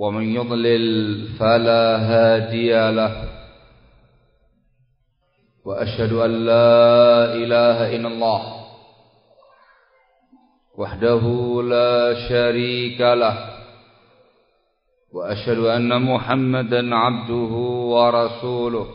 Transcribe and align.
ومن 0.00 0.34
يضلل 0.34 0.84
فلا 1.38 1.84
هادي 1.96 2.72
له 2.90 3.14
وأشهد 5.64 6.12
أن 6.12 6.30
لا 6.46 7.34
إله 7.34 7.96
إلا 7.96 8.08
الله 8.08 8.42
وحده 10.78 11.24
لا 11.62 12.28
شريك 12.28 13.00
له 13.00 13.36
وأشهد 15.12 15.58
أن 15.58 16.02
محمدا 16.02 16.94
عبده 16.94 17.52
ورسوله. 17.94 18.86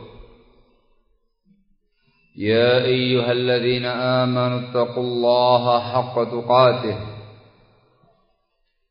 يا 2.37 2.85
أيها 2.85 3.31
الذين 3.31 3.85
آمنوا 3.85 4.59
اتقوا 4.59 5.03
الله 5.03 5.79
حق 5.79 6.15
تقاته. 6.23 7.14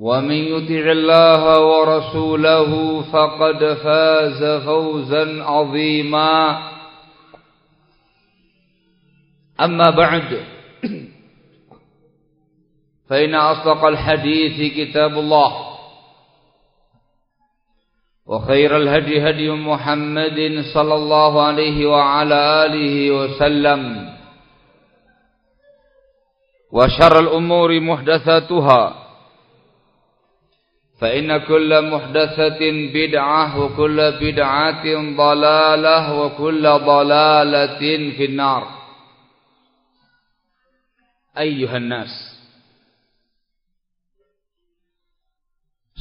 ومن 0.00 0.32
يطع 0.32 0.84
الله 0.92 1.42
ورسوله 1.60 3.02
فقد 3.12 3.74
فاز 3.84 4.64
فوزا 4.64 5.44
عظيما. 5.44 6.62
أما 9.60 9.90
بعد 9.90 10.44
فإن 13.08 13.34
أصدق 13.34 13.84
الحديث 13.84 14.72
كتاب 14.72 15.18
الله 15.18 15.66
وخير 18.26 18.76
الهدي 18.76 19.30
هدي 19.30 19.50
محمد 19.50 20.64
صلى 20.74 20.94
الله 20.94 21.42
عليه 21.42 21.86
وعلى 21.86 22.64
آله 22.66 23.10
وسلم 23.10 24.08
وشر 26.72 27.18
الأمور 27.20 27.80
محدثاتها. 27.80 28.99
فإن 30.99 31.37
كل 31.37 31.91
محدثة 31.91 32.61
بدعة 32.93 33.43
وكل 33.59 33.97
بدعة 34.11 34.85
ضلالة 35.17 36.01
وكل 36.19 36.63
ضلالة 36.63 37.81
في 38.15 38.25
النار 38.25 38.63
أيها 41.37 41.77
الناس 41.77 42.13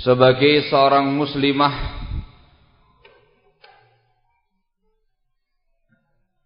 sebagai 0.05 0.69
seorang 0.69 1.17
muslimah 1.17 1.75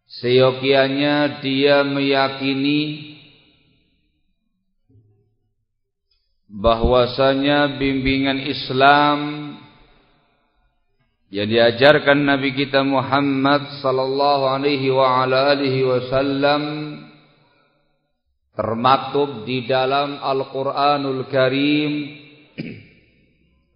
seyogianya 0.07 1.43
dia 1.43 1.83
meyakini 1.83 3.12
bahwasanya 6.54 7.82
bimbingan 7.82 8.38
Islam 8.46 9.18
yang 11.34 11.50
diajarkan 11.50 12.30
Nabi 12.30 12.54
kita 12.54 12.86
Muhammad 12.86 13.82
sallallahu 13.82 14.54
alaihi 14.54 14.94
wa 14.94 15.26
ala 15.26 15.58
alihi 15.58 15.82
wasallam 15.82 16.62
termaktub 18.54 19.50
di 19.50 19.66
dalam 19.66 20.22
Al-Qur'anul 20.22 21.26
Karim 21.34 22.22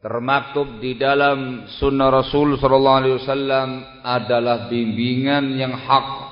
termaktub 0.05 0.77
di 0.77 0.93
dalam 1.01 1.65
sunnah 1.81 2.13
Rasul 2.13 2.61
sallallahu 2.61 2.99
alaihi 3.01 3.17
wasallam 3.25 3.69
adalah 4.05 4.69
bimbingan 4.69 5.57
yang 5.57 5.73
hak. 5.73 6.29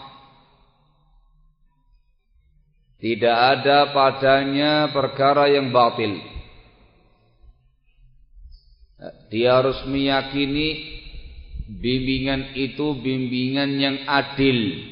Tidak 3.02 3.38
ada 3.58 3.90
padanya 3.90 4.94
perkara 4.94 5.50
yang 5.50 5.74
batil 5.74 6.35
dia 9.28 9.60
harus 9.60 9.84
meyakini 9.92 11.02
bimbingan 11.68 12.56
itu 12.56 12.96
bimbingan 13.04 13.76
yang 13.76 13.98
adil. 14.08 14.92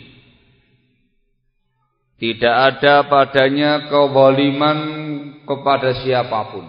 Tidak 2.19 2.56
ada 2.56 3.08
padanya 3.08 3.88
kezaliman 3.91 4.80
kepada 5.44 6.03
siapa 6.03 6.40
pun. 6.52 6.66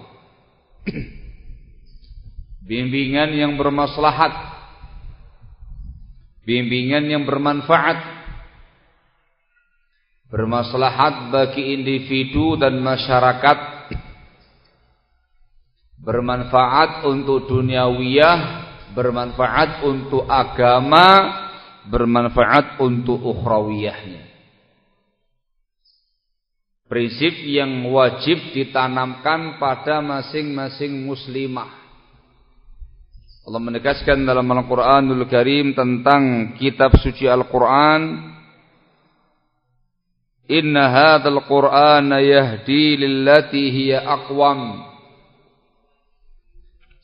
bimbingan 2.70 3.34
yang 3.34 3.54
bermaslahat. 3.54 4.34
Bimbingan 6.44 7.06
yang 7.06 7.22
bermanfaat. 7.22 7.98
Bermaslahat 10.28 11.30
bagi 11.30 11.70
individu 11.70 12.58
dan 12.58 12.82
masyarakat 12.82 13.73
bermanfaat 16.04 17.08
untuk 17.08 17.48
duniawiyah, 17.48 18.38
bermanfaat 18.92 19.82
untuk 19.88 20.28
agama, 20.28 21.08
bermanfaat 21.88 22.78
untuk 22.84 23.18
ukhrawiyahnya. 23.24 24.36
Prinsip 26.84 27.32
yang 27.48 27.88
wajib 27.90 28.52
ditanamkan 28.52 29.56
pada 29.56 30.04
masing-masing 30.04 30.92
muslimah. 31.08 31.72
Allah 33.44 33.60
menegaskan 33.60 34.24
dalam 34.24 34.44
Al-Quranul 34.44 35.24
Karim 35.28 35.72
tentang 35.72 36.54
kitab 36.60 36.96
suci 37.00 37.24
Al-Quran. 37.24 38.32
Inna 40.44 40.84
hadal 40.92 41.40
Quran 41.48 42.12
yahdi 42.20 43.00
lillati 43.00 43.72
hiya 43.72 44.04
aqwam. 44.04 44.93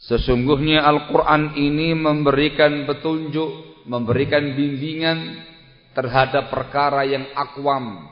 Sesungguhnya 0.01 0.81
Al-Quran 0.81 1.61
ini 1.61 1.93
memberikan 1.93 2.89
petunjuk, 2.89 3.85
memberikan 3.85 4.57
bimbingan 4.57 5.45
terhadap 5.93 6.49
perkara 6.49 7.05
yang 7.05 7.29
akwam. 7.37 8.09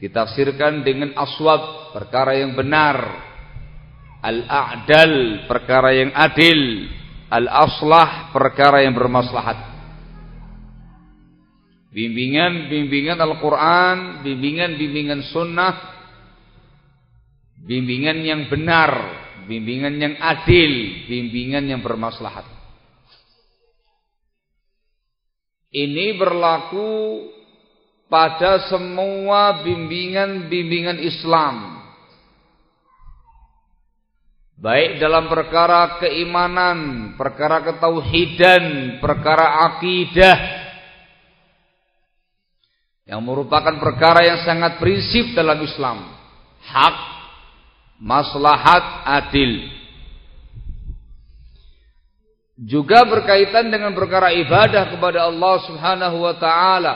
Ditafsirkan 0.00 0.80
dengan 0.80 1.12
aswab, 1.12 1.92
perkara 1.92 2.40
yang 2.40 2.56
benar. 2.56 2.96
Al-a'dal, 4.24 5.44
perkara 5.44 5.92
yang 5.92 6.16
adil. 6.16 6.88
Al-aslah, 7.28 8.32
perkara 8.32 8.80
yang 8.80 8.96
bermaslahat. 8.96 9.76
Bimbingan-bimbingan 11.92 13.20
Al-Quran, 13.20 14.24
bimbingan-bimbingan 14.24 15.20
sunnah, 15.32 15.74
bimbingan 17.60 18.20
yang 18.24 18.48
benar 18.52 19.25
bimbingan 19.46 19.94
yang 19.96 20.14
adil, 20.18 21.06
bimbingan 21.06 21.64
yang 21.70 21.80
bermaslahat. 21.80 22.44
Ini 25.70 26.16
berlaku 26.18 27.26
pada 28.06 28.66
semua 28.70 29.62
bimbingan-bimbingan 29.66 30.98
Islam. 31.02 31.76
Baik 34.56 34.96
dalam 34.96 35.28
perkara 35.28 36.00
keimanan, 36.00 37.12
perkara 37.20 37.60
ketauhidan, 37.60 38.96
perkara 39.04 39.68
akidah. 39.68 40.38
Yang 43.06 43.22
merupakan 43.22 43.76
perkara 43.76 44.24
yang 44.24 44.40
sangat 44.48 44.80
prinsip 44.80 45.36
dalam 45.36 45.60
Islam. 45.60 46.08
Hak, 46.66 47.15
maslahat, 48.00 48.84
adil. 49.06 49.72
Juga 52.56 53.04
berkaitan 53.04 53.68
dengan 53.68 53.92
perkara 53.92 54.32
ibadah 54.32 54.88
kepada 54.96 55.28
Allah 55.28 55.54
Subhanahu 55.68 56.16
wa 56.24 56.34
taala. 56.40 56.94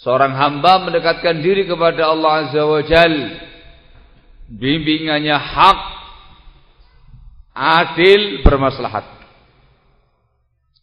Seorang 0.00 0.32
hamba 0.34 0.90
mendekatkan 0.90 1.38
diri 1.38 1.68
kepada 1.68 2.08
Allah 2.10 2.48
Azza 2.48 2.62
wa 2.64 2.82
Jalla 2.82 3.50
bimbingannya 4.50 5.38
hak, 5.38 5.80
adil, 7.54 8.42
bermaslahat. 8.42 9.06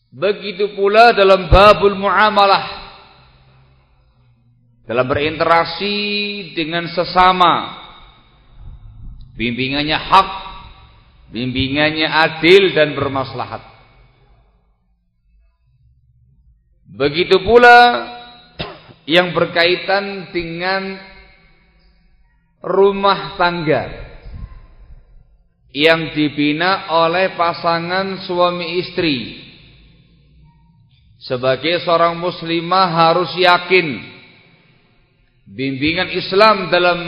Begitu 0.08 0.72
pula 0.72 1.12
dalam 1.12 1.52
babul 1.52 2.00
muamalah. 2.00 2.88
Dalam 4.88 5.04
berinteraksi 5.04 5.96
dengan 6.56 6.88
sesama. 6.88 7.84
Bimbingannya 9.38 9.94
hak, 9.94 10.30
bimbingannya 11.30 12.10
adil 12.10 12.74
dan 12.74 12.98
bermaslahat. 12.98 13.62
Begitu 16.90 17.38
pula 17.46 17.78
yang 19.06 19.38
berkaitan 19.38 20.34
dengan 20.34 20.98
rumah 22.66 23.38
tangga 23.38 24.10
yang 25.70 26.18
dibina 26.18 26.90
oleh 26.90 27.38
pasangan 27.38 28.26
suami 28.26 28.82
istri. 28.82 29.46
Sebagai 31.22 31.86
seorang 31.86 32.18
muslimah 32.18 32.90
harus 32.90 33.30
yakin 33.38 34.17
bimbingan 35.48 36.12
Islam 36.12 36.68
dalam 36.68 37.08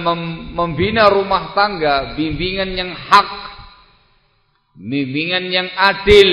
membina 0.56 1.12
rumah 1.12 1.52
tangga, 1.52 2.16
bimbingan 2.16 2.72
yang 2.72 2.92
hak, 2.96 3.30
bimbingan 4.80 5.52
yang 5.52 5.68
adil, 5.76 6.32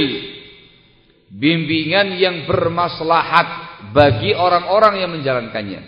bimbingan 1.35 2.15
yang 2.15 2.47
bermaslahat 2.47 3.49
bagi 3.91 4.33
orang-orang 4.33 5.03
yang 5.03 5.11
menjalankannya. 5.11 5.83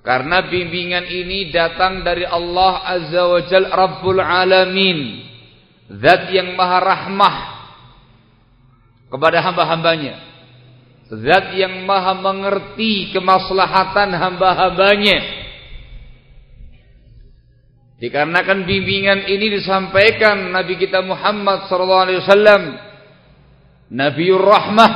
Karena 0.00 0.48
bimbingan 0.48 1.12
ini 1.12 1.52
datang 1.52 2.00
dari 2.00 2.24
Allah 2.24 2.88
Azza 2.88 3.22
wa 3.28 3.40
Jal 3.44 3.68
Rabbul 3.68 4.16
Alamin. 4.16 5.28
Zat 5.90 6.30
yang 6.32 6.56
maha 6.56 6.78
rahmah 6.80 7.36
kepada 9.10 9.44
hamba-hambanya. 9.44 10.29
Zat 11.10 11.58
yang 11.58 11.90
maha 11.90 12.14
mengerti 12.14 13.10
kemaslahatan 13.10 14.14
hamba-hambanya. 14.14 15.18
Dikarenakan 17.98 18.62
bimbingan 18.64 19.26
ini 19.26 19.60
disampaikan 19.60 20.54
Nabi 20.54 20.78
kita 20.78 21.02
Muhammad 21.02 21.66
SAW. 21.66 22.78
Nabiur 23.90 24.38
Rahmah. 24.38 24.92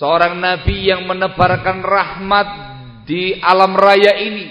Seorang 0.00 0.40
Nabi 0.40 0.88
yang 0.88 1.04
menebarkan 1.04 1.84
rahmat 1.84 2.48
di 3.04 3.36
alam 3.44 3.76
raya 3.76 4.16
ini. 4.24 4.48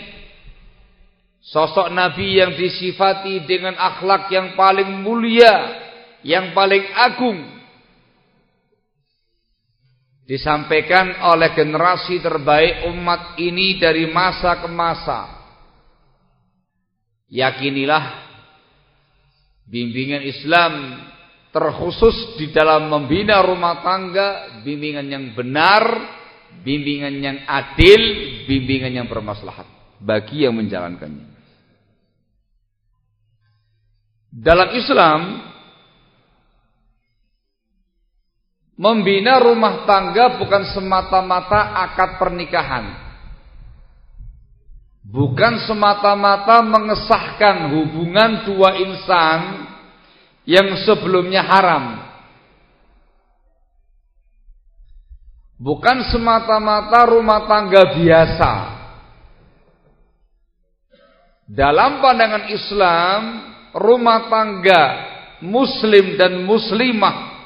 Sosok 1.42 1.90
Nabi 1.90 2.38
yang 2.38 2.54
disifati 2.54 3.42
dengan 3.50 3.74
akhlak 3.74 4.30
yang 4.30 4.54
paling 4.54 5.02
mulia, 5.02 5.82
yang 6.22 6.54
paling 6.54 6.86
agung. 6.94 7.59
Disampaikan 10.30 11.26
oleh 11.26 11.58
generasi 11.58 12.22
terbaik 12.22 12.86
umat 12.94 13.34
ini 13.42 13.82
dari 13.82 14.06
masa 14.14 14.62
ke 14.62 14.70
masa. 14.70 15.26
Yakinilah 17.34 18.30
bimbingan 19.66 20.22
Islam 20.22 21.02
terkhusus 21.50 22.38
di 22.38 22.54
dalam 22.54 22.94
membina 22.94 23.42
rumah 23.42 23.82
tangga, 23.82 24.62
bimbingan 24.62 25.10
yang 25.10 25.26
benar, 25.34 25.82
bimbingan 26.62 27.18
yang 27.18 27.38
adil, 27.50 28.02
bimbingan 28.46 29.02
yang 29.02 29.08
bermaslahat 29.10 29.66
bagi 29.98 30.46
yang 30.46 30.54
menjalankannya. 30.54 31.26
Dalam 34.30 34.78
Islam 34.78 35.49
membina 38.80 39.44
rumah 39.44 39.84
tangga 39.84 40.40
bukan 40.40 40.64
semata-mata 40.72 41.76
akad 41.84 42.16
pernikahan. 42.16 43.12
Bukan 45.04 45.68
semata-mata 45.68 46.64
mengesahkan 46.64 47.76
hubungan 47.76 48.48
dua 48.48 48.80
insan 48.80 49.68
yang 50.48 50.80
sebelumnya 50.88 51.44
haram. 51.44 52.08
Bukan 55.60 56.08
semata-mata 56.08 57.04
rumah 57.04 57.52
tangga 57.52 57.84
biasa. 58.00 58.54
Dalam 61.50 62.00
pandangan 62.00 62.46
Islam, 62.48 63.22
rumah 63.76 64.30
tangga 64.32 64.84
muslim 65.44 66.16
dan 66.16 66.46
muslimah 66.48 67.39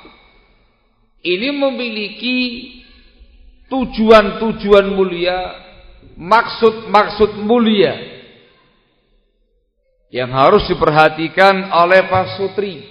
ini 1.23 1.49
memiliki 1.55 2.39
tujuan-tujuan 3.71 4.91
mulia, 4.91 5.39
maksud-maksud 6.19 7.39
mulia 7.41 7.95
yang 10.13 10.29
harus 10.29 10.67
diperhatikan 10.69 11.73
oleh 11.73 12.05
pasutri. 12.05 12.85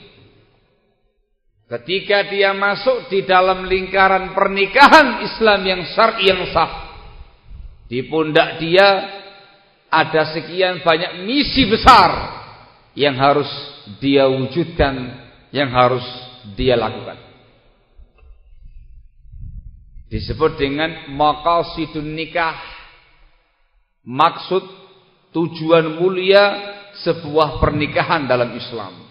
Ketika 1.70 2.28
dia 2.28 2.52
masuk 2.52 3.08
di 3.08 3.24
dalam 3.24 3.64
lingkaran 3.64 4.36
pernikahan 4.36 5.24
Islam 5.24 5.60
yang 5.64 5.82
syar'i 5.88 6.28
yang 6.28 6.44
sah. 6.52 6.92
Di 7.88 8.08
pundak 8.08 8.60
dia 8.60 8.88
ada 9.88 10.36
sekian 10.36 10.84
banyak 10.84 11.24
misi 11.24 11.68
besar 11.68 12.12
yang 12.92 13.16
harus 13.16 13.48
dia 14.00 14.28
wujudkan, 14.28 15.16
yang 15.48 15.72
harus 15.72 16.04
dia 16.56 16.76
lakukan. 16.76 17.31
Disebut 20.12 20.60
dengan 20.60 21.08
maqasidun 21.16 22.12
nikah. 22.12 22.60
Maksud 24.04 24.60
tujuan 25.32 25.96
mulia 25.96 26.52
sebuah 27.00 27.56
pernikahan 27.56 28.28
dalam 28.28 28.52
Islam. 28.52 29.08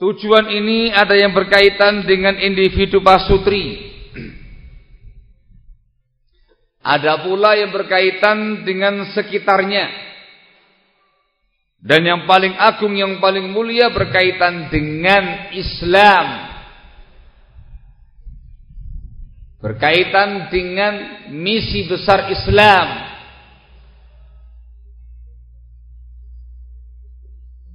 Tujuan 0.00 0.48
ini 0.48 0.88
ada 0.88 1.12
yang 1.12 1.36
berkaitan 1.36 2.08
dengan 2.08 2.40
individu 2.40 3.04
pasutri. 3.04 3.92
Ada 6.96 7.28
pula 7.28 7.58
yang 7.58 7.74
berkaitan 7.74 8.64
dengan 8.64 9.10
sekitarnya. 9.12 9.90
Dan 11.82 12.08
yang 12.08 12.20
paling 12.30 12.56
agung, 12.56 12.94
yang 12.94 13.18
paling 13.20 13.52
mulia 13.52 13.90
berkaitan 13.92 14.70
dengan 14.70 15.50
Islam. 15.50 16.55
Berkaitan 19.56 20.52
dengan 20.52 20.94
misi 21.32 21.88
besar 21.88 22.28
Islam. 22.28 22.86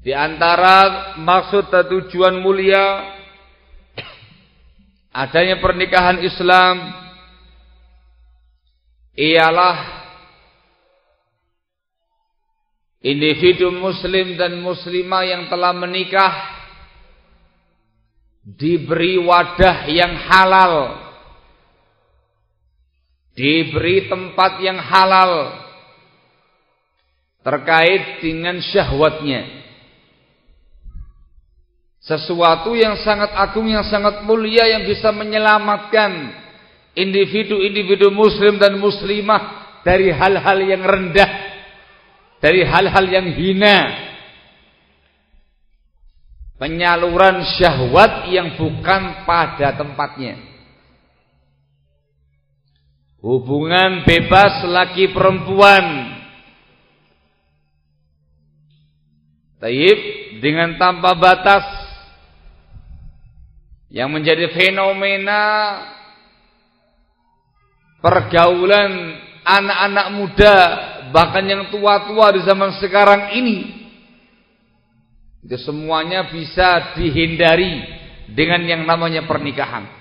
Di 0.01 0.13
antara 0.13 1.13
maksud 1.21 1.69
dan 1.69 1.85
tujuan 1.85 2.41
mulia 2.41 3.05
adanya 5.13 5.61
pernikahan 5.61 6.17
Islam 6.25 6.89
ialah 9.13 9.77
individu 13.05 13.69
muslim 13.69 14.39
dan 14.41 14.57
muslimah 14.57 15.21
yang 15.21 15.43
telah 15.53 15.73
menikah 15.75 16.33
diberi 18.41 19.21
wadah 19.21 19.85
yang 19.85 20.17
halal 20.17 21.10
diberi 23.33 24.11
tempat 24.11 24.59
yang 24.59 24.77
halal 24.79 25.55
terkait 27.41 28.21
dengan 28.21 28.59
syahwatnya 28.59 29.61
Sesuatu 32.01 32.73
yang 32.73 32.97
sangat 33.05 33.29
agung, 33.37 33.69
yang 33.69 33.85
sangat 33.85 34.25
mulia 34.25 34.65
yang 34.65 34.89
bisa 34.89 35.13
menyelamatkan 35.13 36.33
individu-individu 36.97 38.09
muslim 38.09 38.57
dan 38.57 38.81
muslimah 38.81 39.61
dari 39.85 40.09
hal-hal 40.09 40.59
yang 40.65 40.81
rendah, 40.81 41.31
dari 42.41 42.65
hal-hal 42.65 43.05
yang 43.05 43.29
hina. 43.37 43.79
Penyaluran 46.57 47.45
syahwat 47.57 48.33
yang 48.33 48.57
bukan 48.57 49.21
pada 49.29 49.77
tempatnya. 49.77 50.50
Hubungan 53.21 54.01
bebas 54.01 54.65
laki 54.65 55.13
perempuan. 55.13 55.85
Taib 59.61 59.99
dengan 60.41 60.73
tanpa 60.81 61.13
batas. 61.13 61.65
Yang 63.93 64.09
menjadi 64.09 64.45
fenomena 64.55 65.43
pergaulan 68.01 69.19
anak-anak 69.45 70.07
muda 70.15 70.57
bahkan 71.11 71.43
yang 71.45 71.69
tua-tua 71.69 72.33
di 72.33 72.41
zaman 72.41 72.73
sekarang 72.81 73.37
ini. 73.37 73.57
Itu 75.45 75.61
semuanya 75.61 76.31
bisa 76.31 76.97
dihindari 76.97 77.85
dengan 78.31 78.63
yang 78.65 78.87
namanya 78.87 79.27
pernikahan 79.27 80.00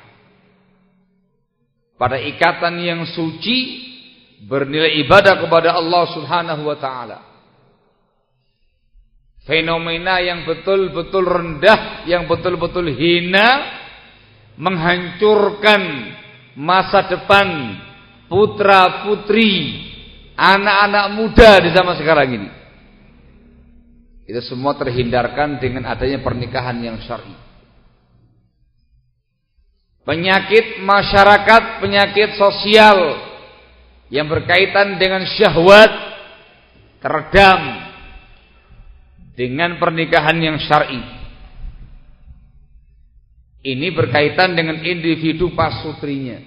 pada 2.00 2.16
ikatan 2.16 2.80
yang 2.80 3.04
suci 3.04 3.88
bernilai 4.49 5.04
ibadah 5.04 5.37
kepada 5.37 5.76
Allah 5.76 6.04
Subhanahu 6.16 6.62
wa 6.64 6.76
taala 6.80 7.19
fenomena 9.45 10.16
yang 10.25 10.49
betul-betul 10.49 11.28
rendah 11.28 12.09
yang 12.09 12.25
betul-betul 12.25 12.88
hina 12.88 13.76
menghancurkan 14.57 15.83
masa 16.57 17.04
depan 17.09 17.76
putra-putri 18.28 19.80
anak-anak 20.37 21.07
muda 21.16 21.50
di 21.61 21.69
zaman 21.73 21.95
sekarang 22.00 22.28
ini. 22.37 22.49
Itu 24.25 24.40
semua 24.47 24.78
terhindarkan 24.78 25.59
dengan 25.59 25.90
adanya 25.90 26.23
pernikahan 26.23 26.78
yang 26.78 27.02
syar'i. 27.02 27.50
Penyakit 30.11 30.83
masyarakat, 30.83 31.79
penyakit 31.79 32.35
sosial 32.35 33.14
yang 34.11 34.26
berkaitan 34.26 34.99
dengan 34.99 35.23
syahwat 35.23 35.87
teredam 36.99 37.61
dengan 39.38 39.79
pernikahan 39.79 40.35
yang 40.43 40.59
syar'i. 40.59 40.99
Ini 43.62 43.95
berkaitan 43.95 44.59
dengan 44.59 44.83
individu 44.83 45.55
pasutrinya. 45.55 46.43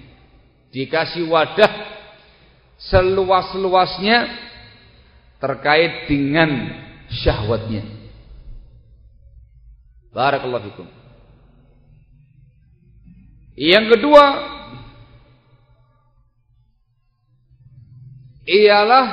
Dikasih 0.68 1.24
wadah 1.24 1.72
seluas-luasnya 2.76 4.28
terkait 5.40 6.04
dengan 6.04 6.68
syahwatnya. 7.08 7.80
Barakallahu 10.12 10.68
fikum. 10.68 11.03
Yang 13.54 13.98
kedua 13.98 14.24
ialah 18.44 19.06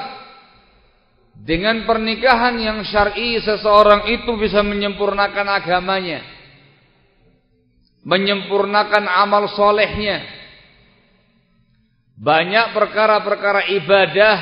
dengan 1.38 1.86
pernikahan 1.86 2.58
yang 2.58 2.80
syar'i 2.86 3.38
seseorang 3.42 4.10
itu 4.10 4.34
bisa 4.38 4.66
menyempurnakan 4.66 5.48
agamanya 5.62 6.42
menyempurnakan 8.02 9.06
amal 9.06 9.50
solehnya. 9.54 10.26
Banyak 12.22 12.78
perkara-perkara 12.78 13.66
ibadah, 13.82 14.38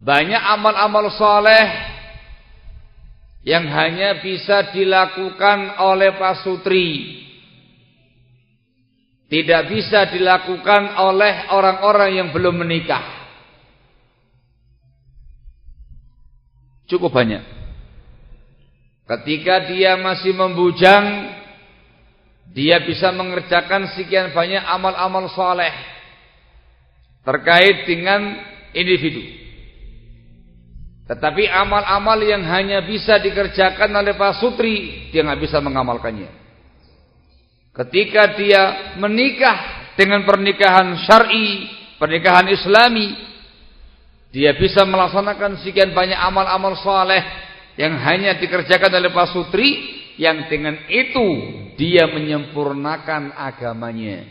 banyak 0.00 0.42
amal-amal 0.56 1.12
soleh 1.12 1.66
yang 3.44 3.68
hanya 3.68 4.24
bisa 4.24 4.72
dilakukan 4.72 5.76
oleh 5.84 6.16
pasutri. 6.16 7.24
Tidak 9.26 9.62
bisa 9.66 10.06
dilakukan 10.06 11.02
oleh 11.02 11.50
orang-orang 11.50 12.10
yang 12.14 12.28
belum 12.30 12.62
menikah. 12.62 13.02
Cukup 16.86 17.10
banyak. 17.10 17.42
Ketika 19.06 19.66
dia 19.66 19.98
masih 19.98 20.30
membujang 20.34 21.34
dia 22.54 22.78
bisa 22.86 23.10
mengerjakan 23.10 23.90
sekian 23.98 24.30
banyak 24.30 24.62
amal-amal 24.62 25.26
soleh 25.34 25.74
terkait 27.26 27.90
dengan 27.90 28.38
individu. 28.70 29.22
Tetapi 31.10 31.46
amal-amal 31.50 32.18
yang 32.22 32.42
hanya 32.46 32.82
bisa 32.82 33.18
dikerjakan 33.22 33.90
oleh 33.94 34.14
Pak 34.14 34.42
Sutri, 34.42 35.06
dia 35.10 35.22
nggak 35.22 35.42
bisa 35.42 35.58
mengamalkannya. 35.62 36.45
Ketika 37.76 38.32
dia 38.40 38.96
menikah 38.96 39.92
dengan 40.00 40.24
pernikahan 40.24 40.96
syar'i, 41.04 41.68
pernikahan 42.00 42.48
islami, 42.48 43.12
dia 44.32 44.56
bisa 44.56 44.80
melaksanakan 44.88 45.60
sekian 45.60 45.92
banyak 45.92 46.16
amal-amal 46.16 46.72
soleh 46.80 47.20
yang 47.76 48.00
hanya 48.00 48.40
dikerjakan 48.40 48.88
oleh 48.96 49.12
Pak 49.12 49.28
Sutri, 49.28 49.68
yang 50.16 50.48
dengan 50.48 50.88
itu 50.88 51.28
dia 51.76 52.08
menyempurnakan 52.08 53.36
agamanya. 53.36 54.24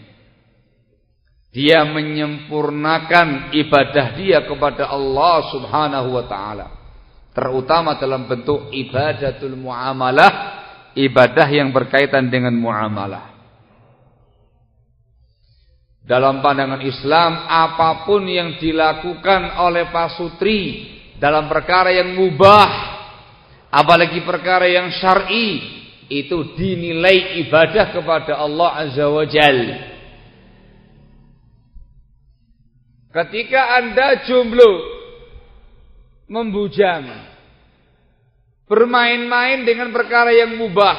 Dia 1.54 1.86
menyempurnakan 1.86 3.54
ibadah 3.54 4.08
dia 4.18 4.42
kepada 4.44 4.90
Allah 4.90 5.38
Subhanahu 5.54 6.10
wa 6.18 6.26
taala. 6.26 6.68
Terutama 7.30 7.96
dalam 8.02 8.26
bentuk 8.26 8.74
ibadatul 8.74 9.54
muamalah, 9.54 10.34
ibadah 10.98 11.48
yang 11.48 11.70
berkaitan 11.70 12.28
dengan 12.34 12.58
muamalah. 12.58 13.35
Dalam 16.06 16.38
pandangan 16.46 16.86
Islam, 16.86 17.50
apa 17.50 18.06
pun 18.06 18.30
yang 18.30 18.62
dilakukan 18.62 19.58
oleh 19.58 19.90
pasutri 19.90 20.86
dalam 21.18 21.50
perkara 21.50 21.90
yang 21.90 22.14
mubah, 22.14 22.70
apalagi 23.74 24.22
perkara 24.22 24.70
yang 24.70 24.94
syar'i, 25.02 25.82
itu 26.06 26.54
dinilai 26.54 27.42
ibadah 27.50 27.90
kepada 27.90 28.38
Allah 28.38 28.70
Azza 28.86 29.06
wa 29.10 29.26
Jal. 29.26 29.60
Ketika 33.10 33.82
anda 33.82 34.28
jomblo 34.30 34.72
membujang 36.30 37.06
bermain-main 38.70 39.66
dengan 39.66 39.90
perkara 39.90 40.34
yang 40.34 40.58
mubah 40.58 40.98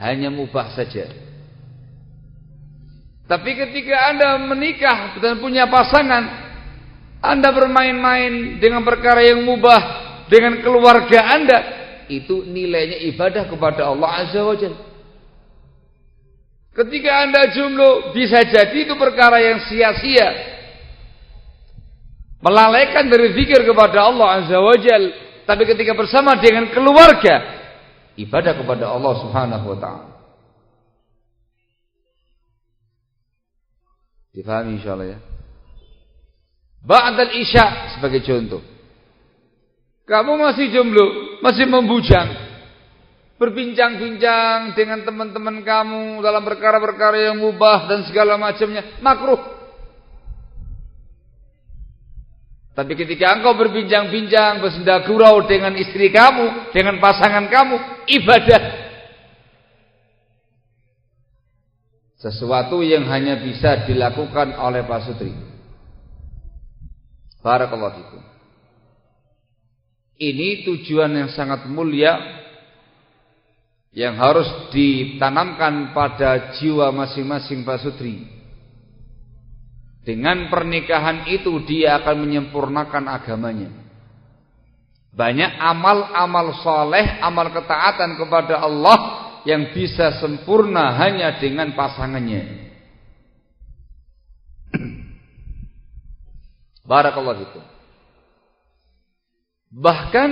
hanya 0.00 0.30
mubah 0.32 0.74
saja. 0.74 1.25
Tapi 3.26 3.50
ketika 3.58 4.14
anda 4.14 4.38
menikah 4.38 5.18
dan 5.18 5.42
punya 5.42 5.66
pasangan 5.66 6.46
anda 7.18 7.50
bermain-main 7.50 8.62
dengan 8.62 8.86
perkara 8.86 9.18
yang 9.26 9.42
mubah 9.42 9.82
dengan 10.30 10.62
keluarga 10.62 11.34
anda 11.34 11.58
itu 12.06 12.46
nilainya 12.46 13.02
ibadah 13.10 13.50
kepada 13.50 13.90
Allah 13.90 14.10
Azza 14.22 14.40
wa 14.46 14.54
Jalla. 14.54 14.78
Ketika 16.76 17.10
anda 17.24 17.42
jumlah 17.50 18.14
bisa 18.14 18.46
jadi 18.46 18.78
itu 18.84 18.94
perkara 18.94 19.42
yang 19.42 19.64
sia-sia. 19.64 20.54
Melalaikan 22.38 23.08
dari 23.10 23.32
zikir 23.32 23.64
kepada 23.66 24.06
Allah 24.06 24.44
Azza 24.44 24.60
wa 24.60 24.76
Jalla. 24.78 25.10
Tapi 25.46 25.62
ketika 25.66 25.94
bersama 25.98 26.38
dengan 26.38 26.70
keluarga, 26.70 27.42
ibadah 28.18 28.54
kepada 28.54 28.90
Allah 28.92 29.14
Subhanahu 29.18 29.66
wa 29.74 29.78
taala. 29.78 30.15
Difahami 34.36 34.76
insyaallah 34.76 35.08
ya. 35.16 35.18
Ba'dal 36.84 37.32
isya 37.40 37.96
sebagai 37.96 38.20
contoh. 38.20 38.60
Kamu 40.04 40.36
masih 40.38 40.70
jomblo, 40.70 41.40
masih 41.40 41.64
membujang. 41.64 42.46
Berbincang-bincang 43.40 44.76
dengan 44.76 45.02
teman-teman 45.02 45.64
kamu 45.64 46.20
dalam 46.20 46.44
perkara-perkara 46.44 47.32
yang 47.32 47.40
mubah 47.40 47.88
dan 47.88 48.04
segala 48.06 48.36
macamnya, 48.36 49.00
makruh. 49.00 49.40
Tapi 52.76 52.92
ketika 52.92 53.40
engkau 53.40 53.56
berbincang-bincang, 53.56 54.60
bersenda 54.60 55.00
gurau 55.08 55.48
dengan 55.48 55.72
istri 55.80 56.12
kamu, 56.12 56.76
dengan 56.76 57.00
pasangan 57.00 57.48
kamu, 57.48 57.76
ibadah. 58.04 58.85
Sesuatu 62.26 62.82
yang 62.82 63.06
hanya 63.06 63.38
bisa 63.38 63.86
dilakukan 63.86 64.58
oleh 64.58 64.82
pasutri. 64.82 65.30
Barakallahu 67.38 68.02
fikum. 68.02 68.22
Ini 70.18 70.66
tujuan 70.66 71.14
yang 71.14 71.30
sangat 71.30 71.70
mulia 71.70 72.18
yang 73.94 74.18
harus 74.18 74.74
ditanamkan 74.74 75.94
pada 75.94 76.58
jiwa 76.58 76.90
masing-masing 76.90 77.62
pasutri. 77.62 78.26
Dengan 80.02 80.50
pernikahan 80.50 81.30
itu 81.30 81.62
dia 81.62 82.02
akan 82.02 82.26
menyempurnakan 82.26 83.06
agamanya. 83.06 83.70
Banyak 85.14 85.62
amal-amal 85.62 86.58
soleh, 86.58 87.22
amal 87.22 87.54
ketaatan 87.54 88.18
kepada 88.18 88.66
Allah 88.66 89.25
yang 89.46 89.70
bisa 89.70 90.18
sempurna 90.18 90.90
hanya 90.98 91.38
dengan 91.38 91.70
pasangannya. 91.78 92.42
Barakallahu 96.90 97.46
itu. 97.46 97.60
Bahkan 99.70 100.30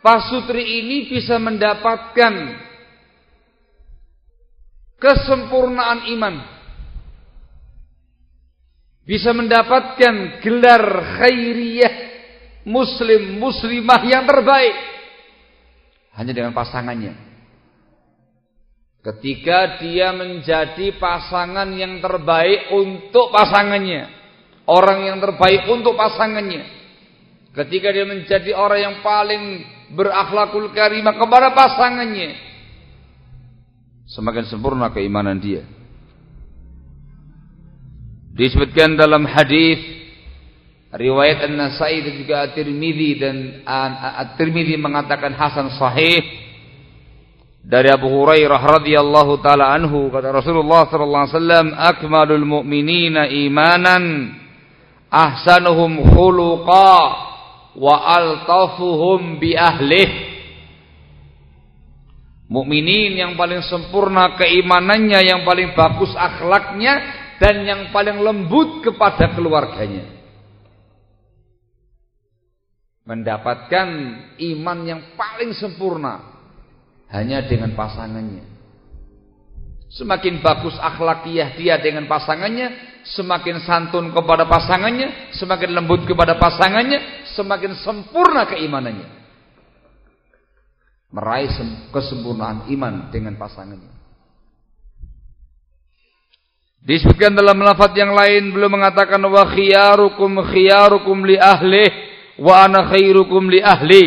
pasutri 0.00 0.64
ini 0.64 1.12
bisa 1.12 1.36
mendapatkan 1.36 2.32
kesempurnaan 5.00 6.08
iman 6.16 6.36
bisa 9.08 9.32
mendapatkan 9.32 10.44
gelar 10.44 10.84
khairiyah 11.18 11.94
muslim 12.68 13.40
muslimah 13.40 14.04
yang 14.06 14.28
terbaik 14.28 14.99
hanya 16.14 16.32
dengan 16.34 16.52
pasangannya. 16.54 17.14
Ketika 19.00 19.80
dia 19.80 20.12
menjadi 20.12 20.92
pasangan 21.00 21.68
yang 21.72 22.04
terbaik 22.04 22.68
untuk 22.76 23.32
pasangannya. 23.32 24.20
Orang 24.68 25.02
yang 25.08 25.18
terbaik 25.18 25.66
untuk 25.72 25.96
pasangannya. 25.96 26.62
Ketika 27.50 27.90
dia 27.90 28.06
menjadi 28.06 28.54
orang 28.54 28.80
yang 28.80 28.96
paling 29.02 29.42
berakhlakul 29.96 30.70
karimah 30.70 31.16
kepada 31.16 31.50
pasangannya. 31.56 32.30
Semakin 34.06 34.44
sempurna 34.46 34.92
keimanan 34.92 35.40
dia. 35.40 35.64
Disebutkan 38.36 38.94
dalam 38.94 39.26
hadis 39.26 39.99
riwayat 40.90 41.46
An-Nasa'i 41.46 42.02
dan 42.02 42.14
juga 42.18 42.34
At-Tirmidzi 42.50 43.10
dan 43.22 43.36
At-Tirmidzi 43.64 44.74
mengatakan 44.74 45.34
hasan 45.38 45.70
sahih 45.78 46.18
dari 47.62 47.92
Abu 47.92 48.10
Hurairah 48.10 48.82
radhiyallahu 48.82 49.38
taala 49.44 49.70
anhu 49.70 50.10
kata 50.10 50.34
Rasulullah 50.34 50.90
sallallahu 50.90 51.22
alaihi 51.22 51.36
wasallam 51.36 51.66
akmalul 51.78 52.46
mu'minina 52.58 53.30
imanan 53.30 54.34
ahsanuhum 55.06 56.02
khuluqa 56.10 56.94
wa 57.78 57.94
altafuhum 58.16 59.38
bi 59.38 59.54
ahlih 59.54 60.30
Mukminin 62.50 63.14
yang 63.14 63.38
paling 63.38 63.62
sempurna 63.62 64.34
keimanannya, 64.34 65.22
yang 65.22 65.46
paling 65.46 65.70
bagus 65.70 66.10
akhlaknya, 66.18 66.98
dan 67.38 67.62
yang 67.62 67.94
paling 67.94 68.18
lembut 68.18 68.82
kepada 68.82 69.30
keluarganya. 69.38 70.19
Mendapatkan 73.08 73.88
iman 74.36 74.78
yang 74.84 75.00
paling 75.16 75.56
sempurna 75.56 76.20
hanya 77.10 77.42
dengan 77.48 77.74
pasangannya. 77.74 78.46
Semakin 79.90 80.38
bagus 80.38 80.78
akhlakiyah 80.78 81.58
dia 81.58 81.74
dengan 81.82 82.06
pasangannya, 82.06 82.70
semakin 83.02 83.58
santun 83.66 84.14
kepada 84.14 84.46
pasangannya, 84.46 85.34
semakin 85.34 85.70
lembut 85.74 86.06
kepada 86.06 86.38
pasangannya, 86.38 87.26
semakin 87.34 87.74
sempurna 87.82 88.46
keimanannya. 88.46 89.18
Meraih 91.10 91.50
kesempurnaan 91.90 92.70
iman 92.70 93.10
dengan 93.10 93.34
pasangannya. 93.34 93.98
Disebutkan 96.80 97.34
dalam 97.36 97.58
lafaz 97.60 97.92
yang 97.92 98.14
lain 98.14 98.54
belum 98.54 98.78
mengatakan 98.78 99.20
wa 99.20 99.44
khiyarukum 99.52 100.38
khiyarukum 100.48 101.28
li 101.28 101.36
ahli 101.36 102.09
wa 102.40 102.64
ana 102.64 102.88
khairukum 102.88 103.52
li 103.52 103.60
ahli. 103.60 104.04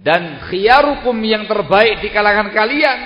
Dan 0.00 0.48
khiyarukum 0.48 1.14
yang 1.22 1.44
terbaik 1.44 2.00
di 2.00 2.08
kalangan 2.08 2.50
kalian 2.50 2.98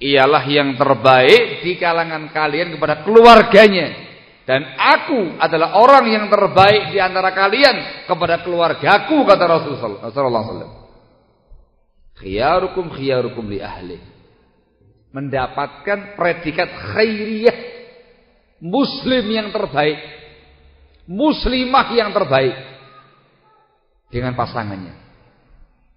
ialah 0.00 0.44
yang 0.48 0.72
terbaik 0.76 1.64
di 1.64 1.76
kalangan 1.76 2.32
kalian 2.32 2.74
kepada 2.74 3.04
keluarganya. 3.06 4.04
Dan 4.46 4.62
aku 4.78 5.36
adalah 5.42 5.74
orang 5.76 6.06
yang 6.06 6.24
terbaik 6.30 6.94
di 6.94 6.98
antara 7.02 7.34
kalian 7.34 8.06
kepada 8.06 8.46
keluargaku 8.46 9.26
kata 9.26 9.44
Rasulullah 9.44 10.08
sallallahu 10.08 10.44
alaihi 10.46 10.54
wasallam. 10.54 10.72
Khiyarukum 12.16 12.86
khiyarukum 12.96 13.44
li 13.52 13.60
ahli 13.60 13.98
mendapatkan 15.12 16.16
predikat 16.16 16.68
khairiyah 16.72 17.56
muslim 18.60 19.24
yang 19.28 19.48
terbaik 19.52 19.96
muslimah 21.06 21.86
yang 21.94 22.10
terbaik. 22.12 22.56
Dengan 24.06 24.38
pasangannya. 24.38 24.94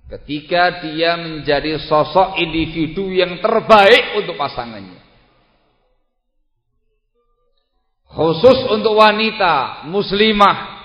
Ketika 0.09 0.81
dia 0.81 1.13
menjadi 1.21 1.77
sosok 1.85 2.41
individu 2.41 3.13
yang 3.13 3.37
terbaik 3.37 4.17
untuk 4.17 4.33
pasangannya. 4.33 4.97
Khusus 8.09 8.65
untuk 8.73 8.97
wanita 8.97 9.85
muslimah. 9.85 10.81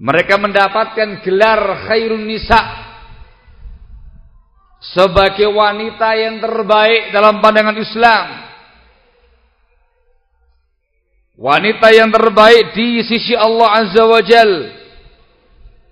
Mereka 0.00 0.40
mendapatkan 0.40 1.20
gelar 1.20 1.88
khairun 1.92 2.24
nisa. 2.24 2.88
Sebagai 4.80 5.52
wanita 5.52 6.08
yang 6.16 6.40
terbaik 6.40 7.12
dalam 7.12 7.44
pandangan 7.44 7.76
Islam. 7.76 8.45
Wanita 11.36 11.92
yang 11.92 12.08
terbaik 12.08 12.72
di 12.72 13.04
sisi 13.04 13.36
Allah 13.36 13.84
Azza 13.84 14.02
wa 14.08 14.20
Jal. 14.24 14.52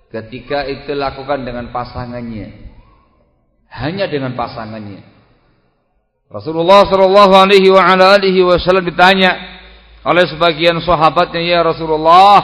Ketika 0.09 0.65
itu 0.65 0.91
lakukan 0.97 1.45
dengan 1.45 1.69
pasangannya. 1.69 2.65
Hanya 3.69 4.09
dengan 4.09 4.33
pasangannya. 4.33 5.05
Rasulullah 6.25 6.89
sallallahu 6.89 7.33
alaihi 7.37 7.69
wa 7.69 7.85
alihi 7.85 8.41
wasallam 8.41 8.89
ditanya 8.89 9.37
oleh 10.01 10.25
sebagian 10.25 10.81
sahabatnya 10.81 11.41
ya 11.43 11.59
Rasulullah, 11.61 12.37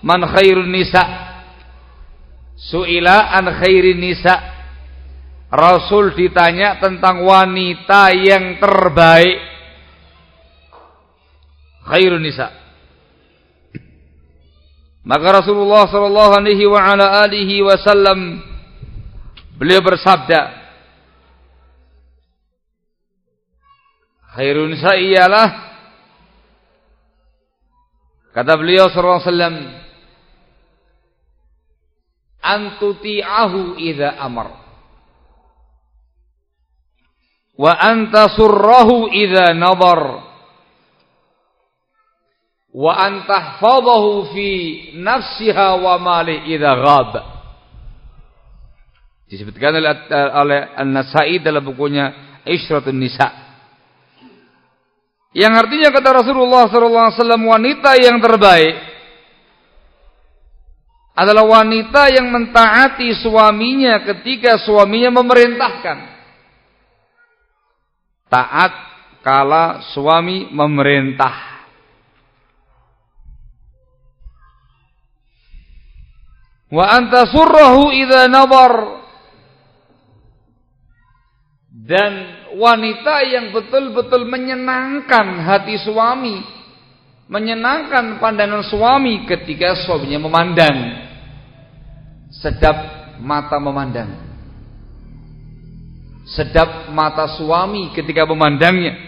"Man 0.00 0.24
khairun 0.24 0.72
nisa?" 0.72 1.04
Suila 2.56 3.36
an 3.36 3.52
khairin 3.60 4.00
nisa' 4.00 4.58
Rasul 5.48 6.12
ditanya 6.12 6.76
tentang 6.76 7.24
wanita 7.24 8.12
yang 8.12 8.60
terbaik. 8.60 9.36
Khairun 11.88 12.20
nisa. 12.20 12.52
Maka 15.08 15.40
Rasulullah 15.40 15.88
sallallahu 15.88 16.32
alaihi 16.36 16.68
wa 16.68 16.84
ala 16.84 17.24
alihi 17.24 17.64
wasallam 17.64 18.44
beliau 19.56 19.80
bersabda, 19.80 20.40
Khairun 24.36 24.76
nisa 24.76 24.92
ialah 25.00 25.48
kata 28.36 28.52
beliau 28.54 28.92
sallallahu 28.92 29.18
alaihi 29.18 29.30
wasallam 29.32 29.56
antuti'ahu 32.38 33.80
idza 33.80 34.14
amar 34.20 34.54
wa 37.58 37.72
anta 37.74 38.30
surrahu 38.36 39.10
idza 39.10 39.56
nadar 39.56 40.27
wa 42.74 42.92
anta 42.92 43.56
fadahu 43.62 44.32
fi 44.32 44.48
nafsiha 44.96 45.68
wa 45.80 45.94
mali 45.96 46.52
idza 46.52 46.72
ghab. 46.76 47.12
Disebutkan 49.28 49.76
oleh, 49.76 49.92
oleh 50.32 50.60
An-Nasai 50.72 51.36
dalam 51.44 51.60
bukunya 51.60 52.40
Ishratun 52.48 52.96
Nisa. 52.96 53.28
Yang 55.36 55.52
artinya 55.52 55.92
kata 55.92 56.24
Rasulullah 56.24 56.64
SAW 56.72 57.12
wanita 57.36 57.92
yang 58.00 58.16
terbaik 58.24 58.88
adalah 61.18 61.44
wanita 61.44 62.14
yang 62.14 62.30
mentaati 62.30 63.10
suaminya 63.20 64.00
ketika 64.06 64.56
suaminya 64.62 65.20
memerintahkan. 65.20 65.98
Taat 68.32 68.72
kala 69.20 69.92
suami 69.92 70.48
memerintah. 70.48 71.57
Wa 76.68 76.84
anta 77.00 77.24
surrahu 77.28 77.92
idza 77.96 78.28
nadar. 78.28 79.00
Dan 81.88 82.12
wanita 82.60 83.24
yang 83.24 83.48
betul-betul 83.56 84.28
menyenangkan 84.28 85.40
hati 85.40 85.80
suami, 85.80 86.44
menyenangkan 87.32 88.20
pandangan 88.20 88.60
suami 88.68 89.24
ketika 89.24 89.72
suaminya 89.88 90.20
memandang. 90.20 90.78
sedap 92.28 92.76
mata 93.24 93.56
memandang. 93.56 94.10
Sedap 96.28 96.92
mata 96.92 97.24
suami 97.40 97.88
ketika 97.96 98.28
memandangnya. 98.28 99.00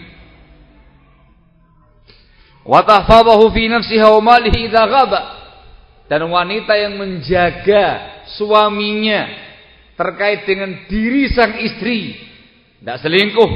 Wa 2.65 2.81
tahfazahu 2.81 3.53
fi 3.53 3.69
nafsiha 3.69 4.09
wa 4.09 4.21
malihi 4.25 4.73
idza 4.73 4.89
ghaba. 4.89 5.40
Dan 6.11 6.27
wanita 6.27 6.75
yang 6.75 6.99
menjaga 6.99 8.19
suaminya 8.35 9.31
terkait 9.95 10.43
dengan 10.43 10.91
diri 10.91 11.31
sang 11.31 11.55
istri, 11.63 12.19
tidak 12.83 12.99
selingkuh, 12.99 13.51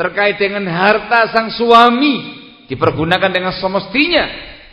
terkait 0.00 0.40
dengan 0.40 0.64
harta 0.72 1.28
sang 1.28 1.52
suami 1.52 2.40
dipergunakan 2.64 3.28
dengan 3.28 3.52
semestinya 3.60 4.24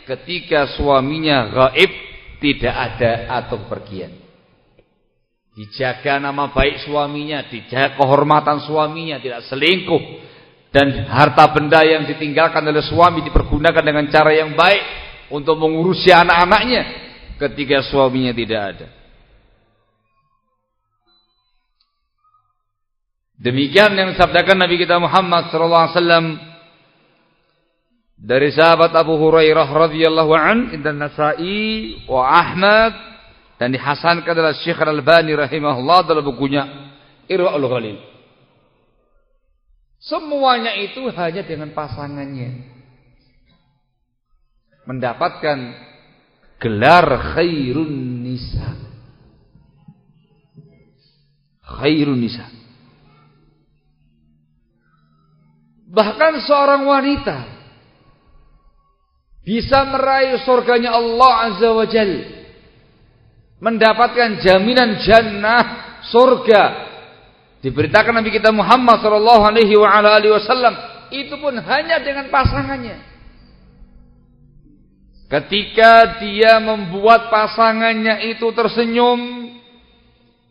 ketika 0.08 0.80
suaminya 0.80 1.52
gaib 1.52 1.92
tidak 2.40 2.72
ada 2.72 3.28
atau 3.44 3.68
pergian. 3.68 4.16
Dijaga 5.52 6.16
nama 6.16 6.48
baik 6.48 6.88
suaminya, 6.88 7.44
dijaga 7.52 8.00
kehormatan 8.00 8.64
suaminya, 8.64 9.20
tidak 9.20 9.44
selingkuh 9.44 10.24
dan 10.72 11.04
harta 11.04 11.52
benda 11.52 11.84
yang 11.84 12.08
ditinggalkan 12.08 12.64
oleh 12.64 12.80
suami 12.80 13.20
dipergunakan 13.28 13.84
dengan 13.84 14.08
cara 14.08 14.32
yang 14.32 14.56
baik 14.56 14.80
untuk 15.28 15.60
mengurusi 15.60 16.08
anak-anaknya 16.08 17.05
ketika 17.36 17.84
suaminya 17.86 18.32
tidak 18.32 18.60
ada. 18.74 18.88
Demikian 23.36 23.92
yang 23.92 24.16
disabdakan 24.16 24.56
Nabi 24.56 24.80
kita 24.80 24.96
Muhammad 24.96 25.52
sallallahu 25.52 25.84
alaihi 25.84 25.96
wasallam 26.00 26.26
dari 28.16 28.48
sahabat 28.48 28.96
Abu 28.96 29.20
Hurairah 29.20 29.68
radhiyallahu 29.68 30.32
an 30.32 30.72
dan 30.80 30.96
Nasa'i 30.96 32.00
wa 32.08 32.24
Ahmad 32.24 32.96
dan 33.60 33.76
dihasankan 33.76 34.32
oleh 34.32 34.56
Syekh 34.64 34.80
Al-Albani 34.80 35.36
rahimahullah 35.36 36.08
dalam 36.08 36.24
bukunya 36.24 36.64
Irwaul 37.28 37.68
Ghalil. 37.68 37.98
Semuanya 40.00 40.72
itu 40.80 41.04
hanya 41.12 41.42
dengan 41.44 41.76
pasangannya. 41.76 42.72
Mendapatkan 44.88 45.58
gelar 46.60 47.36
khairun 47.36 48.22
nisa. 48.24 48.68
Khairun 51.62 52.20
nisa. 52.20 52.46
Bahkan 55.86 56.32
seorang 56.44 56.82
wanita 56.84 57.38
bisa 59.46 59.86
meraih 59.86 60.42
surganya 60.42 60.98
Allah 60.98 61.32
Azza 61.46 61.70
wa 61.70 61.86
Jal 61.86 62.12
mendapatkan 63.62 64.42
jaminan 64.42 64.98
jannah 65.00 65.64
surga 66.10 66.62
diberitakan 67.62 68.20
Nabi 68.20 68.34
kita 68.34 68.50
Muhammad 68.50 69.00
wasallam 70.34 70.74
itu 71.14 71.38
pun 71.38 71.54
hanya 71.56 72.02
dengan 72.02 72.26
pasangannya 72.28 73.15
ketika 75.26 76.22
dia 76.22 76.58
membuat 76.62 77.28
pasangannya 77.28 78.30
itu 78.34 78.46
tersenyum 78.54 79.52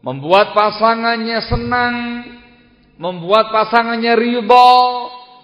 membuat 0.03 0.51
pasangannya 0.53 1.39
senang 1.47 1.95
membuat 2.95 3.51
pasangannya 3.51 4.13
ridha 4.15 4.71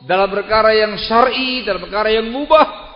dalam 0.08 0.30
perkara 0.32 0.72
yang 0.76 0.94
syar'i 1.00 1.64
dalam 1.64 1.84
perkara 1.84 2.10
yang 2.12 2.28
mubah 2.28 2.92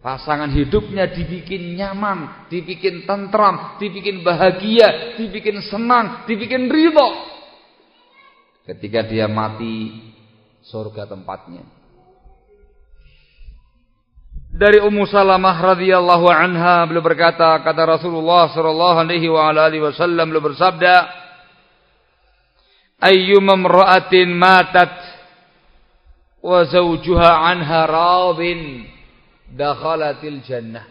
Pasangan 0.00 0.48
hidupnya 0.56 1.12
dibikin 1.12 1.76
nyaman, 1.76 2.48
dibikin 2.48 3.04
tentram, 3.04 3.76
dibikin 3.76 4.24
bahagia, 4.24 5.12
dibikin 5.20 5.60
senang, 5.60 6.24
dibikin 6.24 6.72
ridho. 6.72 7.08
Ketika 8.64 9.04
dia 9.04 9.28
mati, 9.28 10.00
surga 10.64 11.04
tempatnya. 11.04 11.68
Dari 14.50 14.82
Ummu 14.82 15.06
Salamah 15.06 15.54
radhiyallahu 15.74 16.26
anha 16.26 16.82
beliau 16.90 17.06
berkata, 17.06 17.54
kata 17.62 17.82
Rasulullah 17.86 18.50
sallallahu 18.50 18.96
alaihi 18.98 19.30
wa 19.30 19.46
alihi 19.46 19.82
wasallam 19.82 20.26
beliau 20.26 20.50
bersabda, 20.50 20.94
"Ayyuma 22.98 23.54
imra'atin 23.54 24.34
matat 24.34 24.90
wa 26.42 26.66
zawjuha 26.66 27.30
anha 27.46 27.86
radin" 27.86 28.90
dakhalatil 29.54 30.42
jannah. 30.46 30.86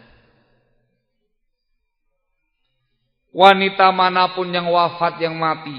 Wanita 3.30 3.94
mana 3.94 4.34
pun 4.34 4.50
yang 4.50 4.66
wafat 4.68 5.22
yang 5.22 5.38
mati 5.38 5.78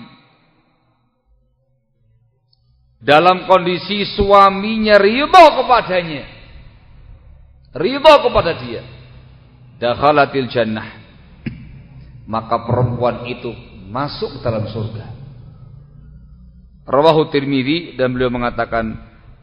dalam 3.01 3.43
kondisi 3.49 4.07
suaminya 4.15 4.95
ridho 4.95 5.45
kepadanya, 5.59 6.40
ridho 7.75 8.13
kepada 8.27 8.51
dia, 8.59 8.83
dakhalatil 9.79 10.49
jannah. 10.51 10.99
Maka 12.27 12.63
perempuan 12.63 13.27
itu 13.27 13.51
masuk 13.91 14.39
dalam 14.39 14.63
surga. 14.71 15.09
Rawahu 16.87 17.27
Tirmidzi 17.27 17.99
dan 17.99 18.15
beliau 18.15 18.31
mengatakan 18.31 18.95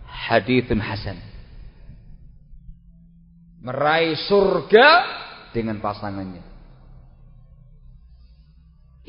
hadithun 0.08 0.80
hasan 0.80 1.28
meraih 3.62 4.14
surga 4.26 4.88
dengan 5.50 5.82
pasangannya. 5.82 6.44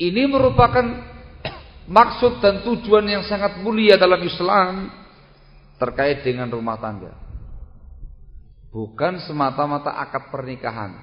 Ini 0.00 0.22
merupakan 0.26 0.84
maksud 2.00 2.40
dan 2.40 2.64
tujuan 2.64 3.06
yang 3.06 3.24
sangat 3.28 3.60
mulia 3.60 4.00
dalam 4.00 4.20
Islam 4.24 4.90
terkait 5.76 6.24
dengan 6.24 6.48
rumah 6.48 6.80
tangga. 6.80 7.12
Bukan 8.70 9.18
semata-mata 9.26 9.98
akad 9.98 10.30
pernikahan. 10.30 10.94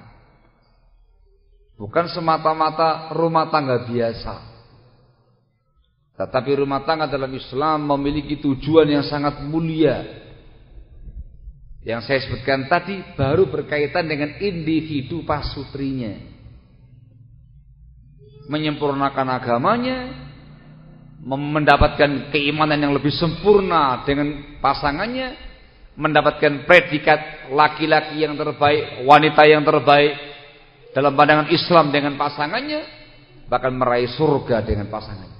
Bukan 1.76 2.08
semata-mata 2.10 3.12
rumah 3.14 3.52
tangga 3.52 3.84
biasa. 3.86 4.34
Tetapi 6.18 6.50
rumah 6.58 6.82
tangga 6.82 7.06
dalam 7.06 7.30
Islam 7.30 7.86
memiliki 7.94 8.40
tujuan 8.42 8.90
yang 8.90 9.06
sangat 9.06 9.38
mulia 9.46 10.18
yang 11.88 12.04
saya 12.04 12.20
sebutkan 12.20 12.68
tadi 12.68 13.00
baru 13.16 13.48
berkaitan 13.48 14.04
dengan 14.04 14.36
individu 14.36 15.24
pasutrinya. 15.24 16.20
Menyempurnakan 18.52 19.28
agamanya, 19.32 19.98
mendapatkan 21.24 22.28
keimanan 22.28 22.76
yang 22.76 22.92
lebih 22.92 23.08
sempurna 23.16 24.04
dengan 24.04 24.60
pasangannya, 24.60 25.47
mendapatkan 25.98 26.62
predikat 26.62 27.50
laki-laki 27.50 28.22
yang 28.22 28.38
terbaik, 28.38 29.02
wanita 29.02 29.42
yang 29.50 29.66
terbaik 29.66 30.14
dalam 30.94 31.12
pandangan 31.18 31.50
Islam 31.50 31.90
dengan 31.90 32.14
pasangannya, 32.14 32.86
bahkan 33.50 33.74
meraih 33.74 34.06
surga 34.14 34.62
dengan 34.62 34.86
pasangannya. 34.86 35.38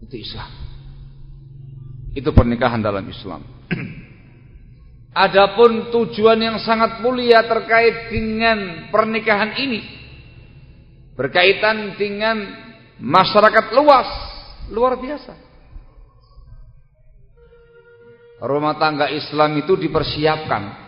Itu 0.00 0.16
Islam. 0.16 0.50
Itu 2.16 2.32
pernikahan 2.32 2.80
dalam 2.80 3.04
Islam. 3.04 3.44
Adapun 5.14 5.92
tujuan 5.92 6.40
yang 6.40 6.58
sangat 6.64 7.04
mulia 7.04 7.44
terkait 7.44 8.08
dengan 8.08 8.88
pernikahan 8.88 9.54
ini 9.60 10.04
berkaitan 11.14 11.94
dengan 11.94 12.42
masyarakat 12.98 13.70
luas, 13.78 14.08
luar 14.74 14.98
biasa. 14.98 15.43
Rumah 18.44 18.76
tangga 18.76 19.08
Islam 19.08 19.56
itu 19.56 19.72
dipersiapkan. 19.72 20.84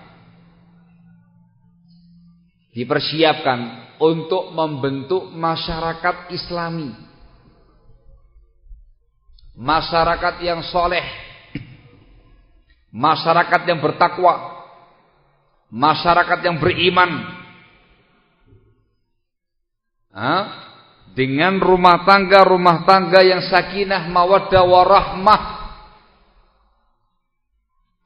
Dipersiapkan 2.77 3.61
untuk 3.97 4.53
membentuk 4.53 5.33
masyarakat 5.33 6.37
Islami. 6.37 6.93
Masyarakat 9.57 10.45
yang 10.45 10.61
soleh, 10.69 11.01
masyarakat 12.93 13.61
yang 13.65 13.81
bertakwa, 13.81 14.37
masyarakat 15.73 16.45
yang 16.45 16.61
beriman, 16.61 17.11
dengan 21.17 21.57
rumah 21.57 22.05
tangga 22.05 22.45
rumah 22.45 22.85
tangga 22.85 23.25
yang 23.25 23.41
sakinah 23.49 24.13
mawaddah 24.13 24.61
warahmah 24.61 25.56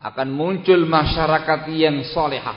akan 0.01 0.29
muncul 0.33 0.81
masyarakat 0.89 1.69
yang 1.77 2.01
solehah 2.09 2.57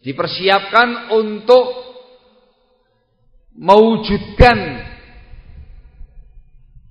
dipersiapkan 0.00 1.12
untuk 1.14 1.64
mewujudkan 3.54 4.88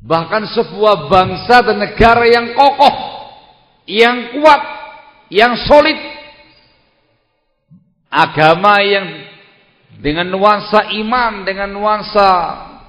Bahkan 0.02 0.44
sebuah 0.58 1.14
bangsa 1.14 1.62
dan 1.62 1.78
negara 1.78 2.26
yang 2.26 2.58
kokoh, 2.58 2.96
yang 3.86 4.34
kuat, 4.34 4.62
yang 5.30 5.54
solid. 5.70 6.10
agama 8.12 8.84
yang 8.84 9.08
dengan 10.04 10.28
nuansa 10.28 10.92
iman, 11.00 11.48
dengan 11.48 11.72
nuansa 11.72 12.28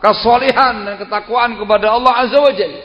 kesolehan 0.02 0.82
dan 0.82 0.98
ketakwaan 0.98 1.54
kepada 1.54 1.94
Allah 1.94 2.26
Azza 2.26 2.42
wa 2.42 2.50
Jalla. 2.50 2.82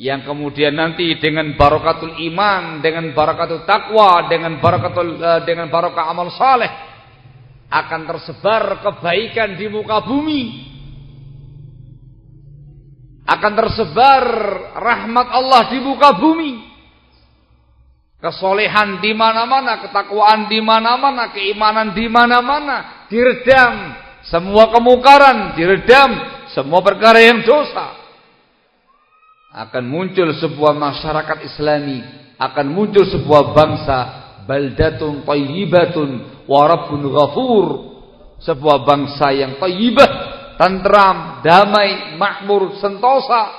Yang 0.00 0.32
kemudian 0.32 0.80
nanti 0.80 1.20
dengan 1.20 1.52
barakatul 1.60 2.16
iman, 2.32 2.80
dengan 2.80 3.12
barakatul 3.12 3.68
takwa, 3.68 4.32
dengan 4.32 4.56
barakatul 4.56 5.20
uh, 5.20 5.44
dengan 5.44 5.68
barakah 5.68 6.08
amal 6.08 6.32
saleh 6.32 6.72
akan 7.68 8.08
tersebar 8.08 8.80
kebaikan 8.80 9.60
di 9.60 9.68
muka 9.68 10.00
bumi. 10.00 10.72
Akan 13.28 13.52
tersebar 13.52 14.24
rahmat 14.80 15.26
Allah 15.36 15.68
di 15.68 15.78
muka 15.84 16.16
bumi. 16.16 16.72
Kesolehan 18.24 19.04
di 19.04 19.12
mana-mana, 19.12 19.84
ketakwaan 19.84 20.48
di 20.48 20.64
mana-mana, 20.64 21.28
keimanan 21.28 21.92
di 21.92 22.08
mana-mana, 22.08 23.04
diredam 23.12 24.00
semua 24.24 24.72
kemungkaran, 24.72 25.60
diredam 25.60 26.10
semua 26.56 26.80
perkara 26.80 27.20
yang 27.20 27.44
dosa. 27.44 27.99
Akan 29.50 29.90
muncul 29.90 30.30
sebuah 30.38 30.78
masyarakat 30.78 31.38
Islami, 31.42 31.98
akan 32.38 32.66
muncul 32.70 33.02
sebuah 33.02 33.50
bangsa 33.50 33.98
baldatun 34.46 35.26
thayyibatun 35.26 36.08
wa 36.46 36.60
rabbun 36.70 37.02
ghafur. 37.10 37.66
Sebuah 38.40 38.88
bangsa 38.88 39.36
yang 39.36 39.60
thayyibah, 39.60 40.10
tentram, 40.56 41.44
damai, 41.44 42.16
makmur, 42.16 42.80
sentosa 42.80 43.52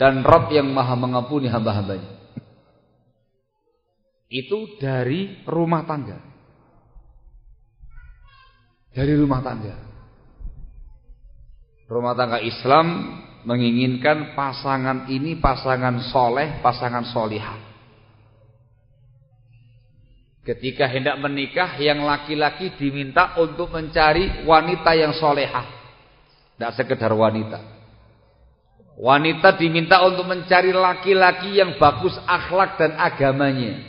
dan 0.00 0.24
Rabb 0.24 0.48
yang 0.48 0.72
Maha 0.72 0.96
mengampuni 0.96 1.52
hamba-hambanya 1.52 2.22
itu 4.32 4.80
dari 4.80 5.44
rumah 5.44 5.84
tangga. 5.84 6.16
Dari 8.96 9.12
rumah 9.12 9.44
tangga. 9.44 9.76
Rumah 11.84 12.16
tangga 12.16 12.40
Islam 12.40 12.86
menginginkan 13.42 14.34
pasangan 14.38 15.10
ini 15.10 15.38
pasangan 15.38 15.98
soleh, 16.10 16.62
pasangan 16.62 17.02
solihah. 17.10 17.58
Ketika 20.42 20.90
hendak 20.90 21.22
menikah, 21.22 21.78
yang 21.78 22.02
laki-laki 22.02 22.74
diminta 22.74 23.38
untuk 23.38 23.70
mencari 23.70 24.42
wanita 24.42 24.90
yang 24.98 25.14
solehah. 25.14 25.66
Tidak 26.58 26.72
sekedar 26.74 27.14
wanita. 27.14 27.62
Wanita 28.98 29.54
diminta 29.54 30.02
untuk 30.02 30.26
mencari 30.26 30.74
laki-laki 30.74 31.62
yang 31.62 31.78
bagus 31.78 32.18
akhlak 32.26 32.74
dan 32.74 32.98
agamanya. 32.98 33.86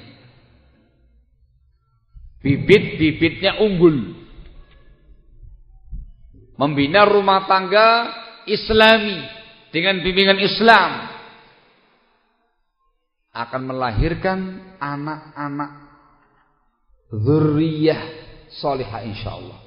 Bibit-bibitnya 2.46 3.58
unggul. 3.58 4.14
Membina 6.54 7.02
rumah 7.10 7.50
tangga 7.50 8.14
islami 8.46 9.43
dengan 9.74 10.06
bimbingan 10.06 10.38
Islam 10.38 11.10
akan 13.34 13.62
melahirkan 13.66 14.40
anak-anak 14.78 15.72
zuriyah 17.10 18.02
solihah 18.54 19.02
insyaallah. 19.02 19.60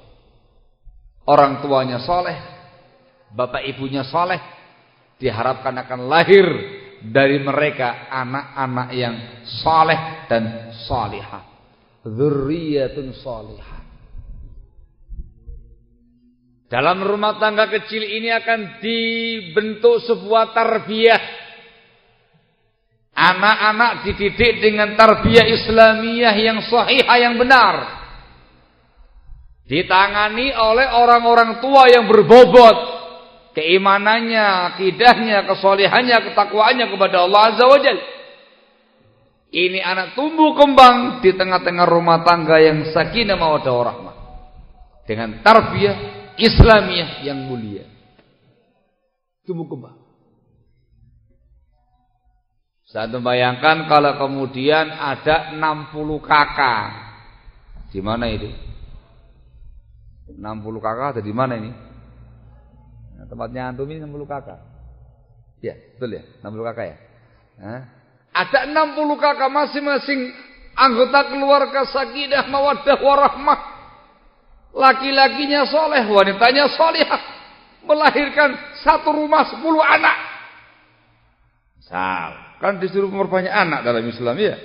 Orang 1.27 1.59
tuanya 1.59 1.99
soleh, 2.07 2.39
bapak 3.35 3.67
ibunya 3.67 4.07
soleh, 4.07 4.39
diharapkan 5.19 5.75
akan 5.75 6.07
lahir 6.07 6.47
dari 7.03 7.43
mereka 7.43 8.07
anak-anak 8.07 8.89
yang 8.95 9.15
soleh 9.43 10.23
dan 10.31 10.71
solihah 10.87 11.57
dzurriyyatun 12.07 13.11
salihah. 13.19 13.76
Dalam 16.67 16.99
rumah 16.99 17.39
tangga 17.39 17.71
kecil 17.71 18.03
ini 18.03 18.27
akan 18.27 18.83
dibentuk 18.83 20.03
sebuah 20.03 20.51
tarbiyah. 20.51 21.23
Anak-anak 23.17 24.03
dididik 24.03 24.59
dengan 24.59 24.93
tarbiyah 24.99 25.47
Islamiyah 25.47 26.35
yang 26.35 26.59
sahihah 26.67 27.17
yang 27.23 27.39
benar. 27.39 27.75
Ditangani 29.63 30.51
oleh 30.53 30.87
orang-orang 30.91 31.63
tua 31.63 31.87
yang 31.87 32.07
berbobot 32.07 32.77
keimanannya, 33.55 34.75
akidahnya, 34.75 35.47
kesolehannya, 35.49 36.17
ketakwaannya 36.29 36.85
kepada 36.93 37.25
Allah 37.25 37.41
Azza 37.51 37.65
wa 37.65 37.79
Jalla. 37.79 38.05
Ini 39.47 39.79
anak 39.79 40.19
tumbuh 40.19 40.51
kembang 40.59 41.23
di 41.23 41.31
tengah-tengah 41.31 41.87
rumah 41.87 42.27
tangga 42.27 42.59
yang 42.59 42.91
sakinah 42.91 43.39
mawaddah 43.39 43.73
warahmah. 43.73 44.15
Dengan 45.07 45.39
tarbiyah 45.39 46.16
Islamiyah 46.37 47.25
yang 47.25 47.49
mulia. 47.49 47.85
Tumbuh 49.43 49.65
kembang. 49.65 49.97
Saya 52.87 53.11
membayangkan 53.11 53.91
kalau 53.91 54.15
kemudian 54.15 54.87
ada 54.95 55.51
60 55.59 56.23
kakak. 56.23 56.87
Di 57.91 57.99
mana 57.99 58.31
itu? 58.31 58.47
60 60.31 60.39
kakak 60.79 61.19
ada 61.19 61.21
di 61.23 61.33
mana 61.35 61.59
ini? 61.59 61.71
Nah, 63.17 63.25
tempatnya 63.27 63.73
antum 63.73 63.89
ini 63.91 63.99
60 63.99 64.23
kakak. 64.23 64.59
Ya, 65.59 65.75
betul 65.97 66.15
ya? 66.15 66.23
60 66.45 66.67
kakak 66.71 66.85
ya? 66.87 66.97
Hah? 67.59 67.81
Ada 68.31 68.59
60 68.71 69.17
kakak 69.19 69.49
masing-masing 69.51 70.31
anggota 70.77 71.27
keluarga 71.27 71.81
sakinah 71.89 72.47
mawaddah 72.47 72.97
warahmah. 73.01 73.76
Laki-lakinya 74.75 75.67
soleh, 75.67 76.03
wanitanya 76.07 76.67
solihah. 76.71 77.21
Melahirkan 77.87 78.55
satu 78.83 79.15
rumah 79.15 79.47
sepuluh 79.47 79.79
anak. 79.79 80.15
Misal, 81.79 82.29
kan 82.59 82.75
disuruh 82.83 83.07
memperbanyak 83.07 83.53
anak 83.53 83.79
dalam 83.87 84.03
Islam 84.03 84.35
ya. 84.35 84.55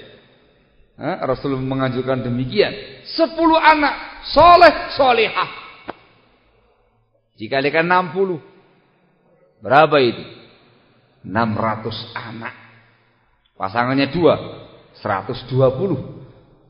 Ha? 0.99 1.23
Rasul 1.23 1.55
mengajukan 1.59 2.27
demikian. 2.27 2.75
Sepuluh 3.07 3.57
anak, 3.57 4.27
soleh, 4.35 4.75
solihah. 4.99 5.51
Dikalikan 7.39 7.87
60. 7.87 8.39
Berapa 9.63 9.97
itu? 10.03 10.25
600 11.23 12.19
anak. 12.19 12.55
Pasangannya 13.55 14.11
dua, 14.11 14.35
120. 14.99 16.23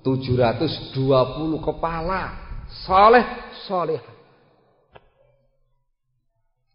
720 0.03 1.63
kepala. 1.63 2.42
Soleh, 2.73 3.25
soleh. 3.69 4.01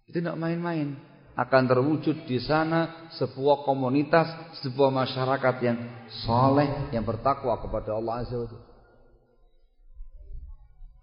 Itu 0.05 0.21
tidak 0.21 0.37
main-main. 0.37 0.93
Akan 1.37 1.69
terwujud 1.69 2.25
di 2.25 2.41
sana 2.41 3.09
sebuah 3.13 3.61
komunitas, 3.61 4.57
sebuah 4.65 4.89
masyarakat 4.89 5.55
yang 5.61 5.77
soleh, 6.25 6.89
yang 6.89 7.05
bertakwa 7.05 7.53
kepada 7.61 7.93
Allah 7.93 8.25
Azza 8.25 8.37
wa 8.41 8.49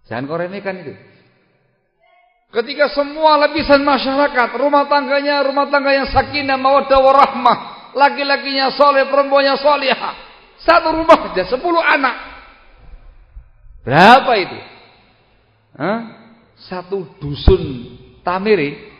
Jangan 0.05 0.23
kau 0.27 0.37
remehkan 0.37 0.75
itu. 0.83 0.93
Ketika 2.51 2.91
semua 2.91 3.39
lapisan 3.47 3.83
masyarakat, 3.83 4.59
rumah 4.59 4.87
tangganya, 4.87 5.43
rumah 5.43 5.67
tangga 5.71 5.91
yang 5.91 6.07
sakinah, 6.07 6.55
mawaddah 6.59 6.99
warahmah, 6.99 7.57
laki-lakinya 7.95 8.75
soleh, 8.75 9.07
perempuannya 9.07 9.55
solehah. 9.59 10.13
Satu 10.59 10.99
rumah 10.99 11.31
saja, 11.31 11.47
sepuluh 11.47 11.83
anak. 11.83 12.15
Berapa 13.83 14.31
itu? 14.39 14.74
Hah? 15.75 15.99
Satu 16.55 17.03
dusun 17.19 17.95
Tamiri. 18.23 18.95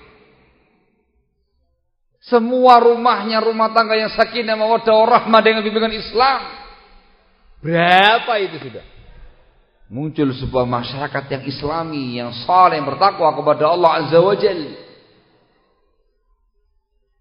Semua 2.26 2.82
rumahnya 2.82 3.38
rumah 3.42 3.70
tangga 3.70 3.94
yang 3.98 4.10
sakinah 4.14 4.58
mawaddah 4.58 4.94
warahmah 4.94 5.42
dengan 5.46 5.62
bimbingan 5.62 5.94
Islam. 5.94 6.42
Berapa 7.62 8.34
itu 8.42 8.58
sudah? 8.66 8.86
Muncul 9.86 10.34
sebuah 10.34 10.66
masyarakat 10.66 11.24
yang 11.30 11.44
islami, 11.46 12.18
yang 12.18 12.34
saleh, 12.46 12.82
yang 12.82 12.90
bertakwa 12.90 13.30
kepada 13.30 13.70
Allah 13.70 13.92
Azza 14.02 14.18
wa 14.18 14.34
Jalla. 14.34 14.74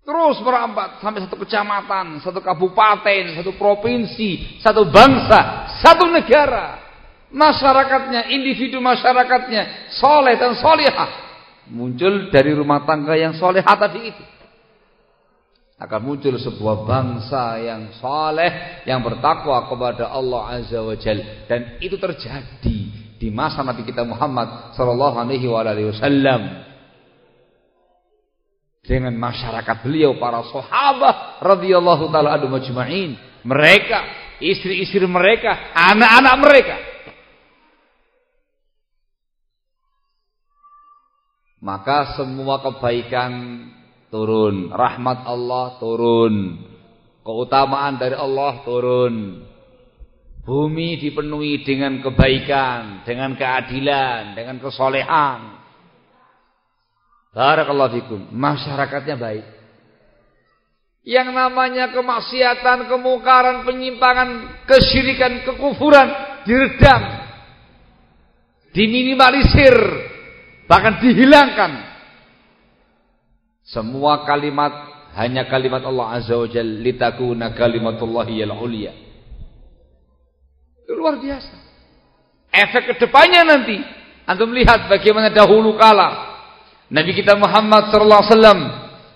Terus 0.05 0.37
merambat 0.45 1.01
sampai 1.01 1.25
satu 1.25 1.37
kecamatan, 1.41 2.21
satu 2.21 2.45
kabupaten, 2.45 3.41
satu 3.41 3.57
provinsi, 3.57 4.61
satu 4.61 4.85
bangsa, 4.89 5.73
satu 5.81 6.09
negara. 6.13 6.84
Masyarakatnya, 7.35 8.31
individu 8.31 8.79
masyarakatnya, 8.79 9.91
soleh 9.99 10.39
dan 10.39 10.55
solehah. 10.55 11.11
Muncul 11.67 12.31
dari 12.31 12.55
rumah 12.55 12.87
tangga 12.87 13.19
yang 13.19 13.35
solehah 13.35 13.75
tadi 13.75 14.01
itu. 14.07 14.25
Akan 15.75 16.07
muncul 16.07 16.39
sebuah 16.39 16.87
bangsa 16.87 17.59
yang 17.59 17.91
soleh, 17.99 18.87
yang 18.87 19.03
bertakwa 19.03 19.67
kepada 19.67 20.15
Allah 20.15 20.63
Azza 20.63 20.79
wa 20.79 20.95
Jal. 20.95 21.51
Dan 21.51 21.83
itu 21.83 21.99
terjadi 21.99 22.79
di 23.19 23.29
masa 23.35 23.67
Nabi 23.67 23.83
kita 23.83 24.07
Muhammad 24.07 24.71
Sallallahu 24.79 25.19
Alaihi 25.19 25.51
Wasallam 25.91 26.71
dengan 28.85 29.17
masyarakat 29.17 29.77
beliau 29.83 30.15
para 30.23 30.45
sahabat 30.47 31.43
radhiyallahu 31.43 32.15
taala. 32.15 32.39
Mereka 33.43 33.99
istri-istri 34.39 35.03
mereka, 35.09 35.75
anak-anak 35.75 36.35
mereka. 36.39 36.94
Maka 41.65 42.13
semua 42.21 42.61
kebaikan 42.61 43.33
turun, 44.13 44.69
rahmat 44.69 45.25
Allah 45.25 45.81
turun, 45.81 46.61
keutamaan 47.25 47.97
dari 47.97 48.13
Allah 48.13 48.61
turun. 48.69 49.49
Bumi 50.45 51.01
dipenuhi 51.01 51.65
dengan 51.65 52.05
kebaikan, 52.05 53.01
dengan 53.09 53.33
keadilan, 53.33 54.37
dengan 54.37 54.61
kesolehan. 54.61 55.41
Barakallahu 57.33 57.93
fikum. 57.97 58.21
Masyarakatnya 58.29 59.17
baik. 59.17 59.45
Yang 61.01 61.33
namanya 61.33 61.97
kemaksiatan, 61.97 62.93
kemungkaran, 62.93 63.65
penyimpangan, 63.65 64.29
kesyirikan, 64.69 65.49
kekufuran 65.49 66.13
diredam. 66.45 67.25
Diminimalisir, 68.77 69.77
bahkan 70.69 71.01
dihilangkan. 71.01 71.95
Semua 73.65 74.29
kalimat 74.29 74.73
hanya 75.17 75.49
kalimat 75.49 75.81
Allah 75.87 76.21
Azza 76.21 76.37
wa 76.37 76.45
Jalla 76.45 76.85
litakuna 76.85 77.57
kalimatullahi 77.57 78.45
al 78.45 78.53
ulia. 78.61 78.93
Luar 80.93 81.17
biasa. 81.17 81.57
Efek 82.55 82.93
ke 82.93 82.95
depannya 83.03 83.43
nanti 83.43 83.81
antum 84.29 84.53
lihat 84.53 84.87
bagaimana 84.87 85.33
dahulu 85.33 85.75
kala 85.75 86.35
Nabi 86.93 87.17
kita 87.17 87.35
Muhammad 87.35 87.91
wasallam 87.91 88.59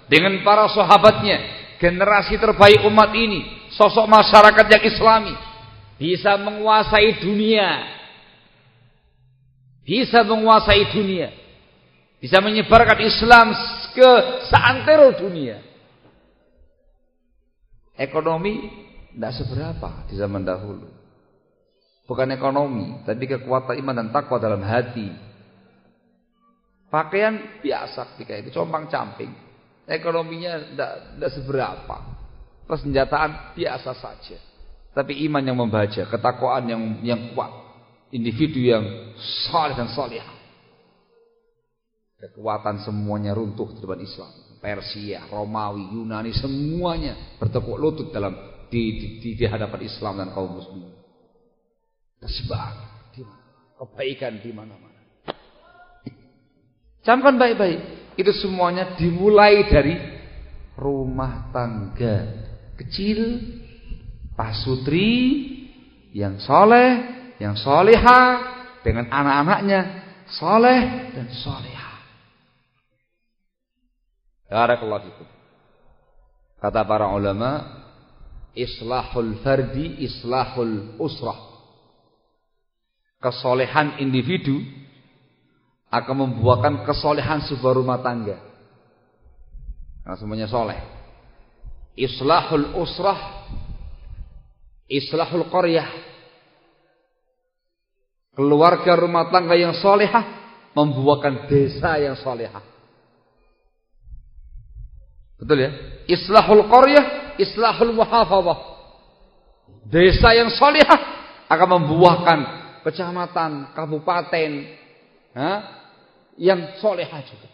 dengan 0.08 0.40
para 0.40 0.66
sahabatnya, 0.72 1.36
generasi 1.76 2.40
terbaik 2.40 2.80
umat 2.88 3.12
ini, 3.12 3.68
sosok 3.76 4.08
masyarakat 4.08 4.66
yang 4.72 4.82
islami 4.88 5.34
bisa 6.00 6.40
menguasai 6.40 7.20
dunia. 7.20 7.97
Bisa 9.88 10.20
menguasai 10.20 10.92
dunia. 10.92 11.32
Bisa 12.20 12.44
menyebarkan 12.44 13.00
Islam 13.00 13.56
ke 13.96 14.10
seantero 14.52 15.16
dunia. 15.16 15.64
Ekonomi 17.96 18.68
tidak 19.16 19.32
seberapa 19.40 20.04
di 20.12 20.14
zaman 20.20 20.44
dahulu. 20.44 20.92
Bukan 22.04 22.28
ekonomi, 22.36 23.00
tapi 23.08 23.24
kekuatan 23.24 23.80
iman 23.80 23.96
dan 24.04 24.08
takwa 24.12 24.36
dalam 24.40 24.60
hati 24.64 25.28
Pakaian 26.88 27.60
biasa 27.60 28.16
ketika 28.16 28.32
itu, 28.40 28.48
compang 28.48 28.88
camping. 28.88 29.28
Ekonominya 29.84 30.72
tidak 30.72 31.30
seberapa. 31.36 31.96
Persenjataan 32.64 33.52
biasa 33.56 33.92
saja. 33.96 34.40
Tapi 34.96 35.24
iman 35.28 35.44
yang 35.44 35.56
membaca, 35.60 36.04
ketakwaan 36.08 36.64
yang 36.64 36.82
yang 37.04 37.20
kuat. 37.36 37.67
Individu 38.08 38.60
yang 38.60 38.84
saleh 39.52 39.76
dan 39.76 39.92
salihah. 39.92 40.36
Kekuatan 42.18 42.82
semuanya 42.82 43.36
runtuh 43.36 43.70
di 43.76 43.84
depan 43.84 44.00
Islam. 44.00 44.32
Persia, 44.58 45.22
Romawi, 45.30 45.94
Yunani 45.94 46.34
semuanya 46.34 47.38
bertepuk 47.38 47.78
lutut 47.78 48.10
dalam 48.10 48.34
di, 48.66 48.82
di, 49.22 49.38
di 49.38 49.44
hadapan 49.46 49.80
Islam 49.86 50.18
dan 50.18 50.34
kaum 50.34 50.58
muslimin. 50.58 50.90
Tersebar 52.18 52.74
di 53.14 53.22
kebaikan 53.78 54.42
di 54.42 54.50
mana-mana. 54.50 54.98
Camkan 57.06 57.38
baik-baik. 57.38 57.80
Itu 58.18 58.34
semuanya 58.34 58.98
dimulai 58.98 59.62
dari 59.70 59.94
rumah 60.74 61.54
tangga 61.54 62.26
kecil, 62.74 63.42
pasutri, 64.34 65.14
yang 66.10 66.42
soleh, 66.42 67.17
yang 67.38 67.54
soleha, 67.54 68.20
dengan 68.82 69.10
anak-anaknya, 69.10 69.80
soleh 70.38 71.12
dan 71.14 71.26
soleha. 71.34 71.94
Barakallahu 74.48 75.04
fikum. 75.06 75.28
Kata 76.58 76.82
para 76.82 77.06
ulama, 77.14 77.84
islahul 78.56 79.38
fardi, 79.44 80.02
islahul 80.02 80.98
usrah. 80.98 81.38
Kesolehan 83.18 83.98
individu 83.98 84.62
akan 85.90 86.14
membuahkan 86.26 86.86
kesolehan 86.86 87.44
sebuah 87.46 87.74
rumah 87.76 87.98
tangga. 88.02 88.38
Karena 90.02 90.16
semuanya 90.16 90.48
soleh. 90.48 90.78
Islahul 91.98 92.78
usrah, 92.78 93.46
islahul 94.88 95.46
qaryah. 95.50 95.86
Keluarga 98.38 98.94
rumah 98.94 99.34
tangga 99.34 99.58
yang 99.58 99.74
solehah 99.74 100.22
membuahkan 100.70 101.50
desa 101.50 101.98
yang 101.98 102.14
solehah. 102.14 102.62
Betul 105.42 105.58
ya? 105.66 105.70
Islahul 106.06 106.62
qaryah, 106.70 107.34
islahul 107.34 107.98
muhafazah. 107.98 108.58
Desa 109.90 110.38
yang 110.38 110.54
solehah 110.54 111.00
akan 111.50 111.68
membuahkan 111.82 112.38
kecamatan, 112.86 113.74
kabupaten, 113.74 114.50
ha? 115.34 115.50
yang 116.38 116.78
solehah 116.78 117.18
juga. 117.26 117.50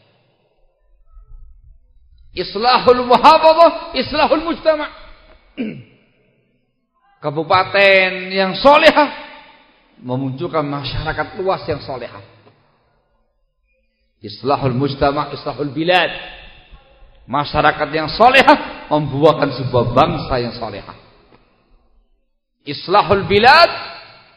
Islahul 2.36 3.08
muhafazah, 3.08 3.96
islahul 3.96 4.44
mujtama. 4.44 4.92
Kabupaten 7.24 8.36
yang 8.36 8.52
solehah 8.60 9.23
memunculkan 10.00 10.64
masyarakat 10.66 11.38
luas 11.38 11.62
yang 11.68 11.82
solehah. 11.84 12.22
Islahul 14.24 14.72
mujtama, 14.72 15.30
islahul 15.36 15.70
bilad. 15.70 16.08
Masyarakat 17.28 17.88
yang 17.92 18.08
solehah 18.08 18.88
membuahkan 18.88 19.52
sebuah 19.60 19.84
bangsa 19.92 20.34
yang 20.40 20.54
solehah. 20.56 20.96
Islahul 22.64 23.28
bilad, 23.28 23.70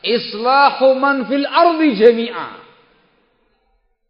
islahu 0.03 0.95
man 0.99 1.23
fil 1.27 1.47
ardi 1.47 1.95
jami'ah. 1.95 2.63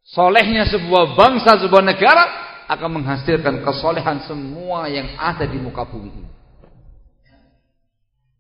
Solehnya 0.08 0.66
sebuah 0.66 1.14
bangsa, 1.14 1.62
sebuah 1.62 1.84
negara 1.86 2.24
akan 2.68 3.02
menghasilkan 3.02 3.62
kesolehan 3.62 4.26
semua 4.26 4.90
yang 4.90 5.14
ada 5.20 5.46
di 5.46 5.62
muka 5.62 5.86
bumi. 5.86 6.26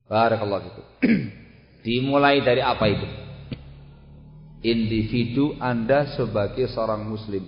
Barakallahu 0.08 0.64
itu. 0.64 0.84
Dimulai 1.88 2.44
dari 2.44 2.60
apa 2.60 2.84
itu? 2.92 3.08
Individu 4.68 5.56
Anda 5.56 6.12
sebagai 6.20 6.68
seorang 6.68 7.08
muslim. 7.08 7.48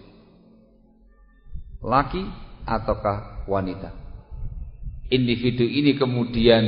Laki 1.83 2.23
ataukah 2.63 3.43
wanita. 3.51 3.91
Individu 5.11 5.67
ini 5.67 5.99
kemudian 5.99 6.63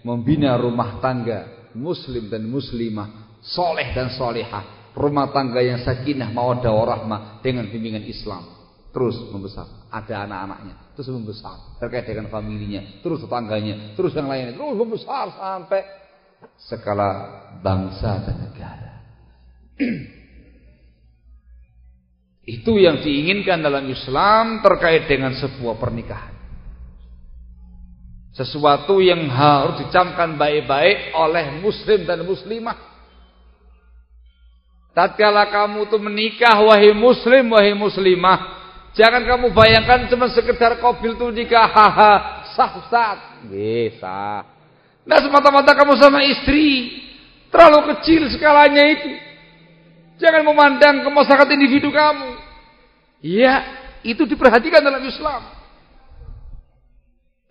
membina 0.00 0.56
rumah 0.56 1.04
tangga 1.04 1.68
muslim 1.76 2.32
dan 2.32 2.48
muslimah, 2.48 3.36
soleh 3.44 3.92
dan 3.92 4.08
solehah 4.16 4.74
rumah 4.94 5.34
tangga 5.34 5.58
yang 5.58 5.82
sakinah 5.82 6.30
mawaddah 6.30 6.70
warahmah 6.70 7.42
dengan 7.42 7.66
bimbingan 7.66 8.06
Islam 8.06 8.46
terus 8.94 9.18
membesar 9.26 9.66
ada 9.90 10.22
anak-anaknya 10.22 10.94
terus 10.94 11.10
membesar 11.10 11.58
terkait 11.82 12.06
dengan 12.06 12.30
familinya 12.30 13.02
terus 13.02 13.18
tetangganya 13.26 13.98
terus 13.98 14.14
yang 14.14 14.30
lainnya 14.30 14.54
terus 14.54 14.78
membesar 14.78 15.34
sampai 15.34 15.82
skala 16.58 17.10
bangsa 17.60 18.24
dan 18.24 18.36
negara. 18.44 18.92
Itu 22.44 22.76
yang 22.76 23.00
diinginkan 23.00 23.64
dalam 23.64 23.88
Islam 23.88 24.60
terkait 24.60 25.08
dengan 25.08 25.32
sebuah 25.32 25.80
pernikahan. 25.80 26.34
Sesuatu 28.34 29.00
yang 29.00 29.30
harus 29.30 29.86
dicamkan 29.86 30.36
baik-baik 30.36 31.14
oleh 31.16 31.62
muslim 31.62 32.04
dan 32.04 32.26
muslimah. 32.26 32.94
Tatkala 34.94 35.50
kamu 35.50 35.90
tuh 35.90 35.98
menikah 35.98 36.54
wahai 36.62 36.94
muslim 36.94 37.50
wahai 37.50 37.74
muslimah, 37.74 38.38
jangan 38.94 39.26
kamu 39.26 39.50
bayangkan 39.50 40.06
cuma 40.06 40.30
sekedar 40.30 40.78
kobil 40.78 41.18
tuh 41.18 41.34
nikah 41.34 41.66
haha 41.74 42.46
sah. 42.54 43.18
Nah 45.04 45.20
semata-mata 45.20 45.76
kamu 45.76 46.00
sama 46.00 46.24
istri 46.24 47.00
terlalu 47.52 47.94
kecil 47.94 48.26
skalanya 48.32 48.84
itu. 48.88 49.12
Jangan 50.18 50.42
memandang 50.46 51.04
ke 51.04 51.08
masyarakat 51.12 51.48
individu 51.52 51.92
kamu. 51.92 52.30
Ya, 53.24 53.64
itu 54.04 54.24
diperhatikan 54.28 54.84
dalam 54.84 55.00
Islam. 55.04 55.42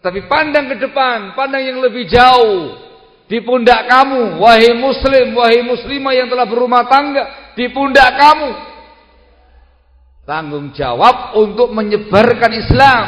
Tapi 0.03 0.27
pandang 0.27 0.67
ke 0.67 0.75
depan, 0.83 1.31
pandang 1.33 1.63
yang 1.63 1.79
lebih 1.79 2.05
jauh 2.11 2.75
di 3.31 3.39
pundak 3.39 3.87
kamu, 3.87 4.37
wahai 4.37 4.75
muslim, 4.75 5.31
wahai 5.31 5.63
muslimah 5.63 6.13
yang 6.13 6.27
telah 6.27 6.43
berumah 6.43 6.83
tangga, 6.91 7.55
di 7.55 7.71
pundak 7.71 8.11
kamu. 8.19 8.51
Tanggung 10.23 10.71
jawab 10.71 11.35
untuk 11.35 11.71
menyebarkan 11.75 12.51
Islam. 12.51 13.05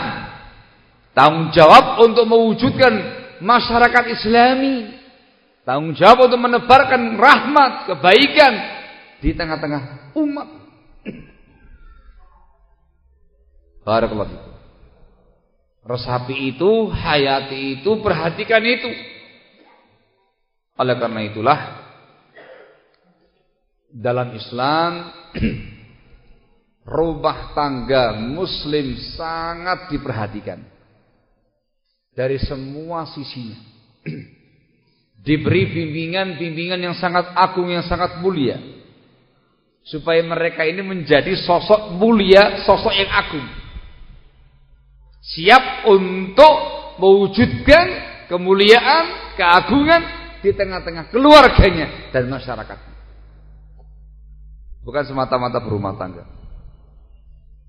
Tanggung 1.15 1.47
jawab 1.55 2.03
untuk 2.03 2.27
mewujudkan 2.27 3.14
masyarakat 3.41 4.03
islami. 4.15 5.03
Tanggung 5.65 5.97
jawab 5.97 6.29
untuk 6.29 6.45
menebarkan 6.45 7.17
rahmat, 7.17 7.89
kebaikan 7.89 8.53
di 9.17 9.33
tengah-tengah 9.33 10.13
umat. 10.13 10.47
Barakallahu 13.85 14.29
fikum. 14.29 14.53
Resapi 15.85 16.35
itu, 16.53 16.71
hayati 16.93 17.81
itu, 17.81 17.91
perhatikan 18.01 18.61
itu. 18.61 18.89
Oleh 20.77 20.95
karena 21.01 21.21
itulah 21.25 21.59
dalam 23.89 24.35
Islam 24.35 24.91
rumah 26.99 27.55
tangga 27.55 28.19
muslim 28.19 28.99
sangat 29.15 29.89
diperhatikan 29.89 30.74
dari 32.17 32.39
semua 32.41 33.05
sisinya. 33.11 33.59
Diberi 35.25 35.69
bimbingan-bimbingan 35.69 36.79
yang 36.79 36.95
sangat 36.95 37.33
agung, 37.35 37.69
yang 37.69 37.83
sangat 37.85 38.17
mulia. 38.23 38.57
Supaya 39.85 40.23
mereka 40.25 40.65
ini 40.65 40.81
menjadi 40.81 41.35
sosok 41.37 41.93
mulia, 41.93 42.65
sosok 42.65 42.93
yang 42.95 43.11
agung 43.11 43.45
siap 45.25 45.89
untuk 45.89 46.55
mewujudkan 47.01 47.85
kemuliaan, 48.29 49.33
keagungan 49.33 50.01
di 50.45 50.53
tengah-tengah 50.53 51.09
keluarganya 51.09 52.13
dan 52.13 52.29
masyarakat. 52.29 52.79
Bukan 54.85 55.03
semata-mata 55.09 55.57
berumah 55.57 55.97
tangga. 55.97 56.29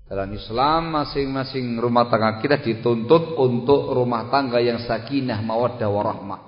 Dalam 0.07 0.31
Islam 0.31 0.95
masing-masing 0.95 1.83
rumah 1.83 2.07
tangga 2.07 2.39
kita 2.39 2.63
dituntut 2.63 3.35
untuk 3.35 3.91
rumah 3.91 4.31
tangga 4.31 4.63
yang 4.63 4.79
sakinah, 4.87 5.43
mawaddah, 5.43 5.91
warahmah. 5.91 6.41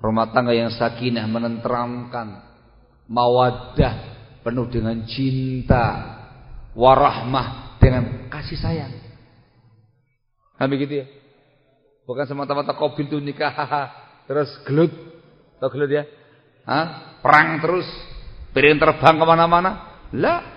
Rumah 0.00 0.26
tangga 0.32 0.56
yang 0.56 0.72
sakinah 0.72 1.28
menenteramkan, 1.28 2.48
mawaddah 3.12 3.94
penuh 4.40 4.72
dengan 4.72 5.04
cinta, 5.04 5.84
warahmah 6.72 7.76
dengan 7.76 8.32
kasih 8.32 8.56
sayang. 8.56 8.92
Kan 10.56 10.72
begitu 10.72 11.04
ya? 11.04 11.06
Bukan 12.08 12.24
semata-mata 12.24 12.72
kobil 12.72 13.04
itu 13.04 13.20
nikah 13.20 13.52
terus 14.24 14.48
gelut. 14.64 14.90
Tahu 15.60 15.68
gelut 15.76 15.92
ya? 15.92 16.08
Hah? 16.64 17.18
Perang 17.20 17.60
terus. 17.60 17.86
Piring 18.56 18.80
terbang 18.80 19.16
ke 19.20 19.24
mana-mana. 19.28 19.70
Lah. 20.16 20.51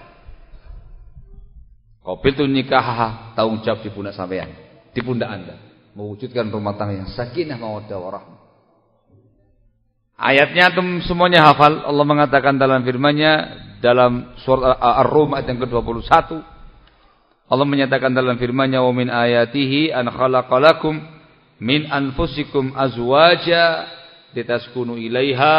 Kobil 2.05 2.37
itu 2.37 2.45
nikah 2.45 3.33
tanggung 3.33 3.65
jawab 3.65 3.81
di 3.81 3.89
pundak 3.89 4.13
sampean. 4.13 4.53
Di 4.93 5.01
pundak 5.01 5.25
anda. 5.25 5.57
Mewujudkan 5.97 6.53
rumah 6.53 6.77
tangga 6.77 7.01
yang 7.01 7.09
sakinah 7.09 7.57
mawaddah 7.57 7.97
warahmah. 7.97 8.39
Ayatnya 10.15 10.69
antum 10.69 11.01
semuanya 11.01 11.49
hafal. 11.49 11.81
Allah 11.81 12.05
mengatakan 12.05 12.61
dalam 12.61 12.85
firman-Nya 12.85 13.33
dalam 13.81 14.37
surat 14.45 14.77
Ar-Rum 14.77 15.33
ayat 15.33 15.49
yang 15.49 15.59
ke-21 15.65 16.09
Allah 17.45 17.67
menyatakan 17.69 18.09
dalam 18.09 18.41
firman-Nya 18.41 18.81
wa 18.81 18.89
min 18.89 19.13
ayatihi 19.13 19.93
an 19.93 20.09
khalaqalakum 20.09 20.97
min 21.61 21.85
anfusikum 21.85 22.73
azwaja 22.73 23.85
litaskunu 24.33 24.97
ilaiha 24.97 25.57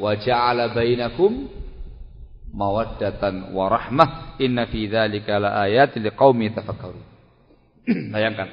wa 0.00 0.10
ja'ala 0.16 0.72
bainakum 0.72 1.52
mawaddatan 2.56 3.52
wa 3.52 3.68
rahmah 3.68 4.40
inna 4.40 4.64
fi 4.72 4.88
dzalika 4.88 5.36
laayatin 5.36 6.08
liqaumin 6.08 6.56
tafakkarun. 6.56 7.04
Bayangkan 8.16 8.48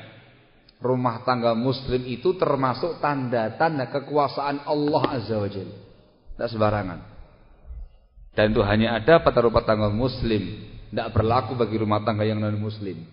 rumah 0.83 1.23
tangga 1.23 1.55
muslim 1.55 2.03
itu 2.03 2.35
termasuk 2.35 2.99
tanda-tanda 2.99 3.87
kekuasaan 3.87 4.67
Allah 4.67 5.03
Azza 5.15 5.39
wa 5.39 5.47
Jalla. 5.47 5.77
Tidak 6.35 6.49
sembarangan. 6.51 6.99
Dan 8.35 8.51
itu 8.51 8.61
hanya 8.67 8.99
ada 8.99 9.23
pada 9.23 9.39
rumah 9.39 9.63
tangga 9.63 9.87
muslim 9.87 10.67
tidak 10.91 11.15
berlaku 11.15 11.55
bagi 11.55 11.79
rumah 11.79 12.03
tangga 12.03 12.27
yang 12.27 12.43
non 12.43 12.59
muslim. 12.59 13.07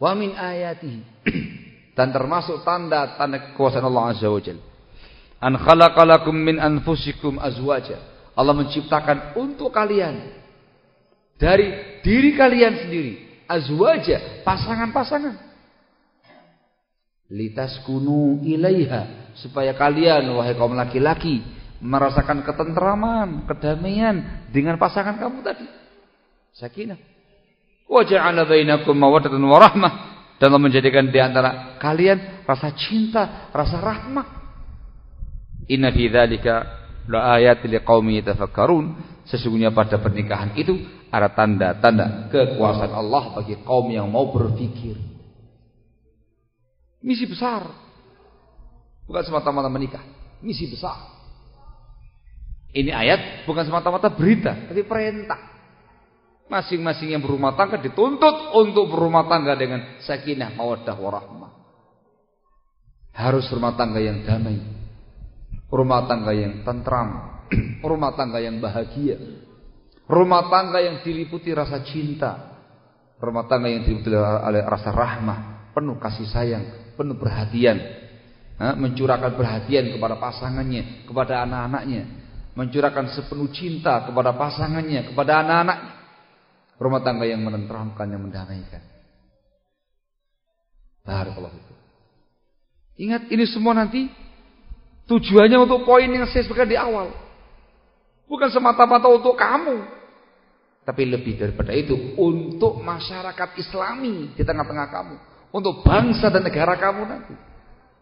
Wa 0.00 0.16
min 0.16 0.32
ayatihi 0.32 1.26
dan 1.98 2.14
termasuk 2.14 2.62
tanda-tanda 2.62 3.52
kekuasaan 3.52 3.84
Allah 3.84 4.14
Azza 4.14 4.30
wa 4.30 4.38
Jalla. 4.38 4.69
An 5.40 5.56
khalaqalakum 5.56 6.36
min 6.36 6.60
anfusikum 6.60 7.40
azwaja. 7.40 7.96
Allah 8.36 8.54
menciptakan 8.54 9.36
untuk 9.40 9.72
kalian 9.72 10.36
dari 11.40 12.00
diri 12.04 12.36
kalian 12.36 12.84
sendiri 12.86 13.12
azwaja, 13.50 14.44
pasangan-pasangan. 14.46 15.50
Litaskunu 17.30 18.44
ilaiha 18.46 19.34
supaya 19.38 19.74
kalian 19.74 20.30
wahai 20.34 20.54
kaum 20.54 20.76
laki-laki 20.76 21.42
merasakan 21.80 22.44
ketentraman, 22.44 23.48
kedamaian 23.48 24.46
dengan 24.52 24.76
pasangan 24.76 25.16
kamu 25.16 25.40
tadi. 25.40 25.66
Sakinah. 26.54 26.98
Wa 27.90 28.06
ja'ala 28.06 28.46
bainakum 28.46 28.94
mawaddatan 28.94 29.42
wa 29.42 29.58
rahmah 29.58 29.92
dan 30.38 30.54
menjadikan 30.60 31.10
di 31.10 31.18
antara 31.18 31.80
kalian 31.82 32.44
rasa 32.46 32.70
cinta, 32.76 33.50
rasa 33.50 33.80
rahmah. 33.80 34.39
Inna 35.70 35.94
fi 35.94 36.10
dzalika 36.10 36.54
la 37.06 37.38
ayatin 37.38 37.70
liqaumin 37.70 38.18
yatafakkarun. 38.20 38.86
Sesungguhnya 39.30 39.70
pada 39.70 40.02
pernikahan 40.02 40.58
itu 40.58 40.74
ada 41.10 41.30
tanda-tanda 41.30 42.26
kekuasaan 42.34 42.90
Allah 42.90 43.38
bagi 43.38 43.54
kaum 43.62 43.86
yang 43.86 44.10
mau 44.10 44.26
berpikir. 44.34 44.98
Misi 47.00 47.30
besar. 47.30 47.70
Bukan 49.06 49.22
semata-mata 49.26 49.70
menikah, 49.70 50.02
misi 50.42 50.66
besar. 50.70 50.98
Ini 52.70 52.94
ayat 52.94 53.42
bukan 53.46 53.66
semata-mata 53.66 54.10
berita, 54.10 54.54
tapi 54.70 54.86
perintah. 54.86 55.50
Masing-masing 56.50 57.14
yang 57.14 57.22
berumah 57.22 57.54
tangga 57.54 57.78
dituntut 57.78 58.54
untuk 58.54 58.90
berumah 58.90 59.26
tangga 59.26 59.54
dengan 59.54 59.98
sakinah, 60.02 60.54
mawaddah, 60.54 60.98
warahmah. 60.98 61.50
Harus 63.14 63.46
rumah 63.50 63.74
tangga 63.74 63.98
yang 64.02 64.22
damai. 64.22 64.79
Rumah 65.70 66.00
tangga 66.10 66.34
yang 66.34 66.66
tentram. 66.66 67.40
rumah 67.86 68.14
tangga 68.18 68.42
yang 68.42 68.58
bahagia. 68.58 69.18
Rumah 70.10 70.50
tangga 70.50 70.78
yang 70.82 71.02
diliputi 71.06 71.54
rasa 71.54 71.82
cinta. 71.86 72.58
Rumah 73.22 73.46
tangga 73.46 73.70
yang 73.70 73.86
diliputi 73.86 74.10
oleh 74.18 74.62
rasa 74.66 74.90
rahmah. 74.90 75.70
Penuh 75.70 75.96
kasih 76.02 76.26
sayang. 76.26 76.64
Penuh 76.98 77.14
perhatian. 77.14 77.78
Mencurahkan 78.58 79.38
perhatian 79.38 79.94
kepada 79.94 80.18
pasangannya. 80.18 81.06
Kepada 81.06 81.46
anak-anaknya 81.46 82.20
mencurahkan 82.60 83.14
sepenuh 83.14 83.48
cinta 83.54 84.04
kepada 84.06 84.34
pasangannya, 84.34 85.12
kepada 85.12 85.40
anak-anaknya. 85.40 85.92
Rumah 86.80 87.00
tangga 87.04 87.28
yang 87.28 87.44
menenteramkan, 87.44 88.08
yang 88.08 88.24
mendamaikan. 88.24 88.80
Barakallahu. 91.04 91.56
Ingat 93.00 93.28
ini 93.32 93.44
semua 93.48 93.76
nanti 93.76 94.08
tujuannya 95.10 95.58
untuk 95.58 95.82
poin 95.82 96.06
yang 96.06 96.30
saya 96.30 96.46
sebutkan 96.46 96.70
di 96.70 96.78
awal. 96.78 97.10
Bukan 98.30 98.46
semata-mata 98.54 99.10
untuk 99.10 99.34
kamu. 99.34 99.82
Tapi 100.86 101.02
lebih 101.02 101.34
daripada 101.34 101.74
itu 101.74 102.14
untuk 102.14 102.78
masyarakat 102.78 103.58
islami 103.58 104.30
di 104.38 104.42
tengah-tengah 104.46 104.86
kamu. 104.86 105.16
Untuk 105.50 105.82
bangsa 105.82 106.30
dan 106.30 106.46
negara 106.46 106.78
kamu 106.78 107.02
nanti. 107.10 107.34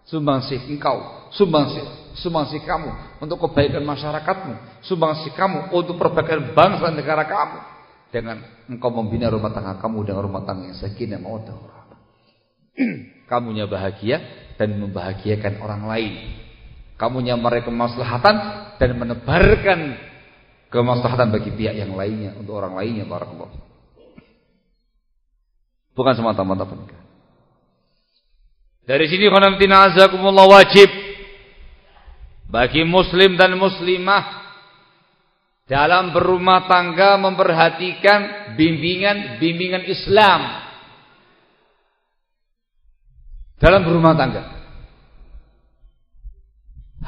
Sumbangsih 0.09 0.69
engkau, 0.73 1.29
sumbangsih, 1.37 1.85
sumbangsih 2.17 2.65
kamu 2.65 3.21
untuk 3.21 3.45
kebaikan 3.45 3.85
masyarakatmu, 3.85 4.81
sumbangsih 4.81 5.37
kamu 5.37 5.69
untuk 5.69 6.01
perbaikan 6.01 6.57
bangsa 6.57 6.89
dan 6.93 6.97
negara 6.97 7.29
kamu. 7.29 7.59
Dengan 8.09 8.37
engkau 8.73 8.89
membina 8.89 9.29
rumah 9.29 9.53
tangga 9.53 9.77
kamu 9.81 10.09
dengan 10.09 10.23
rumah 10.25 10.49
tangga 10.49 10.73
yang 10.73 11.25
warahmah. 11.29 11.99
Kamunya 13.29 13.69
bahagia 13.69 14.17
dan 14.57 14.81
membahagiakan 14.81 15.61
orang 15.61 15.83
lain. 15.85 16.13
Kamunya 16.99 17.39
mereka 17.39 17.71
kemaslahatan 17.71 18.37
dan 18.83 18.91
menebarkan 18.99 19.79
kemaslahatan 20.67 21.31
bagi 21.31 21.55
pihak 21.55 21.79
yang 21.79 21.95
lainnya 21.95 22.35
untuk 22.35 22.59
orang 22.59 22.75
lainnya 22.75 23.07
barakallahu. 23.07 23.55
Bukan 25.95 26.15
semata-mata 26.19 26.67
pernikahan. 26.67 27.07
Dari 28.83 29.07
sini 29.07 29.31
khonamtina 29.31 29.95
azakumullah 29.95 30.49
wajib 30.49 30.91
bagi 32.51 32.83
muslim 32.83 33.39
dan 33.39 33.55
muslimah 33.55 34.49
dalam 35.69 36.11
berumah 36.17 36.65
tangga 36.67 37.21
memperhatikan 37.21 38.55
bimbingan-bimbingan 38.57 39.85
Islam 39.87 40.41
dalam 43.61 43.87
berumah 43.87 44.17
tangga. 44.17 44.58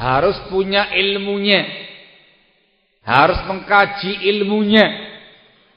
Harus 0.01 0.41
punya 0.49 0.89
ilmunya. 0.97 1.69
Harus 3.05 3.37
mengkaji 3.45 4.25
ilmunya. 4.33 4.89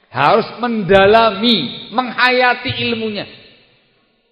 Harus 0.08 0.48
mendalami, 0.64 1.92
menghayati 1.92 2.72
ilmunya. 2.88 3.28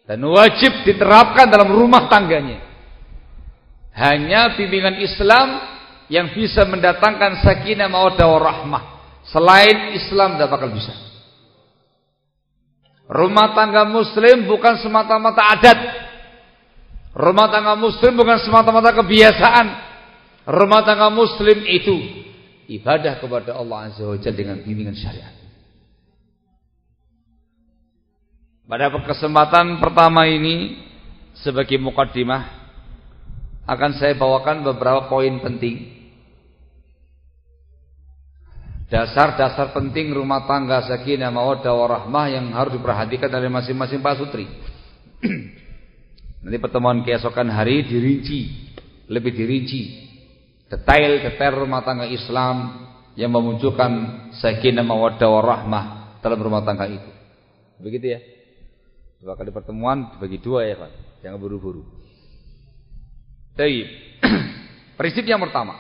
Dan 0.08 0.24
wajib 0.32 0.88
diterapkan 0.88 1.52
dalam 1.52 1.76
rumah 1.76 2.08
tangganya. 2.08 2.64
Hanya 3.92 4.56
bimbingan 4.56 4.96
Islam 5.04 5.60
yang 6.08 6.32
bisa 6.32 6.64
mendatangkan 6.64 7.44
sakinah 7.44 7.92
mawaddah 7.92 8.28
warahmah. 8.32 8.84
Selain 9.28 9.92
Islam 9.92 10.39
tidak 10.39 10.56
bakal 10.56 10.72
bisa. 10.72 10.96
Rumah 13.12 13.52
tangga 13.52 13.84
muslim 13.84 14.48
bukan 14.48 14.80
semata-mata 14.80 15.44
adat. 15.52 15.80
Rumah 17.12 17.47
tangga 17.51 17.76
muslim 17.76 18.16
bukan 18.16 18.39
semata-mata 18.39 18.95
kebiasaan. 18.95 19.68
Rumah 20.47 20.82
tangga 20.88 21.12
muslim 21.12 21.59
itu 21.68 21.95
ibadah 22.72 23.20
kepada 23.20 23.51
Allah 23.59 23.91
Azza 23.91 24.07
wa 24.07 24.16
Jalla 24.16 24.38
dengan 24.38 24.57
bimbingan 24.64 24.95
syariat. 24.95 25.36
Pada 28.64 28.88
kesempatan 29.03 29.84
pertama 29.84 30.24
ini 30.32 30.80
sebagai 31.36 31.76
mukaddimah 31.76 32.47
akan 33.68 33.91
saya 33.99 34.16
bawakan 34.16 34.64
beberapa 34.64 35.12
poin 35.12 35.36
penting. 35.43 35.99
Dasar-dasar 38.88 39.76
penting 39.76 40.16
rumah 40.16 40.47
tangga 40.47 40.84
sakinah 40.88 41.32
mawaddah 41.32 41.72
warahmah 41.72 42.28
yang 42.32 42.51
harus 42.55 42.76
diperhatikan 42.76 43.32
oleh 43.32 43.51
masing-masing 43.51 43.99
Pak 43.99 44.16
Sutri. 44.20 44.47
Nanti 46.42 46.58
pertemuan 46.58 47.06
keesokan 47.06 47.54
hari 47.54 47.86
dirinci, 47.86 48.74
lebih 49.06 49.30
dirinci 49.30 50.10
detail-detail 50.72 51.54
rumah 51.68 51.84
tangga 51.86 52.08
Islam 52.08 52.88
yang 53.14 53.30
memunculkan 53.30 53.92
sakinah 54.39 54.88
mawaddah 54.88 55.30
warahmah 55.30 55.84
dalam 56.24 56.39
rumah 56.42 56.64
tangga 56.66 56.88
itu. 56.88 57.12
Begitu 57.78 58.06
ya? 58.18 58.20
Dua 59.22 59.38
kali 59.38 59.54
pertemuan 59.54 60.18
bagi 60.18 60.42
dua 60.42 60.66
ya 60.66 60.82
Pak. 60.82 61.22
Jangan 61.22 61.38
buru-buru. 61.38 61.86
Baik. 63.54 63.86
Prinsip 64.98 65.28
yang 65.28 65.44
pertama 65.44 65.78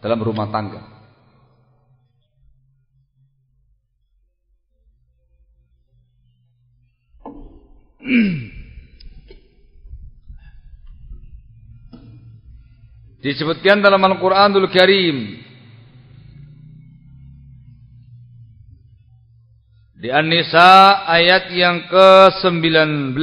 dalam 0.00 0.16
rumah 0.22 0.48
tangga. 0.48 0.80
Disebutkan 13.24 13.80
dalam 13.80 14.04
Al-Qur'anul 14.04 14.68
Karim 14.68 15.46
Di 19.96 20.12
An-Nisa 20.12 21.08
ayat 21.08 21.48
yang 21.56 21.88
ke-19. 21.88 23.16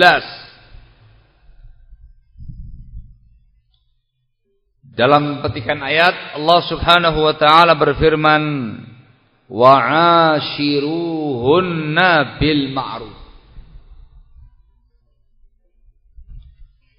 Dalam 4.97 5.45
petikan 5.45 5.85
ayat 5.85 6.33
Allah 6.35 6.61
Subhanahu 6.65 7.29
wa 7.29 7.37
taala 7.37 7.77
berfirman 7.77 8.41
wa'ashiruhunna 9.53 12.41
bil 12.41 12.73
ma'ruf. 12.73 13.21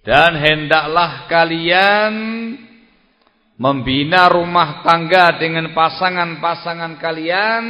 Dan 0.06 0.38
hendaklah 0.38 1.26
kalian 1.26 2.14
membina 3.54 4.26
rumah 4.26 4.82
tangga 4.82 5.38
dengan 5.38 5.70
pasangan-pasangan 5.70 6.98
kalian 6.98 7.64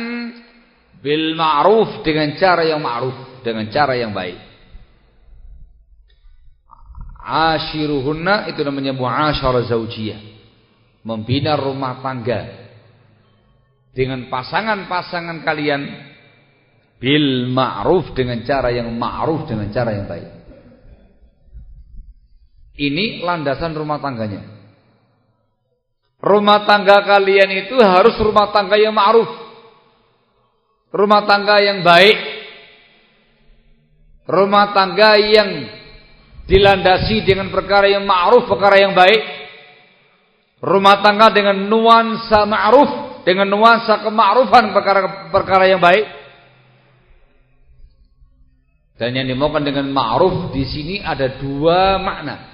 bil 1.05 1.37
ma'ruf 1.37 2.01
dengan 2.01 2.33
cara 2.41 2.65
yang 2.65 2.81
ma'ruf, 2.81 3.45
dengan 3.45 3.69
cara 3.69 3.93
yang 3.93 4.17
baik. 4.17 4.41
Ashiruhunna 7.25 8.53
itu 8.53 8.61
namanya 8.65 8.93
muasyarah 8.93 9.65
zaujiyah. 9.69 10.21
Membina 11.05 11.57
rumah 11.57 12.01
tangga 12.01 12.49
dengan 13.93 14.29
pasangan-pasangan 14.33 15.45
kalian 15.45 15.83
bil 16.97 17.53
ma'ruf 17.53 18.17
dengan 18.17 18.41
cara 18.49 18.73
yang 18.73 18.89
ma'ruf 18.89 19.45
dengan 19.45 19.69
cara 19.69 19.93
yang 19.93 20.09
baik. 20.09 20.29
Ini 22.75 23.21
landasan 23.21 23.77
rumah 23.77 24.01
tangganya. 24.01 24.54
Rumah 26.25 26.65
tangga 26.65 27.05
kalian 27.05 27.69
itu 27.69 27.77
harus 27.85 28.17
rumah 28.17 28.49
tangga 28.49 28.81
yang 28.81 28.97
ma'ruf 28.97 29.45
rumah 30.95 31.27
tangga 31.27 31.59
yang 31.59 31.83
baik, 31.83 32.19
rumah 34.31 34.71
tangga 34.71 35.19
yang 35.19 35.51
dilandasi 36.47 37.27
dengan 37.27 37.51
perkara 37.51 37.91
yang 37.91 38.07
ma'ruf, 38.07 38.47
perkara 38.47 38.79
yang 38.79 38.95
baik, 38.95 39.21
rumah 40.63 41.03
tangga 41.03 41.35
dengan 41.35 41.67
nuansa 41.67 42.47
ma'ruf, 42.47 43.27
dengan 43.27 43.51
nuansa 43.51 44.07
kema'rufan 44.07 44.71
perkara-perkara 44.71 45.67
yang 45.67 45.83
baik. 45.83 46.23
Dan 48.95 49.19
yang 49.19 49.27
dimaukan 49.27 49.67
dengan 49.67 49.91
ma'ruf 49.91 50.55
di 50.55 50.63
sini 50.63 51.03
ada 51.03 51.27
dua 51.43 51.99
makna. 51.99 52.54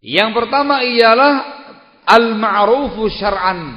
Yang 0.00 0.30
pertama 0.32 0.80
ialah 0.80 1.32
al-ma'rufu 2.08 3.04
syar'an. 3.12 3.76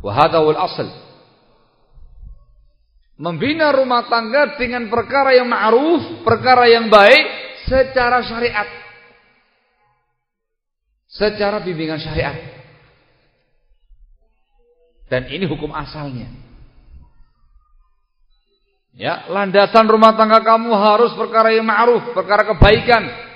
Wa 0.00 0.26
asl. 0.66 0.88
Membina 3.20 3.70
rumah 3.70 4.08
tangga 4.08 4.56
dengan 4.58 4.88
perkara 4.90 5.36
yang 5.36 5.46
ma'ruf, 5.46 6.24
perkara 6.26 6.66
yang 6.66 6.90
baik 6.90 7.24
secara 7.68 8.24
syariat. 8.26 8.66
Secara 11.06 11.60
bimbingan 11.60 12.00
syariat. 12.00 12.34
Dan 15.06 15.28
ini 15.28 15.44
hukum 15.44 15.70
asalnya. 15.76 16.26
Ya, 18.96 19.28
landasan 19.28 19.84
rumah 19.88 20.16
tangga 20.16 20.40
kamu 20.40 20.72
harus 20.72 21.12
perkara 21.12 21.52
yang 21.52 21.68
ma'ruf, 21.68 22.16
perkara 22.16 22.48
kebaikan, 22.48 23.31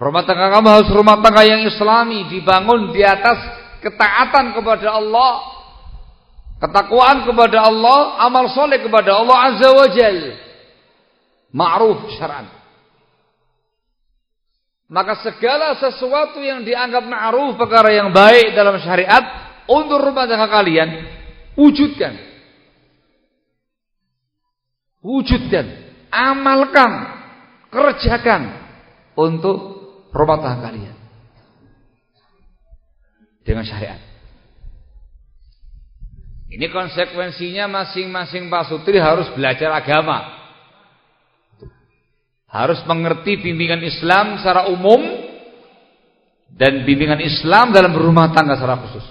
Rumah 0.00 0.24
tangga 0.24 0.48
kamu 0.48 0.68
harus 0.72 0.88
rumah 0.96 1.20
tangga 1.20 1.44
yang 1.44 1.60
islami 1.68 2.24
dibangun 2.32 2.88
di 2.88 3.04
atas 3.04 3.36
ketaatan 3.84 4.56
kepada 4.56 4.96
Allah, 4.96 5.44
ketakwaan 6.56 7.28
kepada 7.28 7.68
Allah, 7.68 8.16
amal 8.24 8.48
soleh 8.48 8.80
kepada 8.80 9.20
Allah 9.20 9.36
Azza 9.52 9.68
wa 9.68 9.86
Jal. 9.92 10.18
Ma'ruf 11.52 12.16
syar'an. 12.16 12.48
Maka 14.88 15.20
segala 15.20 15.76
sesuatu 15.76 16.40
yang 16.40 16.64
dianggap 16.64 17.04
ma'ruf 17.04 17.60
perkara 17.60 17.92
yang 17.92 18.08
baik 18.08 18.56
dalam 18.56 18.80
syariat 18.80 19.22
untuk 19.68 20.00
rumah 20.00 20.24
tangga 20.24 20.48
kalian 20.48 20.88
wujudkan. 21.60 22.16
Wujudkan, 25.04 25.66
amalkan, 26.08 26.92
kerjakan 27.68 28.42
untuk 29.12 29.79
rumah 30.10 30.38
tangga 30.42 30.70
kalian 30.70 30.96
dengan 33.46 33.64
syariat. 33.66 34.00
Ini 36.50 36.66
konsekuensinya 36.66 37.70
masing-masing 37.70 38.50
Pak 38.50 38.66
Sutri 38.66 38.98
harus 38.98 39.30
belajar 39.38 39.70
agama. 39.70 40.38
Harus 42.50 42.82
mengerti 42.82 43.38
bimbingan 43.38 43.78
Islam 43.86 44.42
secara 44.42 44.66
umum 44.66 44.98
dan 46.50 46.82
bimbingan 46.82 47.22
Islam 47.22 47.70
dalam 47.70 47.94
berumah 47.94 48.34
tangga 48.34 48.58
secara 48.58 48.82
khusus. 48.82 49.06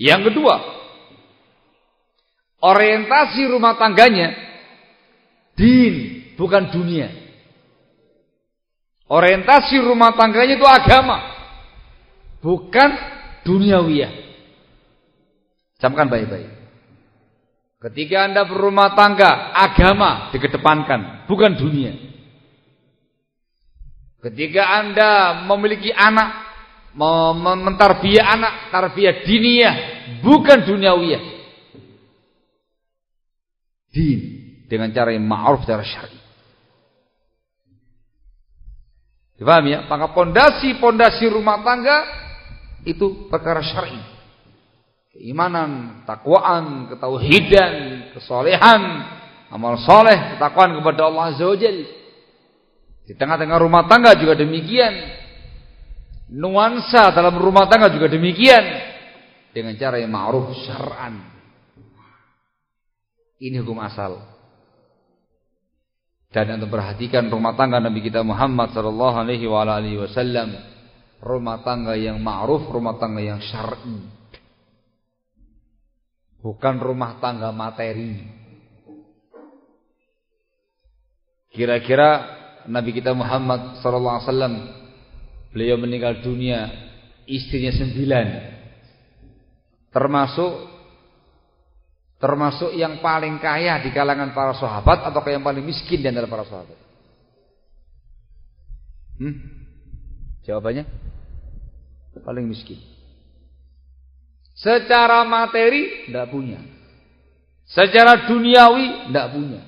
Yang 0.00 0.32
kedua, 0.32 0.56
orientasi 2.64 3.44
rumah 3.52 3.76
tangganya 3.76 4.32
din 5.52 6.24
bukan 6.40 6.72
dunia. 6.72 7.23
Orientasi 9.04 9.84
rumah 9.84 10.16
tangganya 10.16 10.56
itu 10.56 10.64
agama. 10.64 11.18
Bukan 12.40 12.90
duniawiyah. 13.44 14.12
Camkan 15.76 16.08
baik-baik. 16.08 16.48
Ketika 17.84 18.24
anda 18.24 18.48
berumah 18.48 18.96
tangga, 18.96 19.52
agama 19.52 20.32
dikedepankan, 20.32 21.28
bukan 21.28 21.52
dunia. 21.52 21.92
Ketika 24.24 24.64
anda 24.80 25.44
memiliki 25.44 25.92
anak, 25.92 26.32
mentarbiyah 26.96 28.24
anak, 28.24 28.72
tarbiyah 28.72 29.20
diniyah, 29.28 29.74
bukan 30.24 30.64
duniawiyah. 30.64 31.22
Din 33.92 34.20
dengan 34.64 34.88
cara 34.96 35.12
yang 35.12 35.28
ma'ruf 35.28 35.68
secara 35.68 35.84
syar'i. 35.84 36.23
Dipahami 39.34 39.74
ya? 39.74 39.80
Maka 39.90 40.14
pondasi-pondasi 40.14 41.26
rumah 41.30 41.62
tangga 41.66 41.96
itu 42.86 43.26
perkara 43.32 43.64
syar'i. 43.64 44.14
keimanan, 45.14 46.02
takwaan, 46.02 46.90
ketauhidan, 46.90 47.72
kesolehan, 48.18 48.82
amal 49.46 49.78
soleh, 49.78 50.34
ketakwaan 50.34 50.74
kepada 50.74 51.06
Allah 51.06 51.30
Azza 51.30 51.46
wa. 51.46 51.54
Di 53.04 53.14
tengah-tengah 53.14 53.58
rumah 53.62 53.86
tangga 53.86 54.18
juga 54.18 54.34
demikian. 54.34 55.22
Nuansa 56.34 57.14
dalam 57.14 57.38
rumah 57.38 57.70
tangga 57.70 57.94
juga 57.94 58.10
demikian. 58.10 58.64
Dengan 59.54 59.78
cara 59.78 60.02
yang 60.02 60.10
ma'ruf 60.10 60.50
syar'an. 60.66 61.14
Ini 63.38 63.62
hukum 63.62 63.78
asal. 63.78 64.33
Dan 66.34 66.58
untuk 66.58 66.74
perhatikan 66.74 67.30
rumah 67.30 67.54
tangga 67.54 67.78
Nabi 67.78 68.02
kita 68.02 68.26
Muhammad 68.26 68.74
sallallahu 68.74 69.22
alaihi 69.22 69.46
wasallam, 70.02 70.50
rumah 71.22 71.62
tangga 71.62 71.94
yang 71.94 72.18
ma'ruf, 72.18 72.66
rumah 72.74 72.98
tangga 72.98 73.22
yang 73.22 73.38
syar'i. 73.38 74.02
Bukan 76.42 76.82
rumah 76.82 77.22
tangga 77.22 77.54
materi. 77.54 78.18
Kira-kira 81.54 82.10
Nabi 82.66 82.90
kita 82.90 83.14
Muhammad 83.14 83.78
sallallahu 83.78 84.16
alaihi 84.18 84.26
wasallam 84.26 84.54
beliau 85.54 85.78
meninggal 85.78 86.18
dunia, 86.18 86.66
istrinya 87.30 87.70
sembilan. 87.78 88.26
Termasuk 89.94 90.73
termasuk 92.24 92.72
yang 92.72 93.04
paling 93.04 93.36
kaya 93.36 93.84
di 93.84 93.92
kalangan 93.92 94.32
para 94.32 94.56
sahabat 94.56 95.04
atau 95.04 95.20
yang 95.28 95.44
paling 95.44 95.60
miskin 95.60 96.00
di 96.00 96.08
antara 96.08 96.24
para 96.24 96.48
sahabat? 96.48 96.72
Hmm? 99.20 99.36
Jawabannya 100.48 100.88
paling 102.24 102.48
miskin. 102.48 102.80
Secara 104.56 105.20
materi 105.28 106.08
tidak 106.08 106.32
punya. 106.32 106.64
Secara 107.68 108.24
duniawi 108.24 109.12
tidak 109.12 109.28
punya. 109.36 109.60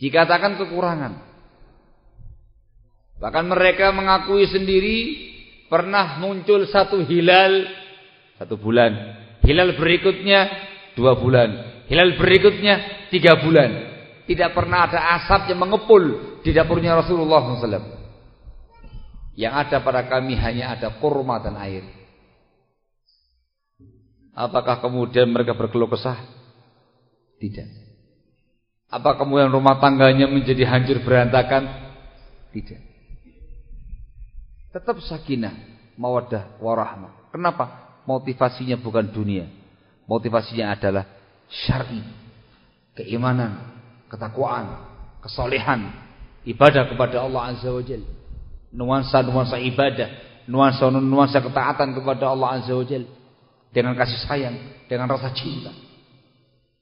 Dikatakan 0.00 0.56
kekurangan. 0.56 1.12
Bahkan 3.20 3.44
mereka 3.44 3.92
mengakui 3.92 4.48
sendiri 4.48 4.96
pernah 5.68 6.16
muncul 6.24 6.64
satu 6.64 7.04
hilal 7.04 7.68
satu 8.40 8.56
bulan. 8.56 8.96
Hilal 9.44 9.76
berikutnya 9.76 10.72
dua 10.96 11.14
bulan. 11.14 11.84
Hilal 11.86 12.16
berikutnya 12.18 13.06
tiga 13.12 13.38
bulan. 13.38 13.94
Tidak 14.26 14.50
pernah 14.56 14.90
ada 14.90 15.22
asap 15.22 15.54
yang 15.54 15.62
mengepul 15.62 16.02
di 16.42 16.50
dapurnya 16.50 16.98
Rasulullah 16.98 17.46
SAW. 17.46 17.94
Yang 19.38 19.54
ada 19.54 19.76
pada 19.84 20.02
kami 20.08 20.34
hanya 20.34 20.74
ada 20.74 20.98
kurma 20.98 21.38
dan 21.38 21.54
air. 21.60 21.84
Apakah 24.34 24.82
kemudian 24.82 25.30
mereka 25.30 25.54
berkeluh 25.54 25.86
kesah? 25.86 26.18
Tidak. 27.38 27.68
Apa 28.90 29.14
kemudian 29.20 29.52
rumah 29.52 29.78
tangganya 29.78 30.26
menjadi 30.26 30.66
hancur 30.66 31.04
berantakan? 31.04 31.68
Tidak. 32.50 32.80
Tetap 34.72 34.96
sakinah, 35.04 35.54
mawaddah, 35.96 36.60
warahmah. 36.60 37.32
Kenapa? 37.32 37.96
Motivasinya 38.04 38.76
bukan 38.76 39.08
dunia. 39.08 39.48
Motivasinya 40.06 40.74
adalah 40.74 41.04
syar'i. 41.66 42.02
Keimanan, 42.96 43.76
ketakwaan, 44.08 44.66
kesolehan, 45.20 45.92
ibadah 46.46 46.86
kepada 46.88 47.26
Allah 47.26 47.52
Azza 47.52 47.68
wa 47.68 47.82
Jalla. 47.82 48.08
Nuansa-nuansa 48.72 49.58
ibadah, 49.60 50.08
nuansa-nuansa 50.48 51.42
ketaatan 51.42 51.92
kepada 51.92 52.30
Allah 52.30 52.62
Azza 52.62 52.72
wa 52.72 52.86
Jalla. 52.86 53.10
Dengan 53.74 53.92
kasih 53.98 54.24
sayang, 54.24 54.56
dengan 54.88 55.10
rasa 55.10 55.34
cinta. 55.34 55.74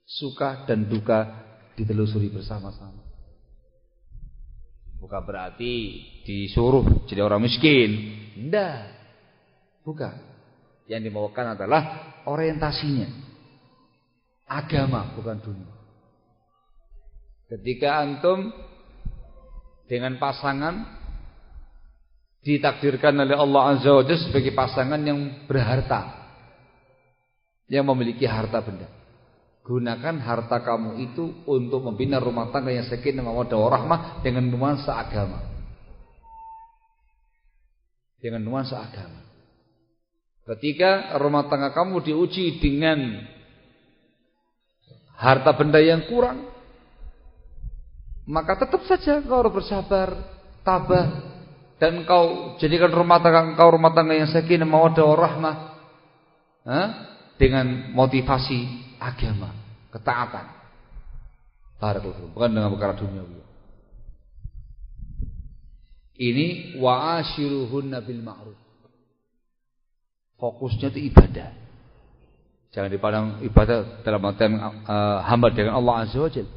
Suka 0.04 0.68
dan 0.68 0.84
duka 0.86 1.26
ditelusuri 1.74 2.28
bersama-sama. 2.30 3.02
Bukan 5.00 5.20
berarti 5.24 6.00
disuruh 6.24 7.08
jadi 7.08 7.24
orang 7.24 7.42
miskin. 7.42 7.90
Tidak. 8.36 8.78
Bukan. 9.84 10.33
Yang 10.84 11.10
dibawakan 11.10 11.56
adalah 11.56 11.82
orientasinya. 12.28 13.08
Agama 14.44 15.16
bukan 15.16 15.40
dunia. 15.40 15.72
Ketika 17.48 18.04
antum 18.04 18.52
dengan 19.88 20.16
pasangan 20.20 20.84
ditakdirkan 22.44 23.16
oleh 23.16 23.36
Allah 23.36 23.62
Azza 23.72 23.90
wa 23.92 24.04
Jalla 24.04 24.20
sebagai 24.28 24.52
pasangan 24.52 25.00
yang 25.00 25.48
berharta. 25.48 26.28
Yang 27.64 27.84
memiliki 27.88 28.28
harta 28.28 28.60
benda. 28.60 28.84
Gunakan 29.64 30.20
harta 30.20 30.60
kamu 30.60 31.00
itu 31.00 31.24
untuk 31.48 31.80
membina 31.80 32.20
rumah 32.20 32.52
tangga 32.52 32.68
yang 32.68 32.84
sakinah 32.84 33.24
mawaddah 33.24 33.56
warahmah 33.56 34.20
dengan 34.20 34.44
nuansa 34.52 34.92
agama. 34.92 35.40
Dengan 38.20 38.44
nuansa 38.44 38.76
agama. 38.76 39.23
Ketika 40.44 41.16
rumah 41.16 41.48
tangga 41.48 41.72
kamu 41.72 42.04
diuji 42.04 42.60
dengan 42.60 43.24
harta 45.16 45.56
benda 45.56 45.80
yang 45.80 46.04
kurang, 46.04 46.52
maka 48.28 48.60
tetap 48.60 48.84
saja 48.84 49.24
kau 49.24 49.40
harus 49.40 49.56
bersabar, 49.56 50.12
tabah 50.60 51.32
dan 51.80 52.04
kau 52.04 52.56
jadikan 52.60 52.92
rumah 52.92 53.24
tangga 53.24 53.52
engkau 53.52 53.72
rumah 53.72 53.92
tangga 53.96 54.16
yang 54.16 54.28
sakinah 54.28 54.68
mawaddah 54.68 55.04
warahmah. 55.04 55.56
Dengan 57.34 57.92
motivasi 57.92 58.94
agama, 59.02 59.52
ketaatan. 59.90 60.46
Barakallahu 61.82 62.32
bukan 62.32 62.50
dengan 62.56 62.70
perkara 62.72 62.94
duniawi. 62.96 63.42
Ini 66.14 66.78
wa'ashiruhunna 66.78 67.98
bil 68.06 68.22
ma'ruf. 68.22 68.63
Fokusnya 70.38 70.90
itu 70.92 71.14
ibadah. 71.14 71.64
Jangan 72.74 72.90
dipandang 72.90 73.26
ibadah 73.46 74.02
dalam 74.02 74.18
artian 74.26 74.58
uh, 74.58 75.22
hamba 75.22 75.54
dengan 75.54 75.78
Allah 75.78 76.02
Azza 76.02 76.18
wa 76.18 76.26
Jalla. 76.26 76.50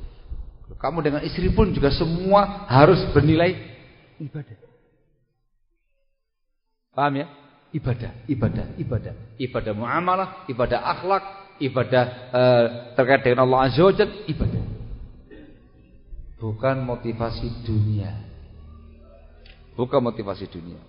Kamu 0.77 0.99
dengan 1.05 1.21
istri 1.23 1.47
pun 1.53 1.69
juga 1.71 1.93
semua 1.93 2.65
harus 2.67 2.99
bernilai 3.13 3.53
ibadah. 4.17 4.57
Paham 6.97 7.13
ya? 7.21 7.27
Ibadah, 7.69 8.11
ibadah, 8.25 8.65
ibadah. 8.81 9.13
Ibadah 9.37 9.73
muamalah, 9.77 10.49
ibadah 10.49 10.79
akhlak, 10.97 11.23
ibadah 11.61 12.03
uh, 12.33 12.65
terkait 12.97 13.21
dengan 13.21 13.45
Allah 13.45 13.69
Azza 13.69 13.85
wa 13.85 13.93
ibadah. 14.25 14.63
Bukan 16.41 16.75
motivasi 16.81 17.65
dunia. 17.65 18.13
Bukan 19.77 20.01
motivasi 20.01 20.49
dunia. 20.49 20.81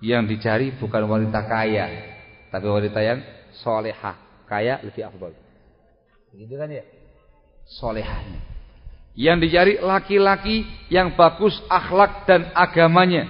Yang 0.00 0.36
dicari 0.36 0.72
bukan 0.80 1.04
wanita 1.04 1.44
kaya, 1.44 2.11
tapi 2.52 2.66
wanita 2.68 3.00
yang 3.00 3.24
solehah. 3.64 4.20
Kaya 4.44 4.84
lebih 4.84 5.08
afdal. 5.08 5.32
Begitu 6.36 6.54
kan 6.60 6.68
ya? 6.68 6.84
Solehahnya. 7.80 8.40
Yang 9.16 9.38
dicari 9.48 9.74
laki-laki 9.80 10.68
yang 10.92 11.16
bagus 11.16 11.56
akhlak 11.72 12.28
dan 12.28 12.52
agamanya. 12.52 13.24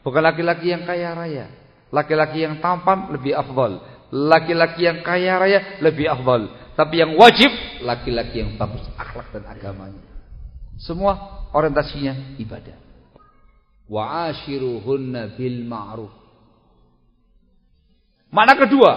Bukan 0.00 0.24
laki-laki 0.24 0.72
yang 0.72 0.88
kaya 0.88 1.12
raya. 1.12 1.46
Laki-laki 1.92 2.48
yang 2.48 2.56
tampan 2.64 3.12
lebih 3.12 3.36
afdal 3.36 3.84
laki-laki 4.12 4.86
yang 4.86 5.02
kaya 5.02 5.38
raya 5.38 5.60
lebih 5.82 6.06
afdal. 6.06 6.50
Tapi 6.76 7.00
yang 7.00 7.16
wajib 7.16 7.48
laki-laki 7.80 8.44
yang 8.44 8.60
bagus 8.60 8.84
akhlak 9.00 9.32
dan 9.32 9.48
agamanya. 9.48 10.02
Semua 10.76 11.48
orientasinya 11.56 12.36
ibadah. 12.36 12.76
Wa 13.88 14.28
ashiruhunna 14.28 15.40
bil 15.40 15.64
ma'ruf. 15.64 16.12
Mana 18.30 18.58
kedua? 18.58 18.92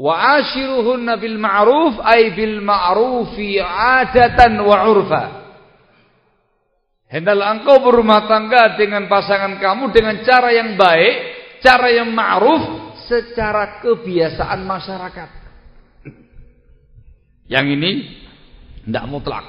Wa 0.00 0.40
ashiruhunna 0.40 1.20
bil 1.20 1.36
ma'ruf 1.36 2.00
ay 2.00 2.32
bil 2.32 2.64
ma'rufi 2.64 3.60
'adatan 3.60 4.56
wa 4.64 4.76
'urfa. 4.88 5.24
Hendaklah 7.10 7.58
engkau 7.58 7.82
berumah 7.82 8.30
tangga 8.30 8.78
dengan 8.78 9.10
pasangan 9.10 9.58
kamu 9.58 9.90
dengan 9.90 10.22
cara 10.22 10.54
yang 10.54 10.78
baik 10.78 11.40
cara 11.58 11.90
yang 11.92 12.10
ma'ruf 12.14 12.94
secara 13.10 13.82
kebiasaan 13.84 14.62
masyarakat. 14.64 15.30
Yang 17.50 17.66
ini 17.74 17.90
tidak 18.86 19.04
mutlak. 19.10 19.46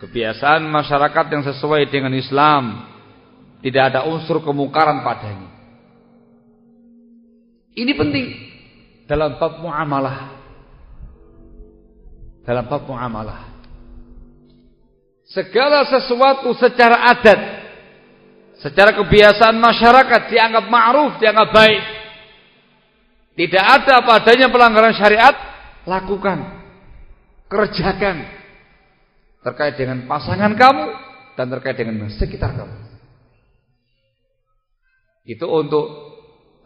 Kebiasaan 0.00 0.64
masyarakat 0.64 1.26
yang 1.28 1.42
sesuai 1.44 1.90
dengan 1.92 2.14
Islam 2.16 2.88
tidak 3.60 3.92
ada 3.92 4.08
unsur 4.08 4.40
kemungkaran 4.40 5.04
padanya. 5.04 5.49
Ini 7.74 7.92
penting 7.94 8.26
dalam 9.06 9.38
bab 9.38 9.62
muamalah. 9.62 10.18
Dalam 12.42 12.64
bab 12.66 12.82
muamalah. 12.86 13.50
Segala 15.30 15.86
sesuatu 15.86 16.50
secara 16.58 17.06
adat 17.14 17.60
Secara 18.60 18.92
kebiasaan 18.92 19.56
masyarakat 19.56 20.28
dianggap 20.28 20.68
ma'ruf, 20.68 21.16
dianggap 21.16 21.48
baik. 21.48 21.82
Tidak 23.40 23.64
ada 23.64 24.04
padanya 24.04 24.52
pelanggaran 24.52 24.92
syariat, 24.92 25.32
lakukan. 25.88 26.60
Kerjakan. 27.48 28.28
Terkait 29.40 29.80
dengan 29.80 30.04
pasangan 30.04 30.52
kamu 30.52 30.84
dan 31.40 31.46
terkait 31.48 31.80
dengan 31.80 32.04
sekitar 32.12 32.52
kamu. 32.52 32.76
Itu 35.24 35.48
untuk 35.48 36.09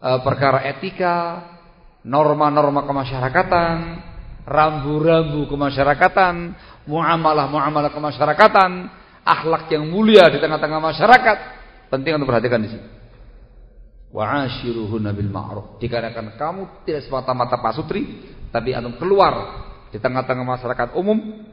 perkara 0.05 0.61
etika, 0.69 1.41
norma-norma 2.05 2.85
kemasyarakatan, 2.85 3.77
rambu-rambu 4.45 5.49
kemasyarakatan, 5.49 6.53
muamalah-muamalah 6.85 7.89
kemasyarakatan, 7.89 8.71
akhlak 9.25 9.65
yang 9.73 9.89
mulia 9.89 10.29
di 10.29 10.37
tengah-tengah 10.37 10.77
masyarakat. 10.77 11.37
Penting 11.89 12.21
untuk 12.21 12.29
perhatikan 12.29 12.61
di 12.61 12.69
sini. 12.69 12.85
Wa 14.13 14.45
ashiruhunna 14.45 15.09
bil 15.11 15.29
ma'ruf. 15.33 15.81
Dikarenakan 15.81 16.37
kamu 16.37 16.61
tidak 16.85 17.09
semata-mata 17.09 17.57
pasutri, 17.57 18.29
tapi 18.53 18.77
antum 18.77 18.95
keluar 19.01 19.65
di 19.89 19.97
tengah-tengah 19.97 20.45
masyarakat 20.45 20.87
umum, 20.93 21.49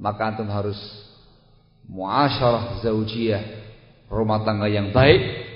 maka 0.00 0.32
antum 0.32 0.48
harus 0.48 0.80
muasyarah 1.84 2.80
zaujiyah, 2.80 3.44
rumah 4.08 4.40
tangga 4.48 4.66
yang 4.66 4.90
baik 4.96 5.49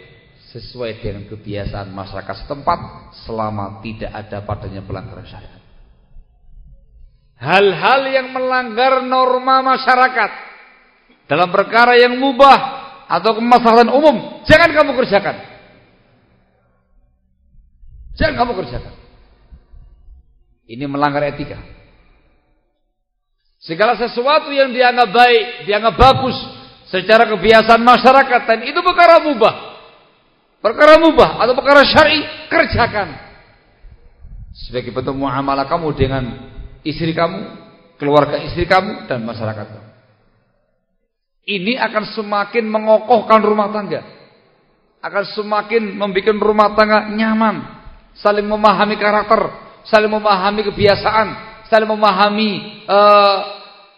sesuai 0.54 1.02
dengan 1.02 1.26
kebiasaan 1.26 1.90
masyarakat 1.90 2.46
setempat 2.46 2.78
selama 3.26 3.82
tidak 3.82 4.14
ada 4.14 4.38
padanya 4.46 4.86
pelanggaran 4.86 5.26
syariat. 5.26 5.62
Hal-hal 7.34 8.00
yang 8.14 8.30
melanggar 8.30 9.02
norma 9.02 9.66
masyarakat 9.74 10.30
dalam 11.26 11.50
perkara 11.50 11.98
yang 11.98 12.14
mubah 12.22 12.86
atau 13.10 13.34
kemaslahatan 13.34 13.90
umum 13.90 14.46
jangan 14.46 14.70
kamu 14.70 14.94
kerjakan. 15.02 15.36
Jangan 18.14 18.46
kamu 18.46 18.52
kerjakan. 18.62 18.94
Ini 20.70 20.86
melanggar 20.86 21.26
etika. 21.26 21.58
Segala 23.58 23.98
sesuatu 23.98 24.54
yang 24.54 24.70
dianggap 24.70 25.10
baik, 25.10 25.66
dianggap 25.66 25.98
bagus 25.98 26.38
secara 26.94 27.26
kebiasaan 27.26 27.82
masyarakat 27.82 28.40
dan 28.46 28.58
itu 28.62 28.78
perkara 28.78 29.18
mubah. 29.18 29.73
Perkara 30.64 30.96
mubah 30.96 31.44
atau 31.44 31.52
perkara 31.52 31.84
syar'i 31.84 32.24
kerjakan. 32.48 33.20
Sebagai 34.56 34.96
bentuk 34.96 35.12
muamalah 35.12 35.68
kamu 35.68 35.92
dengan 35.92 36.24
istri 36.80 37.12
kamu, 37.12 37.52
keluarga 38.00 38.40
istri 38.40 38.64
kamu 38.64 39.04
dan 39.04 39.20
masyarakat. 39.28 39.66
Ini 41.44 41.76
akan 41.84 42.04
semakin 42.16 42.64
mengokohkan 42.64 43.44
rumah 43.44 43.68
tangga. 43.76 44.08
Akan 45.04 45.28
semakin 45.36 46.00
membuat 46.00 46.40
rumah 46.40 46.72
tangga 46.72 47.12
nyaman 47.12 47.60
saling 48.16 48.48
memahami 48.48 48.96
karakter, 48.96 49.52
saling 49.84 50.08
memahami 50.08 50.64
kebiasaan, 50.64 51.28
saling 51.68 51.92
memahami 51.92 52.80
uh, 52.88 53.36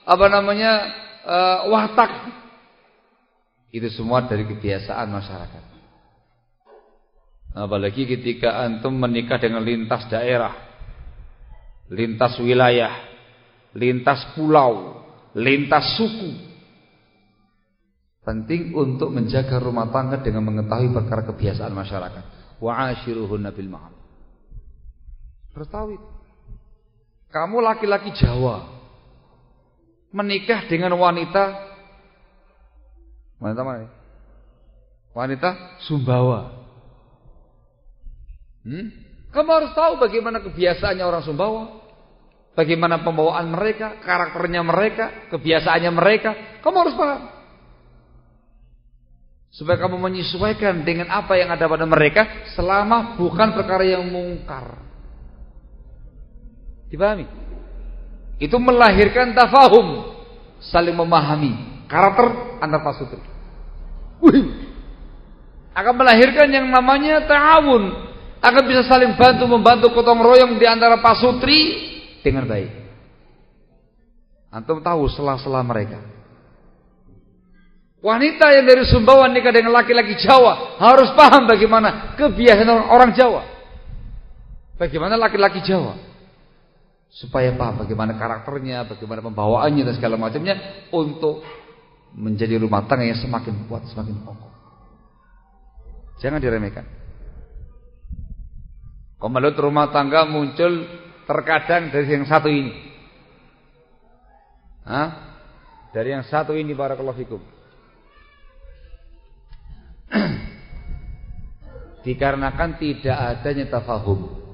apa 0.02 0.26
namanya 0.26 0.72
uh, 1.22 1.58
watak. 1.70 2.10
Itu 3.70 3.86
semua 3.94 4.26
dari 4.26 4.42
kebiasaan 4.42 5.06
masyarakat. 5.14 5.75
Apalagi 7.56 8.04
ketika 8.04 8.60
antum 8.60 8.92
menikah 9.00 9.40
dengan 9.40 9.64
lintas 9.64 10.04
daerah, 10.12 10.52
lintas 11.88 12.36
wilayah, 12.36 12.92
lintas 13.72 14.36
pulau, 14.36 15.00
lintas 15.32 15.96
suku. 15.96 16.36
Penting 18.20 18.76
untuk 18.76 19.08
menjaga 19.08 19.56
rumah 19.56 19.88
tangga 19.88 20.20
dengan 20.20 20.44
mengetahui 20.44 20.92
perkara 20.92 21.24
kebiasaan 21.24 21.72
masyarakat. 21.72 22.24
Wa 22.60 22.92
ashiruhunna 22.92 23.48
bil 23.56 23.72
ma'ruf. 23.72 24.04
Itu. 25.56 26.08
Kamu 27.32 27.64
laki-laki 27.64 28.12
Jawa 28.12 28.68
menikah 30.12 30.68
dengan 30.68 30.92
wanita 30.96 31.56
wanita 33.40 33.62
mana? 33.64 33.88
Wanita 35.16 35.80
Sumbawa. 35.88 36.65
Hmm? 38.66 38.90
Kamu 39.30 39.50
harus 39.52 39.72
tahu 39.78 40.02
bagaimana 40.02 40.42
kebiasaannya 40.42 41.04
orang 41.06 41.22
Sumbawa. 41.22 41.86
Bagaimana 42.56 43.04
pembawaan 43.04 43.52
mereka, 43.52 44.00
karakternya 44.00 44.64
mereka, 44.64 45.28
kebiasaannya 45.28 45.92
mereka. 45.92 46.30
Kamu 46.64 46.76
harus 46.82 46.96
paham. 46.96 47.22
Supaya 49.52 49.76
kamu 49.76 50.00
menyesuaikan 50.00 50.82
dengan 50.82 51.12
apa 51.12 51.36
yang 51.36 51.52
ada 51.52 51.68
pada 51.68 51.84
mereka 51.84 52.48
selama 52.56 53.14
bukan 53.20 53.52
perkara 53.52 53.84
yang 53.84 54.08
mungkar. 54.08 54.72
Dipahami? 56.88 57.28
Itu 58.40 58.56
melahirkan 58.56 59.32
tafahum, 59.32 60.16
saling 60.72 60.96
memahami 60.96 61.84
karakter 61.88 62.60
antar 62.60 62.80
pasutri. 62.84 63.20
Akan 65.76 65.92
melahirkan 65.92 66.48
yang 66.48 66.72
namanya 66.72 67.24
ta'awun, 67.28 68.05
akan 68.46 68.62
bisa 68.70 68.86
saling 68.86 69.18
bantu 69.18 69.50
membantu 69.50 69.90
gotong 69.90 70.22
royong 70.22 70.54
di 70.54 70.66
antara 70.70 71.02
pasutri 71.02 71.58
dengan 72.22 72.46
baik. 72.46 72.70
Antum 74.54 74.78
tahu 74.78 75.10
sela-sela 75.10 75.60
mereka. 75.66 75.98
Wanita 77.98 78.54
yang 78.54 78.70
dari 78.70 78.86
Sumbawa 78.86 79.26
nikah 79.26 79.50
dengan 79.50 79.74
laki-laki 79.74 80.14
Jawa 80.22 80.78
harus 80.78 81.10
paham 81.18 81.50
bagaimana 81.50 82.14
kebiasaan 82.14 82.70
orang 82.86 83.10
Jawa. 83.18 83.42
Bagaimana 84.78 85.18
laki-laki 85.18 85.58
Jawa 85.66 85.98
supaya 87.10 87.50
paham 87.56 87.82
bagaimana 87.82 88.14
karakternya, 88.14 88.86
bagaimana 88.86 89.26
pembawaannya 89.26 89.82
dan 89.90 89.94
segala 89.98 90.14
macamnya 90.14 90.86
untuk 90.94 91.42
menjadi 92.14 92.62
rumah 92.62 92.86
tangga 92.86 93.10
yang 93.10 93.18
semakin 93.18 93.66
kuat, 93.66 93.84
semakin 93.90 94.14
kokoh. 94.22 94.52
Jangan 96.22 96.40
diremehkan. 96.40 96.84
Kemelut 99.16 99.56
rumah 99.56 99.88
tangga 99.88 100.28
muncul 100.28 100.84
terkadang 101.24 101.88
dari 101.88 102.06
yang 102.12 102.28
satu 102.28 102.52
ini. 102.52 102.72
Hah? 104.84 105.08
Dari 105.90 106.12
yang 106.12 106.24
satu 106.28 106.52
ini 106.52 106.76
barakallahu 106.76 107.16
fikum. 107.16 107.40
Dikarenakan 112.04 112.76
tidak 112.76 113.16
adanya 113.16 113.64
tafahum. 113.72 114.44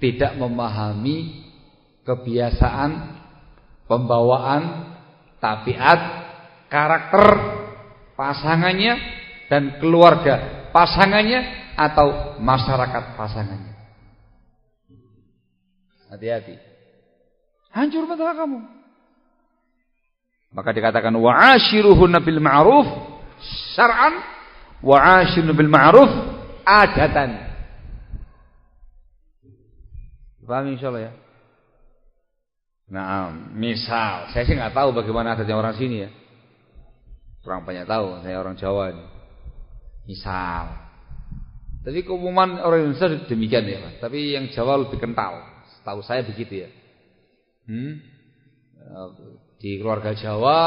Tidak 0.00 0.40
memahami 0.40 1.44
kebiasaan, 2.08 3.20
pembawaan, 3.84 4.96
tabiat, 5.36 6.00
karakter 6.70 7.26
pasangannya 8.14 8.94
dan 9.50 9.82
keluarga 9.82 10.70
pasangannya 10.70 11.59
atau 11.80 12.36
masyarakat 12.36 13.16
pasangannya. 13.16 13.72
Hati-hati. 16.12 16.60
Hancur 17.72 18.04
masalah 18.04 18.36
kamu. 18.36 18.60
Maka 20.50 20.74
dikatakan 20.74 21.14
wa'ashiruhunna 21.14 22.18
bil 22.20 22.42
ma'ruf 22.42 22.84
syar'an 23.72 24.18
wa'ashiruhunna 24.82 25.54
bil 25.56 25.70
ma'ruf 25.70 26.10
adatan. 26.66 27.48
Paham 30.42 30.74
insyaallah 30.74 31.06
ya? 31.06 31.12
Nah, 32.90 33.30
misal, 33.54 34.34
saya 34.34 34.42
sih 34.42 34.58
nggak 34.58 34.74
tahu 34.74 34.90
bagaimana 34.90 35.38
adatnya 35.38 35.54
orang 35.54 35.78
sini 35.78 35.96
ya. 36.02 36.10
Kurang 37.46 37.62
banyak 37.62 37.86
tahu, 37.86 38.18
saya 38.26 38.42
orang 38.42 38.58
Jawa 38.58 38.90
ini. 38.90 39.06
Misal. 40.10 40.89
Tapi 41.80 42.04
keumuman 42.04 42.60
orang 42.60 42.92
Indonesia 42.92 43.24
demikian 43.24 43.64
ya, 43.64 43.78
Mas. 43.80 43.96
Tapi 44.04 44.36
yang 44.36 44.52
Jawa 44.52 44.76
lebih 44.84 45.00
kental. 45.00 45.40
Tahu 45.80 46.04
saya 46.04 46.20
begitu 46.20 46.64
ya. 46.64 46.68
Hmm? 47.64 48.04
Di 49.56 49.80
keluarga 49.80 50.12
Jawa 50.12 50.60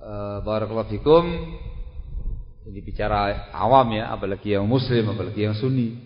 eh, 0.00 0.84
fikum 0.92 1.24
ini 2.70 2.80
bicara 2.84 3.50
awam 3.56 3.88
ya, 3.96 4.12
apalagi 4.12 4.52
yang 4.52 4.68
muslim, 4.68 5.08
apalagi 5.10 5.48
yang 5.48 5.56
sunni. 5.56 5.96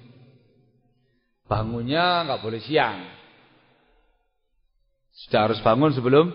Bangunnya 1.50 2.24
nggak 2.24 2.40
boleh 2.40 2.62
siang. 2.62 3.04
Sudah 5.14 5.50
harus 5.50 5.58
bangun 5.60 5.90
sebelum 5.92 6.30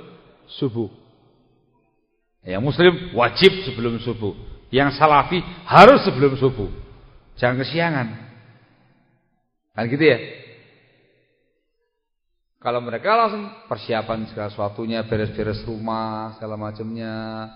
subuh. 0.60 0.92
Yang 2.44 2.64
muslim 2.64 2.94
wajib 3.16 3.52
sebelum 3.68 4.00
subuh. 4.04 4.36
Yang 4.70 5.02
salafi 5.02 5.40
harus 5.66 6.04
sebelum 6.06 6.38
subuh. 6.38 6.70
Jangan 7.40 7.56
kesiangan. 7.64 8.08
Kan 9.72 9.88
gitu 9.88 10.04
ya? 10.04 10.20
Kalau 12.60 12.84
mereka 12.84 13.16
langsung 13.16 13.48
persiapan 13.72 14.28
segala 14.28 14.52
sesuatunya, 14.52 15.08
beres-beres 15.08 15.64
rumah, 15.64 16.36
segala 16.36 16.60
macamnya, 16.60 17.48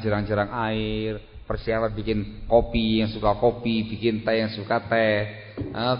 jerang-jerang 0.00 0.48
air, 0.72 1.20
persiapan 1.44 1.92
bikin 1.92 2.18
kopi 2.48 3.04
yang 3.04 3.12
suka 3.12 3.36
kopi, 3.36 3.84
bikin 3.92 4.24
teh 4.24 4.40
yang 4.40 4.48
suka 4.56 4.88
teh, 4.88 5.52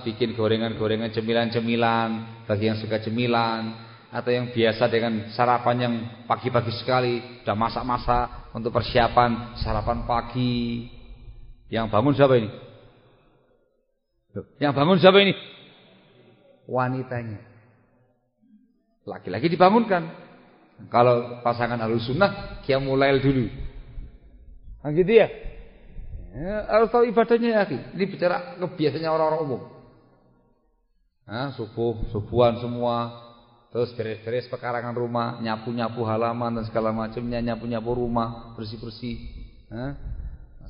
bikin 0.08 0.32
gorengan-gorengan 0.32 1.12
cemilan-cemilan 1.12 2.40
bagi 2.48 2.72
yang 2.72 2.80
suka 2.80 3.04
cemilan 3.04 3.76
atau 4.08 4.32
yang 4.32 4.48
biasa 4.48 4.88
dengan 4.88 5.28
sarapan 5.36 5.76
yang 5.84 5.94
pagi-pagi 6.24 6.72
sekali 6.80 7.20
sudah 7.44 7.52
masak-masak 7.52 8.56
untuk 8.56 8.72
persiapan 8.72 9.60
sarapan 9.60 10.08
pagi. 10.08 10.88
Yang 11.68 11.92
bangun 11.92 12.16
siapa 12.16 12.34
ini? 12.40 12.67
Yang 14.60 14.72
bangun 14.76 14.98
siapa 15.00 15.18
ini? 15.24 15.34
Wanitanya. 16.68 17.40
Laki-laki 19.08 19.48
dibangunkan. 19.48 20.28
Kalau 20.92 21.42
pasangan 21.42 21.80
harus 21.80 22.06
sunnah, 22.06 22.62
mulai 22.78 23.18
dulu. 23.18 23.50
Nah 24.84 24.90
gitu 24.94 25.10
ya. 25.10 25.26
ya 26.36 26.54
harus 26.70 26.92
tahu 26.92 27.08
ibadahnya 27.08 27.50
ya. 27.50 27.64
Ini 27.66 28.04
bicara 28.06 28.60
kebiasaannya 28.60 29.10
orang-orang 29.10 29.42
umum. 29.42 29.62
Nah, 31.28 31.52
subuh, 31.52 32.08
subuhan 32.08 32.62
semua. 32.62 33.26
Terus 33.68 33.92
beres-beres 33.92 34.48
pekarangan 34.48 34.96
rumah, 34.96 35.44
nyapu-nyapu 35.44 36.00
halaman 36.08 36.56
dan 36.56 36.64
segala 36.64 36.88
macamnya, 36.88 37.52
nyapu-nyapu 37.52 37.92
rumah, 37.92 38.56
bersih-bersih. 38.56 39.20
Nah, 39.68 39.92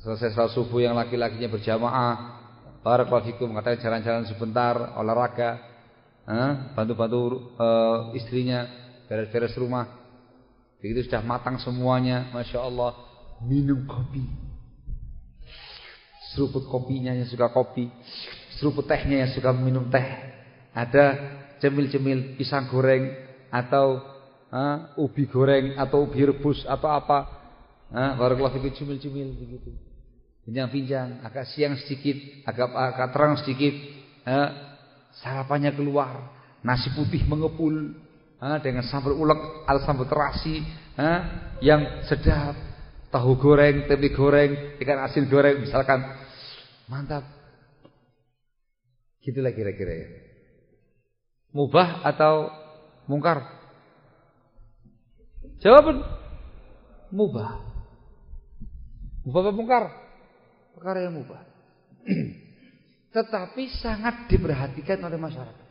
selesai 0.03 0.35
salat 0.35 0.51
subuh 0.51 0.83
yang 0.83 0.99
laki-lakinya 0.99 1.47
berjamaah. 1.47 2.38
Barakallahu 2.79 3.27
fikum, 3.35 3.51
katanya 3.59 3.77
jalan-jalan 3.83 4.23
sebentar, 4.31 4.75
olahraga. 4.95 5.59
Bantu-bantu 6.77 7.51
uh, 7.57 8.13
istrinya 8.15 8.69
beres-beres 9.09 9.57
rumah. 9.59 9.89
Begitu 10.79 11.09
sudah 11.09 11.19
matang 11.25 11.59
semuanya, 11.59 12.31
Masya 12.31 12.61
Allah 12.61 12.95
minum 13.43 13.83
kopi. 13.83 14.23
Seruput 16.31 16.69
kopinya 16.69 17.11
yang 17.11 17.25
suka 17.25 17.49
kopi, 17.49 17.89
seruput 18.61 18.85
tehnya 18.85 19.25
yang 19.25 19.31
suka 19.33 19.49
minum 19.51 19.89
teh. 19.89 20.05
Ada 20.71 21.17
cemil-cemil 21.59 22.37
pisang 22.37 22.69
goreng 22.69 23.11
atau 23.49 23.99
uh, 24.53 24.95
ubi 25.01 25.25
goreng 25.27 25.75
atau 25.75 26.05
ubi 26.05 26.29
rebus 26.29 26.63
atau 26.63 26.87
apa. 26.93 27.27
Uh, 27.89 28.13
Barakallahu 28.15 28.61
fikum 28.61 28.71
cemil-cemil 28.71 29.35
begitu. 29.35 29.88
Pinjang-pinjang, 30.47 31.21
agak 31.21 31.45
siang 31.51 31.77
sedikit, 31.77 32.15
agak 32.47 32.71
agak 32.71 33.09
terang 33.13 33.33
sedikit. 33.41 33.75
Uh, 34.25 34.49
sarapannya 35.21 35.73
keluar, 35.73 36.31
nasi 36.61 36.89
putih 36.93 37.25
mengepul 37.25 37.97
uh, 38.39 38.57
dengan 38.61 38.85
sambal 38.85 39.15
ulek 39.15 39.39
al 39.67 39.81
sambal 39.83 40.07
terasi 40.07 40.63
uh, 40.95 41.19
yang 41.59 42.05
sedap 42.07 42.55
tahu 43.09 43.37
goreng, 43.41 43.89
tempe 43.89 44.13
goreng, 44.13 44.77
ikan 44.79 44.99
asin 45.05 45.25
goreng 45.27 45.61
misalkan. 45.61 46.01
Mantap. 46.89 47.21
Gitulah 49.21 49.53
kira-kira 49.53 49.93
ya. 49.93 50.07
Mubah 51.53 52.05
atau 52.05 52.49
mungkar? 53.09 53.45
Jawaban 55.59 56.05
mubah. 57.11 57.61
Mubah 59.25 59.41
atau 59.45 59.53
mungkar? 59.53 59.83
Perkara 60.79 61.03
yang 61.03 61.19
mubah. 61.19 61.43
Tetapi 63.19 63.63
sangat 63.83 64.31
diperhatikan 64.31 65.03
oleh 65.03 65.19
masyarakat. 65.19 65.67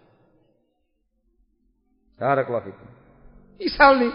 Barakallahu 2.20 2.68
fikum. 2.68 2.88
Misal 3.56 4.04
nih, 4.04 4.12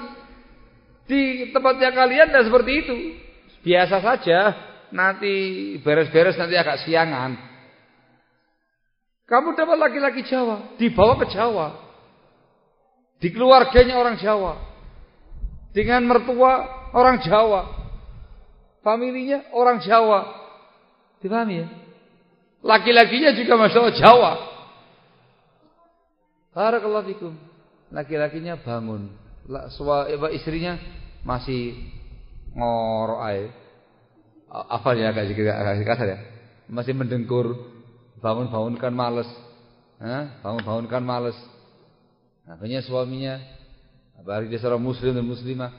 di 1.09 1.21
tempatnya 1.49 1.89
kalian 1.97 2.29
tidak 2.29 2.45
seperti 2.45 2.71
itu. 2.85 2.95
Biasa 3.65 4.05
saja, 4.05 4.39
nanti 4.93 5.33
beres-beres 5.81 6.37
nanti 6.37 6.53
agak 6.53 6.85
siangan. 6.85 7.41
Kamu 9.25 9.57
dapat 9.57 9.81
laki-laki 9.81 10.21
Jawa, 10.29 10.77
dibawa 10.77 11.17
ke 11.25 11.33
Jawa. 11.33 11.67
Di 13.17 13.33
keluarganya 13.33 13.97
orang 13.97 14.21
Jawa. 14.21 14.61
Dengan 15.73 16.05
mertua 16.05 16.69
orang 16.93 17.17
Jawa. 17.23 17.81
Familinya 18.85 19.49
orang 19.57 19.81
Jawa. 19.81 20.42
Dipahami 21.23 21.63
ya? 21.63 21.67
Laki-lakinya 22.63 23.31
juga 23.31 23.55
masalah 23.55 23.95
Jawa. 23.95 24.31
Barakallahu 26.51 27.07
fikum. 27.09 27.33
Laki-lakinya 27.89 28.59
bangun 28.59 29.23
istrinya 30.31 30.79
masih 31.27 31.75
ngorok 32.55 33.19
aja. 33.23 33.47
Apa 34.53 34.93
ya 34.93 35.09
agak 35.09 35.33
agak 35.33 35.85
kasar 35.87 36.07
ya. 36.13 36.19
Masih 36.69 36.93
mendengkur, 36.93 37.57
bangun-bangun 38.21 38.77
kan 38.77 38.93
males. 38.93 39.27
Bangun-bangun 40.45 40.87
kan 40.87 41.03
males. 41.03 41.35
Akhirnya 42.47 42.83
suaminya 42.83 43.39
apalagi 44.19 44.51
dia 44.51 44.61
seorang 44.61 44.83
muslim 44.83 45.15
dan 45.15 45.25
muslimah. 45.25 45.71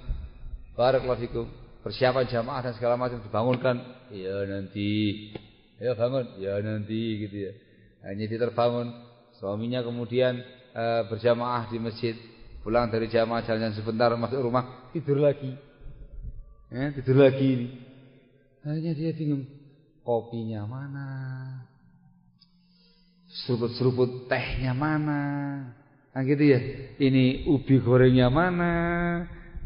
Barakallahu 0.74 1.22
fikum. 1.22 1.46
Persiapan 1.84 2.24
jamaah 2.24 2.60
dan 2.64 2.72
segala 2.72 2.96
macam 2.96 3.20
dibangunkan. 3.20 3.76
Ya 4.08 4.40
nanti. 4.48 5.28
Ya 5.76 5.92
bangun. 5.92 6.40
Ya 6.40 6.56
nanti 6.64 7.28
gitu 7.28 7.36
ya. 7.36 7.52
Hanya 8.08 8.24
dia 8.24 8.40
terbangun. 8.40 8.88
Suaminya 9.36 9.84
kemudian 9.84 10.40
uh, 10.72 11.04
berjamaah 11.12 11.68
di 11.68 11.76
masjid. 11.76 12.16
Pulang 12.64 12.88
dari 12.88 13.12
jamaah 13.12 13.44
jalan 13.44 13.76
sebentar 13.76 14.08
masuk 14.16 14.40
rumah 14.40 14.88
tidur 14.96 15.20
lagi. 15.20 15.52
Ya, 16.72 16.88
tidur 16.96 17.20
lagi 17.20 17.44
ini. 17.44 17.68
Akhirnya 18.64 18.96
dia 18.96 19.12
bingung. 19.12 19.44
Kopinya 20.00 20.64
mana? 20.64 21.08
Seruput-seruput 23.44 24.24
tehnya 24.32 24.72
mana? 24.72 25.20
Nah 26.16 26.22
gitu 26.24 26.48
ya. 26.48 26.60
Ini 26.96 27.44
ubi 27.52 27.76
gorengnya 27.84 28.32
mana? 28.32 28.72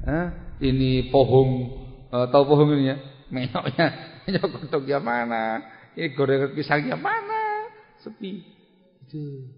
Hah? 0.03 0.59
Ini 0.59 1.15
pohong 1.15 1.78
uh, 2.13 2.27
tahu 2.29 2.45
pohong 2.49 2.77
ini 2.77 2.93
ya? 2.93 2.97
Menyoknya, 3.29 3.87
menyok 4.25 4.49
kodoknya 4.57 4.99
mana? 5.01 5.45
Ini 5.93 6.17
gorengan 6.17 6.57
pisangnya 6.57 6.97
mana? 6.97 7.69
Sepi. 8.01 8.41
Itu. 9.05 9.51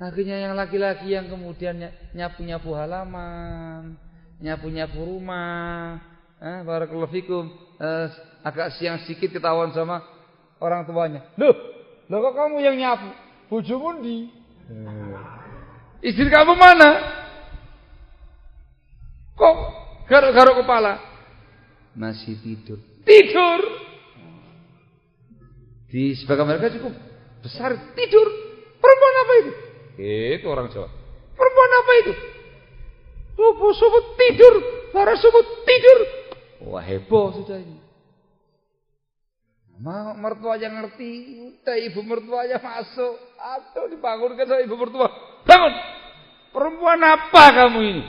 Akhirnya 0.00 0.38
yang 0.38 0.54
laki-laki 0.58 1.14
yang 1.14 1.30
kemudian 1.30 1.78
nyapu-nyapu 2.16 2.74
halaman, 2.74 3.94
nyapu-nyapu 4.42 4.98
rumah, 4.98 6.02
eh, 6.42 6.58
barakallahu 6.66 7.12
fikum, 7.12 7.46
eh, 7.78 8.10
agak 8.42 8.74
siang 8.78 8.98
sedikit 9.06 9.38
ketahuan 9.38 9.70
sama 9.70 10.02
orang 10.58 10.82
tuanya. 10.90 11.22
Loh, 11.38 11.54
loh 12.10 12.18
kok 12.18 12.34
kamu 12.34 12.56
yang 12.66 12.76
nyapu? 12.78 13.10
Bojomu 13.46 14.02
di? 14.02 14.26
Eh. 14.72 16.10
Istri 16.10 16.26
kamu 16.34 16.58
mana? 16.58 16.90
Kok 19.38 19.56
garuk-garuk 20.10 20.66
kepala? 20.66 21.11
Masih 21.92 22.40
tidur. 22.40 22.80
Tidur. 23.04 23.60
Di 25.92 26.16
sebagian 26.16 26.48
mereka 26.48 26.72
cukup 26.72 26.96
besar 27.44 27.76
tidur. 27.92 28.28
Perempuan 28.80 29.14
apa 29.20 29.32
itu? 29.44 29.52
Itu 30.40 30.46
orang 30.48 30.72
Jawa. 30.72 30.88
Perempuan 31.36 31.72
apa 31.76 31.92
itu? 32.00 32.12
Subuh-subuh 33.36 34.04
tidur. 34.16 34.54
Para 34.92 35.16
subuh 35.20 35.44
tidur. 35.68 35.98
Wah 36.72 36.84
heboh 36.84 37.36
sudah 37.36 37.60
ini. 37.60 37.80
Mau 39.82 40.14
mertuanya 40.14 40.70
ngerti, 40.70 41.42
udah 41.58 41.76
ibu 41.90 42.00
mertuanya 42.06 42.62
masuk. 42.62 43.18
Aduh 43.34 43.90
dibangunkan 43.90 44.46
sama 44.46 44.62
ibu 44.62 44.78
mertua. 44.78 45.10
Bangun. 45.42 45.74
Perempuan 46.54 47.02
apa 47.02 47.44
kamu 47.50 47.80
ini? 47.82 48.02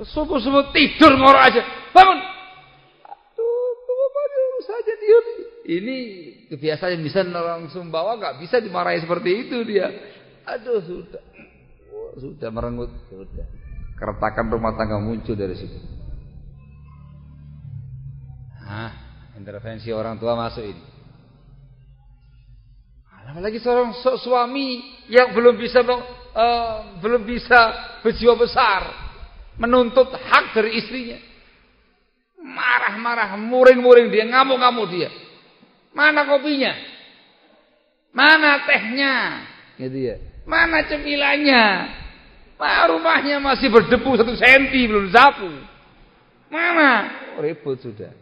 Subuh-subuh 0.00 0.72
tidur 0.72 1.12
ngorok 1.20 1.42
aja. 1.44 1.62
Bangun. 1.92 2.39
Saja 4.70 4.94
dia. 4.94 5.20
Ini 5.70 5.96
kebiasaan 6.50 6.98
yang 6.98 7.02
bisa 7.02 7.26
orang 7.26 7.66
Sumbawa 7.74 8.14
nggak 8.16 8.38
bisa 8.38 8.62
dimarahi 8.62 9.02
seperti 9.02 9.30
itu 9.46 9.66
dia. 9.66 9.90
Aduh 10.46 10.78
sudah. 10.82 11.22
Oh, 11.90 12.14
sudah 12.18 12.48
merenggut. 12.54 12.90
Sudah. 13.10 13.46
Keretakan 13.98 14.46
rumah 14.48 14.78
tangga 14.78 14.96
muncul 15.02 15.36
dari 15.36 15.58
situ. 15.58 15.78
Nah, 18.64 18.90
intervensi 19.34 19.90
orang 19.90 20.16
tua 20.16 20.38
masuk 20.38 20.64
ini. 20.64 20.84
Apalagi 23.30 23.62
seorang 23.62 23.94
suami 24.18 24.82
yang 25.06 25.30
belum 25.30 25.54
bisa 25.54 25.86
uh, 25.86 26.98
belum 26.98 27.22
bisa 27.22 27.60
berjiwa 28.02 28.34
besar 28.34 28.90
menuntut 29.54 30.10
hak 30.10 30.56
dari 30.56 30.82
istrinya. 30.82 31.29
Marah-marah, 32.40 33.36
muring-muring 33.36 34.08
dia, 34.08 34.24
ngamuk-ngamuk 34.24 34.88
dia. 34.88 35.12
Mana 35.92 36.24
kopinya? 36.24 36.72
Mana 38.10 38.64
tehnya? 38.64 39.14
Gitu 39.76 39.98
ya. 40.10 40.16
Mana 40.48 40.82
cemilannya? 40.88 41.64
Mana 42.60 42.92
rumahnya 42.92 43.36
masih 43.40 43.72
berdebu 43.72 44.20
satu 44.20 44.34
senti 44.36 44.84
belum 44.88 45.08
sapu. 45.12 45.48
Mana? 46.50 47.08
Oh, 47.38 47.42
ribut 47.44 47.78
sudah. 47.80 48.12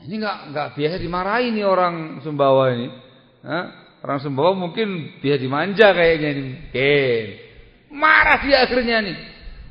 Ini 0.00 0.16
nggak 0.16 0.36
nggak 0.54 0.68
biasa 0.80 0.96
dimarahi 0.96 1.52
nih 1.52 1.66
orang 1.66 2.24
Sumbawa 2.24 2.72
ini. 2.72 2.88
Hah? 3.44 3.64
Orang 4.00 4.24
Sumbawa 4.24 4.56
mungkin 4.56 5.20
biasa 5.20 5.38
dimanja 5.44 5.92
kayaknya 5.92 6.28
ini. 6.32 6.42
Mungkin. 6.56 7.26
Marah 7.92 8.38
dia 8.40 8.64
akhirnya 8.64 8.96
nih. 9.04 9.16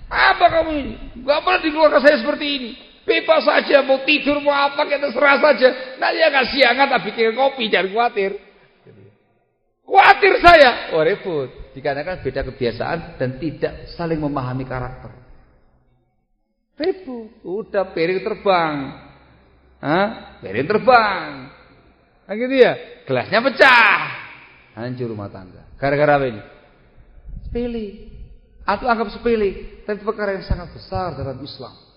Apa 0.09 0.45
kamu 0.49 0.71
ini? 0.73 0.93
Gak 1.21 1.39
pernah 1.45 1.61
dikeluarkan 1.61 2.01
saya 2.01 2.17
seperti 2.21 2.45
ini. 2.45 2.71
Bebas 3.09 3.41
saja 3.41 3.81
mau 3.81 4.05
tidur 4.05 4.37
mau 4.37 4.53
apa 4.53 4.85
kita 4.85 5.09
serah 5.09 5.41
saja. 5.41 5.97
Nah 5.97 6.13
dia 6.13 6.29
kasih 6.29 6.61
hangat 6.61 6.93
tapi 6.93 7.09
bikin 7.09 7.33
kopi 7.33 7.65
jangan 7.65 7.89
khawatir. 7.89 8.37
Khawatir 9.81 10.33
saya. 10.37 10.93
Oh 10.93 11.01
repot. 11.01 11.49
Dikarenakan 11.73 12.21
beda 12.21 12.45
kebiasaan 12.45 13.17
dan 13.17 13.41
tidak 13.41 13.89
saling 13.97 14.21
memahami 14.21 14.61
karakter. 14.61 15.09
Repot. 16.77 17.33
Udah 17.41 17.89
piring 17.97 18.21
terbang. 18.21 18.75
Hah? 19.81 20.37
Piring 20.45 20.69
terbang. 20.69 21.49
Nah 22.29 22.33
gitu 22.37 22.55
ya. 22.61 22.77
Gelasnya 23.09 23.41
pecah. 23.41 23.97
Hancur 24.77 25.09
rumah 25.09 25.33
tangga. 25.33 25.65
Gara-gara 25.81 26.21
apa 26.21 26.25
ini? 26.29 26.41
Sepele. 27.49 27.85
Atau 28.69 28.85
anggap 28.85 29.09
sepele. 29.09 29.81
Tapi 29.81 29.97
perkara 30.05 30.37
yang 30.37 30.45
sangat 30.45 30.69
besar 30.77 31.17
dalam 31.17 31.41
Islam. 31.41 31.88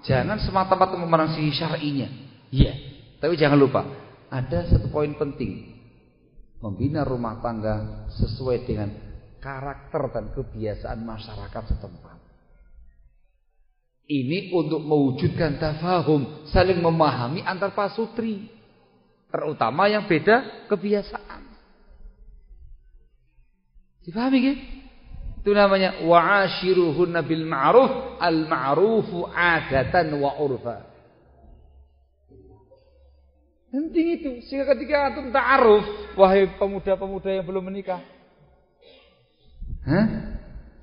Jangan 0.00 0.40
semata-mata 0.40 0.96
memandang 0.96 1.36
sisi 1.36 1.52
syar'inya. 1.52 2.08
Iya. 2.48 2.74
Tapi 3.20 3.36
jangan 3.36 3.60
lupa. 3.60 3.84
Ada 4.32 4.72
satu 4.72 4.88
poin 4.88 5.12
penting. 5.12 5.76
Membina 6.60 7.04
rumah 7.04 7.40
tangga 7.40 8.08
sesuai 8.16 8.64
dengan 8.68 8.88
karakter 9.40 10.12
dan 10.12 10.24
kebiasaan 10.36 11.00
masyarakat 11.04 11.62
setempat. 11.72 12.18
Ini 14.10 14.50
untuk 14.50 14.82
mewujudkan 14.82 15.62
tafahum, 15.62 16.50
saling 16.50 16.82
memahami 16.82 17.46
antar 17.46 17.70
pasutri. 17.72 18.50
Terutama 19.30 19.86
yang 19.86 20.10
beda 20.10 20.66
kebiasaan. 20.66 21.42
Dipahami 24.02 24.38
kan? 24.42 24.58
Itu 25.40 25.56
namanya 25.56 26.04
wa'ashiruhunna 26.04 27.24
bil 27.24 27.48
ma'ruf, 27.48 28.20
al-ma'rufu 28.20 29.24
adatan 29.32 30.12
wa 30.20 30.36
urfa. 30.36 30.84
Penting 33.70 34.06
itu. 34.20 34.30
Sehingga 34.50 34.74
ketika 34.74 35.08
antum 35.08 35.30
ta'aruf, 35.30 36.12
wahai 36.18 36.50
pemuda-pemuda 36.58 37.30
yang 37.40 37.46
belum 37.46 37.70
menikah. 37.70 38.02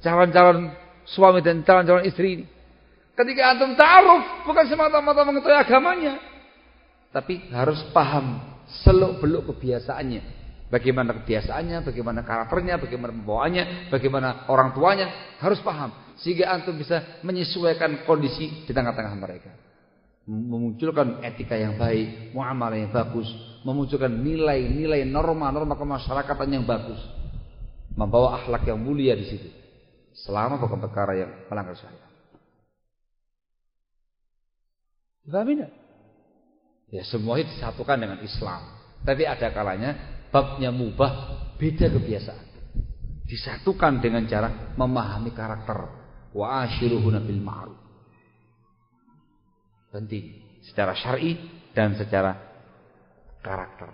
Calon-calon 0.01 0.71
suami 1.03 1.43
dan 1.43 1.61
calon-calon 1.67 2.07
istri 2.07 2.41
ini. 2.41 2.45
Ketika 3.13 3.53
antum 3.53 3.75
ta'aruf, 3.75 4.47
bukan 4.47 4.65
semata-mata 4.71 5.21
mengetahui 5.27 5.57
agamanya. 5.59 6.15
Tapi 7.11 7.51
harus 7.51 7.83
paham 7.91 8.39
seluk-beluk 8.87 9.51
kebiasaannya. 9.53 10.36
Bagaimana 10.67 11.15
kebiasaannya, 11.23 11.87
bagaimana 11.87 12.27
karakternya, 12.27 12.75
bagaimana 12.75 13.11
pembawaannya, 13.15 13.63
bagaimana 13.87 14.49
orang 14.51 14.75
tuanya. 14.75 15.37
Harus 15.39 15.63
paham. 15.63 15.95
Sehingga 16.19 16.51
antum 16.51 16.75
bisa 16.75 17.21
menyesuaikan 17.23 18.03
kondisi 18.03 18.67
di 18.67 18.71
tengah-tengah 18.75 19.15
mereka 19.15 19.67
memunculkan 20.27 21.23
etika 21.23 21.55
yang 21.55 21.79
baik, 21.79 22.35
muamalah 22.35 22.75
yang 22.75 22.91
bagus, 22.91 23.31
memunculkan 23.63 24.11
nilai-nilai 24.11 25.07
norma-norma 25.07 25.79
kemasyarakatan 25.79 26.51
yang 26.51 26.67
bagus, 26.67 26.99
membawa 27.95 28.43
akhlak 28.43 28.67
yang 28.67 28.75
mulia 28.75 29.15
di 29.15 29.23
situ. 29.23 29.49
Selama 30.27 30.59
bukan 30.59 30.83
perkara 30.83 31.15
yang 31.15 31.31
melanggar 31.47 31.79
syariat. 31.79 32.11
Ya 36.87 37.03
semua 37.07 37.39
itu 37.39 37.51
disatukan 37.55 37.95
dengan 37.95 38.19
Islam. 38.19 38.61
Tapi 39.07 39.23
ada 39.23 39.47
kalanya 39.51 40.16
babnya 40.29 40.69
mubah 40.73 41.11
beda 41.57 41.91
kebiasaan. 41.91 42.45
Disatukan 43.27 43.99
dengan 43.99 44.23
cara 44.27 44.73
memahami 44.79 45.35
karakter. 45.35 45.77
Wa 46.31 46.63
ashiruhuna 46.63 47.19
bil 47.23 47.41
ma'ruf 47.43 47.87
penting 49.97 50.37
secara 50.61 50.93
syar'i 50.93 51.39
dan 51.71 51.95
secara 51.95 52.37
karakter. 53.41 53.89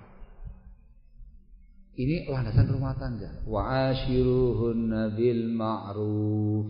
Ini 1.93 2.25
landasan 2.25 2.73
rumah 2.73 2.97
tangga. 2.97 3.45
Wa 3.45 3.93
ashiruhunna 3.93 5.13
bil 5.13 5.47
ma'ruf. 5.53 6.67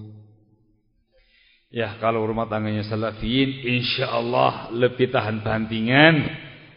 Ya, 1.73 1.97
kalau 1.97 2.27
rumah 2.27 2.45
tangganya 2.45 2.85
salafiyin 2.85 3.65
insyaallah 3.65 4.69
lebih 4.77 5.09
tahan 5.09 5.41
bantingan, 5.41 6.21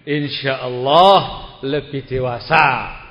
insyaallah 0.09 1.46
lebih 1.65 2.05
dewasa. 2.09 3.07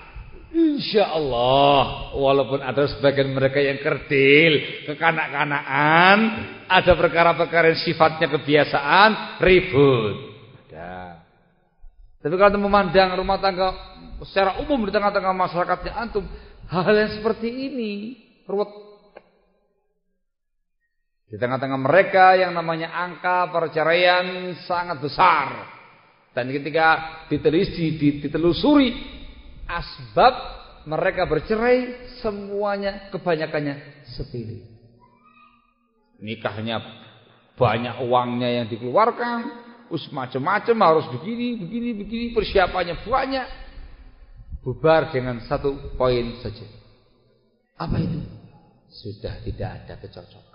Insya 0.56 1.12
Allah 1.12 2.16
Walaupun 2.16 2.64
ada 2.64 2.88
sebagian 2.88 3.36
mereka 3.36 3.60
yang 3.60 3.76
kerdil 3.84 4.88
Kekanak-kanakan 4.88 6.18
Ada 6.72 6.96
perkara-perkara 6.96 7.76
yang 7.76 7.82
sifatnya 7.84 8.32
kebiasaan 8.32 9.43
Ribut. 9.43 10.16
Ada. 10.72 11.20
Tapi 12.24 12.36
kalau 12.39 12.56
memandang 12.56 13.20
rumah 13.20 13.36
tangga 13.43 13.76
Secara 14.24 14.64
umum 14.64 14.80
di 14.88 14.96
tengah-tengah 14.96 15.36
masyarakatnya 15.36 15.91
Antum 15.91 16.24
Hal 16.72 16.96
yang 16.96 17.12
seperti 17.20 17.52
ini 17.52 17.93
Ruwet. 18.48 18.72
Di 21.28 21.36
tengah-tengah 21.36 21.80
mereka 21.84 22.39
Yang 22.39 22.56
namanya 22.56 22.96
angka 22.96 23.52
perceraian 23.52 24.56
Sangat 24.64 25.04
besar 25.04 25.74
Dan 26.36 26.52
ketika 26.52 26.88
diteliti, 27.32 28.20
ditelusuri 28.20 28.92
asbab 29.72 30.36
mereka 30.84 31.24
bercerai 31.26 32.12
semuanya 32.20 33.08
kebanyakannya 33.10 34.06
sepele. 34.14 34.68
Nikahnya 36.20 36.84
banyak 37.56 37.96
uangnya 38.04 38.50
yang 38.62 38.68
dikeluarkan, 38.68 39.66
us 39.90 40.06
macam-macam 40.12 40.76
harus 40.84 41.06
begini, 41.20 41.56
begini, 41.56 41.90
begini, 41.96 42.26
persiapannya 42.36 43.00
banyak. 43.08 43.48
Bubar 44.60 45.14
dengan 45.14 45.40
satu 45.46 45.96
poin 45.96 46.42
saja. 46.42 46.66
Apa 47.80 48.02
itu? 48.02 48.20
Sudah 48.90 49.40
tidak 49.44 49.86
ada 49.86 49.94
kecocokan. 50.02 50.55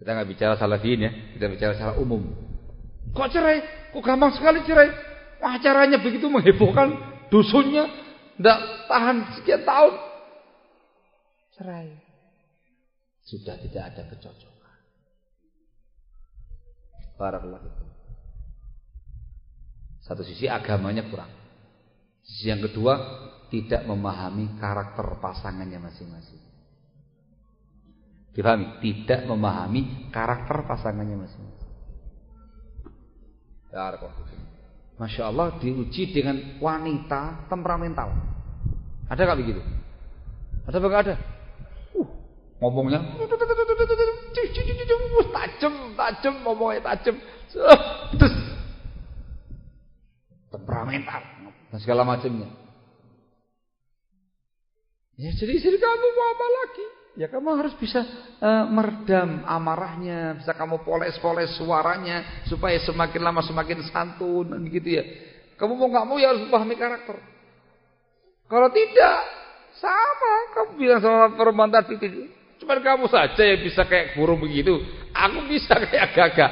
Kita 0.00 0.16
nggak 0.16 0.28
bicara 0.32 0.56
salafiyin 0.56 1.04
ya, 1.04 1.12
kita 1.36 1.44
bicara 1.52 1.76
secara 1.76 2.00
umum. 2.00 2.24
Kok 3.12 3.28
cerai? 3.28 3.60
Kok 3.92 4.00
gampang 4.00 4.32
sekali 4.32 4.64
cerai? 4.64 4.88
Wah 5.44 5.60
caranya 5.60 6.00
begitu 6.00 6.32
menghebohkan 6.32 6.96
dusunnya. 7.28 7.84
Tidak 8.40 8.58
tahan 8.88 9.16
sekian 9.36 9.60
tahun. 9.68 9.94
Cerai. 11.52 11.88
Sudah 13.28 13.60
tidak 13.60 13.92
ada 13.92 14.02
kecocokan. 14.08 14.78
Barakallah 17.20 17.60
itu. 17.60 17.84
Satu 20.00 20.24
sisi 20.24 20.48
agamanya 20.48 21.04
kurang. 21.12 21.28
Sisi 22.24 22.48
yang 22.48 22.64
kedua 22.64 22.96
tidak 23.52 23.84
memahami 23.84 24.56
karakter 24.56 25.20
pasangannya 25.20 25.76
masing-masing. 25.76 26.49
Dipahami? 28.30 28.78
Tidak 28.78 29.26
memahami 29.26 30.10
karakter 30.14 30.62
pasangannya 30.66 31.18
masing-masing. 31.18 31.68
Masya 35.00 35.22
Allah 35.32 35.56
diuji 35.56 36.12
dengan 36.12 36.60
wanita 36.60 37.48
temperamental. 37.48 38.12
Ada 39.08 39.26
gak 39.26 39.40
begitu? 39.40 39.62
Ada 40.68 40.76
apa 40.76 40.98
ada? 41.02 41.14
Uh, 41.96 42.06
ngomongnya 42.62 43.00
tajam, 45.32 45.74
tajam, 45.96 46.34
ngomongnya 46.44 46.80
tajam. 46.84 47.16
Terus 48.14 48.34
temperamental 50.52 51.22
dan 51.70 51.78
segala 51.80 52.02
macamnya. 52.04 52.50
Ya 55.16 55.30
jadi 55.36 55.52
istri 55.56 55.76
kamu 55.80 56.08
mau 56.16 56.28
apa 56.32 56.46
lagi? 56.60 56.86
Ya 57.18 57.26
kamu 57.26 57.58
harus 57.58 57.74
bisa 57.74 58.06
uh, 58.38 58.64
meredam 58.70 59.42
amarahnya, 59.42 60.38
bisa 60.38 60.54
kamu 60.54 60.86
poles-poles 60.86 61.50
suaranya 61.58 62.46
supaya 62.46 62.78
semakin 62.86 63.20
lama 63.20 63.42
semakin 63.42 63.82
santun 63.90 64.46
gitu 64.70 64.88
ya. 65.00 65.04
Kamu 65.58 65.74
mau 65.74 65.90
nggak 65.90 66.06
mau 66.06 66.16
ya 66.16 66.30
harus 66.30 66.46
pahami 66.46 66.78
karakter. 66.78 67.18
Kalau 68.46 68.68
tidak, 68.70 69.18
sama 69.78 70.34
kamu 70.54 70.70
bilang 70.78 71.00
sama 71.02 71.34
perempuan 71.34 71.70
tadi 71.70 71.98
Cuma 72.60 72.76
kamu 72.76 73.08
saja 73.08 73.40
yang 73.40 73.64
bisa 73.64 73.88
kayak 73.88 74.12
burung 74.20 74.36
begitu. 74.36 74.84
Aku 75.16 75.48
bisa 75.48 75.80
kayak 75.80 76.12
gagak. 76.12 76.50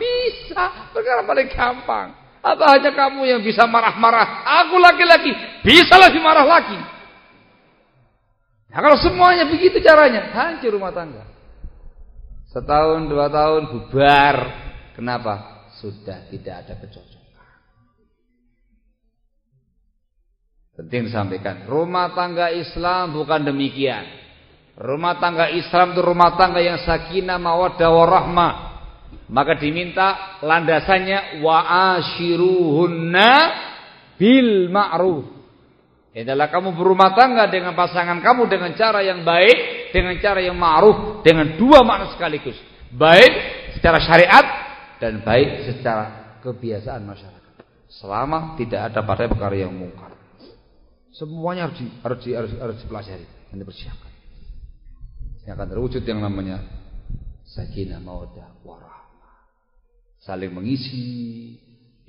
Bisa. 0.00 0.64
Perkara 0.96 1.20
paling 1.28 1.48
gampang. 1.52 2.08
Apa 2.40 2.64
hanya 2.72 2.90
kamu 2.96 3.28
yang 3.28 3.40
bisa 3.44 3.68
marah-marah? 3.68 4.40
Aku 4.64 4.80
laki-laki 4.80 5.36
bisa 5.60 6.00
lagi 6.00 6.16
marah 6.16 6.48
lagi. 6.48 6.99
Nah, 8.70 8.78
kalau 8.78 8.98
semuanya 9.02 9.50
begitu 9.50 9.82
caranya, 9.82 10.30
hancur 10.30 10.78
rumah 10.78 10.94
tangga. 10.94 11.26
Setahun, 12.54 13.10
dua 13.10 13.26
tahun 13.26 13.66
bubar. 13.66 14.36
Kenapa? 14.94 15.66
Sudah 15.82 16.26
tidak 16.30 16.66
ada 16.66 16.74
kecocokan. 16.78 17.18
Penting 20.80 21.10
disampaikan. 21.10 21.66
Rumah 21.66 22.14
tangga 22.14 22.54
Islam 22.54 23.12
bukan 23.12 23.42
demikian. 23.42 24.06
Rumah 24.80 25.18
tangga 25.18 25.50
Islam 25.50 25.92
itu 25.92 26.00
rumah 26.00 26.38
tangga 26.40 26.62
yang 26.62 26.80
sakinah, 26.80 27.36
mawaddah, 27.36 27.90
warahmah. 27.90 28.52
Maka 29.28 29.58
diminta 29.58 30.40
landasannya 30.40 31.42
wa 31.42 31.58
ashiruhunna 31.98 33.32
bil 34.16 34.72
ma'ruf. 34.72 35.39
Adalah 36.10 36.50
kamu 36.50 36.74
berumah 36.74 37.14
tangga 37.14 37.46
dengan 37.46 37.78
pasangan 37.78 38.18
kamu 38.18 38.50
dengan 38.50 38.74
cara 38.74 38.98
yang 38.98 39.22
baik, 39.22 39.90
dengan 39.94 40.18
cara 40.18 40.42
yang 40.42 40.58
ma'ruf, 40.58 41.22
dengan 41.22 41.54
dua 41.54 41.86
makna 41.86 42.10
sekaligus. 42.10 42.58
Baik 42.90 43.30
secara 43.78 44.02
syariat 44.02 44.46
dan 44.98 45.22
baik 45.22 45.70
secara 45.70 46.34
kebiasaan 46.42 47.06
masyarakat. 47.06 47.54
Selama 47.86 48.58
tidak 48.58 48.90
ada 48.90 49.06
pada 49.06 49.30
perkara 49.30 49.54
yang 49.54 49.70
mungkar. 49.70 50.10
Semuanya 51.14 51.70
harus 51.70 51.78
di, 51.78 51.86
harus 52.02 52.18
di, 52.22 52.30
harus, 52.34 52.52
harus 52.58 52.76
dipelajari 52.82 53.26
dan 53.50 53.56
dipersiapkan. 53.62 54.12
Yang 55.46 55.54
akan 55.58 55.68
terwujud 55.70 56.02
yang 56.02 56.22
namanya 56.22 56.58
sakinah 57.46 58.02
mawaddah 58.02 58.62
warahmah. 58.66 59.34
Saling 60.22 60.50
mengisi, 60.54 61.06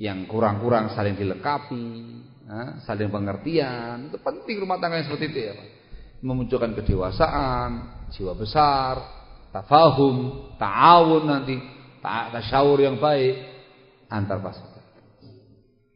yang 0.01 0.25
kurang-kurang 0.25 0.93
saling 0.93 1.13
dilengkapi, 1.17 1.85
saling 2.83 3.11
pengertian. 3.11 4.11
Itu 4.11 4.19
penting 4.19 4.59
rumah 4.59 4.77
tangga 4.77 4.99
yang 4.99 5.07
seperti 5.07 5.25
itu 5.31 5.39
ya 5.51 5.53
Pak. 5.55 5.69
Memunculkan 6.21 6.71
kedewasaan, 6.77 7.69
jiwa 8.13 8.37
besar, 8.37 8.95
tafahum, 9.49 10.49
ta'awun 10.61 11.23
nanti, 11.25 11.57
tasyawur 12.03 12.77
yang 12.77 13.01
baik 13.01 13.41
antar 14.11 14.37
pasukan. 14.43 14.83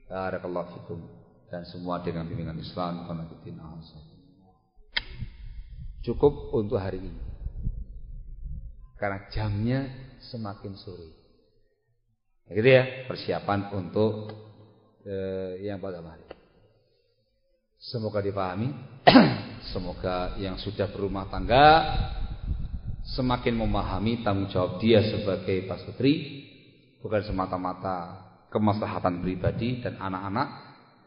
Barakallahu 0.10 0.80
fikum 0.80 1.00
dan 1.52 1.68
semua 1.68 2.02
dengan 2.02 2.26
bimbingan 2.26 2.58
Islam 2.58 3.06
Cukup 6.06 6.54
untuk 6.54 6.78
hari 6.78 7.02
ini. 7.02 7.22
Karena 8.96 9.28
jamnya 9.34 9.80
semakin 10.22 10.74
sore. 10.78 11.10
Gitu 12.46 12.70
ya, 12.70 13.10
persiapan 13.10 13.74
untuk 13.74 14.30
eh, 15.02 15.66
yang 15.66 15.82
pada 15.82 16.00
hari. 16.00 16.35
Semoga 17.86 18.18
dipahami. 18.18 18.74
Semoga 19.74 20.34
yang 20.42 20.58
sudah 20.58 20.90
berumah 20.90 21.30
tangga 21.30 21.66
semakin 23.14 23.54
memahami 23.54 24.26
tanggung 24.26 24.50
jawab 24.50 24.82
dia 24.82 25.06
sebagai 25.06 25.70
pasutri 25.70 26.42
bukan 27.06 27.22
semata-mata 27.22 28.26
kemaslahatan 28.50 29.22
pribadi 29.22 29.86
dan 29.86 30.02
anak-anak, 30.02 30.48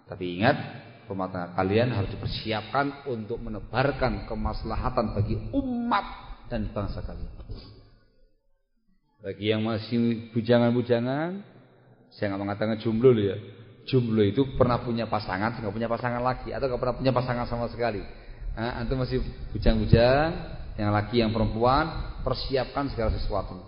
tapi 0.07 0.39
ingat 0.39 0.57
rumah 1.11 1.27
tangga 1.27 1.59
kalian 1.59 1.91
harus 1.91 2.15
dipersiapkan 2.15 3.11
untuk 3.11 3.43
menebarkan 3.43 4.31
kemaslahatan 4.31 5.19
bagi 5.19 5.35
umat 5.51 6.07
dan 6.47 6.71
bangsa 6.71 7.03
kalian. 7.03 7.35
Bagi 9.19 9.51
yang 9.51 9.67
masih 9.67 10.31
bujangan-bujangan, 10.31 11.43
saya 12.15 12.25
nggak 12.31 12.43
mengatakan 12.47 12.79
jomblo 12.79 13.11
ya 13.19 13.35
jomblo 13.89 14.21
itu 14.21 14.55
pernah 14.55 14.79
punya 14.85 15.09
pasangan, 15.09 15.57
nggak 15.59 15.73
punya 15.73 15.89
pasangan 15.89 16.21
lagi 16.21 16.53
atau 16.53 16.69
nggak 16.69 16.81
pernah 16.81 16.97
punya 17.01 17.13
pasangan 17.17 17.47
sama 17.49 17.67
sekali. 17.73 18.05
Nah, 18.55 18.85
antum 18.85 19.01
masih 19.01 19.25
bujang-bujang, 19.55 20.31
yang 20.79 20.91
laki 20.95 21.25
yang 21.25 21.33
perempuan, 21.35 22.19
persiapkan 22.23 22.93
segala 22.93 23.11
sesuatu. 23.17 23.59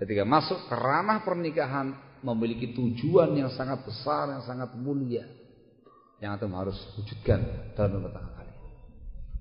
Ketika 0.00 0.26
masuk 0.26 0.66
ke 0.66 0.74
ranah 0.74 1.22
pernikahan 1.22 1.94
memiliki 2.26 2.74
tujuan 2.74 3.34
yang 3.34 3.50
sangat 3.54 3.86
besar, 3.86 4.30
yang 4.32 4.42
sangat 4.42 4.74
mulia. 4.74 5.26
Yang 6.18 6.30
antum 6.38 6.54
harus 6.54 6.78
wujudkan 6.98 7.70
dalam 7.74 7.98
rumah 7.98 8.14
tangga 8.14 8.32
kalian. 8.38 8.60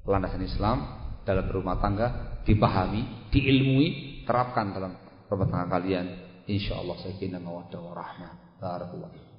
Landasan 0.05 0.43
Islam 0.45 0.77
dalam 1.21 1.45
berumah 1.45 1.77
tangga 1.77 2.07
dipahami, 2.45 3.29
diilmui, 3.29 3.87
terapkan 4.25 4.73
dalam 4.73 4.97
rumah 5.29 5.47
tangga 5.49 5.77
kalian. 5.77 6.05
Insyaallah 6.49 6.97
sakinah 7.05 7.37
mawaddah 7.37 7.79
warahmah. 7.81 8.57
Barakallahu 8.57 9.30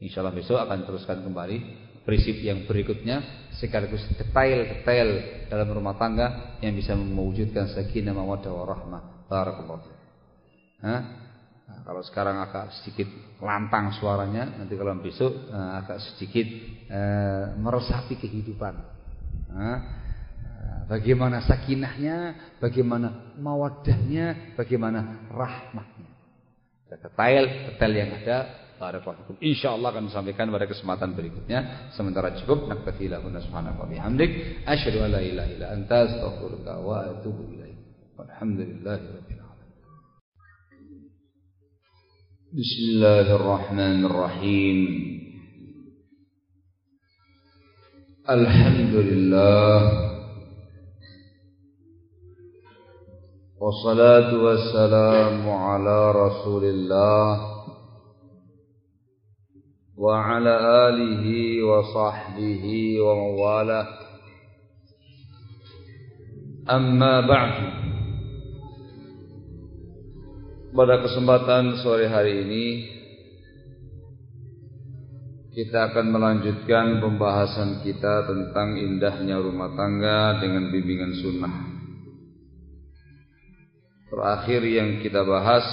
Insya 0.00 0.20
Allah 0.20 0.36
besok 0.36 0.60
akan 0.60 0.84
teruskan 0.84 1.24
kembali 1.24 1.86
prinsip 2.06 2.38
yang 2.38 2.68
berikutnya 2.70 3.48
sekaligus 3.58 4.06
detail-detail 4.14 5.08
dalam 5.50 5.68
rumah 5.74 5.98
tangga 5.98 6.58
yang 6.62 6.76
bisa 6.78 6.94
mewujudkan 6.94 7.66
sakinah 7.74 8.14
mawaddah 8.14 8.52
warahmah. 8.54 9.26
Barakallahu 9.26 9.90
Nah, 10.76 11.00
kalau 11.82 12.04
sekarang 12.04 12.38
agak 12.38 12.70
sedikit 12.78 13.10
lantang 13.42 13.90
suaranya, 13.96 14.54
nanti 14.60 14.78
kalau 14.78 14.94
besok 15.02 15.50
uh, 15.50 15.82
agak 15.82 15.98
sedikit 15.98 16.46
uh, 16.92 17.58
meresapi 17.58 18.14
kehidupan. 18.20 18.74
Nah, 19.50 19.78
bagaimana 20.86 21.42
sakinahnya, 21.42 22.36
bagaimana 22.62 23.34
mawaddahnya, 23.40 24.54
bagaimana 24.54 25.26
rahmahnya. 25.32 26.10
Detail-detail 26.86 27.92
yang 27.96 28.10
ada 28.22 28.65
Barakallahu 28.76 29.40
Insyaallah 29.40 29.88
akan 29.88 30.12
disampaikan 30.12 30.52
pada 30.52 30.68
kesempatan 30.68 31.16
berikutnya. 31.16 31.88
Sementara 31.96 32.36
cukup 32.36 32.68
naktafi 32.68 33.08
lahunna 33.08 33.40
subhanaka 33.40 33.80
wa 33.80 33.88
bihamdik 33.88 34.60
asyhadu 34.68 35.00
an 35.00 35.16
la 35.16 35.24
ilaha 35.24 35.48
illa 35.48 35.72
anta 35.72 36.04
astaghfiruka 36.04 36.84
wa 36.84 37.08
atubu 37.08 37.56
ilaik. 37.56 37.80
Walhamdulillahirabbil 38.20 39.40
alamin. 39.40 39.72
Bismillahirrahmanirrahim. 42.52 44.78
Alhamdulillah 48.28 50.04
Wassalatu 53.56 54.44
wassalamu 54.44 55.48
ala 55.48 56.12
rasulillah 56.12 57.55
وعلى 59.97 60.53
آله 60.89 61.25
وصحبه 61.63 62.65
ومواله 63.01 63.85
أما 66.69 67.13
بعد 67.27 67.55
pada 70.71 71.03
kesempatan 71.03 71.83
sore 71.83 72.07
hari 72.07 72.47
ini 72.47 72.65
kita 75.51 75.91
akan 75.91 76.15
melanjutkan 76.15 77.03
pembahasan 77.03 77.83
kita 77.83 78.23
tentang 78.23 78.79
indahnya 78.79 79.35
rumah 79.35 79.75
tangga 79.75 80.39
dengan 80.39 80.71
bimbingan 80.71 81.11
sunnah. 81.19 81.55
Terakhir 84.07 84.63
yang 84.63 85.03
kita 85.03 85.27
bahas 85.27 85.67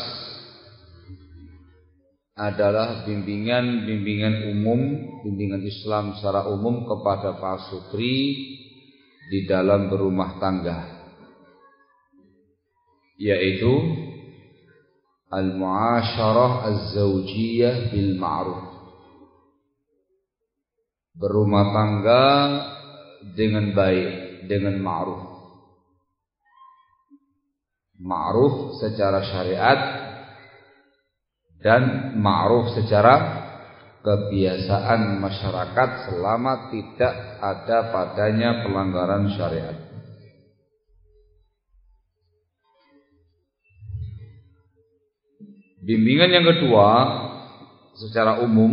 adalah 2.33 3.05
bimbingan-bimbingan 3.05 4.49
umum, 4.49 4.81
bimbingan 5.21 5.61
Islam 5.61 6.17
secara 6.17 6.49
umum 6.49 6.81
kepada 6.89 7.37
para 7.37 7.61
sutri 7.69 8.33
di 9.29 9.45
dalam 9.45 9.93
berumah 9.93 10.41
tangga. 10.41 10.79
Yaitu 13.21 13.73
al-muasyarah 15.29 16.53
az-zawjiyah 16.73 17.93
bil 17.93 18.17
ma'ruf. 18.17 18.65
Berumah 21.13 21.65
tangga 21.69 22.25
dengan 23.37 23.77
baik, 23.77 24.09
dengan 24.49 24.81
ma'ruf. 24.81 25.21
Ma'ruf 28.01 28.81
secara 28.81 29.21
syariat 29.21 29.79
dan 31.63 32.13
ma'ruf 32.19 32.75
secara 32.75 33.41
kebiasaan 34.03 35.23
masyarakat 35.23 35.89
selama 36.11 36.67
tidak 36.75 37.13
ada 37.39 37.77
padanya 37.87 38.67
pelanggaran 38.67 39.31
syariat. 39.31 39.79
Bimbingan 45.83 46.31
yang 46.31 46.47
kedua 46.47 46.87
secara 47.95 48.43
umum 48.43 48.71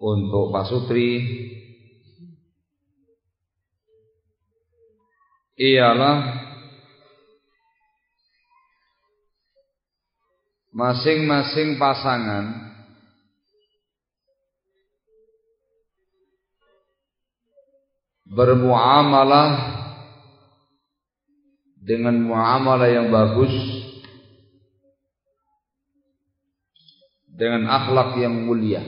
untuk 0.00 0.52
pasutri 0.52 1.20
ialah 5.60 6.39
masing-masing 10.80 11.76
pasangan. 11.76 12.72
Bermuamalah 18.30 19.50
dengan 21.76 22.16
muamalah 22.24 22.88
yang 22.88 23.12
bagus. 23.12 23.52
Dengan 27.28 27.68
akhlak 27.68 28.16
yang 28.20 28.48
mulia. 28.48 28.80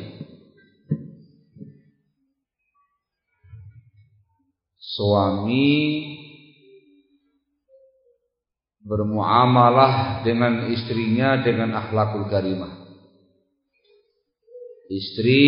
Suami 4.77 5.73
bermuamalah 8.83 10.27
dengan 10.27 10.67
istrinya 10.71 11.39
dengan 11.43 11.71
akhlakul 11.79 12.27
karimah. 12.27 12.83
Istri 14.93 15.47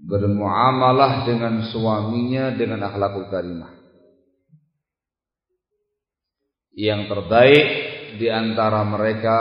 bermuamalah 0.00 1.24
dengan 1.24 1.70
suaminya 1.70 2.52
dengan 2.52 2.84
akhlakul 2.84 3.30
karimah. 3.30 3.72
Yang 6.74 7.02
terbaik 7.08 7.66
di 8.18 8.26
antara 8.28 8.82
mereka 8.84 9.38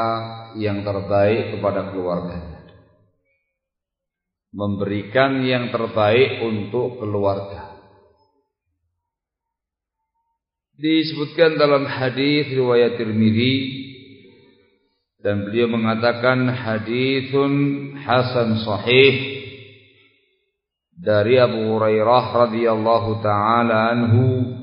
yang 0.57 0.85
terbaik 0.85 1.57
kepada 1.57 1.89
keluarganya. 1.91 2.59
Memberikan 4.49 5.45
yang 5.45 5.69
terbaik 5.69 6.41
untuk 6.41 6.97
keluarga. 6.97 7.68
Disebutkan 10.79 11.59
dalam 11.59 11.83
hadis 11.83 12.47
riwayat 12.55 12.95
Tirmizi 12.95 13.55
dan 15.19 15.43
beliau 15.43 15.67
mengatakan 15.67 16.47
hadithun 16.47 17.53
hasan 17.99 18.63
sahih 18.63 19.43
dari 20.95 21.35
Abu 21.35 21.75
Hurairah 21.75 22.25
radhiyallahu 22.47 23.19
taala 23.19 23.91
anhu. 23.91 24.55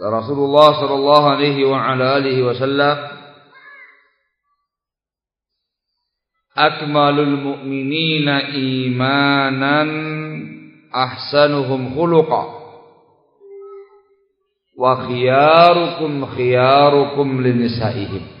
Rasulullah 0.00 0.80
sallallahu 0.80 1.26
alaihi 1.28 1.64
wa 1.64 1.80
ala 1.80 2.20
alihi 2.20 2.40
wasallam 2.44 2.96
akmalul 6.56 7.36
mu'minina 7.36 8.52
imanan 8.56 9.88
ahsanuhum 10.92 11.92
khuluqan 11.96 12.59
wa 14.80 15.04
khiyarukum 15.04 16.24
khiyarukum 16.32 17.44
linisaihim 17.44 18.40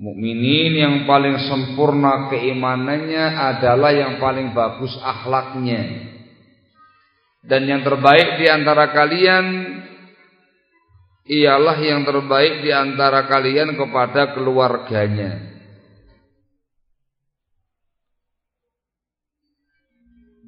mukminin 0.00 0.72
yang 0.80 0.96
paling 1.04 1.36
sempurna 1.44 2.32
keimanannya 2.32 3.24
adalah 3.36 3.92
yang 3.92 4.16
paling 4.16 4.56
bagus 4.56 4.96
akhlaknya. 4.96 6.08
Dan 7.44 7.68
yang 7.68 7.84
terbaik 7.84 8.40
di 8.40 8.48
antara 8.48 8.92
kalian 8.92 9.44
ialah 11.28 11.76
yang 11.80 12.04
terbaik 12.04 12.64
di 12.64 12.72
antara 12.72 13.28
kalian 13.28 13.76
kepada 13.76 14.32
keluarganya. 14.36 15.52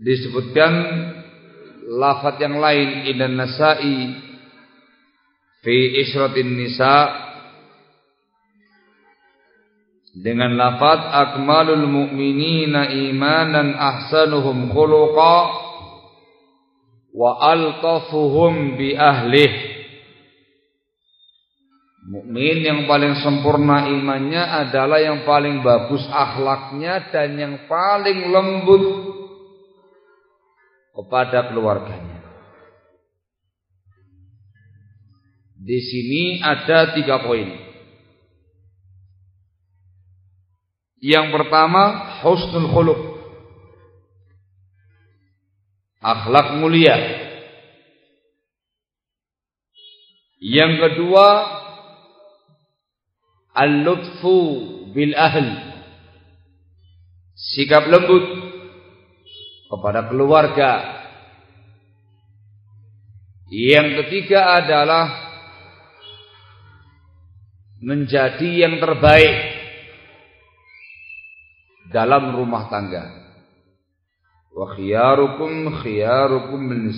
Disebutkan 0.02 0.73
lafaz 1.89 2.39
yang 2.39 2.63
lain 2.63 3.11
idan 3.11 3.35
nasai 3.35 3.99
fi 5.63 5.77
isratin 6.03 6.55
nisa 6.55 6.99
dengan 10.13 10.55
lafaz 10.55 11.01
akmalul 11.09 11.89
mu'minina 11.89 12.93
imanan 12.93 13.73
ahsanuhum 13.75 14.69
khuluqa 14.71 15.37
wa 17.17 17.31
altafuhum 17.41 18.77
bi 18.77 18.93
ahlih. 18.93 19.73
Mukmin 22.03 22.67
yang 22.67 22.81
paling 22.91 23.15
sempurna 23.23 23.87
imannya 23.89 24.43
adalah 24.67 24.99
yang 24.99 25.23
paling 25.23 25.63
bagus 25.63 26.03
akhlaknya 26.11 27.09
dan 27.15 27.39
yang 27.39 27.55
paling 27.71 28.27
lembut 28.27 28.85
kepada 30.93 31.48
keluarganya. 31.48 32.20
Di 35.62 35.78
sini 35.78 36.23
ada 36.43 36.93
tiga 36.93 37.23
poin. 37.23 37.55
Yang 41.02 41.27
pertama, 41.35 41.82
husnul 42.23 42.69
khuluq. 42.70 43.01
Akhlak 46.02 46.59
mulia. 46.59 46.98
Yang 50.43 50.73
kedua, 50.82 51.28
al-lutfu 53.55 54.39
bil 54.90 55.14
ahl. 55.14 55.47
Sikap 57.39 57.86
lembut 57.86 58.52
kepada 59.73 60.05
keluarga. 60.12 61.01
Yang 63.49 64.05
ketiga 64.05 64.61
adalah 64.61 65.09
menjadi 67.81 68.69
yang 68.69 68.77
terbaik 68.77 69.36
dalam 71.89 72.36
rumah 72.36 72.69
tangga. 72.69 73.05
Wa 74.53 74.77
khiyarukum 74.77 75.81
khiyarukum 75.81 76.61
min 76.61 76.93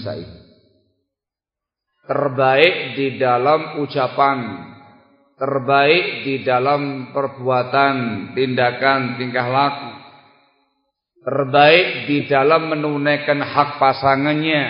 Terbaik 2.04 2.76
di 3.00 3.16
dalam 3.16 3.80
ucapan, 3.80 4.38
terbaik 5.40 6.26
di 6.26 6.44
dalam 6.44 7.10
perbuatan, 7.16 7.96
tindakan, 8.36 9.16
tingkah 9.16 9.48
laku 9.48 10.03
terbaik 11.24 12.04
di 12.06 12.28
dalam 12.28 12.68
menunaikan 12.68 13.40
hak 13.40 13.80
pasangannya. 13.80 14.62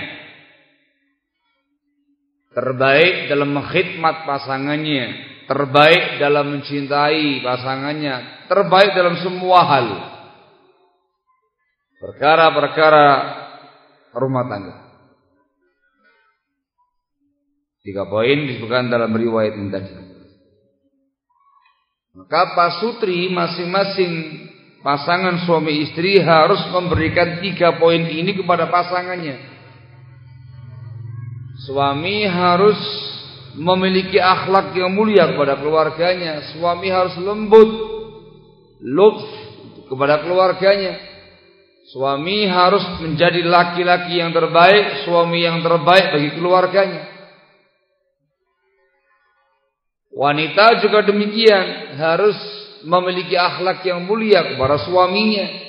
Terbaik 2.54 3.26
dalam 3.26 3.50
mengkhidmat 3.50 4.22
pasangannya. 4.22 5.04
Terbaik 5.50 6.22
dalam 6.22 6.54
mencintai 6.54 7.42
pasangannya. 7.42 8.46
Terbaik 8.46 8.90
dalam 8.94 9.18
semua 9.18 9.60
hal. 9.66 9.88
Perkara-perkara 11.98 13.06
rumah 14.14 14.46
tangga. 14.46 14.74
Tiga 17.84 18.08
poin 18.08 18.48
disebutkan 18.48 18.88
dalam 18.88 19.12
riwayat 19.12 19.60
ini 19.60 19.68
tadi. 19.68 19.92
Maka 22.14 22.54
pasutri 22.54 23.28
masing-masing 23.28 24.12
Pasangan 24.84 25.48
suami 25.48 25.80
istri 25.80 26.20
harus 26.20 26.60
memberikan 26.68 27.40
tiga 27.40 27.80
poin 27.80 28.04
ini 28.04 28.36
kepada 28.36 28.68
pasangannya. 28.68 29.40
Suami 31.64 32.28
harus 32.28 32.76
memiliki 33.56 34.20
akhlak 34.20 34.76
yang 34.76 34.92
mulia 34.92 35.32
kepada 35.32 35.56
keluarganya. 35.56 36.52
Suami 36.52 36.92
harus 36.92 37.16
lembut, 37.16 37.70
lutf 38.84 39.24
kepada 39.88 40.20
keluarganya. 40.20 41.00
Suami 41.88 42.44
harus 42.44 42.84
menjadi 43.00 43.40
laki-laki 43.40 44.20
yang 44.20 44.36
terbaik, 44.36 45.08
suami 45.08 45.48
yang 45.48 45.64
terbaik 45.64 46.12
bagi 46.12 46.30
keluarganya. 46.36 47.08
Wanita 50.12 50.84
juga 50.84 51.08
demikian, 51.08 51.96
harus 51.96 52.36
memiliki 52.84 53.34
akhlak 53.34 53.82
yang 53.82 54.04
mulia 54.04 54.54
kepada 54.54 54.78
suaminya. 54.84 55.64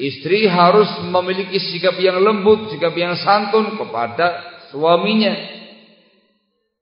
Istri 0.00 0.46
harus 0.48 0.88
memiliki 1.02 1.58
sikap 1.60 1.98
yang 1.98 2.22
lembut, 2.22 2.70
sikap 2.72 2.94
yang 2.94 3.18
santun 3.20 3.76
kepada 3.76 4.56
suaminya. 4.70 5.34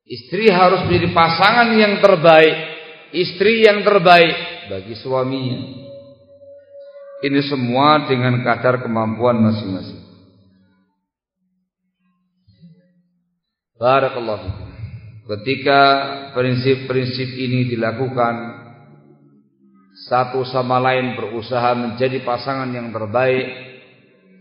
Istri 0.09 0.49
harus 0.53 0.86
menjadi 0.89 1.09
pasangan 1.12 1.69
yang 1.74 2.01
terbaik, 2.01 2.57
istri 3.12 3.65
yang 3.65 3.85
terbaik 3.85 4.36
bagi 4.70 4.95
suaminya. 4.97 5.59
Ini 7.19 7.40
semua 7.51 8.07
dengan 8.07 8.40
kadar 8.47 8.78
kemampuan 8.85 9.43
masing-masing. 9.43 10.07
Barakallahu 13.78 14.69
Ketika 15.28 15.81
prinsip-prinsip 16.32 17.36
ini 17.36 17.69
dilakukan 17.69 18.57
Satu 20.07 20.47
sama 20.47 20.79
lain 20.79 21.19
berusaha 21.19 21.75
menjadi 21.75 22.23
pasangan 22.23 22.70
yang 22.70 22.95
terbaik. 22.95 23.66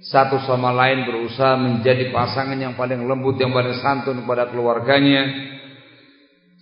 Satu 0.06 0.38
sama 0.46 0.70
lain 0.70 1.10
berusaha 1.10 1.58
menjadi 1.58 2.14
pasangan 2.14 2.54
yang 2.54 2.78
paling 2.78 3.02
lembut 3.02 3.42
Yang 3.42 3.58
paling 3.58 3.76
santun 3.82 4.22
kepada 4.22 4.54
keluarganya. 4.54 5.26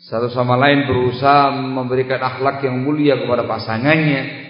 Satu 0.07 0.31
sama 0.31 0.55
lain 0.55 0.87
berusaha 0.87 1.51
memberikan 1.51 2.23
akhlak 2.23 2.63
yang 2.63 2.87
mulia 2.87 3.19
kepada 3.19 3.43
pasangannya. 3.43 4.47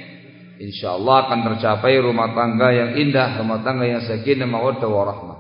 Insya 0.62 0.94
Allah 0.94 1.26
akan 1.26 1.40
tercapai 1.52 2.00
rumah 2.00 2.32
tangga 2.32 2.72
yang 2.72 2.96
indah 2.96 3.36
Rumah 3.42 3.60
tangga 3.66 3.86
yang 3.90 4.06
sakinah 4.06 4.46
mawaddah 4.46 4.90
warahmah. 4.90 5.40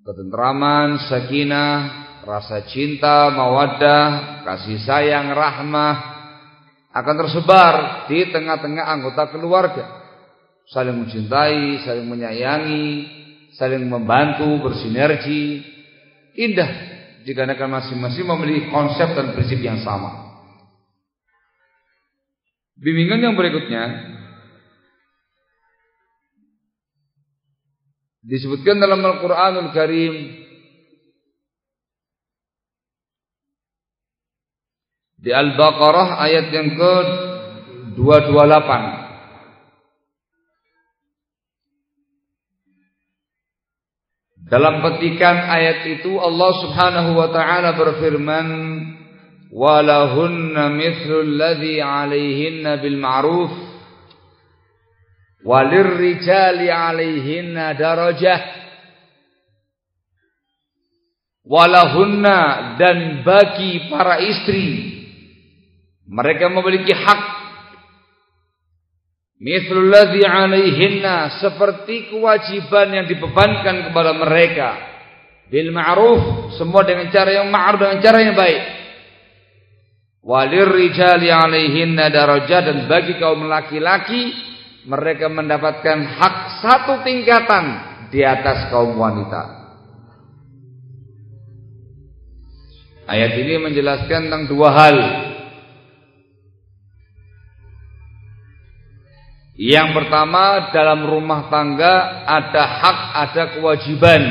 Ketentraman, 0.00 0.96
sakinah, 1.10 1.72
rasa 2.24 2.64
cinta, 2.70 3.28
mawaddah, 3.34 4.40
kasih 4.48 4.80
sayang, 4.80 5.36
rahmah 5.36 6.09
akan 6.90 7.14
tersebar 7.26 8.06
di 8.10 8.26
tengah-tengah 8.34 8.82
anggota 8.82 9.30
keluarga. 9.30 10.02
Saling 10.70 10.98
mencintai, 11.02 11.82
saling 11.86 12.06
menyayangi, 12.06 12.88
saling 13.54 13.82
membantu, 13.86 14.58
bersinergi. 14.62 15.62
Indah 16.34 16.70
dikarenakan 17.26 17.82
masing-masing 17.82 18.26
memiliki 18.26 18.70
konsep 18.70 19.14
dan 19.14 19.34
prinsip 19.34 19.58
yang 19.62 19.82
sama. 19.82 20.30
Bimbingan 22.80 23.20
yang 23.20 23.34
berikutnya 23.36 24.16
disebutkan 28.24 28.80
dalam 28.80 29.04
Al-Qur'anul 29.04 29.68
Karim 29.76 30.39
di 35.20 35.28
Al-Baqarah 35.28 36.16
ayat 36.16 36.48
yang 36.48 36.68
ke 36.80 36.94
228 38.00 39.00
Dalam 44.50 44.82
petikan 44.82 45.46
ayat 45.46 45.86
itu 45.86 46.18
Allah 46.18 46.50
Subhanahu 46.58 47.10
wa 47.14 47.30
taala 47.30 47.70
berfirman 47.78 48.48
walahunna 49.54 50.74
mithlul 50.74 51.38
ladzi 51.38 51.78
'alaihinna 51.78 52.82
bil 52.82 52.98
ma'ruf 52.98 53.52
walirrijali 55.46 56.66
'alaihinna 56.66 57.78
darajah 57.78 58.42
walahunna 61.46 62.74
dan 62.74 63.22
bagi 63.22 63.86
para 63.86 64.18
istri 64.18 64.99
mereka 66.10 66.50
memiliki 66.50 66.90
hak 66.90 67.40
Mithlul 69.40 69.88
ladzi 69.88 70.20
'alaihinna 70.20 71.40
seperti 71.40 72.12
kewajiban 72.12 72.92
yang 72.92 73.06
dibebankan 73.08 73.88
kepada 73.88 74.12
mereka 74.12 74.68
bil 75.48 75.72
ma'ruf 75.72 76.52
semua 76.60 76.84
dengan 76.84 77.08
cara 77.08 77.40
yang 77.40 77.48
ma'ruf 77.48 77.80
dengan 77.80 77.98
cara 78.04 78.18
yang 78.20 78.36
baik. 78.36 78.62
Walir 80.20 80.68
rijali 80.68 81.32
'alaihinna 81.32 82.12
darajat 82.12 82.62
dan 82.68 82.78
bagi 82.84 83.16
kaum 83.16 83.48
laki-laki 83.48 84.36
mereka 84.84 85.32
mendapatkan 85.32 85.98
hak 86.20 86.36
satu 86.60 87.00
tingkatan 87.00 87.64
di 88.12 88.20
atas 88.20 88.68
kaum 88.68 88.92
wanita. 88.92 89.56
Ayat 93.08 93.40
ini 93.40 93.56
menjelaskan 93.56 94.28
tentang 94.28 94.44
dua 94.52 94.68
hal 94.68 94.96
Yang 99.70 100.02
pertama 100.02 100.74
dalam 100.74 101.06
rumah 101.06 101.46
tangga 101.46 102.26
ada 102.26 102.64
hak, 102.66 102.98
ada 103.22 103.42
kewajiban. 103.54 104.22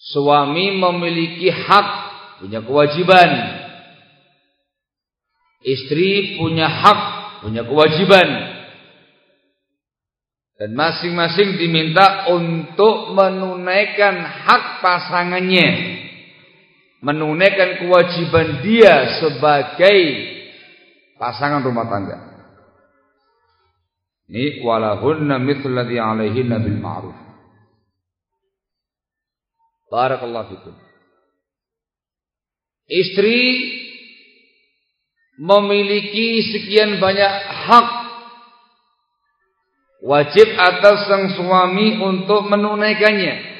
Suami 0.00 0.80
memiliki 0.80 1.52
hak, 1.52 1.88
punya 2.40 2.64
kewajiban. 2.64 3.30
Istri 5.60 6.40
punya 6.40 6.64
hak, 6.64 7.00
punya 7.44 7.60
kewajiban. 7.68 8.28
Dan 10.56 10.72
masing-masing 10.72 11.60
diminta 11.60 12.32
untuk 12.32 13.12
menunaikan 13.12 14.16
hak 14.16 14.80
pasangannya. 14.80 16.00
Menunaikan 17.04 17.84
kewajiban 17.84 18.64
dia 18.64 19.20
sebagai 19.20 20.39
pasangan 21.20 21.60
rumah 21.60 21.84
tangga. 21.92 22.16
Ini 24.32 24.64
walahunna 24.64 25.36
mithlu 25.36 25.68
alladhi 25.68 26.00
'alaihinna 26.00 26.56
bil 26.64 26.78
ma'ruf. 26.80 27.18
Barakallahu 29.92 30.48
fikum. 30.54 30.74
Istri 32.88 33.38
memiliki 35.36 36.40
sekian 36.46 37.02
banyak 37.02 37.32
hak 37.68 37.88
wajib 40.00 40.48
atas 40.56 41.10
sang 41.10 41.34
suami 41.36 42.00
untuk 42.00 42.48
menunaikannya. 42.48 43.50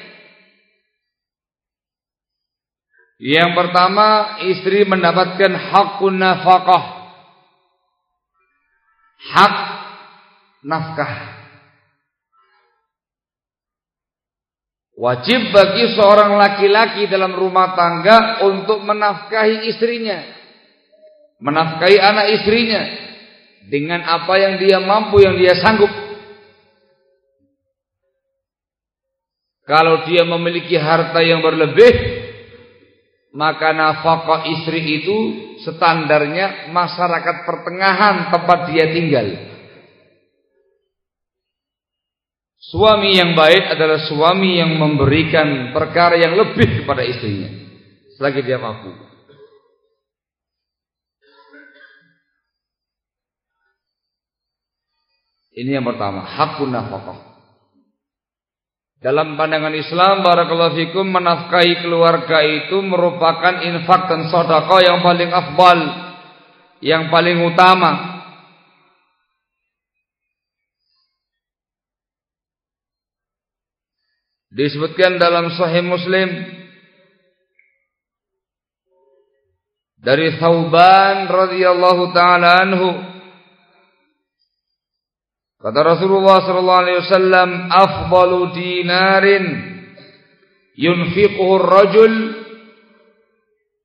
Yang 3.21 3.51
pertama, 3.53 4.39
istri 4.49 4.81
mendapatkan 4.87 5.53
hakun 5.53 6.17
nafkah 6.17 7.00
hak 9.29 9.55
nafkah. 10.65 11.13
Wajib 15.01 15.49
bagi 15.49 15.97
seorang 15.97 16.37
laki-laki 16.37 17.09
dalam 17.09 17.33
rumah 17.33 17.73
tangga 17.73 18.45
untuk 18.45 18.85
menafkahi 18.85 19.65
istrinya. 19.65 20.21
Menafkahi 21.41 21.97
anak 21.97 22.27
istrinya. 22.37 22.81
Dengan 23.65 24.05
apa 24.05 24.33
yang 24.37 24.61
dia 24.61 24.77
mampu, 24.77 25.25
yang 25.25 25.41
dia 25.41 25.57
sanggup. 25.57 25.89
Kalau 29.65 30.05
dia 30.05 30.21
memiliki 30.21 30.77
harta 30.77 31.17
yang 31.25 31.41
berlebih, 31.41 32.20
maka 33.31 33.71
nafkah 33.71 34.43
istri 34.43 35.03
itu 35.03 35.17
standarnya 35.63 36.67
masyarakat 36.75 37.47
pertengahan 37.47 38.27
tempat 38.27 38.59
dia 38.71 38.91
tinggal. 38.91 39.27
Suami 42.61 43.19
yang 43.19 43.35
baik 43.35 43.75
adalah 43.75 43.99
suami 44.07 44.59
yang 44.59 44.79
memberikan 44.79 45.75
perkara 45.75 46.15
yang 46.15 46.39
lebih 46.39 46.83
kepada 46.83 47.03
istrinya 47.03 47.51
selagi 48.15 48.45
dia 48.45 48.61
mampu. 48.61 48.93
Ini 55.51 55.81
yang 55.81 55.83
pertama, 55.83 56.23
hakun 56.23 56.71
nafkah. 56.71 57.30
Dalam 59.01 59.33
pandangan 59.33 59.73
Islam 59.73 60.21
barakallahu 60.21 60.77
fikum 60.77 61.09
menafkahi 61.09 61.81
keluarga 61.81 62.45
itu 62.45 62.77
merupakan 62.85 63.57
infak 63.65 64.05
dan 64.05 64.29
sedekah 64.29 64.79
yang 64.85 65.01
paling 65.01 65.33
afdal, 65.33 65.79
yang 66.85 67.09
paling 67.09 67.41
utama. 67.41 68.21
Disebutkan 74.53 75.17
dalam 75.17 75.49
Sahih 75.49 75.81
Muslim 75.81 76.29
dari 79.97 80.37
Thauban 80.37 81.25
radhiyallahu 81.25 82.13
taala 82.13 82.69
anhu 82.69 82.89
Kata 85.61 85.85
Rasulullah 85.85 86.41
sallallahu 86.41 86.81
alaihi 86.81 87.01
wasallam, 87.05 87.49
"Afdalu 87.69 88.39
dinarin 88.57 89.45
yunfiquhu 90.73 91.61
ar-rajul 91.61 92.15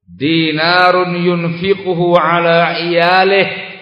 dinarun 0.08 1.20
yunfiquhu 1.20 2.16
ala 2.16 2.80
iyalihi 2.80 3.76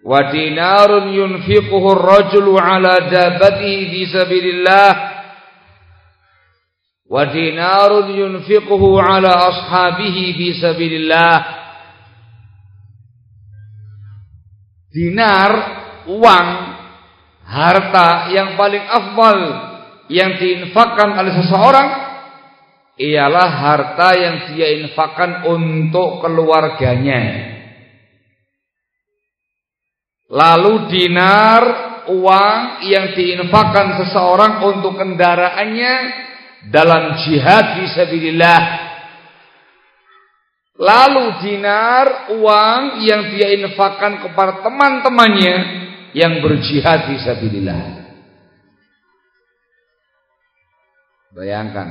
wa 0.00 0.32
dinarun 0.32 1.12
yunfiquhu 1.20 2.00
ar-rajulu 2.00 2.56
ala 2.56 3.12
dabatihi 3.12 3.92
fi 3.92 4.00
sabilillah 4.08 4.92
wa 7.12 7.28
dinarun 7.28 8.08
yunfiquhu 8.08 8.96
ala 8.96 9.52
ashabihi 9.52 10.32
fi 10.32 10.46
sabilillah." 10.56 11.61
Dinar 14.92 15.50
uang 16.06 16.48
harta 17.42 18.28
yang 18.30 18.54
paling 18.60 18.84
afdal 18.84 19.38
yang 20.12 20.36
diinfakkan 20.36 21.16
oleh 21.16 21.32
seseorang 21.40 21.88
ialah 23.00 23.48
harta 23.48 24.08
yang 24.14 24.36
dia 24.52 24.68
infakkan 24.84 25.48
untuk 25.48 26.20
keluarganya. 26.20 27.50
Lalu 30.32 30.88
dinar 30.92 31.62
uang 32.08 32.58
yang 32.88 33.16
diinfakkan 33.16 34.00
seseorang 34.00 34.64
untuk 34.64 34.96
kendaraannya 34.96 35.94
dalam 36.72 37.20
jihad 37.24 37.80
fisabilillah 37.80 38.91
Lalu 40.72 41.24
dinar 41.44 42.32
uang 42.32 43.04
yang 43.04 43.28
dia 43.36 43.52
infakkan 43.60 44.24
kepada 44.24 44.64
teman-temannya 44.64 45.56
yang 46.16 46.40
berjihad 46.40 47.12
di 47.12 47.16
sabilillah. 47.20 47.82
Bayangkan 51.32 51.88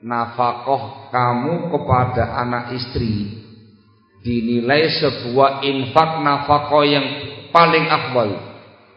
nafkah 0.00 1.12
kamu 1.12 1.68
kepada 1.68 2.40
anak 2.40 2.76
istri 2.76 3.40
dinilai 4.24 4.88
sebuah 5.00 5.60
infak 5.64 6.10
nafkah 6.24 6.84
yang 6.84 7.06
paling 7.52 7.86
akbal 7.88 8.30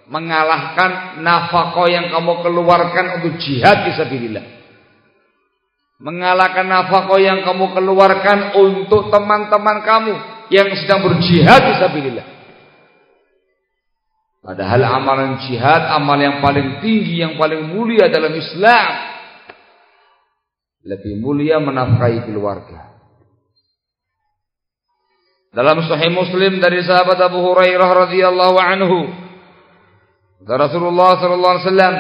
mengalahkan 0.08 1.20
nafkah 1.20 1.88
yang 1.92 2.08
kamu 2.14 2.44
keluarkan 2.44 3.06
untuk 3.20 3.40
jihad 3.42 3.88
di 3.88 3.92
sabilillah. 3.98 4.55
Mengalahkan 5.96 6.68
nafakoh 6.68 7.20
yang 7.20 7.44
kamu 7.48 7.72
keluarkan 7.72 8.52
untuk 8.60 9.08
teman-teman 9.08 9.80
kamu 9.80 10.14
Yang 10.52 10.84
sedang 10.84 11.08
berjihad 11.08 11.62
Fisabilillah 11.72 12.36
Padahal 14.46 14.86
amalan 14.86 15.42
jihad, 15.42 15.90
amal 15.90 16.22
yang 16.22 16.38
paling 16.38 16.78
tinggi, 16.78 17.18
yang 17.18 17.34
paling 17.34 17.66
mulia 17.66 18.14
dalam 18.14 18.30
Islam. 18.30 18.90
Lebih 20.86 21.18
mulia 21.18 21.58
menafkahi 21.58 22.30
keluarga. 22.30 22.94
Dalam 25.50 25.82
Sahih 25.90 26.14
Muslim 26.14 26.62
dari 26.62 26.86
sahabat 26.86 27.18
Abu 27.26 27.42
Hurairah 27.42 27.90
radhiyallahu 28.06 28.58
anhu, 28.62 28.98
Rasulullah 30.46 31.18
sallallahu 31.18 31.54
alaihi 31.58 31.66
wasallam 31.66 31.96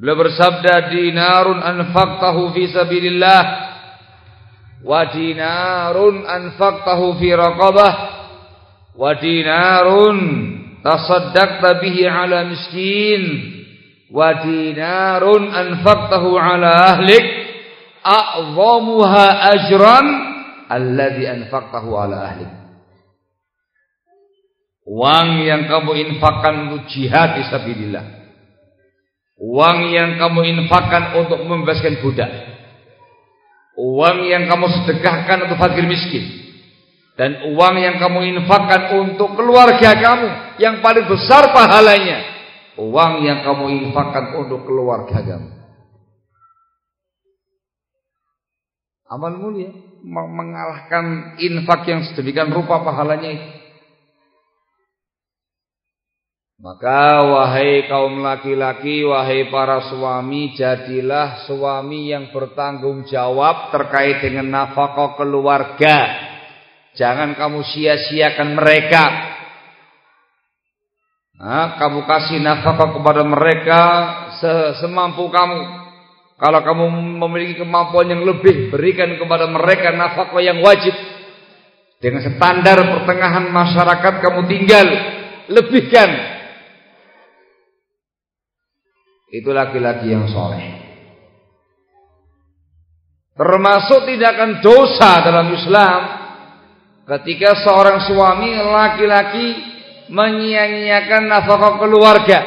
beliau 0.00 0.16
bersabda 0.16 0.88
dinarun 0.88 1.60
anfaqtahu 1.60 2.56
fi 2.56 2.72
sabilillah 2.72 3.42
wa 4.80 5.04
dinarun 5.12 6.24
anfaqtahu 6.24 7.20
fi 7.20 7.36
raqabah 7.36 7.92
wa 8.96 9.12
dinarun 9.20 10.16
tasaddaqta 10.80 11.84
bihi 11.84 12.08
ala 12.08 12.48
miskin 12.48 13.22
wa 14.08 14.40
dinarun 14.40 15.52
anfaqtahu 15.52 16.32
ala 16.32 16.96
ahlik 16.96 17.24
a'zamuha 18.00 19.26
ajran 19.52 20.06
alladhi 20.72 21.28
anfaqtahu 21.28 21.92
ala 21.92 22.16
ahlik 22.24 22.52
Uang 24.90 25.46
yang 25.46 25.70
kamu 25.70 26.02
infakkan 26.02 26.66
untuk 26.66 26.90
jihad 26.90 27.38
fisabilillah. 27.38 28.19
Uang 29.40 29.88
yang 29.88 30.20
kamu 30.20 30.40
infakkan 30.52 31.16
untuk 31.16 31.40
membebaskan 31.48 32.04
budak. 32.04 32.28
Uang 33.80 34.28
yang 34.28 34.44
kamu 34.44 34.68
sedekahkan 34.68 35.48
untuk 35.48 35.56
fakir 35.56 35.88
miskin. 35.88 36.28
Dan 37.16 37.48
uang 37.56 37.74
yang 37.80 37.96
kamu 37.96 38.36
infakkan 38.36 39.00
untuk 39.00 39.32
keluarga 39.40 39.96
kamu 39.96 40.28
yang 40.60 40.84
paling 40.84 41.08
besar 41.08 41.56
pahalanya. 41.56 42.20
Uang 42.76 43.24
yang 43.24 43.40
kamu 43.40 43.88
infakkan 43.88 44.36
untuk 44.36 44.68
keluarga 44.68 45.24
kamu. 45.24 45.50
Amal 49.10 49.40
mulia 49.40 49.72
mengalahkan 50.04 51.36
infak 51.40 51.82
yang 51.88 52.04
sedemikian 52.08 52.52
rupa 52.52 52.80
pahalanya 52.84 53.28
itu 53.36 53.59
maka 56.60 57.24
wahai 57.24 57.88
kaum 57.88 58.20
laki-laki, 58.20 59.00
wahai 59.00 59.48
para 59.48 59.88
suami, 59.88 60.52
jadilah 60.52 61.48
suami 61.48 62.12
yang 62.12 62.28
bertanggung 62.36 63.08
jawab 63.08 63.72
terkait 63.72 64.20
dengan 64.20 64.44
nafkah 64.52 65.16
keluarga. 65.16 66.28
Jangan 66.92 67.32
kamu 67.32 67.64
sia-siakan 67.64 68.60
mereka. 68.60 69.04
Nah, 71.40 71.80
kamu 71.80 72.04
kasih 72.04 72.44
nafkah 72.44 72.92
kepada 72.92 73.24
mereka 73.24 73.80
semampu 74.84 75.32
kamu. 75.32 75.80
Kalau 76.36 76.60
kamu 76.60 76.84
memiliki 77.24 77.64
kemampuan 77.64 78.12
yang 78.12 78.20
lebih, 78.20 78.68
berikan 78.68 79.16
kepada 79.16 79.48
mereka 79.48 79.96
nafkah 79.96 80.44
yang 80.44 80.60
wajib. 80.60 80.92
Dengan 82.04 82.20
standar 82.20 82.84
pertengahan 82.84 83.48
masyarakat 83.48 84.14
kamu 84.20 84.40
tinggal, 84.44 84.88
lebihkan. 85.48 86.39
Itu 89.30 89.54
laki-laki 89.54 90.10
yang 90.10 90.26
soleh. 90.26 90.78
Termasuk 93.38 94.04
tidak 94.10 94.36
akan 94.36 94.50
dosa 94.60 95.10
dalam 95.24 95.48
Islam 95.54 96.20
Ketika 97.10 97.58
seorang 97.66 98.06
suami 98.06 98.54
laki-laki 98.54 99.46
menyia-nyiakan 100.14 101.26
nafkah 101.26 101.74
keluarga. 101.82 102.38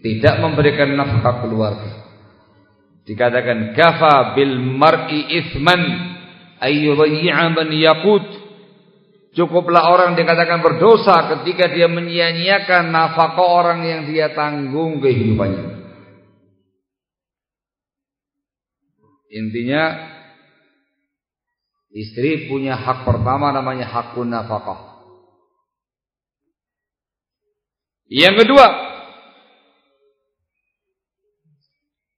Tidak 0.00 0.34
memberikan 0.40 0.96
nafkah 0.96 1.44
keluarga. 1.44 2.08
Dikatakan 3.04 3.76
kafa 3.76 4.32
bil 4.32 4.64
mar'i 4.64 5.44
ithman 5.44 5.82
ayyudhi'a 6.56 7.52
man 7.52 7.68
yaqut. 7.68 8.39
Cukuplah 9.30 9.94
orang 9.94 10.18
dikatakan 10.18 10.58
berdosa 10.58 11.30
ketika 11.36 11.70
dia 11.70 11.86
menyia-nyiakan 11.86 12.90
nafkah 12.90 13.38
orang 13.38 13.86
yang 13.86 14.00
dia 14.10 14.34
tanggung 14.34 14.98
kehidupannya. 14.98 15.78
Intinya 19.30 20.10
Istri 21.90 22.46
punya 22.46 22.78
hak 22.78 23.02
pertama 23.02 23.50
namanya 23.50 23.90
hakun 23.90 24.30
nafkah. 24.30 25.02
Yang 28.06 28.46
kedua, 28.46 28.66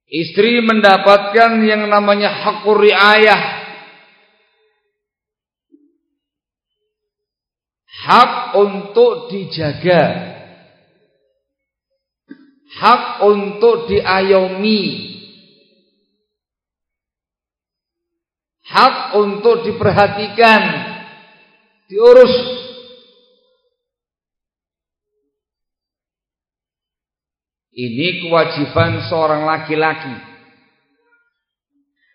istri 0.09 0.61
mendapatkan 0.61 1.57
yang 1.65 1.89
namanya 1.89 2.29
hakur 2.29 2.85
riayah. 2.85 3.62
Hak 8.03 8.59
untuk 8.59 9.31
dijaga. 9.31 10.03
Hak 12.73 13.23
untuk 13.23 13.87
diayomi. 13.87 15.13
hak 18.73 18.95
untuk 19.21 19.61
diperhatikan, 19.69 20.61
diurus. 21.85 22.33
Ini 27.73 28.25
kewajiban 28.25 29.01
seorang 29.09 29.49
laki-laki. 29.49 30.32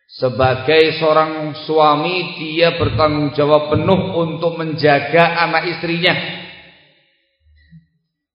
Sebagai 0.08 0.96
seorang 0.96 1.52
suami, 1.68 2.40
dia 2.40 2.80
bertanggung 2.80 3.36
jawab 3.36 3.76
penuh 3.76 4.16
untuk 4.16 4.56
menjaga 4.56 5.44
anak 5.44 5.68
istrinya. 5.76 6.14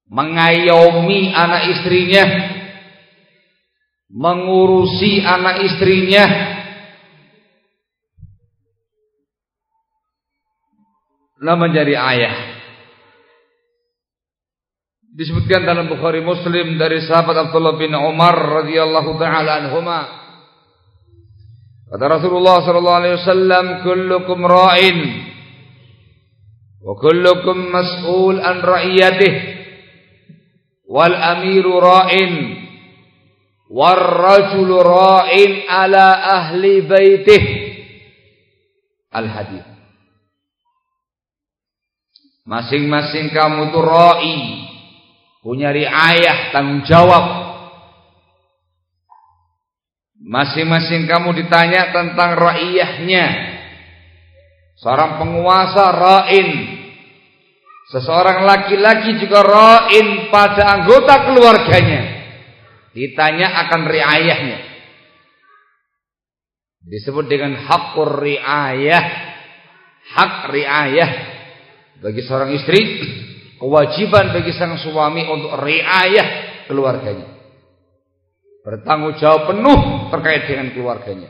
Mengayomi 0.06 1.34
anak 1.34 1.64
istrinya. 1.74 2.26
Mengurusi 4.14 5.26
anak 5.26 5.66
istrinya 5.66 6.54
Nah 11.44 11.60
menjadi 11.60 12.00
ayah. 12.00 12.36
Disebutkan 15.14 15.68
dalam 15.68 15.92
Bukhari 15.92 16.24
Muslim 16.24 16.80
dari 16.80 17.04
sahabat 17.04 17.36
Abdullah 17.52 17.76
bin 17.76 17.92
Umar 17.94 18.64
radhiyallahu 18.64 19.20
taala 19.20 19.62
anhuma. 19.62 20.23
Kata 21.94 22.10
Rasulullah 22.10 22.66
sallallahu 22.66 23.00
alaihi 23.06 23.18
wasallam, 23.22 23.66
"Kullukum 23.86 24.50
ra'in 24.50 24.98
wa 26.82 26.98
kullukum 26.98 27.70
mas'ul 27.70 28.42
an 28.42 28.66
ra'iyatihi 28.66 29.42
wal 30.90 31.14
amiru 31.14 31.78
ra'in 31.78 32.34
war 33.70 34.02
rajulu 34.02 34.82
ra'in 34.82 35.70
ala 35.70 36.34
ahli 36.42 36.82
baitihi." 36.82 37.54
Al 39.14 39.30
hadis. 39.30 39.62
Masing-masing 42.50 43.30
kamu 43.38 43.70
itu 43.70 43.80
roi. 43.86 44.38
Punya 45.46 45.70
riayah, 45.70 46.50
tanggung 46.50 46.90
jawab. 46.90 47.53
Masing-masing 50.24 51.04
kamu 51.04 51.36
ditanya 51.36 51.92
tentang 51.92 52.40
raiyahnya. 52.40 53.26
Seorang 54.80 55.20
penguasa 55.20 55.92
ra'in. 55.92 56.80
Seseorang 57.92 58.48
laki-laki 58.48 59.20
juga 59.20 59.44
ra'in 59.44 60.32
pada 60.32 60.80
anggota 60.80 61.28
keluarganya. 61.28 62.24
Ditanya 62.96 63.68
akan 63.68 63.82
riayahnya. 63.84 64.60
Disebut 66.88 67.28
dengan 67.28 67.60
hakur 67.60 68.24
riayah. 68.24 69.04
Hak 70.04 70.52
riayah 70.52 71.12
bagi 72.04 72.20
seorang 72.28 72.52
istri 72.52 72.80
kewajiban 73.56 74.36
bagi 74.36 74.52
sang 74.52 74.76
suami 74.76 75.24
untuk 75.24 75.56
riayah 75.64 76.68
keluarganya 76.68 77.33
bertanggung 78.64 79.20
jawab 79.20 79.52
penuh 79.52 79.80
terkait 80.10 80.48
dengan 80.48 80.72
keluarganya. 80.72 81.30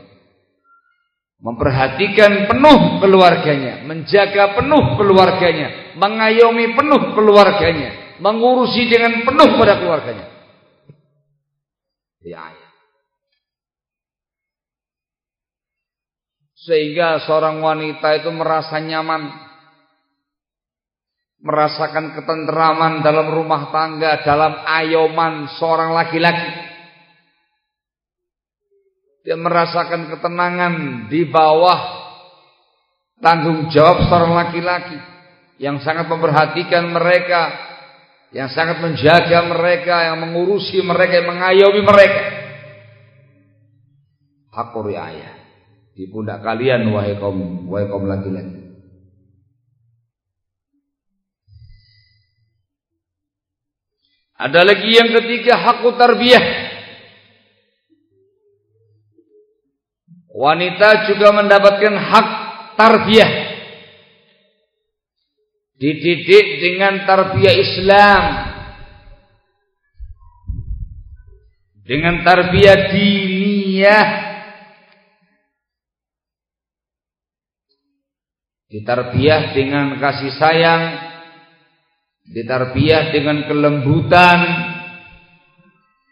Memperhatikan 1.44 2.48
penuh 2.48 3.04
keluarganya, 3.04 3.84
menjaga 3.84 4.56
penuh 4.56 4.96
keluarganya, 4.96 5.92
mengayomi 5.98 6.72
penuh 6.72 7.12
keluarganya, 7.12 8.16
mengurusi 8.22 8.88
dengan 8.88 9.26
penuh 9.28 9.60
pada 9.60 9.76
keluarganya. 9.76 10.26
Ya, 12.24 12.48
ya. 12.48 12.68
Sehingga 16.64 17.20
seorang 17.28 17.60
wanita 17.60 18.24
itu 18.24 18.32
merasa 18.32 18.80
nyaman 18.80 19.44
merasakan 21.44 22.16
ketenteraman 22.16 23.04
dalam 23.04 23.28
rumah 23.36 23.68
tangga, 23.68 24.24
dalam 24.24 24.64
ayoman 24.64 25.52
seorang 25.60 25.92
laki-laki. 25.92 26.63
Dia 29.24 29.40
merasakan 29.40 30.12
ketenangan 30.12 30.74
di 31.08 31.24
bawah 31.24 31.80
tanggung 33.24 33.72
jawab 33.72 34.04
seorang 34.04 34.36
laki-laki 34.36 35.00
yang 35.56 35.80
sangat 35.80 36.12
memperhatikan 36.12 36.92
mereka, 36.92 37.56
yang 38.36 38.52
sangat 38.52 38.84
menjaga 38.84 39.48
mereka, 39.48 40.12
yang 40.12 40.20
mengurusi 40.28 40.76
mereka, 40.84 41.24
yang 41.24 41.28
mengayomi 41.32 41.80
mereka. 41.80 42.24
Hak 44.52 44.76
ayah 44.76 45.34
di 45.96 46.04
pundak 46.12 46.44
kalian 46.44 46.84
wahai 46.92 47.16
kaum 47.16 47.64
wahai 47.64 47.88
kaum 47.88 48.04
laki-laki. 48.04 48.60
Ada 54.34 54.66
lagi 54.66 54.90
yang 54.92 55.08
ketiga 55.16 55.56
hakku 55.56 55.96
tarbiyah. 55.96 56.73
Wanita 60.34 61.06
juga 61.06 61.30
mendapatkan 61.30 61.94
hak 61.94 62.28
tarbiyah. 62.74 63.32
Dididik 65.78 66.46
dengan 66.58 67.06
tarbiyah 67.06 67.54
Islam. 67.54 68.22
Dengan 71.86 72.26
tarbiyah 72.26 72.78
diniyah. 72.90 74.08
Ditarbiyah 78.74 79.42
dengan 79.54 80.02
kasih 80.02 80.34
sayang. 80.34 80.82
Ditarbiyah 82.26 83.14
dengan 83.14 83.46
kelembutan. 83.46 84.40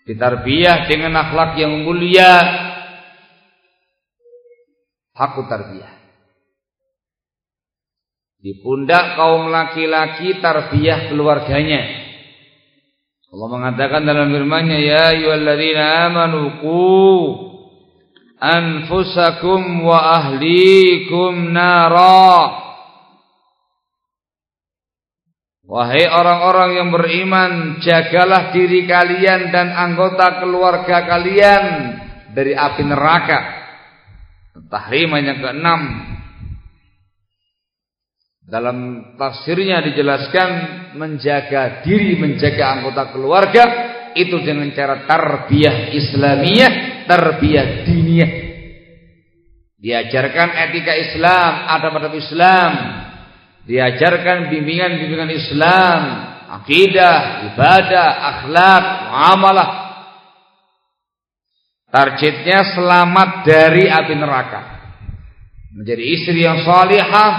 Ditarbiyah 0.07 0.87
dengan 0.87 1.19
akhlak 1.27 1.59
yang 1.59 1.83
mulia 1.83 2.71
hakut 5.17 5.47
tarbiyah. 5.49 5.93
Di 8.43 8.59
pundak 8.59 9.15
kaum 9.15 9.55
laki-laki 9.55 10.43
tarbiyah 10.43 11.15
keluarganya. 11.15 12.03
Allah 13.33 13.49
mengatakan 13.49 14.03
dalam 14.05 14.29
firman-Nya, 14.29 14.79
"Ya 14.83 15.05
ayyuhalladzina 15.15 15.85
amanu 16.11 16.59
qu 16.59 16.91
anfusakum 18.43 19.87
wa 19.87 20.21
ahlikum 20.21 21.55
nara." 21.55 22.61
Wahai 25.63 26.05
orang-orang 26.05 26.71
yang 26.77 26.89
beriman, 26.93 27.81
jagalah 27.81 28.53
diri 28.53 28.85
kalian 28.85 29.55
dan 29.55 29.73
anggota 29.73 30.43
keluarga 30.43 31.07
kalian 31.07 31.65
dari 32.35 32.53
api 32.53 32.83
neraka. 32.85 33.62
Tahrim 34.53 35.11
yang 35.17 35.41
keenam. 35.41 35.81
Dalam 38.43 38.79
tafsirnya 39.17 39.81
dijelaskan 39.81 40.49
menjaga 41.01 41.81
diri, 41.81 42.21
menjaga 42.21 42.77
anggota 42.77 43.15
keluarga 43.15 43.65
itu 44.13 44.37
dengan 44.45 44.69
cara 44.77 45.09
tarbiyah 45.09 45.97
Islamiyah, 45.97 46.73
tarbiyah 47.09 47.67
diniyah. 47.89 48.33
Diajarkan 49.83 50.49
etika 50.69 50.95
Islam, 50.95 51.53
adab-adab 51.81 52.15
Islam, 52.15 52.71
diajarkan 53.67 54.53
bimbingan-bimbingan 54.53 55.33
Islam, 55.33 56.01
akidah, 56.61 57.51
ibadah, 57.51 58.09
akhlak, 58.31 58.85
muamalah, 59.11 59.69
Targetnya 61.93 62.73
selamat 62.73 63.45
dari 63.45 63.85
api 63.85 64.17
neraka. 64.17 64.61
Menjadi 65.77 66.05
istri 66.09 66.41
yang 66.41 66.65
salihah, 66.65 67.33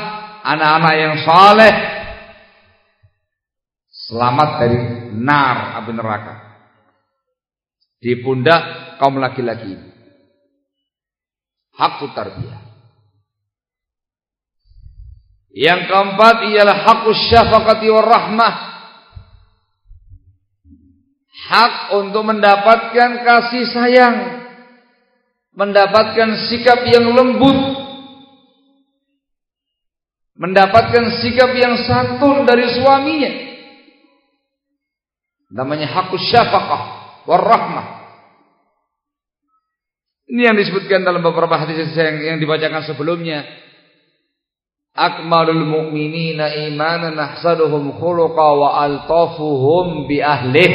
anak-anak 0.46 0.94
yang 0.94 1.16
saleh. 1.26 1.74
Selamat 3.90 4.50
dari 4.62 4.78
nar 5.18 5.82
api 5.82 5.92
neraka. 5.98 6.34
Di 7.98 8.14
pundak 8.22 8.94
kaum 9.02 9.18
laki-laki 9.18 9.74
ini. 9.74 9.90
Hakku 11.74 12.14
tarbiyah. 12.14 12.62
Yang 15.50 15.82
keempat 15.90 16.36
ialah 16.54 16.78
hakku 16.86 17.10
syafaqati 17.10 17.90
warahmah. 17.90 18.54
Hak 21.50 21.74
untuk 21.98 22.22
mendapatkan 22.22 23.10
kasih 23.26 23.66
sayang 23.74 24.43
mendapatkan 25.54 26.50
sikap 26.50 26.86
yang 26.90 27.14
lembut, 27.14 27.58
mendapatkan 30.38 31.22
sikap 31.22 31.54
yang 31.54 31.78
santun 31.86 32.46
dari 32.46 32.66
suaminya. 32.74 33.32
Namanya 35.54 35.86
hakku 35.86 36.18
syafaqah 36.18 36.82
warahmah. 37.30 38.02
Ini 40.34 40.50
yang 40.50 40.58
disebutkan 40.58 41.06
dalam 41.06 41.22
beberapa 41.22 41.62
hadis 41.62 41.94
yang, 41.94 42.18
yang 42.26 42.38
dibacakan 42.42 42.82
sebelumnya. 42.90 43.46
Akmalul 44.94 45.66
mu'minina 45.66 46.70
imanan 46.70 47.18
ahsaduhum 47.18 48.02
khuluqa 48.02 48.48
wa 48.58 48.82
altafuhum 48.82 50.10
bi 50.10 50.22
ahlih. 50.22 50.74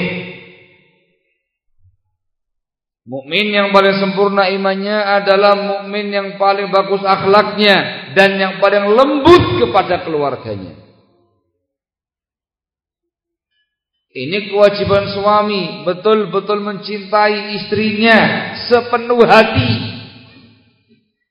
Mukmin 3.09 3.57
yang 3.57 3.73
paling 3.73 3.97
sempurna 3.97 4.53
imannya 4.53 5.01
adalah 5.01 5.57
mukmin 5.57 6.13
yang 6.13 6.37
paling 6.37 6.69
bagus 6.69 7.01
akhlaknya 7.01 8.13
dan 8.13 8.37
yang 8.37 8.61
paling 8.61 8.85
lembut 8.85 9.65
kepada 9.65 10.05
keluarganya. 10.05 10.77
Ini 14.13 14.53
kewajiban 14.53 15.09
suami 15.17 15.89
betul-betul 15.89 16.61
mencintai 16.61 17.57
istrinya 17.57 18.19
sepenuh 18.69 19.25
hati. 19.25 19.73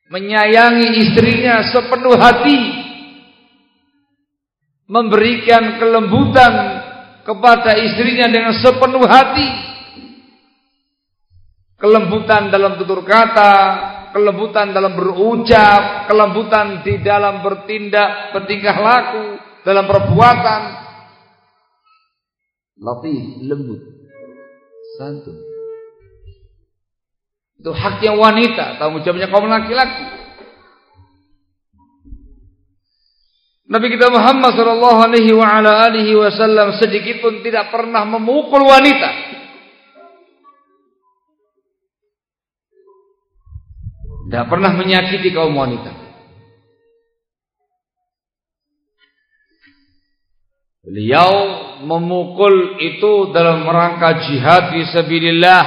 Menyayangi 0.10 0.98
istrinya 0.98 1.62
sepenuh 1.70 2.18
hati. 2.18 2.60
Memberikan 4.90 5.78
kelembutan 5.78 6.54
kepada 7.22 7.78
istrinya 7.78 8.34
dengan 8.34 8.56
sepenuh 8.58 9.06
hati 9.06 9.67
kelembutan 11.78 12.50
dalam 12.50 12.76
tutur 12.82 13.06
kata, 13.06 13.54
kelembutan 14.12 14.74
dalam 14.74 14.98
berucap, 14.98 16.10
kelembutan 16.10 16.82
di 16.82 17.00
dalam 17.06 17.46
bertindak, 17.46 18.34
bertingkah 18.34 18.78
laku, 18.82 19.26
dalam 19.62 19.86
perbuatan. 19.86 20.62
Latif, 22.78 23.24
lembut, 23.46 23.82
santun. 24.98 25.38
Itu 27.58 27.74
haknya 27.74 28.14
wanita, 28.14 28.78
tanggung 28.78 29.02
jawabnya 29.02 29.34
kaum 29.34 29.50
laki-laki. 29.50 30.06
Nabi 33.68 33.92
kita 33.92 34.08
Muhammad 34.08 34.56
sallallahu 34.56 35.00
alaihi 35.12 36.16
wasallam 36.16 36.80
sedikit 36.80 37.20
pun 37.20 37.44
tidak 37.44 37.68
pernah 37.68 38.08
memukul 38.08 38.64
wanita. 38.64 39.27
Tidak 44.28 44.44
pernah 44.52 44.76
menyakiti 44.76 45.32
kaum 45.32 45.56
wanita. 45.56 45.96
Beliau 50.84 51.32
memukul 51.88 52.76
itu 52.84 53.32
dalam 53.32 53.64
rangka 53.64 54.28
jihad 54.28 54.76
fi 54.76 54.84
sabilillah. 54.92 55.64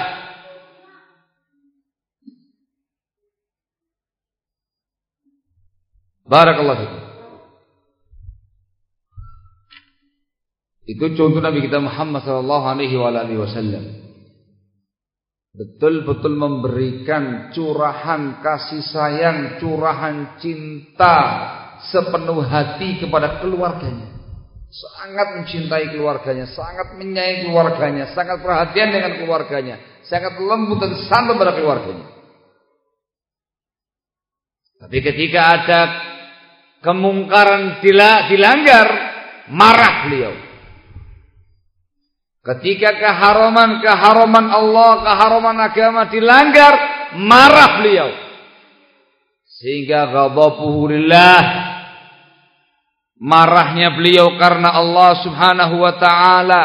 Barakallahu 6.28 6.81
fikum. 6.85 7.03
Itu 10.85 11.05
contoh 11.16 11.41
Nabi 11.41 11.65
kita 11.65 11.81
Muhammad 11.81 12.24
sallallahu 12.28 12.65
alaihi 12.65 12.97
wasallam. 13.41 13.99
Betul-betul 15.51 16.35
memberikan 16.39 17.51
curahan 17.51 18.39
kasih 18.39 18.82
sayang, 18.86 19.39
curahan 19.59 20.39
cinta 20.39 21.16
sepenuh 21.90 22.43
hati 22.44 23.02
kepada 23.02 23.43
keluarganya. 23.43 24.20
Sangat 24.70 25.43
mencintai 25.43 25.90
keluarganya, 25.90 26.47
sangat 26.55 26.94
menyayangi 26.94 27.51
keluarganya, 27.51 28.14
sangat 28.14 28.39
perhatian 28.39 28.94
dengan 28.94 29.18
keluarganya, 29.18 29.77
sangat 30.06 30.39
lembut 30.39 30.78
dan 30.78 30.94
santun 31.10 31.35
pada 31.35 31.59
keluarganya. 31.59 32.06
Tapi 34.78 34.98
ketika 35.02 35.40
ada 35.43 35.81
kemungkaran 36.86 37.82
dilanggar, 38.31 38.86
marah 39.51 40.06
beliau. 40.06 40.49
Ketika 42.41 42.97
keharaman-keharaman 42.97 44.47
Allah, 44.49 44.93
keharaman 45.05 45.57
agama 45.61 46.09
dilanggar, 46.09 46.73
marah 47.21 47.71
beliau. 47.77 48.11
Sehingga 49.61 50.09
ghadabuhu 50.09 50.89
lillah 50.89 51.41
marahnya 53.21 53.93
beliau 53.93 54.41
karena 54.41 54.73
Allah 54.73 55.11
Subhanahu 55.21 55.77
wa 55.85 55.93
taala. 56.01 56.62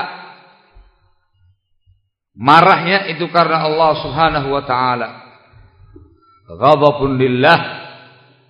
Marahnya 2.35 3.11
itu 3.11 3.27
karena 3.27 3.68
Allah 3.68 3.91
Subhanahu 3.99 4.47
wa 4.56 4.64
taala. 4.64 5.10
Ghadabun 6.47 7.19
lillah 7.19 7.60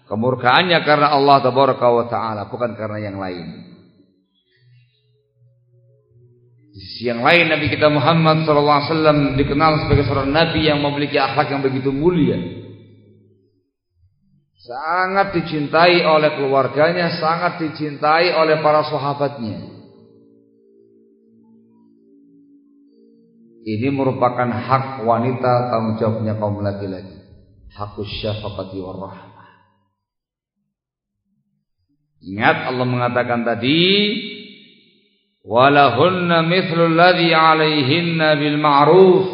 kemurkaannya 0.05 0.77
karena 0.85 1.09
Allah 1.09 1.41
tabaraka 1.41 1.87
wa 1.89 2.05
taala 2.05 2.41
bukan 2.53 2.77
karena 2.77 3.01
yang 3.01 3.17
lain. 3.17 3.74
Di 6.75 6.83
sisi 6.83 7.07
yang 7.07 7.23
lain 7.23 7.47
Nabi 7.47 7.71
kita 7.71 7.87
Muhammad 7.87 8.43
SAW 8.43 9.39
dikenal 9.39 9.87
sebagai 9.87 10.11
seorang 10.11 10.27
Nabi 10.27 10.67
yang 10.67 10.83
memiliki 10.83 11.15
akhlak 11.15 11.47
yang 11.47 11.63
begitu 11.63 11.87
mulia. 11.95 12.35
Sangat 14.59 15.39
dicintai 15.39 16.03
oleh 16.03 16.35
keluarganya, 16.35 17.15
sangat 17.15 17.63
dicintai 17.63 18.35
oleh 18.35 18.59
para 18.59 18.83
sahabatnya. 18.91 19.71
Ini 23.63 23.87
merupakan 23.95 24.51
hak 24.51 25.07
wanita 25.07 25.71
tanggung 25.71 25.95
jawabnya 25.95 26.35
kaum 26.35 26.59
laki-laki. 26.59 27.23
Hakus 27.71 28.11
syafaqati 28.19 28.83
warahmah. 28.83 29.47
Ingat 32.19 32.67
Allah 32.67 32.83
mengatakan 32.83 33.47
tadi 33.47 33.79
walahunna 35.45 36.41
mithlul 36.41 36.97
ladzi 36.97 37.29
'alaihinna 37.31 38.35
bil 38.35 38.57
ma'ruf. 38.57 39.25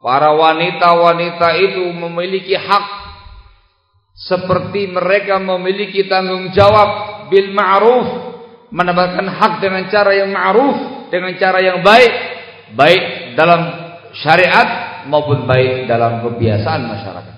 Para 0.00 0.32
wanita-wanita 0.32 1.48
itu 1.60 1.84
memiliki 1.92 2.56
hak 2.56 2.86
seperti 4.16 4.88
mereka 4.88 5.40
memiliki 5.40 6.08
tanggung 6.08 6.52
jawab 6.52 7.28
bil 7.32 7.52
ma'ruf 7.52 8.08
mendapatkan 8.72 9.28
hak 9.28 9.52
dengan 9.60 9.88
cara 9.92 10.12
yang 10.16 10.32
ma'ruf 10.32 10.76
dengan 11.12 11.36
cara 11.36 11.60
yang 11.60 11.84
baik 11.84 12.12
baik 12.76 13.34
dalam 13.36 13.60
syariat 14.16 15.04
maupun 15.04 15.44
baik 15.44 15.84
dalam 15.84 16.24
kebiasaan 16.24 16.82
masyarakat. 16.88 17.36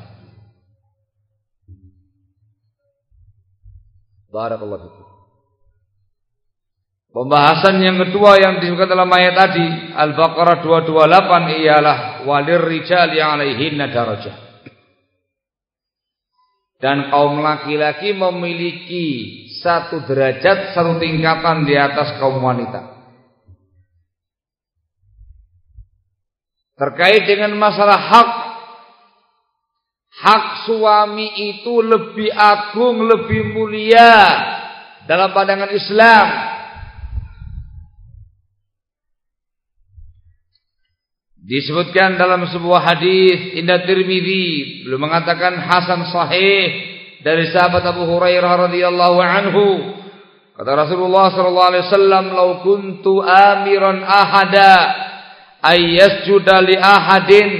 Barakallahu 4.32 4.86
fikum 4.86 5.11
Pembahasan 7.12 7.76
yang 7.84 8.00
kedua 8.00 8.40
yang 8.40 8.56
disebutkan 8.56 8.88
dalam 8.88 9.12
ayat 9.12 9.36
tadi 9.36 9.66
Al-Baqarah 9.92 10.64
228 10.64 11.60
ialah 11.60 11.96
walir 12.24 12.64
rijali 12.64 13.20
alaihinna 13.20 13.92
darajah. 13.92 14.36
Dan 16.80 17.12
kaum 17.12 17.44
laki-laki 17.44 18.16
memiliki 18.16 19.06
satu 19.60 20.08
derajat, 20.08 20.72
satu 20.72 20.96
tingkatan 20.96 21.68
di 21.68 21.76
atas 21.76 22.16
kaum 22.16 22.40
wanita. 22.40 22.80
Terkait 26.80 27.28
dengan 27.28 27.52
masalah 27.60 28.00
hak 28.00 28.30
Hak 30.12 30.68
suami 30.68 31.24
itu 31.50 31.82
lebih 31.82 32.30
agung, 32.30 33.00
lebih 33.00 33.56
mulia 33.56 34.22
dalam 35.08 35.32
pandangan 35.32 35.72
Islam 35.72 36.51
Disebutkan 41.42 42.14
dalam 42.14 42.46
sebuah 42.46 42.94
hadis 42.94 43.58
Indah 43.58 43.82
Tirmidzi 43.82 44.86
belum 44.86 45.10
mengatakan 45.10 45.58
hasan 45.58 46.06
sahih 46.06 46.70
dari 47.18 47.50
sahabat 47.50 47.82
Abu 47.82 48.06
Hurairah 48.06 48.70
radhiyallahu 48.70 49.18
anhu. 49.18 49.66
Kata 50.54 50.86
Rasulullah 50.86 51.34
sallallahu 51.34 51.70
alaihi 51.74 51.84
wasallam, 51.90 52.24
"Lau 52.30 52.50
kuntu 52.62 53.18
amiran 53.26 54.06
ahada 54.06 54.74
ay 55.66 55.98
yasjuda 55.98 56.62
li 56.62 56.78
ahadin 56.78 57.50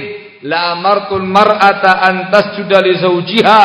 la 0.47 0.79
amartul 0.79 1.27
mar'ata 1.27 2.07
an 2.07 2.31
tasjuda 2.31 2.79
li 2.79 2.95
zawjiha." 3.03 3.63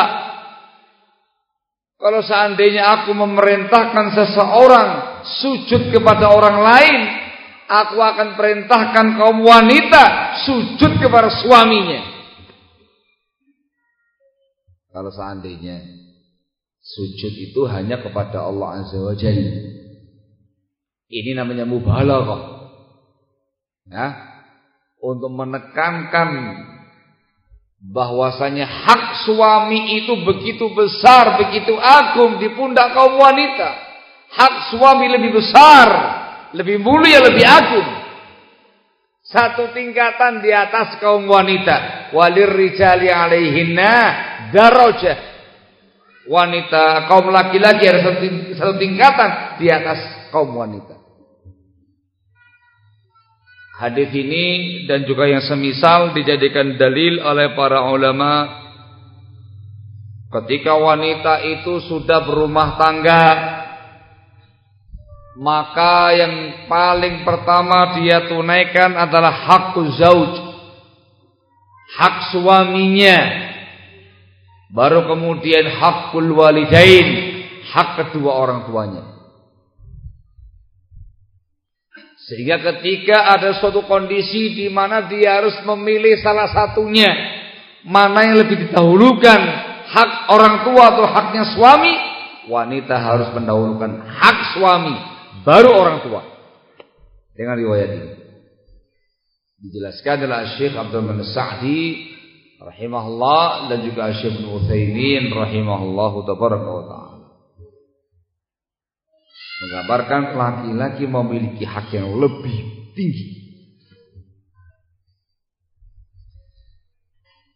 Kalau 1.95 2.19
seandainya 2.27 2.91
aku 2.91 3.15
memerintahkan 3.15 4.19
seseorang 4.19 4.89
sujud 5.23 5.95
kepada 5.95 6.27
orang 6.27 6.59
lain, 6.59 7.28
Aku 7.69 8.01
akan 8.01 8.33
perintahkan 8.33 9.13
kaum 9.13 9.45
wanita 9.45 10.33
sujud 10.41 10.97
kepada 10.97 11.29
suaminya. 11.29 12.01
Kalau 14.89 15.13
seandainya 15.13 15.77
sujud 16.81 17.29
itu 17.29 17.61
hanya 17.69 18.01
kepada 18.01 18.41
Allah 18.49 18.81
Azza 18.81 18.97
wa 18.97 19.13
Jalla. 19.13 19.53
Ini 21.13 21.37
namanya 21.37 21.69
mubalaghah. 21.69 22.41
Ya. 23.85 24.07
Untuk 24.97 25.29
menekankan 25.29 26.29
bahwasanya 27.85 28.65
hak 28.65 29.29
suami 29.29 30.01
itu 30.01 30.25
begitu 30.25 30.73
besar, 30.73 31.37
begitu 31.37 31.77
agung 31.77 32.41
di 32.41 32.49
pundak 32.57 32.97
kaum 32.97 33.13
wanita. 33.13 33.69
Hak 34.33 34.73
suami 34.73 35.05
lebih 35.05 35.37
besar 35.37 35.87
lebih 36.53 36.77
mulia, 36.81 37.19
lebih 37.21 37.45
agung. 37.45 37.89
Satu 39.29 39.69
tingkatan 39.77 40.41
di 40.41 40.49
atas 40.49 40.97
kaum 40.97 41.29
wanita. 41.29 42.09
Walir 42.17 42.49
rijali 42.49 43.13
alaihinna 43.13 43.93
darajah. 44.49 45.19
Wanita 46.29 47.05
kaum 47.09 47.29
laki-laki 47.29 47.89
ada 47.89 48.01
satu 48.57 48.73
tingkatan 48.81 49.61
di 49.61 49.69
atas 49.69 50.29
kaum 50.33 50.53
wanita. 50.53 50.97
Hadis 53.79 54.11
ini 54.11 54.45
dan 54.91 55.07
juga 55.07 55.23
yang 55.29 55.39
semisal 55.39 56.11
dijadikan 56.11 56.75
dalil 56.75 57.23
oleh 57.23 57.55
para 57.55 57.87
ulama 57.87 58.59
ketika 60.29 60.75
wanita 60.75 61.47
itu 61.47 61.79
sudah 61.87 62.27
berumah 62.27 62.75
tangga 62.75 63.23
maka 65.39 66.11
yang 66.19 66.67
paling 66.67 67.23
pertama 67.23 67.95
dia 67.95 68.27
tunaikan 68.27 68.91
adalah 68.91 69.31
hak 69.31 69.79
zauj. 69.95 70.35
Hak 71.95 72.35
suaminya. 72.35 73.47
Baru 74.67 75.07
kemudian 75.07 75.63
hakul 75.79 76.35
walidain. 76.35 77.39
Hak 77.71 78.03
kedua 78.03 78.35
orang 78.35 78.67
tuanya. 78.67 79.03
Sehingga 82.27 82.59
ketika 82.59 83.31
ada 83.39 83.55
suatu 83.63 83.87
kondisi 83.87 84.53
di 84.53 84.67
mana 84.67 85.07
dia 85.07 85.39
harus 85.39 85.55
memilih 85.65 86.19
salah 86.19 86.51
satunya 86.51 87.09
mana 87.87 88.27
yang 88.27 88.37
lebih 88.43 88.69
didahulukan 88.69 89.39
hak 89.87 90.11
orang 90.29 90.67
tua 90.67 90.83
atau 90.93 91.05
haknya 91.09 91.43
suami 91.57 91.93
wanita 92.51 92.95
harus 93.01 93.33
mendahulukan 93.33 94.05
hak 94.05 94.37
suami 94.53 95.18
baru 95.43 95.69
orang 95.75 95.97
tua. 96.05 96.21
Dengan 97.35 97.55
riwayat 97.55 97.89
ini. 97.95 98.11
Dijelaskan 99.59 100.23
oleh 100.23 100.55
Syekh 100.55 100.75
Abdul 100.75 101.03
Manan 101.03 101.27
Sa'di 101.27 102.15
rahimahullah 102.59 103.71
dan 103.71 103.79
juga 103.83 104.11
Syekh 104.15 104.39
Ibnu 104.39 104.59
Utsaimin 104.59 105.31
rahimahullah 105.31 106.11
taala. 106.23 106.99
Menggambarkan 109.59 110.21
laki-laki 110.39 111.03
memiliki 111.03 111.67
hak 111.67 111.91
yang 111.91 112.15
lebih 112.15 112.57
tinggi. 112.95 113.27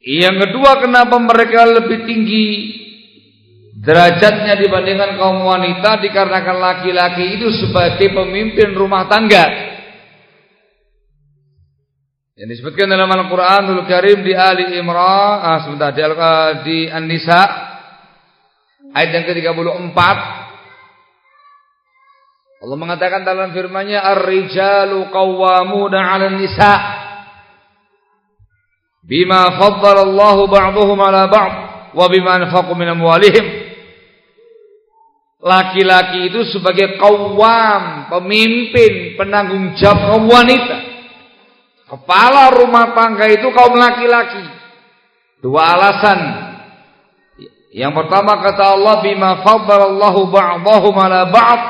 Yang 0.03 0.35
kedua 0.47 0.84
kenapa 0.84 1.15
mereka 1.15 1.64
lebih 1.64 2.03
tinggi 2.03 2.47
derajatnya 3.82 4.54
dibandingkan 4.62 5.18
kaum 5.18 5.41
wanita 5.41 5.98
dikarenakan 6.06 6.58
laki-laki 6.62 7.41
itu 7.41 7.50
sebagai 7.58 8.14
pemimpin 8.14 8.78
rumah 8.78 9.10
tangga. 9.10 9.74
Yang 12.38 12.60
disebutkan 12.60 12.90
dalam 12.90 13.10
Al-Qur'anul 13.10 13.86
Karim 13.86 14.26
di 14.26 14.34
Ali 14.34 14.78
Imran, 14.78 15.38
ah 15.41 15.58
sebentar 15.66 15.94
di, 15.94 16.02
uh, 16.02 16.52
di 16.66 16.78
An-Nisa 16.90 17.41
ayat 18.94 19.10
yang 19.10 19.26
ke-34 19.26 20.00
Allah 22.64 22.78
mengatakan 22.80 23.28
dalam 23.28 23.52
firman-Nya 23.52 24.00
ar-rijalu 24.08 25.12
qawwamuna 25.12 26.00
'alan 26.00 26.40
nisa 26.40 26.74
bima 29.04 29.60
faddala 29.60 30.08
Allahu 30.08 30.48
ba'dahum 30.48 30.95
'ala 30.95 31.28
ba'd 31.28 31.54
wa 31.91 32.06
bima 32.08 32.40
anfaqu 32.40 32.72
min 32.74 32.88
amwalihim 32.88 33.62
laki-laki 35.44 36.32
itu 36.32 36.48
sebagai 36.56 36.95
kawam, 36.95 38.07
pemimpin, 38.07 39.20
penanggung 39.20 39.76
jawab 39.76 40.15
kaum 40.15 40.26
wanita. 40.32 40.78
Kepala 41.84 42.56
rumah 42.56 42.95
tangga 42.95 43.28
itu 43.28 43.52
kaum 43.52 43.76
laki-laki. 43.76 44.44
Dua 45.44 45.76
alasan. 45.76 46.20
Yang 47.76 47.94
pertama 47.99 48.40
kata 48.40 48.80
Allah 48.80 48.95
bima 49.03 49.44
faddalallahu 49.44 50.32
ba'dahum 50.32 50.95
ala 50.95 51.28
ba'd. 51.28 51.61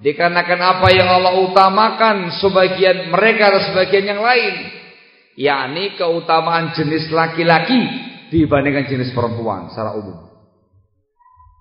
Dikarenakan 0.00 0.60
apa 0.64 0.88
yang 0.96 1.08
Allah 1.12 1.34
utamakan 1.44 2.40
sebagian 2.40 3.12
mereka 3.12 3.52
atau 3.52 3.62
sebagian 3.68 4.16
yang 4.16 4.24
lain. 4.24 4.80
yakni 5.40 5.96
keutamaan 5.96 6.76
jenis 6.76 7.08
laki-laki 7.08 7.80
dibandingkan 8.28 8.92
jenis 8.92 9.12
perempuan 9.16 9.72
secara 9.72 9.96
umum. 9.96 10.29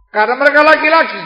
Karena 0.10 0.36
mereka 0.38 0.66
laki-laki. 0.66 1.22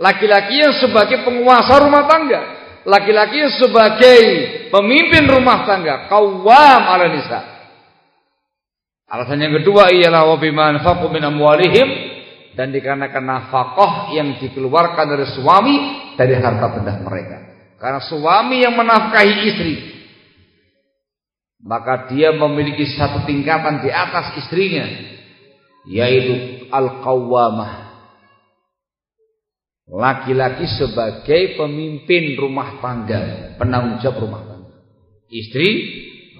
Laki-laki 0.00 0.54
yang 0.58 0.74
sebagai 0.80 1.22
penguasa 1.22 1.78
rumah 1.78 2.04
tangga 2.10 2.64
laki-laki 2.84 3.40
sebagai 3.56 4.20
pemimpin 4.68 5.24
rumah 5.28 5.64
tangga, 5.64 6.06
kawam 6.08 6.82
ala 6.84 7.08
nisa. 7.10 7.40
Alasan 9.08 9.40
yang 9.40 9.60
kedua 9.60 9.92
ialah 9.92 10.28
wa 10.28 10.36
bima 10.40 10.72
anfaqu 10.76 11.08
min 11.12 11.24
amwalihim 11.24 11.88
dan 12.56 12.72
dikarenakan 12.72 13.24
nafkah 13.24 14.14
yang 14.16 14.40
dikeluarkan 14.40 15.04
dari 15.10 15.26
suami 15.28 15.74
dari 16.16 16.34
harta 16.38 16.66
benda 16.72 16.92
mereka. 17.04 17.36
Karena 17.80 18.00
suami 18.00 18.64
yang 18.64 18.74
menafkahi 18.80 19.34
istri 19.44 19.74
maka 21.64 22.12
dia 22.12 22.32
memiliki 22.32 22.84
satu 22.92 23.24
tingkatan 23.24 23.80
di 23.80 23.88
atas 23.88 24.36
istrinya 24.40 24.84
yaitu 25.88 26.63
al-qawwamah 26.74 27.84
Laki-laki 29.84 30.64
sebagai 30.64 31.60
pemimpin 31.60 32.40
rumah 32.40 32.80
tangga, 32.80 33.52
penanggung 33.60 34.00
jawab 34.00 34.24
rumah 34.24 34.42
tangga. 34.48 34.72
Istri 35.28 35.68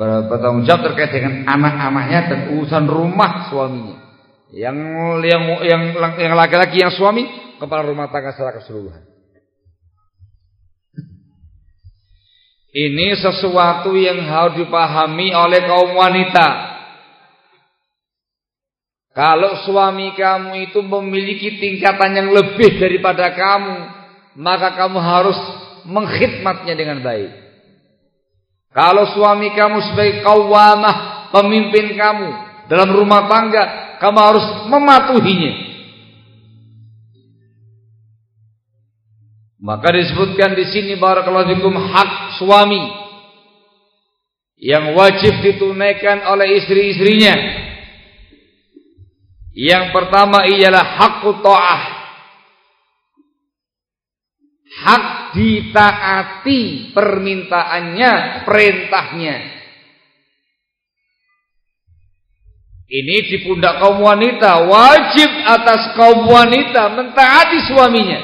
bertanggung 0.01 0.65
jawab 0.65 0.89
terkait 0.89 1.12
dengan 1.12 1.44
anak-anaknya 1.44 2.20
dan 2.32 2.40
urusan 2.56 2.89
rumah 2.89 3.52
suaminya. 3.52 4.01
Yang 4.48 4.77
yang 5.28 5.43
yang 5.61 5.82
yang 6.16 6.35
laki-laki 6.40 6.81
yang 6.81 6.94
suami 6.97 7.28
kepala 7.61 7.85
rumah 7.85 8.09
tangga 8.09 8.32
secara 8.32 8.56
keseluruhan. 8.56 9.12
Ini 12.74 13.06
sesuatu 13.20 13.93
yang 13.94 14.24
harus 14.24 14.56
dipahami 14.56 15.31
oleh 15.36 15.61
kaum 15.69 15.94
wanita. 15.94 16.73
Kalau 19.15 19.62
suami 19.62 20.11
kamu 20.19 20.70
itu 20.70 20.82
memiliki 20.82 21.62
tingkatan 21.62 22.19
yang 22.19 22.28
lebih 22.35 22.82
daripada 22.82 23.31
kamu, 23.31 23.77
maka 24.35 24.74
kamu 24.74 24.99
harus 24.99 25.39
mengkhidmatnya 25.86 26.74
dengan 26.74 26.99
baik. 26.99 27.31
Kalau 28.74 29.07
suami 29.15 29.55
kamu 29.55 29.86
sebagai 29.86 30.27
kawamah, 30.27 31.31
pemimpin 31.31 31.95
kamu 31.95 32.28
dalam 32.66 32.91
rumah 32.91 33.31
tangga, 33.31 33.65
kamu 34.03 34.19
harus 34.19 34.47
mematuhinya. 34.66 35.53
Maka 39.62 39.95
disebutkan 39.95 40.59
di 40.59 40.66
sini 40.74 40.99
barakallahu 40.99 41.55
fikum 41.55 41.73
hak 41.73 42.43
suami 42.43 42.82
yang 44.59 44.91
wajib 44.99 45.39
ditunaikan 45.41 46.27
oleh 46.35 46.61
istri-istrinya 46.61 47.64
yang 49.55 49.94
pertama 49.94 50.51
ialah 50.51 50.85
hak 50.98 51.22
ta'ah. 51.22 51.82
Hak 54.74 55.05
ditaati 55.39 56.90
permintaannya, 56.90 58.12
perintahnya. 58.43 59.36
Ini 62.85 63.16
di 63.31 63.39
pundak 63.47 63.78
kaum 63.78 64.02
wanita, 64.02 64.66
wajib 64.66 65.31
atas 65.47 65.94
kaum 65.94 66.26
wanita 66.26 66.90
mentaati 66.90 67.59
suaminya. 67.70 68.20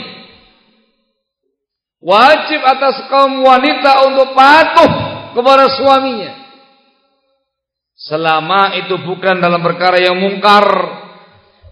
Wajib 2.03 2.61
atas 2.67 3.07
kaum 3.07 3.41
wanita 3.47 4.11
untuk 4.11 4.35
patuh 4.35 4.91
kepada 5.39 5.71
suaminya. 5.79 6.33
Selama 7.95 8.75
itu 8.81 8.99
bukan 9.05 9.39
dalam 9.39 9.61
perkara 9.61 10.01
yang 10.01 10.17
mungkar 10.17 10.65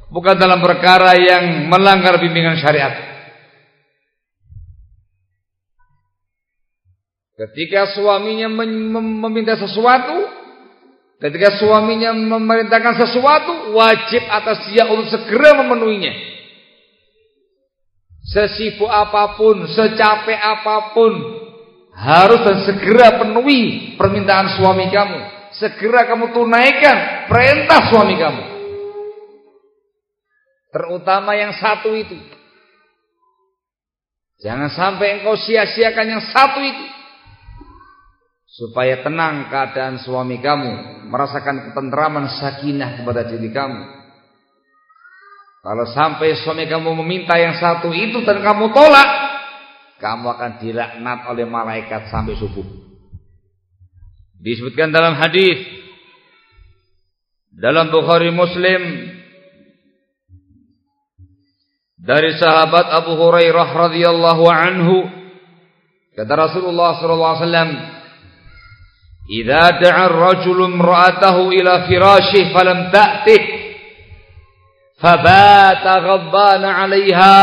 bukan 0.08 0.36
dalam 0.36 0.60
perkara 0.60 1.16
yang 1.16 1.68
melanggar 1.68 2.16
bimbingan 2.20 2.56
syariat. 2.60 3.08
Ketika 7.38 7.94
suaminya 7.94 8.50
meminta 8.50 9.54
sesuatu, 9.54 10.26
ketika 11.22 11.54
suaminya 11.54 12.10
memerintahkan 12.10 12.98
sesuatu, 12.98 13.78
wajib 13.78 14.26
atas 14.26 14.66
dia 14.74 14.90
untuk 14.90 15.06
segera 15.06 15.54
memenuhinya. 15.62 16.10
Sesibuk 18.26 18.90
apa 18.90 19.38
pun, 19.38 19.70
secapek 19.70 20.34
apa 20.34 20.92
pun, 20.92 21.14
harus 21.94 22.42
dan 22.42 22.58
segera 22.66 23.22
penuhi 23.22 23.94
permintaan 23.94 24.58
suami 24.58 24.90
kamu. 24.90 25.20
Segera 25.54 26.10
kamu 26.10 26.34
tunaikan 26.34 27.30
perintah 27.30 27.86
suami 27.86 28.18
kamu. 28.18 28.57
Terutama 30.68 31.32
yang 31.32 31.56
satu 31.56 31.96
itu. 31.96 32.16
Jangan 34.38 34.70
sampai 34.70 35.18
engkau 35.18 35.34
sia-siakan 35.34 36.06
yang 36.06 36.22
satu 36.22 36.60
itu. 36.62 36.84
Supaya 38.48 39.00
tenang 39.02 39.48
keadaan 39.48 39.98
suami 39.98 40.38
kamu. 40.38 41.04
Merasakan 41.08 41.70
ketentraman 41.72 42.26
sakinah 42.38 43.00
kepada 43.00 43.26
diri 43.26 43.48
kamu. 43.50 43.98
Kalau 45.58 45.84
sampai 45.90 46.38
suami 46.38 46.70
kamu 46.70 46.96
meminta 47.02 47.34
yang 47.34 47.58
satu 47.58 47.90
itu 47.90 48.22
dan 48.22 48.44
kamu 48.44 48.70
tolak. 48.70 49.10
Kamu 49.98 50.26
akan 50.30 50.52
dilaknat 50.62 51.26
oleh 51.26 51.42
malaikat 51.42 52.06
sampai 52.06 52.38
subuh. 52.38 52.62
Disebutkan 54.38 54.94
dalam 54.94 55.18
hadis 55.18 55.58
dalam 57.58 57.90
Bukhari 57.90 58.30
Muslim 58.30 59.17
dari 61.98 62.38
sahabat 62.38 62.94
Abu 62.94 63.18
Hurairah 63.18 63.68
radhiyallahu 63.74 64.44
anhu 64.46 64.96
kata 66.14 66.32
Rasulullah 66.38 66.94
sallallahu 66.98 67.32
alaihi 67.34 67.42
wasallam 67.42 67.70
"Idza 69.28 69.66
da'a 69.82 70.06
ar-rajulu 70.06 70.62
imra'atahu 70.72 71.50
ila 71.58 71.90
firashih 71.90 72.54
falam 72.54 72.94
ta'tih 72.94 73.42
fabata 75.02 76.00
ghabbana 76.06 76.86
'alayha 76.86 77.38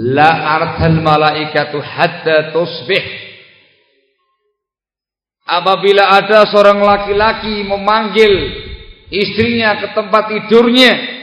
la 0.00 0.30
artal 0.56 0.98
malaikatu 1.04 1.84
hatta 1.84 2.50
tusbih" 2.56 3.20
Apabila 5.42 6.16
ada 6.16 6.48
seorang 6.48 6.80
laki-laki 6.80 7.66
memanggil 7.66 8.32
istrinya 9.12 9.84
ke 9.84 9.92
tempat 9.92 10.32
tidurnya 10.32 11.21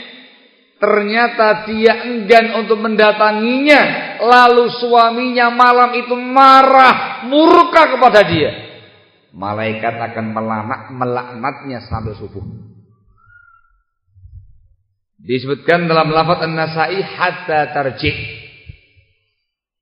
Ternyata 0.80 1.68
dia 1.68 2.08
enggan 2.08 2.64
untuk 2.64 2.80
mendatanginya. 2.80 4.16
Lalu 4.24 4.72
suaminya 4.80 5.52
malam 5.52 5.92
itu 6.00 6.16
marah, 6.16 7.28
murka 7.28 8.00
kepada 8.00 8.24
dia. 8.24 8.52
Malaikat 9.36 9.96
akan 10.00 10.26
melanak, 10.32 10.82
melaknatnya 10.96 11.84
sampai 11.84 12.16
subuh. 12.16 12.42
Disebutkan 15.20 15.92
dalam 15.92 16.16
lafaz 16.16 16.48
An-Nasai 16.48 17.04
hatta 17.04 17.76
tarjih. 17.76 18.18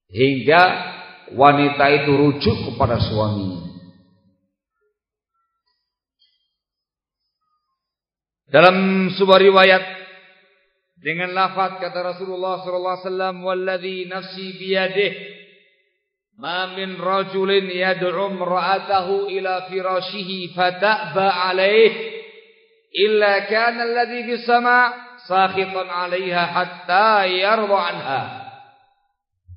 Hingga 0.10 0.62
wanita 1.38 1.86
itu 1.94 2.12
rujuk 2.18 2.74
kepada 2.74 2.98
suaminya. 2.98 3.70
Dalam 8.50 9.08
sebuah 9.14 9.40
riwayat 9.44 9.84
dengan 11.08 11.32
lafaz 11.32 11.80
kata 11.80 12.04
Rasulullah 12.04 12.60
sallallahu 12.68 12.96
alaihi 13.00 13.08
wasallam 13.08 13.38
walladzi 13.40 13.98
nafsi 14.12 14.60
biyadih 14.60 15.14
Ma 16.38 16.70
min 16.76 17.00
rajulin 17.00 17.66
yad'u 17.72 18.12
imra'atahu 18.12 19.32
ila 19.32 19.72
firashihi 19.72 20.52
fata'ba 20.52 21.26
'alayhi 21.48 21.98
illa 22.92 23.48
kana 23.48 23.88
alladhi 23.88 24.28
fis 24.28 24.44
sama' 24.46 25.18
sakhitan 25.26 25.88
'alayha 25.88 26.44
hatta 26.46 27.26
yarda 27.26 27.74
'anha. 27.74 28.22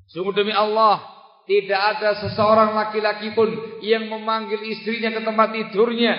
Sungguh 0.09 0.33
demi 0.33 0.55
Allah, 0.55 1.05
tidak 1.45 1.81
ada 1.99 2.17
seseorang 2.17 2.73
laki-laki 2.73 3.29
pun 3.37 3.77
yang 3.85 4.09
memanggil 4.09 4.65
istrinya 4.65 5.13
ke 5.13 5.21
tempat 5.21 5.53
tidurnya, 5.53 6.13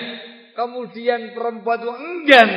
kemudian 0.55 1.35
perempuan 1.35 1.81
itu 1.81 1.91
enggan 1.91 2.49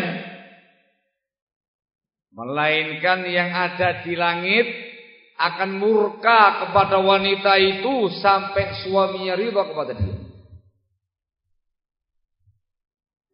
melainkan 2.37 3.25
yang 3.25 3.49
ada 3.49 4.05
di 4.05 4.13
langit 4.13 4.69
akan 5.41 5.81
murka 5.81 6.69
kepada 6.69 7.01
wanita 7.01 7.57
itu 7.57 8.13
sampai 8.21 8.85
suaminya 8.85 9.33
ridha 9.33 9.63
kepada 9.65 9.93
dia. 9.97 10.17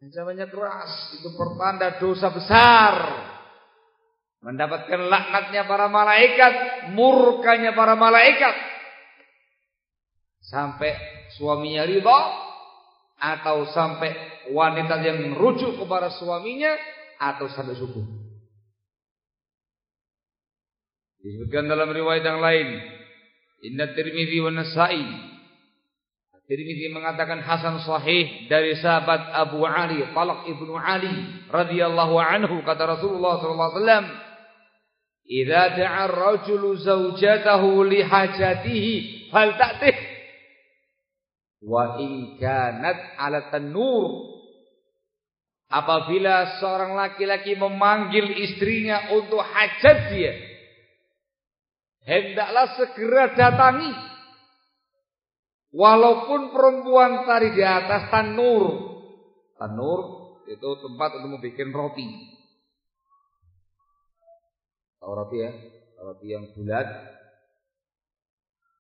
Ancamannya 0.02 0.46
keras, 0.50 1.14
itu 1.14 1.30
pertanda 1.34 1.94
dosa 1.98 2.30
besar. 2.34 2.94
Mendapatkan 4.42 4.98
laknatnya 5.06 5.62
para 5.70 5.86
malaikat, 5.86 6.54
murkanya 6.90 7.70
para 7.70 7.94
malaikat. 7.94 8.54
Sampai 10.42 10.90
suaminya 11.38 11.86
ridha 11.86 12.20
atau 13.14 13.70
sampai 13.70 14.10
wanita 14.50 14.98
yang 15.06 15.38
rujuk 15.38 15.78
kepada 15.78 16.10
suaminya 16.10 16.74
atau 17.22 17.46
sampai 17.46 17.78
subuh. 17.78 18.21
Disebutkan 21.22 21.70
dalam 21.70 21.94
riwayat 21.94 22.26
yang 22.26 22.42
lain, 22.42 22.68
Inna 23.62 23.94
Tirmidzi 23.94 24.42
wa 24.42 24.50
Nasa'i. 24.50 25.32
Tirmidzi 26.52 26.90
mengatakan 26.90 27.40
hasan 27.40 27.80
sahih 27.80 28.50
dari 28.50 28.74
sahabat 28.76 29.30
Abu 29.30 29.62
Ali, 29.62 30.02
Talaq 30.10 30.50
ibnu 30.50 30.74
Ali 30.74 31.14
radhiyallahu 31.48 32.18
anhu 32.18 32.60
kata 32.66 32.98
Rasulullah 32.98 33.38
sallallahu 33.38 33.70
alaihi 33.70 33.78
wasallam, 33.78 34.06
"Idza 35.22 35.64
da'a 35.78 35.98
ar-rajulu 36.10 36.76
zawjatahu 36.82 37.86
li 37.86 38.02
hajatihi 38.02 38.94
falta'tih 39.30 39.96
wa 41.62 42.02
in 42.02 42.36
kanat 42.36 42.98
'ala 43.16 43.48
tanur." 43.48 44.34
Apabila 45.72 46.60
seorang 46.60 46.92
laki-laki 46.98 47.56
memanggil 47.56 48.28
istrinya 48.44 49.08
untuk 49.16 49.40
hajat 49.40 50.12
dia, 50.12 50.51
hendaklah 52.06 52.66
segera 52.78 53.34
datangi. 53.34 53.92
Walaupun 55.72 56.52
perempuan 56.52 57.24
tadi 57.24 57.56
di 57.56 57.64
atas 57.64 58.12
tanur. 58.12 58.92
Tanur 59.56 60.00
itu 60.44 60.68
tempat 60.84 61.10
untuk 61.16 61.40
membuat 61.40 61.68
roti. 61.72 62.08
Tahu 65.00 65.12
roti 65.16 65.36
ya? 65.40 65.50
Roti 66.02 66.26
yang 66.28 66.44
bulat. 66.52 66.86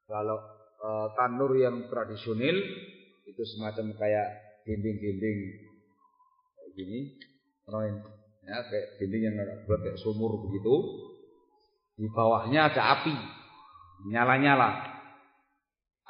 Kalau 0.04 0.38
e, 0.76 0.88
tanur 1.16 1.56
yang 1.56 1.88
tradisional 1.88 2.56
itu 3.24 3.42
semacam 3.56 3.96
kayak 3.96 4.28
dinding-dinding 4.68 5.38
kayak 6.52 6.70
gini. 6.76 7.00
Ya, 8.42 8.58
kayak 8.68 8.86
dinding 9.00 9.22
yang 9.32 9.36
buat 9.64 9.80
kayak 9.80 9.96
sumur 9.96 10.44
begitu 10.44 10.74
di 12.02 12.10
bawahnya 12.10 12.66
ada 12.66 12.98
api, 12.98 13.14
nyala-nyala. 14.10 14.90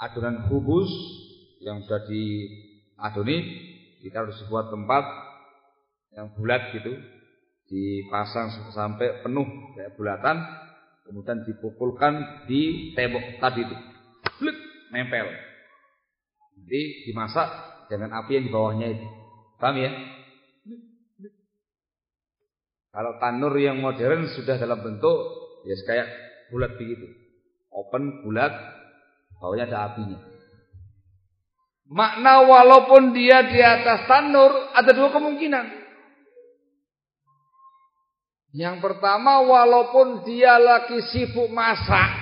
Adonan 0.00 0.48
kubus 0.48 0.88
yang 1.60 1.84
sudah 1.84 2.08
diadoni 2.08 3.36
harus 4.08 4.40
sebuah 4.40 4.72
tempat 4.72 5.04
yang 6.16 6.32
bulat 6.32 6.72
gitu, 6.72 6.96
dipasang 7.68 8.72
sampai 8.72 9.20
penuh 9.20 9.44
kayak 9.76 9.92
bulatan, 10.00 10.40
kemudian 11.04 11.44
dipukulkan 11.44 12.48
di 12.48 12.96
tembok 12.96 13.36
tadi 13.36 13.60
itu, 13.60 13.76
Blik, 14.40 14.56
nempel. 14.96 15.28
Jadi 16.56 17.04
dimasak 17.04 17.48
dengan 17.92 18.16
api 18.16 18.40
yang 18.40 18.44
di 18.48 18.52
bawahnya 18.52 18.86
itu. 18.96 19.06
Paham 19.60 19.76
ya? 19.76 19.92
Kalau 22.96 23.12
tanur 23.20 23.52
yang 23.60 23.76
modern 23.76 24.24
sudah 24.32 24.56
dalam 24.56 24.80
bentuk 24.80 25.41
Ya 25.62 25.74
kayak 25.86 26.08
bulat 26.50 26.74
begitu. 26.74 27.06
Open 27.72 28.26
bulat, 28.26 28.52
bawahnya 29.40 29.70
ada 29.70 29.78
apinya. 29.92 30.18
Makna 31.92 32.44
walaupun 32.48 33.12
dia 33.12 33.48
di 33.52 33.60
atas 33.60 34.08
tanur 34.08 34.72
ada 34.72 34.90
dua 34.92 35.12
kemungkinan. 35.12 35.82
Yang 38.52 38.84
pertama 38.84 39.40
walaupun 39.40 40.28
dia 40.28 40.60
lagi 40.60 41.00
sibuk 41.08 41.48
masak, 41.48 42.12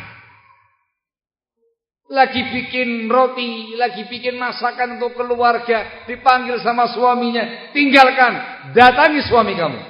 lagi 2.06 2.38
bikin 2.54 3.10
roti, 3.10 3.74
lagi 3.74 4.06
bikin 4.06 4.38
masakan 4.38 4.98
untuk 4.98 5.18
keluarga, 5.18 6.06
dipanggil 6.06 6.62
sama 6.62 6.86
suaminya, 6.90 7.74
tinggalkan, 7.74 8.32
datangi 8.74 9.26
suami 9.26 9.58
kamu. 9.58 9.89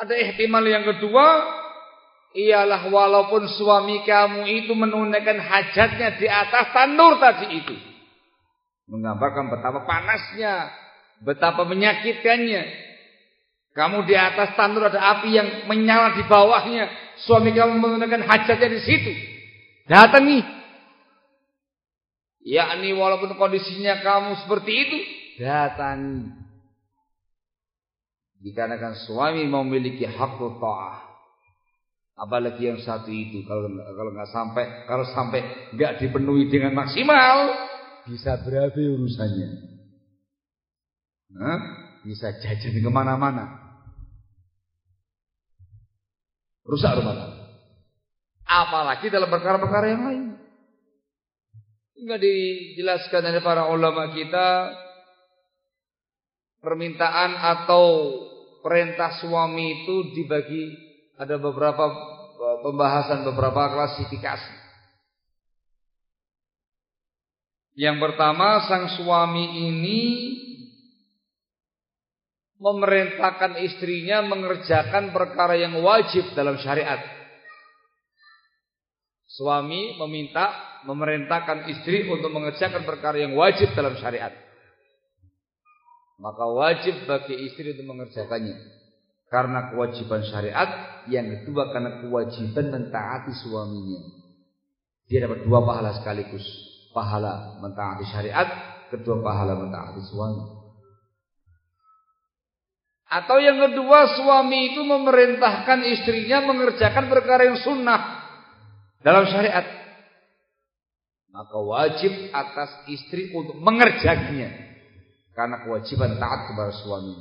Ada 0.00 0.14
ihtimal 0.16 0.64
yang 0.64 0.88
kedua, 0.88 1.26
ialah 2.32 2.88
walaupun 2.88 3.44
suami 3.52 4.00
kamu 4.06 4.48
itu 4.48 4.72
menunaikan 4.72 5.36
hajatnya 5.36 6.16
di 6.16 6.24
atas 6.24 6.72
tanur 6.72 7.20
tadi 7.20 7.46
itu. 7.60 7.76
Menggambarkan 8.88 9.52
betapa 9.52 9.84
panasnya, 9.84 10.72
betapa 11.20 11.68
menyakitkannya. 11.68 12.88
Kamu 13.70 14.02
di 14.08 14.18
atas 14.18 14.58
tanur 14.58 14.90
ada 14.90 14.98
api 14.98 15.30
yang 15.30 15.48
menyala 15.70 16.18
di 16.18 16.26
bawahnya. 16.26 16.90
Suami 17.22 17.54
kamu 17.54 17.78
menunaikan 17.78 18.24
hajatnya 18.24 18.68
di 18.72 18.80
situ. 18.82 19.12
Datangi. 19.86 20.40
Yakni 22.40 22.96
walaupun 22.96 23.36
kondisinya 23.36 24.00
kamu 24.00 24.42
seperti 24.42 24.72
itu, 24.72 24.98
datangi. 25.44 26.49
Dikarenakan 28.40 28.96
suami 29.04 29.44
memiliki 29.44 30.08
hak 30.08 30.40
ta'ah. 30.40 30.98
Apalagi 32.20 32.68
yang 32.68 32.80
satu 32.80 33.08
itu 33.08 33.44
kalau 33.48 33.68
kalau 33.96 34.10
nggak 34.12 34.28
sampai 34.28 34.64
kalau 34.84 35.04
sampai 35.08 35.72
nggak 35.72 36.04
dipenuhi 36.04 36.52
dengan 36.52 36.76
maksimal 36.76 37.48
bisa 38.04 38.36
berapa 38.44 38.76
urusannya? 38.76 39.48
Nah, 41.30 41.58
bisa 42.04 42.28
jajan 42.44 42.80
ke 42.80 42.90
mana-mana. 42.92 43.60
Rusak 46.66 46.92
rumah 47.00 47.14
tangga. 47.16 47.40
Apalagi 48.50 49.06
dalam 49.08 49.30
perkara-perkara 49.30 49.86
yang 49.88 50.02
lain. 50.04 50.24
Enggak 52.00 52.20
dijelaskan 52.24 53.32
oleh 53.32 53.42
para 53.44 53.68
ulama 53.68 54.12
kita 54.12 54.72
permintaan 56.60 57.36
atau 57.36 57.84
perintah 58.60 59.20
suami 59.20 59.84
itu 59.84 60.12
dibagi 60.16 60.76
ada 61.16 61.36
beberapa 61.36 61.84
e, 62.36 62.46
pembahasan 62.64 63.24
beberapa 63.28 63.68
klasifikasi. 63.72 64.54
Yang 67.76 67.96
pertama 68.00 68.64
sang 68.68 68.92
suami 68.96 69.68
ini 69.68 70.00
memerintahkan 72.60 73.56
istrinya 73.64 74.20
mengerjakan 74.20 75.16
perkara 75.16 75.56
yang 75.56 75.80
wajib 75.80 76.36
dalam 76.36 76.60
syariat. 76.60 77.00
Suami 79.30 79.96
meminta 79.96 80.52
memerintahkan 80.84 81.72
istri 81.72 82.04
untuk 82.08 82.28
mengerjakan 82.32 82.84
perkara 82.84 83.16
yang 83.20 83.32
wajib 83.36 83.72
dalam 83.72 83.96
syariat 83.96 84.49
maka 86.20 86.44
wajib 86.44 87.08
bagi 87.08 87.48
istri 87.48 87.72
untuk 87.72 87.96
mengerjakannya. 87.96 88.78
Karena 89.32 89.72
kewajiban 89.72 90.20
syariat 90.28 91.00
yang 91.08 91.32
kedua 91.32 91.72
karena 91.72 92.04
kewajiban 92.04 92.66
mentaati 92.68 93.32
suaminya. 93.40 94.00
Dia 95.08 95.24
dapat 95.24 95.48
dua 95.48 95.64
pahala 95.64 95.96
sekaligus. 95.96 96.44
Pahala 96.92 97.56
mentaati 97.64 98.04
syariat 98.10 98.48
kedua 98.92 99.24
pahala 99.24 99.56
mentaati 99.56 100.02
suami. 100.12 100.60
Atau 103.10 103.42
yang 103.42 103.58
kedua 103.58 104.06
suami 104.14 104.74
itu 104.74 104.82
memerintahkan 104.86 105.78
istrinya 105.88 106.46
mengerjakan 106.46 107.10
perkara 107.10 107.48
yang 107.48 107.58
sunnah 107.58 108.22
dalam 109.00 109.24
syariat. 109.30 109.66
Maka 111.30 111.56
wajib 111.58 112.34
atas 112.34 112.70
istri 112.90 113.30
untuk 113.30 113.54
mengerjakannya 113.62 114.69
karena 115.40 115.64
kewajiban 115.64 116.20
taat 116.20 116.52
kepada 116.52 116.68
suami. 116.84 117.16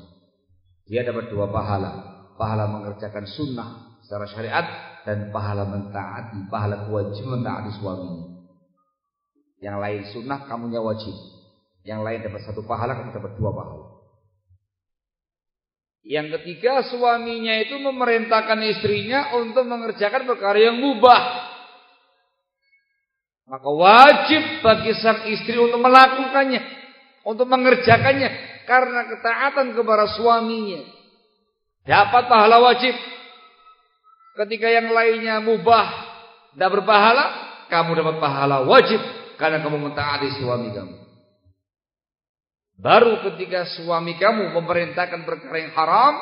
Dia 0.84 1.08
dapat 1.08 1.32
dua 1.32 1.48
pahala. 1.48 2.20
pahala 2.36 2.72
mengerjakan 2.72 3.28
sunnah 3.28 4.00
secara 4.04 4.28
syariat 4.28 4.66
dan 5.08 5.32
pahala 5.32 5.68
mentaati, 5.68 6.48
pahala 6.52 6.88
kewajiban 6.88 7.40
mentaati 7.40 7.72
suaminya. 7.80 8.44
Yang 9.60 9.78
lain 9.80 10.02
sunnah, 10.12 10.40
kamunya 10.48 10.80
wajib. 10.84 11.16
Yang 11.84 12.00
lain 12.04 12.20
dapat 12.28 12.42
satu 12.48 12.64
pahala, 12.64 12.96
kamu 12.96 13.12
dapat 13.12 13.32
dua 13.40 13.52
pahala. 13.56 13.88
Yang 16.04 16.28
ketiga, 16.40 16.84
suaminya 16.88 17.60
itu 17.60 17.76
memerintahkan 17.76 18.60
istrinya 18.72 19.36
untuk 19.40 19.68
mengerjakan 19.68 20.28
perkara 20.28 20.60
yang 20.60 20.80
mubah. 20.80 21.22
Maka 23.52 23.68
wajib 23.68 24.44
bagi 24.64 24.96
sang 24.96 25.28
istri 25.28 25.60
untuk 25.60 25.84
melakukannya, 25.84 26.62
untuk 27.26 27.48
mengerjakannya 27.50 28.30
karena 28.70 29.02
ketaatan 29.10 29.74
kepada 29.74 30.06
suaminya. 30.14 30.82
Dapat 31.84 32.24
pahala 32.30 32.62
wajib. 32.62 32.94
Ketika 34.40 34.72
yang 34.72 34.94
lainnya 34.94 35.42
mubah, 35.44 35.88
tidak 36.54 36.70
berpahala, 36.80 37.26
kamu 37.68 37.92
dapat 37.98 38.16
pahala 38.24 38.64
wajib 38.64 39.02
karena 39.36 39.60
kamu 39.60 39.90
mentaati 39.90 40.38
suami 40.40 40.70
kamu. 40.72 40.96
Baru 42.80 43.20
ketika 43.28 43.68
suami 43.76 44.16
kamu 44.16 44.56
memerintahkan 44.56 45.28
perkara 45.28 45.58
yang 45.60 45.76
haram, 45.76 46.14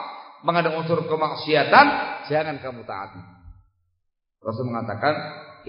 mengandung 0.41 0.81
unsur 0.81 1.05
kemaksiatan, 1.05 1.85
jangan 2.25 2.57
kamu 2.57 2.81
taati. 2.81 3.21
Rasul 4.41 4.65
mengatakan, 4.65 5.13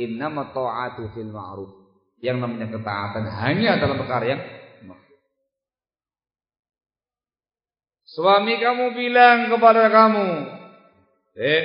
innama 0.01 0.49
ta'atu 0.55 1.13
fil 1.13 1.29
ma'ruf. 1.29 1.71
Yang 2.19 2.37
namanya 2.43 2.67
ketaatan 2.73 3.25
hanya 3.31 3.79
dalam 3.79 3.95
perkara 4.01 4.25
yang 4.27 4.43
Suami 8.09 8.57
kamu 8.57 8.97
bilang 8.97 9.53
kepada 9.53 9.93
kamu, 9.93 10.29
"Eh, 11.37 11.65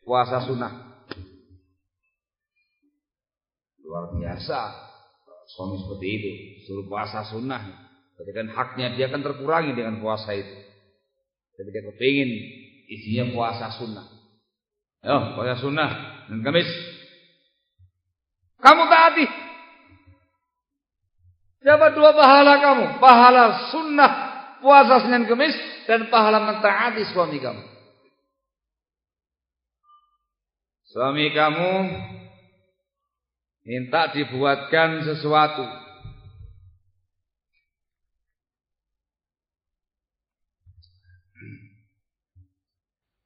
puasa 0.00 0.48
sunnah." 0.48 0.72
Luar 3.84 4.16
biasa. 4.16 4.60
Suami 5.52 5.76
seperti 5.84 6.06
itu, 6.08 6.30
suruh 6.64 6.88
puasa 6.88 7.28
sunnah. 7.28 7.60
Berarti 8.16 8.32
kan 8.32 8.48
haknya 8.48 8.96
dia 8.96 9.12
akan 9.12 9.20
terkurangi 9.20 9.76
dengan 9.76 10.00
puasa 10.00 10.32
itu. 10.32 10.56
Tapi 11.52 11.68
dia 11.68 11.84
kepingin 11.92 12.30
isinya 12.88 13.36
puasa 13.36 13.68
sunnah. 13.76 14.08
Yo, 15.04 15.36
puasa 15.36 15.60
sunnah 15.60 15.90
dan 16.32 16.40
kamis 16.40 16.70
kamu 18.62 18.82
taati. 18.86 19.26
Siapa 21.62 21.86
dua 21.94 22.14
pahala 22.14 22.62
kamu? 22.62 22.84
Pahala 23.02 23.42
sunnah 23.74 24.31
puasa 24.62 25.02
Senin 25.02 25.26
Kemis 25.26 25.52
dan 25.84 26.08
pahala 26.08 26.40
mentaati 26.40 27.02
suami 27.10 27.42
kamu. 27.42 27.62
Suami 30.88 31.26
kamu 31.34 31.72
minta 33.66 34.14
dibuatkan 34.14 35.02
sesuatu. 35.04 35.66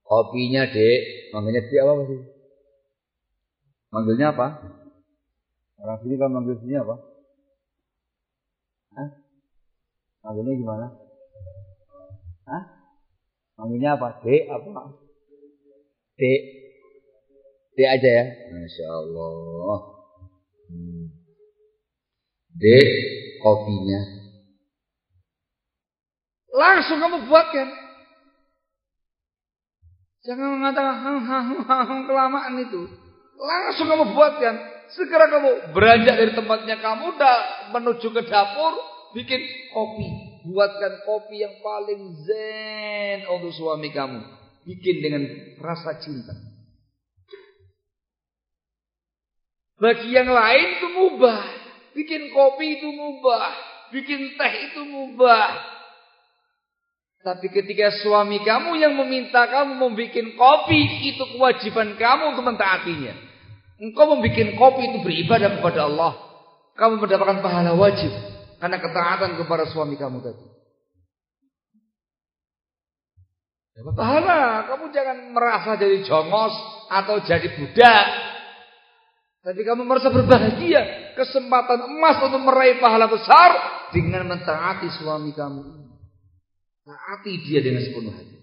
Kopinya 0.06 0.70
dek, 0.70 1.34
manggilnya 1.34 1.66
dek 1.66 1.82
apa 1.82 2.02
sih? 2.06 2.20
Manggilnya 3.90 4.26
apa? 4.30 4.46
Orang 5.82 5.98
sini 6.06 6.14
kan 6.14 6.30
manggil 6.30 6.54
sini 6.62 6.78
apa? 6.78 6.94
Hah? 8.94 9.08
Manggilnya 10.22 10.54
gimana? 10.62 11.05
Hah? 12.46 12.62
Manggilnya 13.58 13.98
apa? 13.98 14.22
D 14.22 14.46
apa? 14.46 14.94
D. 16.14 16.22
D 17.74 17.78
aja 17.82 18.08
ya. 18.08 18.24
Masya 18.54 18.86
Allah. 18.86 19.78
Hmm. 20.70 21.04
D 22.54 22.64
kopinya. 23.42 24.00
Langsung 26.56 27.02
kamu 27.02 27.28
buatkan. 27.28 27.68
Jangan 30.24 30.58
mengatakan 30.58 30.96
kelamaan 32.08 32.54
itu. 32.62 32.82
Langsung 33.36 33.86
kamu 33.90 34.14
buatkan. 34.16 34.54
Segera 34.94 35.26
kamu 35.26 35.74
beranjak 35.74 36.14
dari 36.14 36.32
tempatnya 36.32 36.78
kamu 36.78 37.18
dah 37.18 37.38
menuju 37.74 38.06
ke 38.14 38.22
dapur 38.30 38.78
bikin 39.18 39.42
kopi. 39.74 40.35
Buatkan 40.46 41.02
kopi 41.02 41.42
yang 41.42 41.58
paling 41.58 42.22
zen 42.22 43.26
untuk 43.26 43.50
suami 43.50 43.90
kamu. 43.90 44.22
Bikin 44.62 44.96
dengan 45.02 45.22
rasa 45.58 45.98
cinta. 45.98 46.34
Bagi 49.76 50.08
yang 50.14 50.30
lain 50.30 50.66
itu 50.78 50.86
mubah. 50.94 51.42
Bikin 51.98 52.30
kopi 52.30 52.78
itu 52.78 52.88
mubah. 52.94 53.50
Bikin 53.90 54.38
teh 54.38 54.52
itu 54.70 54.82
mubah. 54.86 55.50
Tapi 57.26 57.50
ketika 57.50 57.90
suami 58.06 58.38
kamu 58.46 58.78
yang 58.78 58.94
meminta 58.94 59.50
kamu 59.50 59.82
membuat 59.82 60.14
kopi, 60.38 61.10
itu 61.10 61.26
kewajiban 61.34 61.98
kamu 61.98 62.22
untuk 62.38 62.46
mentaatinya. 62.46 63.14
Engkau 63.82 64.14
membuat 64.14 64.54
kopi 64.54 64.82
itu 64.94 64.98
beribadah 65.02 65.58
kepada 65.58 65.90
Allah. 65.90 66.12
Kamu 66.78 67.02
mendapatkan 67.02 67.42
pahala 67.42 67.74
wajib. 67.74 68.35
Karena 68.56 68.80
ketaatan 68.80 69.36
kepada 69.36 69.68
suami 69.68 70.00
kamu 70.00 70.18
tadi. 70.24 70.46
Dapat 73.76 73.92
pahala. 73.92 74.64
Kamu 74.72 74.84
jangan 74.88 75.18
merasa 75.36 75.76
jadi 75.76 76.00
jongos 76.00 76.54
atau 76.88 77.20
jadi 77.20 77.52
budak. 77.52 78.06
Tapi 79.44 79.60
kamu 79.60 79.84
merasa 79.84 80.08
berbahagia. 80.08 81.12
Kesempatan 81.12 81.84
emas 81.84 82.16
untuk 82.24 82.40
meraih 82.40 82.80
pahala 82.80 83.04
besar. 83.12 83.76
Dengan 83.92 84.24
mentaati 84.26 84.88
suami 84.96 85.36
kamu. 85.36 85.62
Taati 86.82 87.32
dia 87.44 87.60
dengan 87.60 87.84
sepenuh 87.84 88.14
hati. 88.16 88.36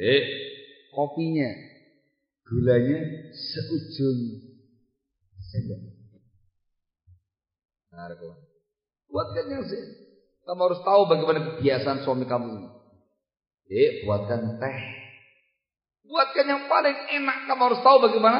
Eh, 0.00 0.22
kopinya, 0.96 1.50
gulanya 2.48 3.04
seujung 3.36 4.49
saja. 5.50 5.76
Buatkan 9.10 9.44
yang. 9.50 9.66
Kamu 10.46 10.60
harus 10.66 10.80
tahu 10.86 11.02
bagaimana 11.10 11.38
kebiasaan 11.54 12.06
suami 12.06 12.24
kamu 12.24 12.46
ini. 12.58 12.68
Eh, 13.70 13.90
buatkan 14.06 14.58
teh. 14.58 14.78
Buatkan 16.06 16.46
yang 16.46 16.62
paling 16.66 16.96
enak. 17.20 17.38
Kamu 17.50 17.60
harus 17.70 17.80
tahu 17.82 17.96
bagaimana 18.02 18.38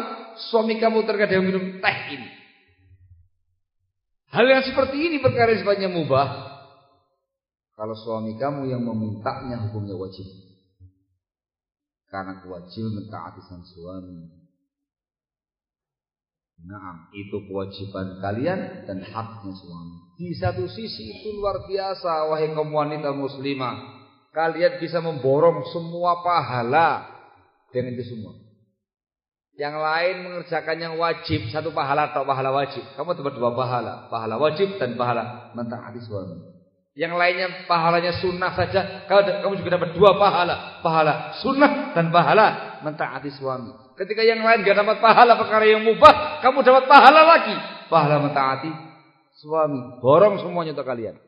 suami 0.51 0.79
kamu 0.79 1.07
terkadang 1.07 1.47
minum 1.47 1.79
teh 1.79 1.99
ini. 2.15 2.31
Hal 4.31 4.47
yang 4.47 4.63
seperti 4.63 5.11
ini 5.11 5.19
perkara 5.19 5.55
sifatnya 5.59 5.91
mubah. 5.91 6.51
Kalau 7.75 7.97
suami 7.99 8.39
kamu 8.39 8.71
yang 8.71 8.83
memintanya 8.87 9.67
hukumnya 9.67 9.99
wajib. 9.99 10.27
Karena 12.11 12.43
kewajiban 12.43 13.07
mentaati 13.07 13.41
sang 13.47 13.63
suami. 13.67 14.40
Nah, 16.61 17.09
itu 17.17 17.41
kewajiban 17.49 18.21
kalian 18.21 18.85
dan 18.85 19.01
haknya 19.01 19.53
suami. 19.57 19.97
Di 20.21 20.37
satu 20.37 20.69
sisi 20.69 21.09
itu 21.09 21.33
luar 21.41 21.65
biasa, 21.65 22.29
wahai 22.29 22.53
kaum 22.53 22.69
wanita 22.69 23.17
muslimah. 23.17 24.01
Kalian 24.31 24.77
bisa 24.77 25.01
memborong 25.01 25.65
semua 25.73 26.21
pahala 26.21 27.09
dengan 27.73 27.97
itu 27.97 28.13
semua. 28.13 28.37
Yang 29.57 29.77
lain 29.77 30.17
mengerjakan 30.25 30.77
yang 30.79 30.95
wajib, 31.01 31.49
satu 31.53 31.73
pahala 31.73 32.13
atau 32.13 32.25
pahala 32.29 32.53
wajib. 32.53 32.85
Kamu 32.97 33.13
dapat 33.13 33.35
dua 33.37 33.51
pahala, 33.57 34.09
pahala 34.13 34.37
wajib 34.37 34.77
dan 34.77 34.95
pahala 34.95 35.53
mentaati 35.57 36.01
suami. 36.05 36.37
Yang 36.97 37.13
lainnya 37.17 37.49
pahalanya 37.65 38.13
sunnah 38.21 38.53
saja. 38.53 39.09
Kamu 39.09 39.57
juga 39.57 39.81
dapat 39.81 39.97
dua 39.97 40.17
pahala. 40.21 40.81
Pahala 40.85 41.39
sunnah 41.41 41.97
dan 41.97 42.13
pahala 42.13 42.81
mentaati 42.85 43.31
suami. 43.37 43.73
Ketika 44.01 44.25
yang 44.25 44.41
lain 44.41 44.65
gak 44.65 44.81
dapat 44.81 44.97
pahala 45.05 45.37
perkara 45.37 45.69
yang 45.69 45.85
mubah. 45.85 46.41
Kamu 46.41 46.65
dapat 46.65 46.89
pahala 46.89 47.21
lagi. 47.21 47.53
Pahala 47.93 48.25
mentaati 48.25 48.73
suami. 49.37 50.01
Borong 50.01 50.41
semuanya 50.41 50.73
untuk 50.73 50.89
kalian. 50.89 51.21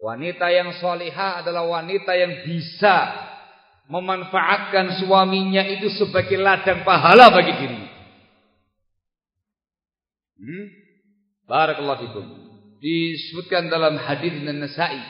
Wanita 0.00 0.48
yang 0.48 0.72
solihah 0.80 1.44
adalah 1.44 1.68
wanita 1.68 2.16
yang 2.16 2.48
bisa 2.48 2.96
memanfaatkan 3.92 4.96
suaminya 5.04 5.60
itu 5.68 5.92
sebagai 5.92 6.40
ladang 6.40 6.88
pahala 6.88 7.28
bagi 7.28 7.52
dirinya. 7.52 7.90
Hmm? 10.36 10.64
Barakallahu 11.46 12.00
fikum 12.00 12.26
disebutkan 12.80 13.72
dalam 13.72 13.96
hadis 13.96 14.36
dan 14.40 14.60
Nasai. 14.60 15.00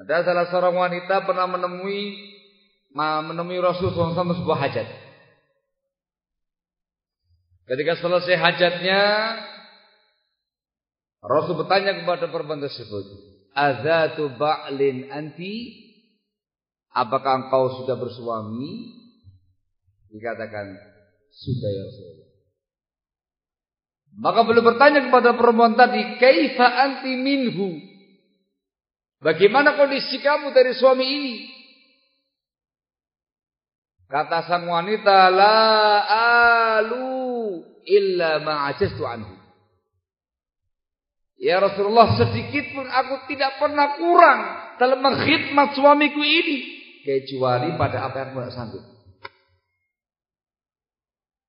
Ada 0.00 0.24
salah 0.24 0.46
seorang 0.48 0.76
wanita 0.80 1.28
pernah 1.28 1.44
menemui 1.44 2.14
menemui 2.94 3.58
Rasulullah 3.62 4.14
SAW 4.14 4.40
sebuah 4.42 4.58
hajat. 4.66 4.88
Ketika 7.70 8.02
selesai 8.02 8.34
hajatnya, 8.34 9.00
Rasul 11.22 11.54
bertanya 11.54 12.02
kepada 12.02 12.26
perempuan 12.26 12.58
tersebut, 12.58 13.04
"Azatu 13.54 14.34
ba'lin 14.34 15.06
anti?" 15.14 15.86
Apakah 16.90 17.46
engkau 17.46 17.78
sudah 17.78 17.94
bersuami? 17.94 18.98
Dikatakan, 20.10 20.74
"Sudah 21.30 21.70
ya 21.70 21.82
Rasulullah." 21.86 22.30
Maka 24.18 24.40
beliau 24.42 24.66
bertanya 24.66 25.06
kepada 25.06 25.38
perempuan 25.38 25.78
tadi, 25.78 26.18
"Kaifa 26.18 26.66
anti 26.66 27.14
minhu?" 27.14 27.78
Bagaimana 29.22 29.78
kondisi 29.78 30.18
kamu 30.18 30.50
dari 30.50 30.74
suami 30.74 31.06
ini? 31.06 31.59
Kata 34.10 34.42
sang 34.50 34.66
wanita, 34.66 35.30
"La 35.30 35.62
alu 36.82 37.62
illa 37.86 38.42
ma'ajaztu 38.42 39.06
anhu." 39.06 39.38
Ya 41.40 41.62
Rasulullah 41.62 42.18
sedikit 42.18 42.74
pun 42.74 42.84
aku 42.84 43.30
tidak 43.30 43.56
pernah 43.56 43.96
kurang 43.96 44.40
dalam 44.76 45.00
mengkhidmat 45.00 45.72
suamiku 45.72 46.20
ini 46.20 46.58
kecuali 47.00 47.72
pada 47.80 48.10
apa 48.10 48.16
yang 48.18 48.28
aku 48.34 48.38
tidak 48.44 48.54
sanggup. 48.58 48.84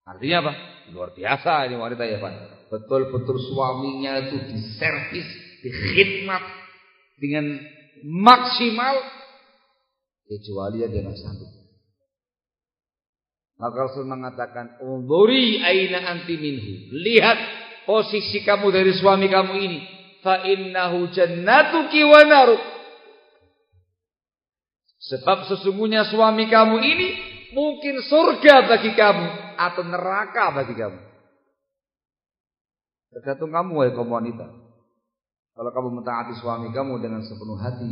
Artinya 0.07 0.37
apa? 0.47 0.53
Luar 0.95 1.11
biasa 1.11 1.67
ini 1.67 1.75
wanita 1.75 2.07
ya 2.07 2.23
Pak. 2.23 2.33
Betul-betul 2.71 3.35
suaminya 3.51 4.21
itu 4.23 4.37
diservis, 4.47 5.27
dikhidmat 5.59 6.43
dengan 7.19 7.59
maksimal 8.05 8.95
kecuali 10.23 10.87
dia 10.87 10.87
tidak 10.87 11.19
sanggup. 11.19 11.60
Maka 13.61 13.75
Rasul 13.77 14.09
mengatakan, 14.09 14.81
"Unduri 14.81 15.61
aina 15.61 16.09
anti 16.09 16.33
minhu." 16.33 16.97
Lihat 16.97 17.37
posisi 17.85 18.41
kamu 18.41 18.73
dari 18.73 18.89
suami 18.97 19.29
kamu 19.29 19.53
ini. 19.53 19.79
Fa 20.25 20.41
innahu 20.41 21.13
jannatuki 21.13 22.01
wa 22.05 22.21
naruk 22.25 22.61
sebab 25.01 25.49
sesungguhnya 25.49 26.07
suami 26.07 26.45
kamu 26.45 26.77
ini 26.77 27.07
mungkin 27.51 27.99
surga 28.05 28.69
bagi 28.69 28.93
kamu 28.93 29.27
atau 29.57 29.83
neraka 29.83 30.55
bagi 30.55 30.77
kamu. 30.77 30.99
Tergantung 33.11 33.51
kamu 33.51 33.71
wahai 33.75 33.91
kaum 33.91 34.07
wanita. 34.07 34.47
Kalau 35.51 35.71
kamu 35.75 35.89
mentaati 35.99 36.33
suami 36.39 36.71
kamu 36.71 37.03
dengan 37.03 37.21
sepenuh 37.27 37.59
hati 37.59 37.91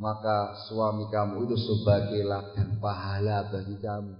maka 0.00 0.56
suami 0.64 1.12
kamu 1.12 1.44
itu 1.44 1.56
sebagai 1.60 2.24
ladang 2.24 2.80
pahala 2.80 3.52
bagi 3.52 3.76
kamu 3.76 4.16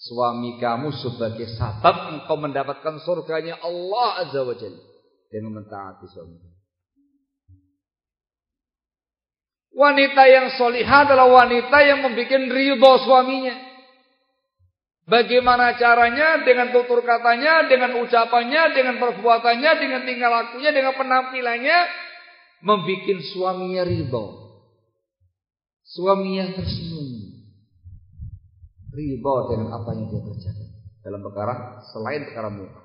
suami 0.00 0.56
kamu 0.56 0.88
sebagai 0.96 1.52
sabab 1.60 2.16
engkau 2.16 2.40
mendapatkan 2.40 3.04
surganya 3.04 3.60
Allah 3.60 4.24
Azza 4.24 4.40
wa 4.40 4.56
Jalla 4.56 4.80
dengan 5.28 5.60
mentaati 5.60 6.08
suami. 6.08 6.40
Wanita 9.70 10.22
yang 10.26 10.58
solihah 10.58 11.06
adalah 11.06 11.30
wanita 11.30 11.78
yang 11.86 12.02
membuat 12.02 12.42
ridho 12.50 12.92
suaminya. 13.06 13.54
Bagaimana 15.06 15.78
caranya? 15.78 16.42
Dengan 16.42 16.74
tutur 16.74 17.02
katanya, 17.02 17.66
dengan 17.70 17.98
ucapannya, 18.02 18.62
dengan 18.76 18.98
perbuatannya, 18.98 19.70
dengan 19.78 20.00
tingkah 20.06 20.30
lakunya, 20.30 20.70
dengan 20.74 20.94
penampilannya. 20.94 21.78
Membuat 22.60 23.20
suaminya 23.32 23.82
ridho. 23.88 24.24
Suaminya 25.84 26.54
tersenyum 26.54 27.40
ridho 28.90 29.34
dengan 29.50 29.68
apa 29.74 29.90
yang 29.96 30.06
dia 30.10 30.22
kerjakan 30.22 30.68
dalam 31.00 31.20
perkara 31.24 31.82
selain 31.90 32.26
perkara 32.30 32.50
muka. 32.52 32.80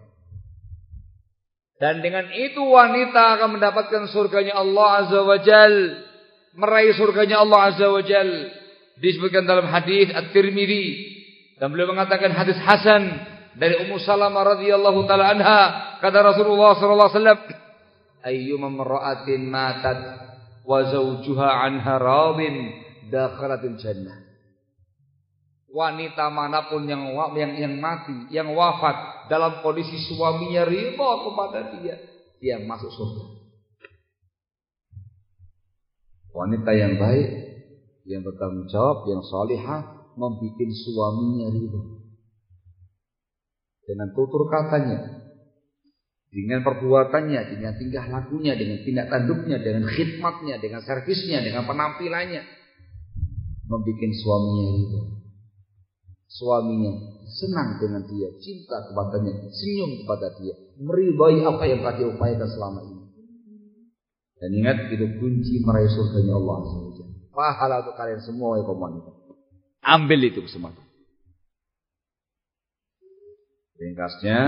Dan 1.76 2.00
dengan 2.00 2.32
itu 2.32 2.64
wanita 2.64 3.36
akan 3.36 3.60
mendapatkan 3.60 4.08
surganya 4.16 4.56
Allah 4.56 5.04
Azza 5.04 5.20
wa 5.20 5.38
Jal. 5.44 5.76
Meraih 6.56 6.96
surganya 6.96 7.44
Allah 7.44 7.60
Azza 7.68 7.92
wa 7.92 8.00
Jal. 8.00 8.32
Disebutkan 9.04 9.44
dalam 9.44 9.68
hadis 9.68 10.08
At-Tirmidzi 10.08 11.16
dan 11.60 11.72
beliau 11.72 11.92
mengatakan 11.92 12.32
hadis 12.32 12.56
hasan 12.64 13.28
dari 13.60 13.76
Ummu 13.84 14.00
Salamah 14.04 14.56
radhiyallahu 14.56 15.04
taala 15.08 15.36
anha 15.36 15.62
kata 16.00 16.20
Rasulullah 16.20 16.80
sallallahu 16.80 17.12
alaihi 17.12 17.20
wasallam 17.20 17.40
ayyuma 18.26 18.74
mar'atin 18.74 19.46
matat 19.54 20.00
wa 20.66 20.82
zawjuha 20.82 21.50
anha 21.70 22.02
radin 22.02 22.56
dakhalatil 23.14 23.78
jannah 23.78 24.26
wanita 25.76 26.32
mana 26.32 26.72
pun 26.72 26.88
yang 26.88 27.12
yang 27.36 27.52
yang 27.60 27.76
mati, 27.84 28.32
yang 28.32 28.56
wafat 28.56 29.28
dalam 29.28 29.60
kondisi 29.60 30.00
suaminya 30.08 30.64
ridho 30.64 31.10
kepada 31.28 31.76
dia, 31.76 32.00
dia 32.40 32.64
masuk 32.64 32.88
surga. 32.96 33.24
Wanita 36.32 36.72
yang 36.72 36.96
baik, 36.96 37.28
yang 38.08 38.24
bertanggung 38.24 38.72
jawab, 38.72 39.04
yang 39.12 39.20
salihah, 39.28 40.16
membuat 40.16 40.72
suaminya 40.72 41.52
ridho. 41.52 41.82
Dengan 43.84 44.16
tutur 44.16 44.48
katanya, 44.48 45.25
dengan 46.30 46.64
perbuatannya, 46.64 47.42
dengan 47.56 47.74
tingkah 47.80 48.06
lakunya, 48.08 48.54
dengan 48.58 48.82
tindak 48.86 49.08
tanduknya, 49.10 49.58
dengan 49.62 49.88
khidmatnya, 49.88 50.56
dengan 50.60 50.82
servisnya, 50.84 51.42
dengan 51.42 51.64
penampilannya, 51.66 52.42
membuat 53.66 54.12
suaminya 54.14 54.66
ridho 54.76 55.26
suaminya 56.36 56.92
senang 57.32 57.80
dengan 57.80 58.04
dia, 58.06 58.30
cinta 58.44 58.92
kepadanya, 58.92 59.50
senyum 59.56 60.04
kepada 60.04 60.36
dia, 60.40 60.56
meridai 60.80 61.42
apa 61.48 61.64
yang 61.64 61.80
telah 61.84 61.96
dia 61.96 62.08
upayakan 62.12 62.50
selama 62.52 62.80
ini. 62.84 63.04
Dan 64.36 64.52
ingat 64.52 64.78
itu 64.92 65.06
kunci 65.18 65.64
meraih 65.64 65.90
surganya 65.90 66.36
Allah 66.36 66.58
SWT. 66.68 67.02
Pahala 67.32 67.76
untuk 67.84 67.96
kalian 67.96 68.22
semua 68.24 68.60
ya 68.60 68.68
wanita. 68.68 69.12
Ambil 69.86 70.20
itu 70.28 70.44
kesempatan. 70.44 70.84
Ringkasnya, 73.76 74.40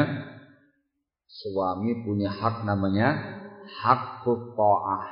suami 1.27 2.07
punya 2.07 2.31
hak 2.31 2.63
namanya 2.63 3.07
hak 3.67 4.23
ta'ah. 4.23 5.05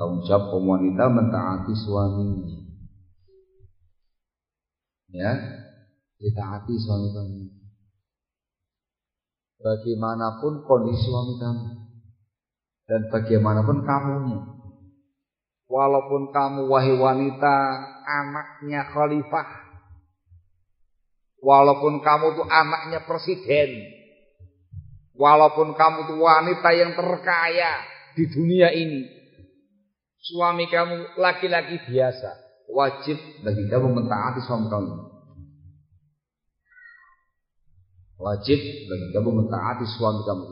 Tanggung 0.00 0.24
jawab 0.24 0.48
kaum 0.48 0.64
wanita 0.64 1.12
mentaati 1.12 1.76
suaminya 1.76 2.56
ya 5.12 5.32
ditaati 6.16 6.72
suami 6.80 7.08
kamu. 7.12 7.40
Bagaimanapun 9.60 10.64
kondisi 10.64 11.04
suami 11.04 11.36
kamu 11.36 11.68
dan 12.88 13.00
bagaimanapun 13.12 13.84
kamunya 13.84 14.40
walaupun 15.68 16.32
kamu 16.32 16.66
wahai 16.66 16.96
wanita 16.96 17.56
anaknya 18.08 18.88
khalifah. 18.88 19.68
Walaupun 21.40 22.04
kamu 22.04 22.36
tuh 22.36 22.44
anaknya 22.44 23.00
presiden 23.08 23.99
walaupun 25.20 25.76
kamu 25.76 26.08
tuh 26.08 26.18
wanita 26.24 26.70
yang 26.72 26.96
terkaya 26.96 27.84
di 28.16 28.24
dunia 28.24 28.72
ini 28.72 29.04
suami 30.24 30.64
kamu 30.72 31.20
laki-laki 31.20 31.76
biasa 31.84 32.50
wajib 32.70 33.18
bagi 33.42 33.66
kamu 33.66 33.86
mentaati 33.90 34.40
suami 34.46 34.70
kamu. 34.70 34.94
Wajib 38.20 38.60
bagi 38.60 39.08
kamu 39.16 39.30
mentaati 39.32 39.84
suami 39.96 40.22
kamu. 40.28 40.48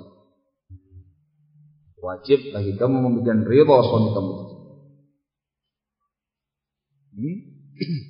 Wajib 1.99 2.39
bagi 2.55 2.73
kamu 2.79 2.97
memberikan 2.97 3.45
ridho 3.45 3.77
suami 3.87 4.11
kamu. 4.15 4.35
Hmm? 7.19 7.39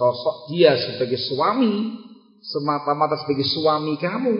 Sosok 0.00 0.36
dia 0.54 0.78
sebagai 0.78 1.18
suami, 1.18 1.98
semata-mata 2.40 3.20
sebagai 3.20 3.44
suami 3.44 3.98
kamu, 4.00 4.34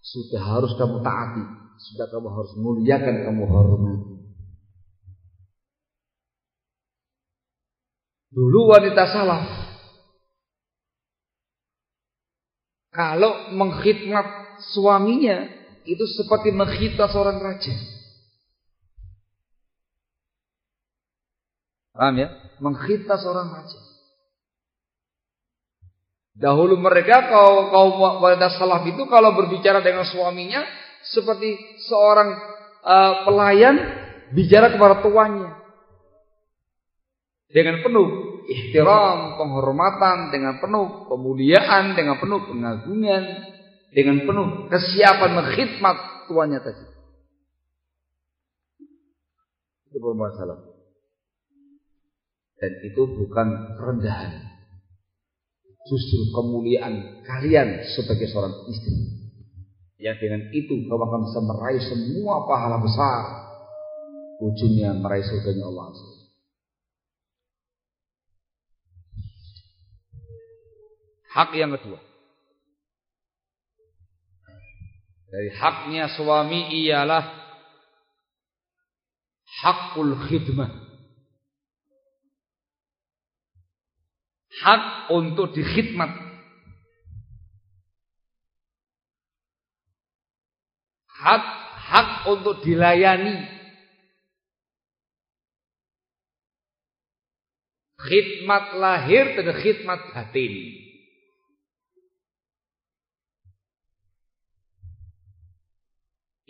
sudah 0.00 0.40
harus 0.40 0.72
kamu 0.80 1.04
taati, 1.04 1.44
sudah 1.92 2.06
kamu 2.08 2.28
harus 2.32 2.52
muliakan, 2.56 3.14
kamu 3.28 3.42
hormati. 3.44 4.20
Dulu 8.30 8.70
wanita 8.70 9.10
salaf 9.10 9.46
kalau 12.94 13.50
mengkhidmat 13.58 14.26
suaminya 14.70 15.50
itu 15.82 16.04
seperti 16.06 16.54
mengkhidmat 16.54 17.10
seorang 17.10 17.42
raja. 17.42 17.74
Paham 21.90 22.14
ya? 22.22 22.28
Mengkhidmat 22.62 23.18
seorang 23.18 23.50
raja. 23.50 23.89
Dahulu 26.40 26.80
mereka 26.80 27.28
kaum 27.28 27.68
kaum 27.68 28.00
wanita 28.24 28.56
salaf 28.56 28.88
itu 28.88 29.04
kalau 29.12 29.36
berbicara 29.36 29.84
dengan 29.84 30.08
suaminya 30.08 30.64
seperti 31.04 31.56
seorang 31.84 32.32
uh, 32.80 33.28
pelayan 33.28 33.76
bicara 34.32 34.72
kepada 34.72 35.04
tuannya 35.04 35.60
dengan 37.50 37.82
penuh 37.82 38.08
ihtiram, 38.46 39.36
penghormatan, 39.36 40.30
dengan 40.30 40.62
penuh 40.62 41.10
pemuliaan, 41.10 41.98
dengan 41.98 42.16
penuh 42.18 42.40
pengagungan. 42.46 43.24
dengan 43.90 44.22
penuh 44.22 44.70
kesiapan 44.70 45.34
mengkhidmat 45.34 45.96
tuannya 46.30 46.62
tadi. 46.62 46.84
Itu 49.90 49.98
bermasalah. 49.98 50.62
Dan 52.54 52.72
itu 52.86 53.02
bukan 53.02 53.48
rendahan. 53.82 54.49
Justru 55.88 56.28
kemuliaan 56.36 57.24
kalian 57.24 57.80
sebagai 57.96 58.28
seorang 58.28 58.52
istri. 58.68 58.94
Yang 60.00 60.16
dengan 60.24 60.42
itu 60.52 60.74
kamu 60.88 61.02
akan 61.08 61.20
bisa 61.28 61.40
meraih 61.44 61.82
semua 61.84 62.44
pahala 62.48 62.80
besar. 62.80 63.22
Ujungnya 64.40 64.96
meraih 64.96 65.24
surganya 65.24 65.68
Allah. 65.68 65.92
Hak 71.30 71.52
yang 71.54 71.76
kedua. 71.76 72.00
Dari 75.30 75.50
haknya 75.54 76.10
suami 76.10 76.74
ialah 76.74 77.22
hakul 79.62 80.16
khidmah. 80.26 80.79
Hak 84.60 85.12
untuk 85.12 85.56
dikhidmat. 85.56 86.12
Hak 91.20 91.44
hak 91.90 92.08
untuk 92.32 92.64
dilayani. 92.64 93.60
Khidmat 98.00 98.80
lahir 98.80 99.36
dan 99.36 99.52
khidmat 99.60 100.00
batin. 100.16 100.54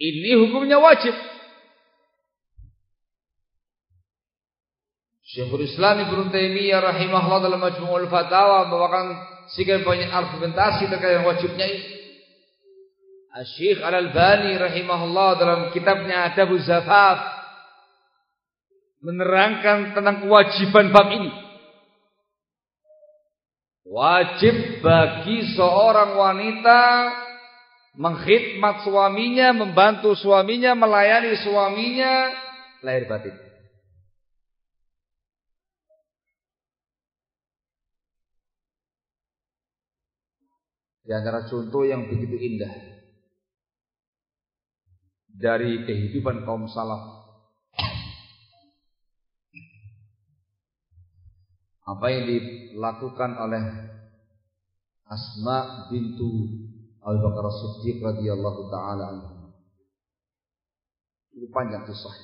Ini 0.01 0.31
hukumnya 0.41 0.79
wajib. 0.81 1.13
Syekhul 5.31 5.63
Islam 5.63 6.11
Ibnu 6.11 6.35
Taimiyah 6.35 6.83
rahimahullah 6.83 7.41
dalam 7.47 7.63
Majmu'ul 7.63 8.11
Fatawa 8.11 8.67
membawakan 8.67 9.07
sekian 9.55 9.87
banyak 9.87 10.11
argumentasi 10.11 10.91
terkait 10.91 11.15
dengan 11.15 11.31
wajibnya 11.31 11.67
ini. 11.71 11.83
Syekh 13.55 13.79
Al-Albani 13.79 14.59
rahimahullah 14.59 15.31
dalam 15.39 15.61
kitabnya 15.71 16.27
Adabul 16.27 16.59
Zafaf 16.67 17.23
menerangkan 19.07 19.95
tentang 19.95 20.27
kewajiban 20.27 20.91
bab 20.91 21.09
ini. 21.15 21.31
Wajib 23.87 24.83
bagi 24.83 25.55
seorang 25.55 26.19
wanita 26.19 26.83
mengkhidmat 27.95 28.83
suaminya, 28.83 29.55
membantu 29.55 30.19
suaminya, 30.19 30.75
melayani 30.75 31.39
suaminya 31.39 32.35
lahir 32.83 33.07
batin. 33.07 33.50
Di 41.11 41.19
antara 41.19 41.43
contoh 41.43 41.83
yang 41.83 42.07
begitu 42.07 42.39
indah 42.39 42.71
dari 45.27 45.83
kehidupan 45.83 46.47
kaum 46.47 46.71
salaf. 46.71 47.27
Apa 51.83 52.07
yang 52.15 52.31
dilakukan 52.31 53.43
oleh 53.43 53.91
Asma 55.11 55.91
bintu 55.91 56.31
Abu 57.03 57.19
Bakar 57.27 57.59
Siddiq 57.59 57.99
radhiyallahu 57.99 58.71
taala 58.71 59.05
anhu. 59.11 59.51
Itu 61.35 61.51
panjang 61.51 61.91
kisah. 61.91 62.15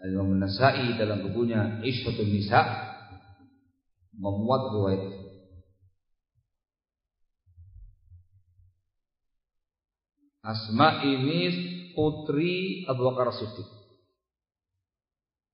Al-Imam 0.00 0.40
Nasai 0.40 0.96
dalam 0.96 1.28
bukunya 1.28 1.84
Isyatul 1.84 2.32
Nisa 2.32 2.64
memuat 4.16 4.72
riwayat 4.72 5.19
Asma 10.40 11.04
ini 11.04 11.52
putri 11.92 12.82
Abu 12.88 13.12
Bakar 13.12 13.28
Siddiq. 13.36 13.68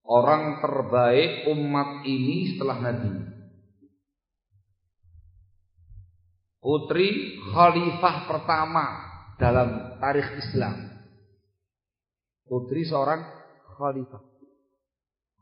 Orang 0.06 0.62
terbaik 0.62 1.50
umat 1.50 2.06
ini 2.06 2.54
setelah 2.54 2.78
Nabi. 2.78 3.10
Putri 6.62 7.34
khalifah 7.50 8.16
pertama 8.30 8.86
dalam 9.42 9.98
tarikh 9.98 10.38
Islam. 10.38 11.02
Putri 12.46 12.86
seorang 12.86 13.26
khalifah. 13.74 14.22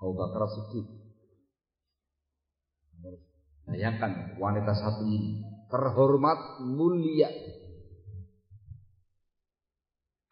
Abu 0.01 0.13
Bakar 0.17 0.49
Siddiq. 0.49 0.89
Bayangkan 3.69 4.41
wanita 4.41 4.73
satu 4.73 5.05
ini 5.05 5.45
terhormat 5.69 6.65
mulia 6.65 7.29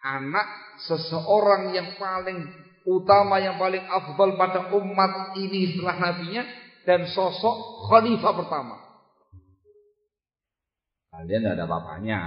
anak 0.02 0.46
seseorang 0.82 1.70
yang 1.72 1.94
paling 1.96 2.50
utama 2.82 3.38
yang 3.38 3.56
paling 3.58 3.82
afdal 3.86 4.34
pada 4.34 4.74
umat 4.74 5.38
ini 5.38 5.74
setelah 5.74 6.10
nabinya 6.10 6.42
dan 6.82 7.06
sosok 7.06 7.86
khalifah 7.86 8.34
pertama. 8.34 8.76
Kalian 11.14 11.46
tidak 11.46 11.54
ada 11.54 11.66
bapaknya. 11.70 12.20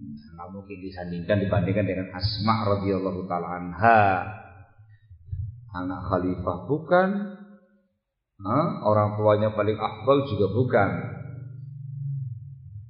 Nggak 0.00 0.48
mungkin 0.54 0.78
disandingkan 0.80 1.44
dibandingkan 1.44 1.84
dengan 1.84 2.08
Asma 2.14 2.64
radhiyallahu 2.78 3.26
taala 3.26 3.48
anha. 3.58 4.02
Anak 5.74 6.00
khalifah 6.08 6.58
bukan. 6.70 7.08
Hah? 8.40 8.66
Orang 8.86 9.20
tuanya 9.20 9.52
paling 9.52 9.76
afdal 9.76 10.18
juga 10.30 10.46
bukan. 10.54 10.90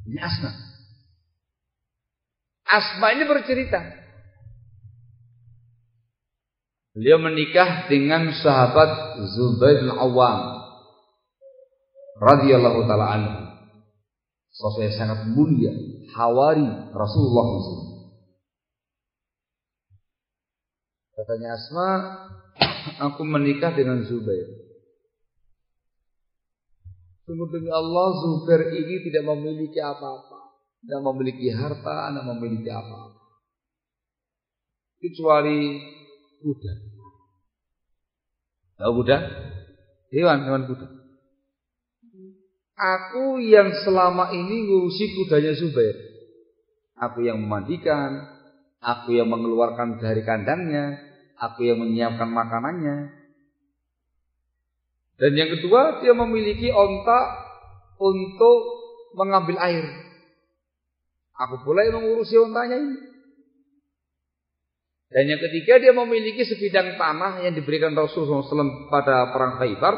Ini 0.06 0.18
Asma. 0.22 0.69
Asma 2.70 3.18
ini 3.18 3.26
bercerita. 3.26 3.82
Beliau 6.94 7.18
menikah 7.18 7.90
dengan 7.90 8.30
sahabat 8.34 9.18
Zubair 9.34 9.82
bin 9.82 9.90
Awam 9.94 10.38
radhiyallahu 12.18 12.86
taala 12.86 13.06
anhu. 13.14 13.40
Sosok 14.50 14.86
yang 14.86 14.94
sangat 14.98 15.18
mulia, 15.30 15.72
hawari 16.14 16.66
Rasulullah 16.90 17.46
SAW. 17.58 17.90
Katanya 21.14 21.48
Asma, 21.54 21.88
aku 23.08 23.22
menikah 23.26 23.74
dengan 23.74 24.02
Zubair. 24.06 24.46
Sungguh 27.26 27.48
demi 27.50 27.70
Allah 27.70 28.08
Zubair 28.18 28.74
ini 28.74 29.06
tidak 29.06 29.24
memiliki 29.30 29.78
apa-apa. 29.78 30.29
Tidak 30.80 31.00
memiliki 31.04 31.52
harta, 31.52 32.08
tidak 32.08 32.24
memiliki 32.24 32.72
apa-apa. 32.72 33.20
Kecuali 35.00 35.80
kuda. 36.40 36.72
Tahu 38.80 38.92
kuda? 39.04 39.16
Hewan, 40.12 40.38
hewan 40.48 40.64
kuda. 40.68 40.86
Aku 42.80 43.36
yang 43.44 43.76
selama 43.84 44.32
ini 44.32 44.64
ngurusi 44.64 45.04
kudanya 45.20 45.52
Zubair. 45.52 45.92
Aku 46.96 47.20
yang 47.20 47.40
memandikan, 47.44 48.24
aku 48.80 49.20
yang 49.20 49.28
mengeluarkan 49.28 50.00
dari 50.00 50.24
kandangnya, 50.24 50.96
aku 51.36 51.68
yang 51.68 51.80
menyiapkan 51.80 52.28
makanannya. 52.28 53.20
Dan 55.20 55.32
yang 55.36 55.52
kedua, 55.52 56.00
dia 56.00 56.16
memiliki 56.16 56.72
onta 56.72 57.20
untuk 58.00 58.58
mengambil 59.12 59.60
air. 59.60 59.84
Aku 61.40 61.64
pula 61.64 61.88
yang 61.88 62.04
mengurusi 62.04 62.36
ontanya 62.36 62.76
ini. 62.76 62.96
Dan 65.10 65.24
yang 65.26 65.40
ketiga 65.42 65.82
dia 65.82 65.90
memiliki 65.90 66.46
sebidang 66.46 66.94
tanah 66.94 67.42
yang 67.42 67.56
diberikan 67.56 67.96
Rasulullah 67.96 68.46
SAW 68.46 68.92
pada 68.92 69.34
perang 69.34 69.58
Khaybar. 69.58 69.94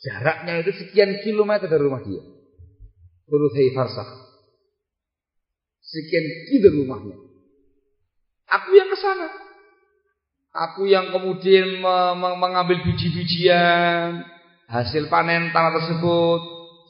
Jaraknya 0.00 0.62
itu 0.62 0.70
sekian 0.76 1.18
kilometer 1.26 1.66
dari 1.66 1.82
rumah 1.82 2.00
dia. 2.04 2.22
Menurut 3.26 3.52
Hayfarsah. 3.58 4.08
Sekian 5.82 6.24
kilometer 6.46 6.78
rumahnya. 6.78 7.16
Aku 8.54 8.70
yang 8.76 8.86
ke 8.86 8.98
sana. 9.02 9.28
Aku 10.50 10.86
yang 10.86 11.10
kemudian 11.10 11.82
mengambil 12.38 12.86
biji-bijian. 12.86 14.22
Hasil 14.70 15.10
panen 15.10 15.50
tanah 15.50 15.74
tersebut. 15.82 16.40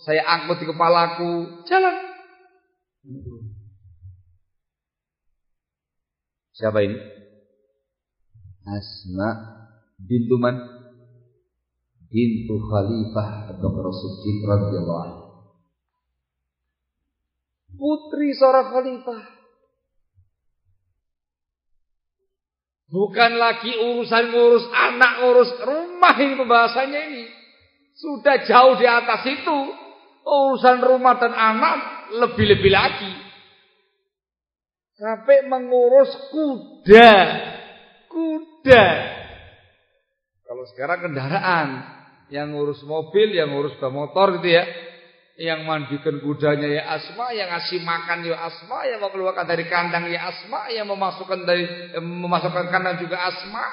Saya 0.05 0.28
angkut 0.28 0.60
di 0.60 0.66
kepalaku. 0.68 1.64
Jalan. 1.64 1.97
Siapa 6.61 6.85
ini? 6.85 7.01
Asma 8.69 9.28
bintu 9.97 10.37
man? 10.37 10.61
Bintu 12.12 12.61
Khalifah 12.69 13.57
Abu 13.57 13.65
Bakar 13.65 13.87
Siddiq 13.97 14.45
radhiyallahu 14.45 15.01
anhu. 15.09 15.23
Putri 17.81 18.37
seorang 18.37 18.77
khalifah. 18.77 19.23
Bukan 22.91 23.32
lagi 23.39 23.73
urusan 23.81 24.35
ngurus 24.35 24.66
anak, 24.69 25.23
ngurus 25.24 25.51
rumah 25.65 26.15
ini 26.19 26.35
pembahasannya 26.35 27.01
ini. 27.09 27.24
Sudah 27.97 28.45
jauh 28.45 28.77
di 28.77 28.85
atas 28.85 29.24
itu. 29.24 29.59
Urusan 30.28 30.85
rumah 30.85 31.16
dan 31.16 31.32
anak 31.32 32.11
lebih-lebih 32.20 32.69
lagi. 32.69 33.30
Sampai 35.01 35.48
mengurus 35.48 36.12
kuda. 36.28 37.12
Kuda. 38.12 38.86
Kalau 40.44 40.64
sekarang 40.77 41.09
kendaraan. 41.09 41.68
Yang 42.31 42.47
ngurus 42.55 42.81
mobil, 42.86 43.35
yang 43.35 43.51
ngurus 43.51 43.74
motor 43.81 44.39
gitu 44.39 44.55
ya. 44.55 44.62
Yang 45.40 45.60
mandikan 45.64 46.20
kudanya 46.20 46.68
ya 46.68 47.01
asma, 47.01 47.32
yang 47.32 47.48
ngasih 47.48 47.81
makan 47.81 48.28
ya 48.28 48.36
asma, 48.44 48.85
yang 48.85 49.01
mengeluarkan 49.01 49.48
dari 49.48 49.64
kandang 49.72 50.05
ya 50.12 50.28
asma, 50.28 50.68
yang 50.68 50.85
memasukkan 50.85 51.48
dari 51.48 51.64
eh, 51.97 52.05
memasukkan 52.05 52.68
kandang 52.68 53.01
juga 53.01 53.24
asma. 53.24 53.64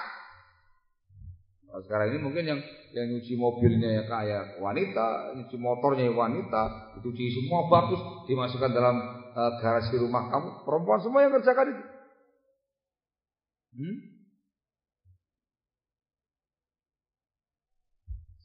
Nah, 1.67 1.83
sekarang 1.83 2.15
ini 2.15 2.19
mungkin 2.23 2.43
yang 2.47 2.59
yang 2.95 3.11
nyuci 3.11 3.35
mobilnya 3.35 3.99
ya 3.99 4.03
kayak 4.07 4.43
wanita, 4.63 5.35
nyuci 5.35 5.59
motornya 5.59 6.07
ya 6.07 6.15
wanita, 6.15 6.63
dicuci 6.97 7.35
semua 7.35 7.67
bagus, 7.67 7.99
dimasukkan 8.31 8.71
dalam 8.71 8.95
garasi 9.37 9.93
rumah 10.01 10.33
kamu, 10.33 10.65
perempuan 10.65 10.99
semua 11.05 11.21
yang 11.21 11.33
kerjakan 11.37 11.77
itu. 11.77 11.83
Hmm? 13.77 13.97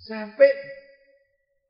Sampai 0.02 0.50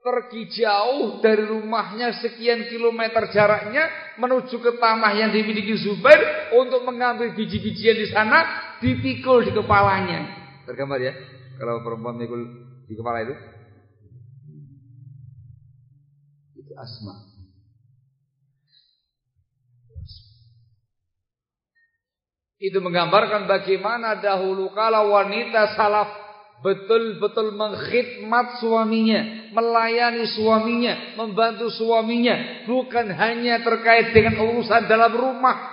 pergi 0.03 0.43
jauh 0.59 1.23
dari 1.23 1.47
rumahnya 1.47 2.19
sekian 2.19 2.66
kilometer 2.66 3.31
jaraknya 3.31 3.86
menuju 4.19 4.59
ke 4.59 4.73
tanah 4.82 5.15
yang 5.15 5.31
dimiliki 5.31 5.78
Zubair 5.78 6.51
untuk 6.59 6.82
mengambil 6.82 7.31
biji-bijian 7.39 7.97
di 8.03 8.11
sana 8.11 8.43
dipikul 8.82 9.47
di 9.47 9.55
kepalanya. 9.55 10.27
Tergambar 10.66 10.99
ya? 10.99 11.15
Kalau 11.55 11.86
perempuan 11.86 12.19
mikul 12.19 12.43
di 12.90 12.94
kepala 12.99 13.23
itu 13.23 13.35
itu 16.59 16.73
asma. 16.74 17.31
Itu 22.62 22.78
menggambarkan 22.78 23.51
bagaimana 23.51 24.22
dahulu 24.22 24.70
kala 24.70 25.02
wanita 25.02 25.74
salaf 25.74 26.22
betul-betul 26.62 27.59
mengkhidmat 27.59 28.62
suaminya, 28.62 29.51
melayani 29.51 30.30
suaminya, 30.30 31.18
membantu 31.18 31.74
suaminya, 31.74 32.62
bukan 32.70 33.10
hanya 33.10 33.66
terkait 33.66 34.14
dengan 34.14 34.39
urusan 34.47 34.86
dalam 34.86 35.10
rumah, 35.10 35.72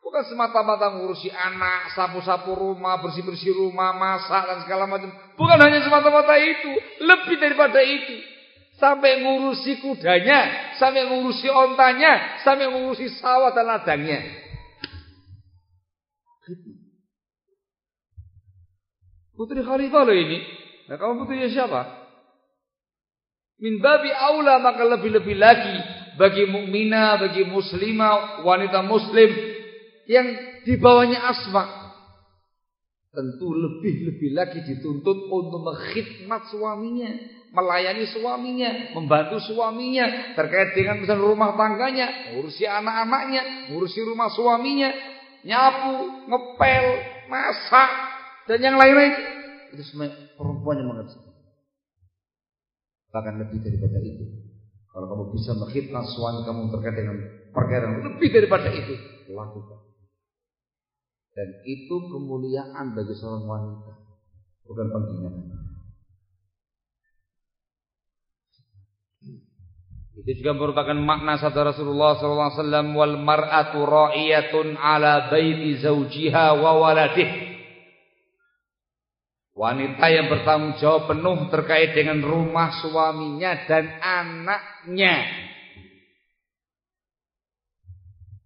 Bukan 0.00 0.26
semata-mata 0.26 0.90
ngurusi 0.90 1.30
anak, 1.30 1.94
sapu-sapu 1.94 2.50
rumah, 2.56 2.98
bersih-bersih 2.98 3.54
rumah, 3.54 3.94
masak 3.94 4.42
dan 4.42 4.58
segala 4.66 4.88
macam. 4.90 5.06
Bukan 5.38 5.54
hanya 5.54 5.86
semata-mata 5.86 6.34
itu, 6.34 6.72
lebih 6.98 7.38
daripada 7.38 7.78
itu. 7.78 8.18
Sampai 8.74 9.22
ngurusi 9.22 9.78
kudanya, 9.78 10.72
sampai 10.82 11.06
ngurusi 11.06 11.46
ontanya, 11.46 12.42
sampai 12.42 12.66
ngurusi 12.74 13.22
sawah 13.22 13.54
dan 13.54 13.70
ladangnya. 13.70 14.49
Putri 19.40 19.64
Khalifah 19.64 20.04
loh 20.04 20.12
ini. 20.12 20.36
Nah 20.84 21.00
kamu 21.00 21.24
putrinya 21.24 21.48
siapa? 21.48 21.80
Min 23.56 23.80
babi 23.80 24.12
aula 24.12 24.60
maka 24.60 24.84
lebih-lebih 24.84 25.32
lagi 25.40 25.76
bagi 26.20 26.44
mukminah, 26.44 27.16
bagi 27.16 27.48
muslimah, 27.48 28.44
wanita 28.44 28.84
muslim 28.84 29.32
yang 30.04 30.28
dibawanya 30.68 31.32
Asma 31.32 31.80
tentu 33.10 33.48
lebih-lebih 33.50 34.36
lagi 34.36 34.60
dituntut 34.60 35.32
untuk 35.32 35.60
mengkhidmat 35.66 36.46
suaminya, 36.52 37.10
melayani 37.50 38.06
suaminya, 38.12 38.92
membantu 38.92 39.40
suaminya 39.40 40.36
terkait 40.36 40.76
dengan 40.76 41.00
misalnya 41.00 41.26
rumah 41.26 41.56
tangganya, 41.56 42.36
ngurusi 42.36 42.68
anak-anaknya, 42.68 43.72
ngurusi 43.72 44.04
rumah 44.04 44.30
suaminya, 44.30 44.92
nyapu, 45.42 46.28
ngepel, 46.28 46.84
masak 47.26 48.09
dan 48.50 48.58
yang 48.58 48.74
lain-lain. 48.74 49.14
Itu 49.70 49.82
semua 49.86 50.10
perempuan 50.34 50.82
yang 50.82 50.90
mengerti. 50.90 51.22
Bahkan 53.14 53.34
lebih 53.46 53.62
daripada 53.62 54.02
itu. 54.02 54.26
Kalau 54.90 55.06
kamu 55.06 55.24
bisa 55.38 55.54
mengkhidmat 55.54 56.02
suami 56.10 56.42
kamu 56.42 56.74
terkait 56.74 56.98
dengan 56.98 57.16
perkara 57.54 57.94
lebih 57.94 58.26
daripada 58.34 58.74
itu, 58.74 58.94
lakukan. 59.30 59.86
Dan 61.30 61.48
itu 61.62 61.94
kemuliaan 62.10 62.90
bagi 62.98 63.14
seorang 63.14 63.46
wanita, 63.46 63.92
bukan 64.66 64.86
penghinaan. 64.90 65.46
Itu 70.20 70.30
juga 70.42 70.52
merupakan 70.58 70.98
makna 70.98 71.38
sabda 71.38 71.70
Rasulullah 71.70 72.18
SAW 72.18 72.92
wal 72.98 73.14
mar'atu 73.22 73.86
ra'iyatun 73.86 74.74
ala 74.74 75.30
baiti 75.30 75.78
zawjiha 75.80 76.58
wa 76.58 76.82
waladih. 76.82 77.49
Wanita 79.50 80.06
yang 80.08 80.30
bertanggung 80.30 80.78
jawab 80.78 81.10
penuh 81.10 81.50
terkait 81.50 81.92
dengan 81.92 82.22
rumah 82.22 82.70
suaminya 82.80 83.66
dan 83.66 83.84
anaknya 83.98 85.26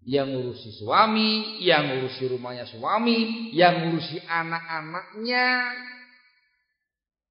yang 0.05 0.33
ngurusi 0.33 0.71
suami, 0.81 1.61
yang 1.65 1.89
ngurusi 1.89 2.29
rumahnya 2.29 2.69
suami, 2.69 3.51
yang 3.57 3.89
ngurusi 3.89 4.21
anak-anaknya, 4.21 5.49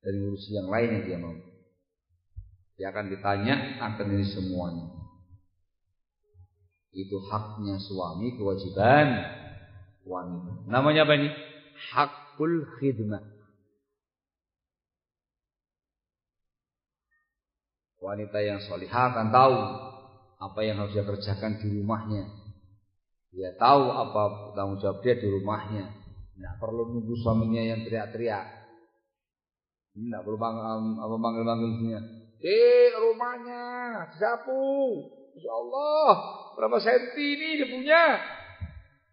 dan 0.02 0.14
ngurusi 0.20 0.50
yang 0.58 0.68
lain 0.68 0.90
yang 1.00 1.04
dia 1.06 1.18
mau. 1.22 1.38
Dia 2.74 2.90
akan 2.90 3.06
ditanya 3.14 3.78
akan 3.80 4.08
ini 4.18 4.26
semuanya. 4.26 4.86
Itu 6.94 7.22
haknya 7.30 7.78
suami, 7.78 8.38
kewajiban 8.38 9.22
wanita. 10.06 10.52
Namanya 10.70 11.06
apa 11.06 11.14
ini? 11.18 11.30
Hakul 11.94 12.66
khidmat. 12.78 13.22
Wanita 18.04 18.44
yang 18.44 18.60
solihah 18.60 19.16
akan 19.16 19.32
tahu 19.32 19.58
apa 20.44 20.60
yang 20.60 20.84
harus 20.84 20.92
dia 20.92 21.08
kerjakan 21.08 21.56
di 21.64 21.72
rumahnya 21.72 22.44
dia 23.34 23.50
tahu 23.58 23.90
apa 23.90 24.54
tanggung 24.54 24.78
jawab 24.78 25.02
dia 25.02 25.18
di 25.18 25.26
rumahnya. 25.26 25.90
Tidak 26.38 26.56
perlu 26.62 26.86
nunggu 26.94 27.14
suaminya 27.18 27.62
yang 27.66 27.82
teriak-teriak. 27.82 28.46
Tidak 29.98 30.22
perlu 30.22 30.38
apa 30.38 31.16
manggil-manggilnya. 31.18 32.00
Eh 32.38 32.94
rumahnya 32.94 33.62
sapu. 34.22 34.62
Insya 35.34 35.50
Allah 35.50 36.10
berapa 36.54 36.78
senti 36.78 37.26
ini 37.26 37.58
dia 37.58 37.68
punya. 37.74 38.04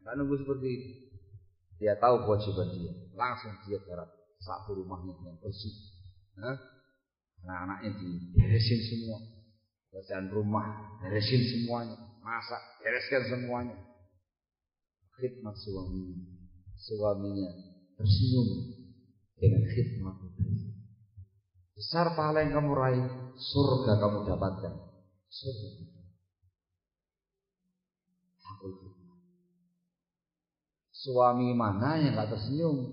Tidak 0.04 0.14
nunggu 0.20 0.36
seperti 0.44 0.68
itu. 0.68 0.90
Dia 1.80 1.96
tahu 1.96 2.28
kewajiban 2.28 2.76
dia. 2.76 2.92
Langsung 3.16 3.56
dia 3.64 3.80
garap 3.88 4.12
sapu 4.36 4.76
rumahnya 4.76 5.16
yang 5.24 5.40
bersih. 5.40 5.72
Nah, 6.36 6.60
anak-anaknya 7.44 7.90
diberesin 8.00 8.80
semua. 8.86 9.18
Kerjaan 9.90 10.30
rumah, 10.30 10.98
beresin 11.02 11.42
semuanya. 11.42 11.98
Masak, 12.20 12.62
bereskan 12.84 13.26
semuanya 13.26 13.90
khidmat 15.20 15.54
suaminya. 15.60 16.16
Suaminya 16.80 17.50
tersenyum 18.00 18.48
dengan 19.36 19.62
khidmat 19.68 20.16
Besar 21.76 22.12
pahala 22.16 22.44
yang 22.44 22.60
kamu 22.60 22.72
raih, 22.76 23.04
surga 23.36 23.92
kamu 24.00 24.18
dapatkan. 24.28 24.74
Surga. 25.28 25.68
Suami 30.92 31.56
mana 31.56 31.96
yang 31.96 32.12
gak 32.12 32.36
tersenyum? 32.36 32.92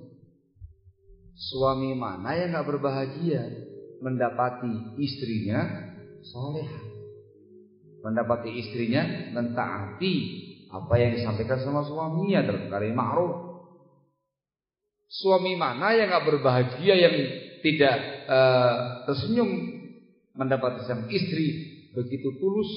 Suami 1.35 1.91
mana 1.91 2.39
yang 2.39 2.55
gak 2.55 2.67
berbahagia 2.71 3.66
mendapati 4.03 4.97
istrinya 5.01 5.91
soleh, 6.21 6.69
mendapati 8.03 8.49
istrinya 8.57 9.33
mentaati 9.33 10.15
apa 10.67 10.93
yang 10.99 11.11
disampaikan 11.15 11.59
sama 11.63 11.83
suaminya 11.87 12.43
dalam 12.43 12.67
perkara 12.67 12.87
ma'ruf. 12.91 13.35
Suami 15.07 15.55
mana 15.55 15.95
yang 15.95 16.11
nggak 16.11 16.27
berbahagia 16.27 16.95
yang 16.99 17.15
tidak 17.63 17.95
uh, 18.27 19.07
tersenyum 19.07 19.49
mendapat 20.35 20.83
sang 20.85 21.07
istri 21.09 21.79
begitu 21.95 22.35
tulus, 22.37 22.69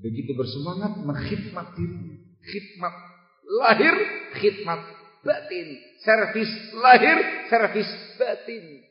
begitu 0.00 0.32
bersemangat 0.34 0.98
mengkhidmat 1.04 1.76
khidmat 2.42 2.94
lahir, 3.46 3.94
khidmat 4.40 4.80
batin, 5.22 5.68
servis 6.02 6.50
lahir, 6.78 7.16
servis 7.50 7.90
batin. 8.18 8.85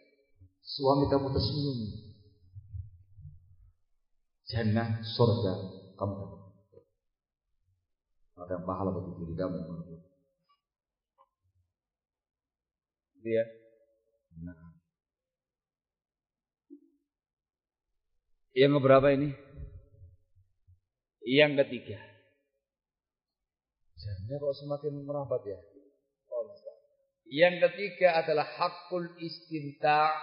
Suami 0.66 1.06
kamu 1.06 1.30
tersenyum, 1.30 1.80
jannah 4.50 4.98
surga 5.06 5.54
kamu 5.94 6.14
dapat. 6.18 6.84
Ada 8.36 8.58
pahala 8.66 8.90
bagi 8.98 9.14
diri 9.22 9.34
kamu. 9.38 9.60
Iya. 13.26 13.46
Nah. 14.42 14.74
Yang 18.58 18.82
berapa 18.82 19.08
ini? 19.14 19.30
Yang 21.26 21.52
ketiga. 21.66 22.00
Jadinya 23.98 24.38
kok 24.38 24.56
semakin 24.62 24.94
merapat 25.06 25.42
ya? 25.46 25.60
Yang 27.26 27.56
ketiga 27.70 28.22
adalah 28.22 28.46
hakul 28.46 29.10
istinta 29.18 30.14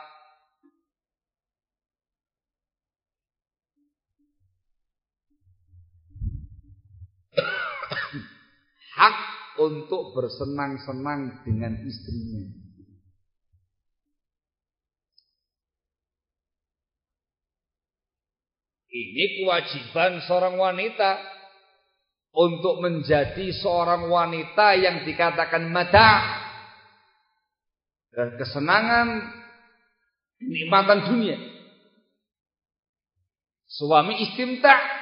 hak 8.97 9.17
untuk 9.61 10.13
bersenang-senang 10.17 11.45
dengan 11.45 11.77
istrinya. 11.85 12.45
Ini 18.93 19.41
kewajiban 19.41 20.21
seorang 20.29 20.61
wanita 20.61 21.17
untuk 22.37 22.85
menjadi 22.85 23.49
seorang 23.57 24.09
wanita 24.09 24.77
yang 24.77 25.05
dikatakan 25.09 25.65
mata 25.73 26.41
dan 28.13 28.37
kesenangan 28.37 29.09
kenikmatan 30.37 31.09
dunia. 31.09 31.39
Suami 33.73 34.21
istimta 34.29 35.02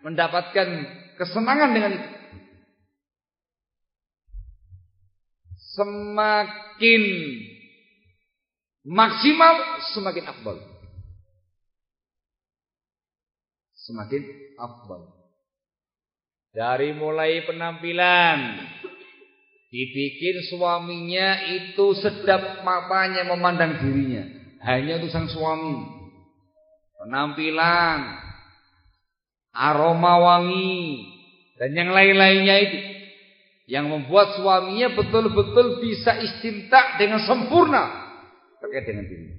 mendapatkan 0.00 0.68
kesenangan 1.16 1.70
dengan 1.76 1.92
itu. 1.96 2.10
semakin 5.80 7.02
maksimal 8.84 9.54
semakin 9.94 10.24
afdal. 10.26 10.56
Semakin 13.80 14.22
afdal. 14.58 15.02
Dari 16.50 16.90
mulai 16.98 17.46
penampilan 17.46 18.38
dibikin 19.70 20.36
suaminya 20.50 21.38
itu 21.46 21.94
sedap 22.02 22.66
matanya 22.66 23.22
memandang 23.30 23.78
dirinya. 23.78 24.26
Hanya 24.66 24.98
itu 24.98 25.08
sang 25.08 25.30
suami. 25.30 26.02
Penampilan, 27.00 27.98
aroma 29.54 30.18
wangi 30.18 31.04
dan 31.60 31.76
yang 31.76 31.90
lain-lainnya 31.92 32.56
itu 32.62 32.78
yang 33.70 33.86
membuat 33.86 34.34
suaminya 34.34 34.98
betul-betul 34.98 35.78
bisa 35.78 36.18
istimta 36.18 36.98
dengan 36.98 37.22
sempurna 37.22 38.10
terkait 38.58 38.82
dengan 38.82 39.06
diri. 39.06 39.30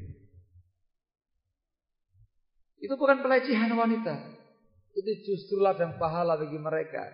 Itu 2.81 2.95
bukan 2.97 3.19
pelecehan 3.21 3.69
wanita. 3.75 4.13
Itu 4.95 5.11
justru 5.27 5.59
ladang 5.59 5.99
pahala 5.99 6.39
bagi 6.39 6.57
mereka. 6.57 7.11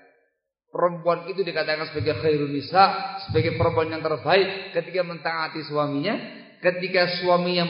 Perempuan 0.67 1.25
itu 1.31 1.41
dikatakan 1.41 1.89
sebagai 1.89 2.21
khairun 2.21 2.51
nisa, 2.53 3.17
sebagai 3.27 3.55
perempuan 3.55 3.89
yang 3.91 4.03
terbaik 4.03 4.75
ketika 4.77 5.01
mentaati 5.01 5.63
suaminya, 5.65 6.15
ketika 6.59 7.17
suaminya 7.23 7.65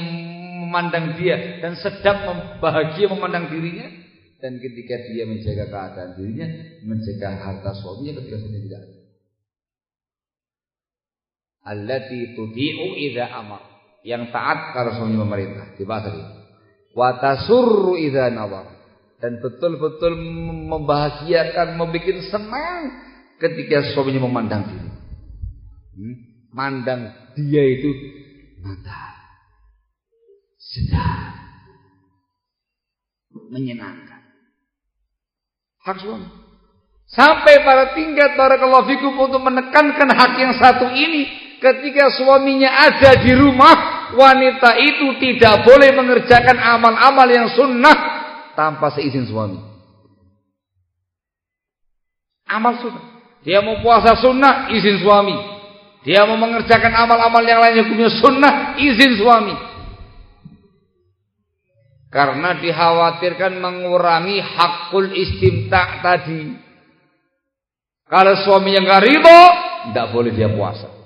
memandang 0.66 1.16
dia 1.16 1.62
dan 1.62 1.78
sedang 1.80 2.60
bahagia 2.60 3.08
memandang 3.08 3.54
dirinya, 3.54 4.07
dan 4.38 4.62
ketika 4.62 4.96
dia 5.10 5.26
menjaga 5.26 5.66
keadaan 5.70 6.12
dirinya, 6.18 6.48
menjaga 6.86 7.28
harta 7.42 7.72
suaminya 7.78 8.22
ketika 8.22 8.38
suaminya 8.42 8.64
tidak. 8.66 8.82
Ada 11.68 11.74
allati 11.74 12.20
tudi'u 12.38 12.88
idza 12.96 13.26
amar. 13.28 13.64
Yang 14.08 14.32
taat 14.32 14.72
kalau 14.72 14.96
suami 14.96 15.20
memerintah. 15.20 15.76
Dibahas 15.76 16.08
tadi. 16.08 16.22
Wa 16.96 17.20
tasurru 17.20 18.00
idza 18.00 18.32
nawar. 18.32 18.72
Dan 19.20 19.44
betul-betul 19.44 20.16
membahagiakan 20.72 21.76
membuat 21.76 22.24
senang 22.32 22.82
ketika 23.42 23.84
suaminya 23.92 24.24
memandang 24.24 24.64
diri. 24.70 24.90
Hmm? 25.98 26.28
mandang 26.58 27.14
dia 27.38 27.62
itu 27.62 27.90
mata 28.66 29.14
sedang 30.58 31.38
menyenangkan 33.54 34.17
hak 35.88 36.04
suami 36.04 36.28
sampai 37.08 37.64
pada 37.64 37.96
tingkat 37.96 38.36
para 38.36 38.60
fikum 38.84 39.16
untuk 39.16 39.40
menekankan 39.40 40.12
hak 40.12 40.32
yang 40.36 40.54
satu 40.60 40.92
ini 40.92 41.48
ketika 41.58 42.14
suaminya 42.14 42.70
ada 42.70 43.22
di 43.22 43.34
rumah, 43.34 43.76
wanita 44.14 44.78
itu 44.78 45.08
tidak 45.20 45.66
boleh 45.66 45.90
mengerjakan 45.94 46.58
amal-amal 46.58 47.28
yang 47.28 47.50
sunnah 47.54 47.98
tanpa 48.54 48.94
seizin 48.94 49.26
suami. 49.26 49.60
Amal 52.48 52.80
sunnah. 52.80 53.04
Dia 53.44 53.60
mau 53.60 53.80
puasa 53.84 54.16
sunnah, 54.18 54.72
izin 54.72 55.04
suami. 55.04 55.36
Dia 56.08 56.24
mau 56.24 56.40
mengerjakan 56.40 56.96
amal-amal 56.96 57.44
yang 57.44 57.60
lainnya 57.60 57.84
hukumnya 57.84 58.12
sunnah, 58.12 58.54
izin 58.80 59.20
suami. 59.20 59.56
Karena 62.18 62.58
dikhawatirkan 62.58 63.62
mengurangi 63.62 64.42
hakul 64.42 65.14
istimta 65.14 66.02
tadi. 66.02 66.58
Kalau 68.10 68.34
suami 68.42 68.74
yang 68.74 68.90
gak 68.90 69.06
ridho, 69.06 69.42
tidak 69.94 70.08
boleh 70.10 70.34
dia 70.34 70.50
puasa 70.50 70.98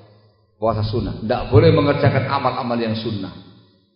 puasa 0.61 0.85
sunnah. 0.85 1.17
Tidak 1.17 1.49
boleh 1.49 1.73
mengerjakan 1.73 2.29
amal-amal 2.29 2.77
yang 2.77 2.93
sunnah. 2.93 3.33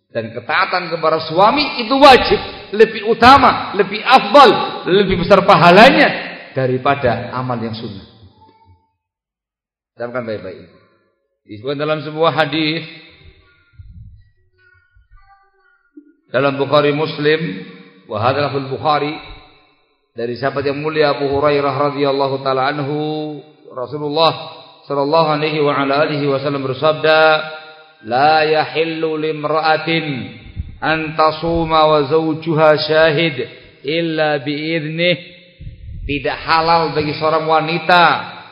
Dan 0.09 0.33
ketaatan 0.33 0.89
kepada 0.89 1.21
suami 1.29 1.85
itu 1.85 1.93
wajib. 2.01 2.41
Lebih 2.73 3.05
utama, 3.05 3.77
lebih 3.77 4.01
afdal, 4.01 4.49
lebih 4.89 5.21
besar 5.21 5.45
pahalanya 5.45 6.09
daripada 6.57 7.29
amal 7.37 7.61
yang 7.61 7.77
sunnah. 7.77 8.03
Camkan 9.95 10.25
baik-baik. 10.25 10.73
Disebutkan 11.45 11.77
dalam 11.77 12.01
sebuah 12.01 12.33
hadis 12.33 12.81
dalam 16.35 16.59
Bukhari 16.59 16.91
Muslim, 16.91 17.63
wahadalah 18.11 18.51
Bukhari 18.67 19.15
dari 20.11 20.35
sahabat 20.35 20.67
yang 20.67 20.83
mulia 20.83 21.15
Abu 21.15 21.31
Hurairah 21.31 21.95
radhiyallahu 21.95 22.43
taala 22.43 22.75
anhu 22.75 23.39
Rasulullah 23.71 24.33
sallallahu 24.83 25.31
alaihi 25.31 25.63
wa 25.63 25.71
ala 25.71 26.03
alihi 26.03 26.27
wasallam 26.27 26.67
bersabda, 26.67 27.19
"La 28.11 28.43
yahillu 28.43 29.15
limra'atin 29.15 30.07
an 30.83 31.15
tasuma 31.15 31.87
wa 31.87 32.03
zawjuha 32.03 32.83
syahid 32.83 33.35
illa 33.87 34.35
biidnih." 34.43 35.15
Tidak 36.03 36.35
halal 36.35 36.91
bagi 36.91 37.15
seorang 37.15 37.47
wanita 37.47 38.03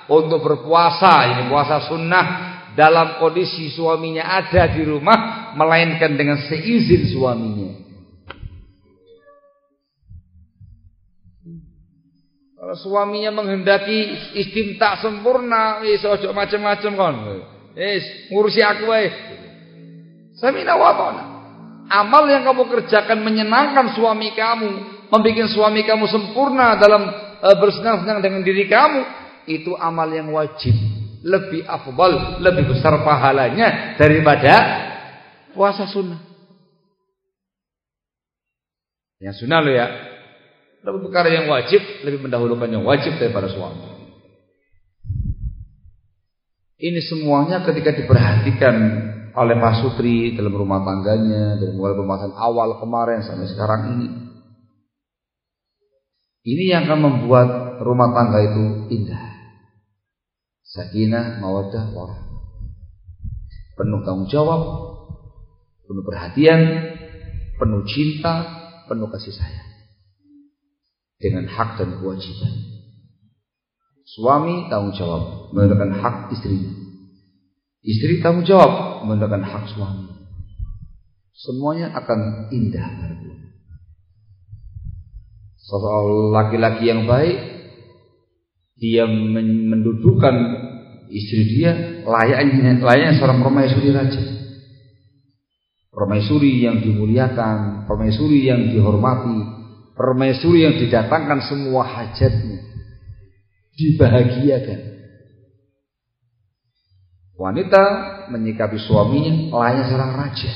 untuk 0.07 0.39
berpuasa, 0.39 1.35
ini 1.35 1.51
puasa 1.51 1.83
sunnah 1.91 2.25
dalam 2.73 3.21
kondisi 3.21 3.69
suaminya 3.73 4.25
ada 4.25 4.69
di 4.73 4.81
rumah 4.85 5.51
melainkan 5.53 6.17
dengan 6.17 6.41
seizin 6.49 7.09
suaminya. 7.13 7.83
Kalau 12.63 12.75
suaminya 12.79 13.29
menghendaki 13.35 14.31
istimta 14.39 14.95
sempurna, 15.03 15.83
wis 15.83 15.99
ojo 16.07 16.31
macam-macam 16.31 16.91
kon. 16.95 17.15
Wis 17.75 18.31
ngurusi 18.31 18.63
aku 18.63 18.83
wae. 18.87 19.07
Samina 20.39 20.79
wa 20.79 20.91
Amal 21.91 22.23
yang 22.31 22.47
kamu 22.47 22.71
kerjakan 22.71 23.19
menyenangkan 23.21 23.91
suami 23.91 24.31
kamu, 24.31 24.71
membuat 25.11 25.49
suami 25.51 25.83
kamu 25.83 26.07
sempurna 26.07 26.79
dalam 26.79 27.03
e, 27.43 27.47
bersenang-senang 27.59 28.23
dengan 28.23 28.41
diri 28.41 28.65
kamu, 28.71 29.03
itu 29.51 29.75
amal 29.75 30.07
yang 30.07 30.31
wajib, 30.31 30.71
lebih 31.23 31.63
afdal, 31.63 32.43
lebih 32.43 32.67
besar 32.67 32.99
pahalanya 33.01 33.95
daripada 33.95 34.53
puasa 35.55 35.87
sunnah. 35.87 36.19
Yang 39.23 39.47
sunnah 39.47 39.63
lo 39.63 39.71
ya, 39.71 39.87
tapi 40.83 40.99
perkara 40.99 41.31
yang 41.31 41.47
wajib 41.47 41.79
lebih 42.03 42.27
mendahulukan 42.27 42.67
yang 42.67 42.83
wajib 42.83 43.15
daripada 43.15 43.47
suami. 43.47 43.87
Ini 46.83 46.99
semuanya 47.07 47.63
ketika 47.63 47.95
diperhatikan 47.95 48.75
oleh 49.33 49.55
Pak 49.55 49.73
Sutri 49.79 50.35
dalam 50.35 50.51
rumah 50.51 50.83
tangganya 50.83 51.55
dari 51.55 51.71
mulai 51.71 51.95
pembahasan 51.95 52.35
awal 52.35 52.83
kemarin 52.83 53.23
sampai 53.23 53.47
sekarang 53.47 53.81
ini. 53.95 54.07
Ini 56.43 56.63
yang 56.75 56.91
akan 56.91 56.99
membuat 56.99 57.79
rumah 57.79 58.11
tangga 58.11 58.43
itu 58.43 58.91
indah. 58.91 59.32
Sakinah, 60.73 61.37
mawadah, 61.37 61.93
warahmah. 61.93 62.41
Penuh 63.77 64.01
tanggung 64.01 64.25
jawab, 64.25 64.61
penuh 65.85 66.01
perhatian, 66.01 66.61
penuh 67.61 67.85
cinta, 67.85 68.41
penuh 68.89 69.05
kasih 69.13 69.37
sayang 69.37 69.69
dengan 71.21 71.45
hak 71.45 71.79
dan 71.79 72.01
kewajiban. 72.01 72.53
Suami 74.03 74.67
tanggung 74.67 74.97
jawab 74.97 75.53
menunaikan 75.53 75.93
hak 75.93 76.15
istri. 76.33 76.57
Istri 77.85 78.19
tanggung 78.25 78.43
jawab 78.43 79.05
menunaikan 79.05 79.45
hak 79.45 79.71
suami. 79.71 80.09
Semuanya 81.37 81.93
akan 81.93 82.49
indah. 82.49 83.13
Soal 85.63 86.35
laki-laki 86.35 86.91
yang 86.91 87.07
baik, 87.07 87.52
dia 88.77 89.05
mendudukkan 89.05 90.35
istri 91.13 91.41
dia 91.57 92.01
layaknya 92.03 92.81
layaknya 92.81 93.13
seorang 93.21 93.39
permaisuri 93.45 93.89
raja. 93.93 94.23
Permaisuri 95.93 96.65
yang 96.65 96.81
dimuliakan, 96.81 97.85
permaisuri 97.85 98.49
yang 98.49 98.73
dihormati, 98.73 99.37
permaisuri 99.93 100.65
yang 100.65 100.75
didatangkan 100.81 101.45
semua 101.45 101.85
hajatnya, 101.85 102.65
dibahagiakan. 103.77 104.79
Wanita 107.37 107.83
menyikapi 108.33 108.77
suaminya 108.81 109.53
layaknya 109.53 109.85
seorang 109.85 110.13
raja 110.17 110.53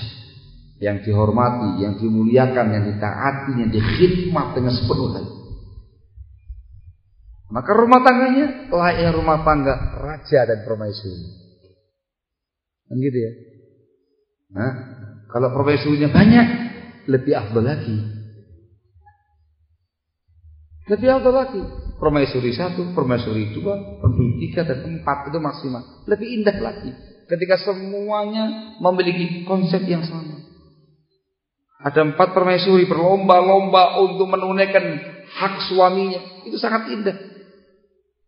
yang 0.82 1.06
dihormati, 1.06 1.86
yang 1.86 2.02
dimuliakan, 2.02 2.66
yang 2.74 2.84
ditaati, 2.90 3.52
yang 3.62 3.70
dikhidmat 3.70 4.48
dengan 4.58 4.74
sepenuh 4.74 5.10
hati. 5.14 5.37
Maka 7.48 7.72
rumah 7.72 8.04
tangganya 8.04 8.68
layaknya 8.68 9.12
rumah 9.16 9.40
tangga 9.48 9.76
raja 10.04 10.40
dan 10.44 10.68
permaisuri. 10.68 11.48
Kan 12.92 12.98
gitu 13.00 13.18
ya. 13.20 13.32
Nah, 14.52 14.72
kalau 15.32 15.52
profesornya 15.56 16.12
banyak, 16.12 16.48
lebih 17.08 17.34
afdal 17.36 17.64
lagi. 17.64 17.98
Lebih 20.88 21.08
afdal 21.20 21.36
lagi. 21.36 21.62
Permaisuri 22.00 22.52
satu, 22.56 22.96
permaisuri 22.96 23.52
dua, 23.56 24.00
permaisuri 24.00 24.34
tiga, 24.44 24.68
dan 24.68 24.88
empat 24.88 25.32
itu 25.32 25.40
maksimal. 25.40 25.84
Lebih 26.08 26.28
indah 26.44 26.58
lagi. 26.60 26.92
Ketika 27.28 27.60
semuanya 27.60 28.76
memiliki 28.80 29.44
konsep 29.44 29.84
yang 29.84 30.04
sama. 30.08 30.40
Ada 31.84 32.08
empat 32.08 32.32
permaisuri 32.32 32.88
berlomba-lomba 32.88 34.00
untuk 34.00 34.32
menunaikan 34.32 34.84
hak 35.28 35.68
suaminya. 35.68 36.48
Itu 36.48 36.56
sangat 36.56 36.88
indah. 36.88 37.37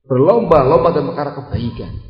Berlomba-lomba 0.09 0.89
dalam 0.89 1.13
perkara 1.13 1.37
kebaikan 1.37 2.09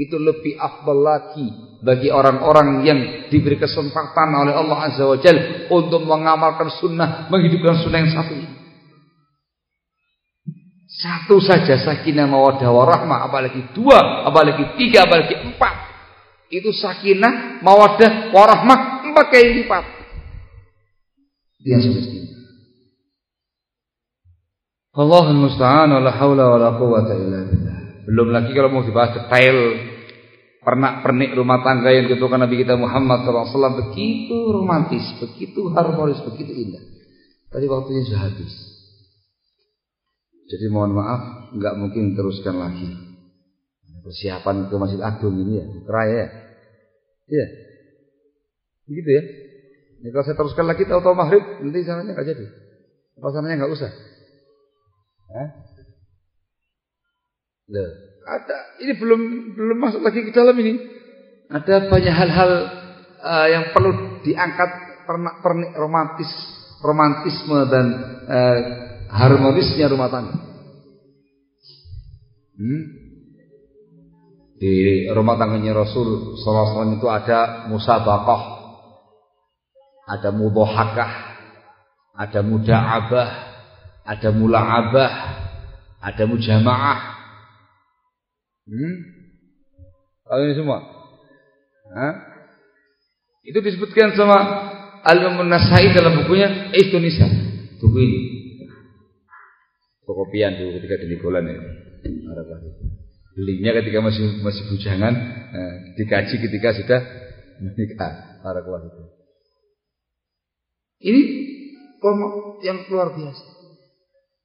itu 0.00 0.16
lebih 0.16 0.54
afdal 0.56 0.96
lagi 0.96 1.48
bagi 1.82 2.08
orang-orang 2.08 2.86
yang 2.86 3.00
diberi 3.28 3.58
kesempatan 3.58 4.32
oleh 4.32 4.54
Allah 4.54 4.78
Azza 4.86 5.04
wa 5.04 5.18
Jal 5.18 5.66
untuk 5.72 6.06
mengamalkan 6.06 6.72
sunnah, 6.78 7.26
menghidupkan 7.28 7.84
sunnah 7.84 7.98
yang 8.00 8.12
satu 8.14 8.32
ini. 8.32 8.56
Satu 10.90 11.40
saja 11.40 11.80
sakinah 11.80 12.28
mawadah 12.28 12.68
warahmah, 12.68 13.28
apalagi 13.30 13.72
dua, 13.72 14.28
apalagi 14.28 14.76
tiga, 14.76 15.08
apalagi 15.08 15.36
empat. 15.38 15.74
Itu 16.50 16.74
sakinah 16.74 17.62
mawadah 17.64 18.34
warahmah 18.34 19.08
empat 19.08 19.26
kali 19.32 19.64
lipat. 19.64 19.84
Yang 21.64 21.80
semestinya. 21.88 22.19
Allahul 25.00 25.40
musta'an 25.48 25.88
wa 25.96 26.00
la 26.04 26.12
haula 26.12 26.44
wa 26.52 26.58
la 26.60 26.70
quwwata 26.76 27.16
illa 27.16 27.40
billah. 27.48 27.78
Belum 28.04 28.28
lagi 28.36 28.52
kalau 28.52 28.68
mau 28.68 28.84
dibahas 28.84 29.16
detail 29.16 29.56
pernak-pernik 30.60 31.32
rumah 31.32 31.64
tangga 31.64 31.88
yang 31.88 32.04
ditentukan 32.04 32.44
Nabi 32.44 32.60
kita 32.60 32.76
Muhammad 32.76 33.24
SAW 33.24 33.80
begitu 33.80 34.36
romantis, 34.52 35.04
begitu 35.16 35.72
harmonis, 35.72 36.20
begitu 36.20 36.52
indah. 36.52 36.84
Tadi 37.48 37.64
waktunya 37.64 38.04
sudah 38.04 38.28
habis. 38.28 38.52
Jadi 40.52 40.66
mohon 40.68 40.92
maaf, 40.92 41.54
nggak 41.56 41.74
mungkin 41.80 42.12
teruskan 42.12 42.60
lagi. 42.60 42.90
Persiapan 44.04 44.68
ke 44.68 44.74
Masjid 44.76 45.00
Agung 45.00 45.38
ini 45.40 45.64
ya, 45.64 45.66
keraya 45.86 46.14
ya. 46.14 46.28
Iya. 47.30 47.46
Begitu 48.90 49.08
ya. 49.08 49.22
Ini 50.00 50.08
kalau 50.12 50.24
saya 50.26 50.36
teruskan 50.36 50.66
lagi 50.66 50.82
tahu-tahu 50.84 51.14
maghrib, 51.14 51.44
nanti 51.62 51.86
sananya 51.86 52.12
nggak 52.16 52.28
jadi. 52.36 52.46
Apa 53.20 53.28
sananya 53.32 53.64
nggak 53.64 53.72
usah. 53.76 53.92
Hah? 55.30 55.48
Loh. 57.70 57.90
Ada, 58.20 58.56
ini 58.84 58.92
belum 58.98 59.20
belum 59.56 59.78
masuk 59.78 60.02
lagi 60.02 60.26
ke 60.26 60.32
dalam 60.34 60.54
ini. 60.58 60.76
Ada 61.50 61.90
banyak 61.90 62.14
hal-hal 62.14 62.50
uh, 63.18 63.46
yang 63.50 63.64
perlu 63.74 64.22
diangkat 64.22 64.70
pernak-pernik 65.06 65.74
romantis, 65.74 66.30
romantisme 66.82 67.58
dan 67.70 67.86
uh, 68.26 68.58
harmonisnya 69.10 69.90
rumah 69.90 70.10
tangga. 70.10 70.36
Hmm? 72.60 72.82
Di 74.60 75.08
rumah 75.16 75.40
tangganya 75.40 75.72
Rasul 75.72 76.36
SAW 76.36 77.00
itu 77.00 77.08
ada 77.08 77.64
musabaqah, 77.72 78.42
ada 80.04 80.28
mudhahakah, 80.36 81.12
ada 82.12 82.40
muda'abah, 82.44 83.49
ada 84.10 84.28
mula'abah, 84.34 85.12
ada 86.02 86.24
mujamaah, 86.26 87.20
Hmm? 88.70 88.94
Kalau 90.22 90.42
ini 90.46 90.54
semua. 90.54 90.78
Hah? 91.90 92.14
Itu 93.42 93.58
disebutkan 93.58 94.14
sama 94.14 94.38
Al-Imam 95.02 95.50
Nasai 95.50 95.90
dalam 95.90 96.22
bukunya 96.22 96.70
Indonesia. 96.70 97.26
Buku 97.82 97.98
ini. 97.98 98.18
Kopian 100.06 100.58
dulu 100.58 100.74
ketika 100.78 101.02
di 101.02 101.06
Nigolan 101.06 101.46
ya. 101.46 101.58
Belinya 103.34 103.70
ketika 103.78 104.02
masih 104.02 104.42
masih 104.42 104.62
bujangan, 104.74 105.14
eh, 105.54 105.74
dikaji 105.98 106.34
ketika 106.38 106.74
sudah 106.74 107.00
menikah. 107.62 108.42
Para 108.42 108.62
itu. 108.62 109.02
Ini 111.00 111.22
kelompok 112.02 112.64
yang 112.66 112.86
luar 112.90 113.14
biasa. 113.14 113.59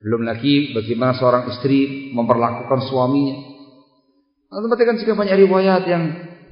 Belum 0.05 0.21
lagi 0.21 0.69
bagaimana 0.77 1.17
seorang 1.17 1.49
istri 1.49 2.13
memperlakukan 2.13 2.85
suaminya 2.85 3.41
Anda 4.53 4.69
perhatikan 4.69 5.01
jika 5.01 5.17
banyak 5.17 5.33
riwayat 5.33 5.83
yang 5.89 6.03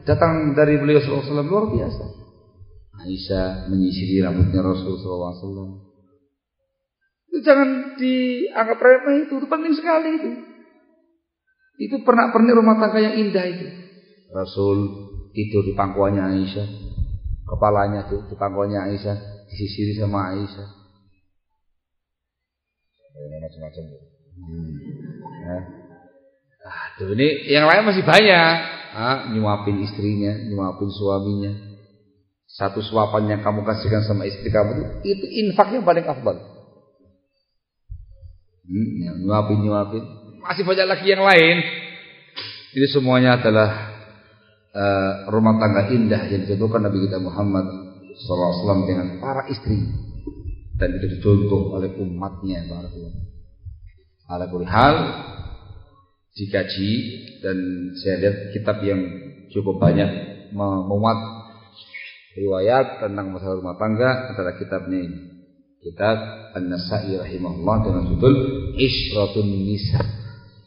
datang 0.10 0.58
dari 0.58 0.82
beliau 0.82 1.00
SAW 1.06 1.46
luar 1.46 1.70
biasa. 1.70 2.04
Aisyah 2.98 3.70
menyisiri 3.70 4.26
rambutnya 4.26 4.66
Rasulullah 4.66 5.38
SAW. 5.38 5.86
Itu 7.30 7.40
jangan 7.46 7.94
dianggap 7.98 8.78
remeh 8.82 9.30
itu, 9.30 9.34
itu 9.38 9.48
penting 9.48 9.74
sekali 9.78 10.10
itu. 10.18 10.32
Itu 11.78 11.96
pernah 12.02 12.34
pernah 12.34 12.58
rumah 12.58 12.82
tangga 12.82 13.02
yang 13.02 13.22
indah 13.22 13.46
itu. 13.50 13.68
Rasul 14.34 14.78
tidur 15.30 15.62
di 15.62 15.78
pangkuannya 15.78 16.26
Aisyah, 16.26 16.68
kepalanya 17.46 18.10
tuh 18.10 18.26
di 18.30 18.36
pangkuannya 18.38 18.82
Aisyah, 18.82 19.46
disisiri 19.46 19.98
sama 19.98 20.34
Aisyah. 20.34 20.83
Macam-macam. 23.14 23.84
Hmm. 24.34 24.74
Ya. 25.46 25.58
Ini 27.04 27.28
yang 27.54 27.66
lain 27.70 27.84
masih 27.86 28.02
banyak. 28.02 28.54
Ah, 28.94 29.30
nyuapin 29.34 29.82
istrinya, 29.82 30.34
nyuapin 30.50 30.90
suaminya. 30.90 31.54
Satu 32.46 32.86
suapan 32.86 33.34
yang 33.34 33.42
kamu 33.42 33.66
kasihkan 33.66 34.06
sama 34.06 34.30
istri 34.30 34.54
kamu 34.54 34.78
itu, 34.78 34.86
itu 35.18 35.26
infak 35.42 35.74
yang 35.74 35.82
paling 35.82 36.06
afdal. 36.06 36.38
Hmm, 38.64 38.90
ya, 39.02 39.12
nyuapin 39.18 39.58
nyuapin. 39.66 40.04
Masih 40.46 40.62
banyak 40.62 40.86
lagi 40.86 41.06
yang 41.10 41.26
lain. 41.26 41.58
Ini 42.74 42.88
semuanya 42.94 43.42
adalah 43.42 43.70
uh, 44.74 45.14
rumah 45.34 45.58
tangga 45.58 45.90
indah 45.90 46.30
yang 46.30 46.46
ditentukan 46.46 46.82
Nabi 46.86 47.10
kita 47.10 47.18
Muhammad 47.18 47.66
SAW 48.18 48.86
dengan 48.86 49.18
para 49.18 49.50
istri 49.50 49.82
dan 50.78 50.90
itu 50.98 51.06
dicontoh 51.18 51.78
oleh 51.78 51.94
umatnya. 52.02 52.66
Ala 54.30 54.48
hal 54.50 54.96
dikaji 56.34 56.92
dan 57.46 57.58
saya 58.02 58.16
lihat 58.26 58.38
kitab 58.58 58.82
yang 58.82 59.02
cukup 59.54 59.78
banyak 59.78 60.10
memuat 60.54 61.20
riwayat 62.34 63.06
tentang 63.06 63.30
masalah 63.30 63.62
rumah 63.62 63.78
tangga 63.78 64.34
adalah 64.34 64.58
kitabnya 64.58 65.00
ini. 65.02 65.20
Kitab 65.84 66.16
An-Nasa'i 66.56 67.20
rahimahullah 67.20 67.78
dengan 67.84 68.04
judul 68.08 68.36
Ishratun 68.80 69.52
Nisa. 69.68 70.00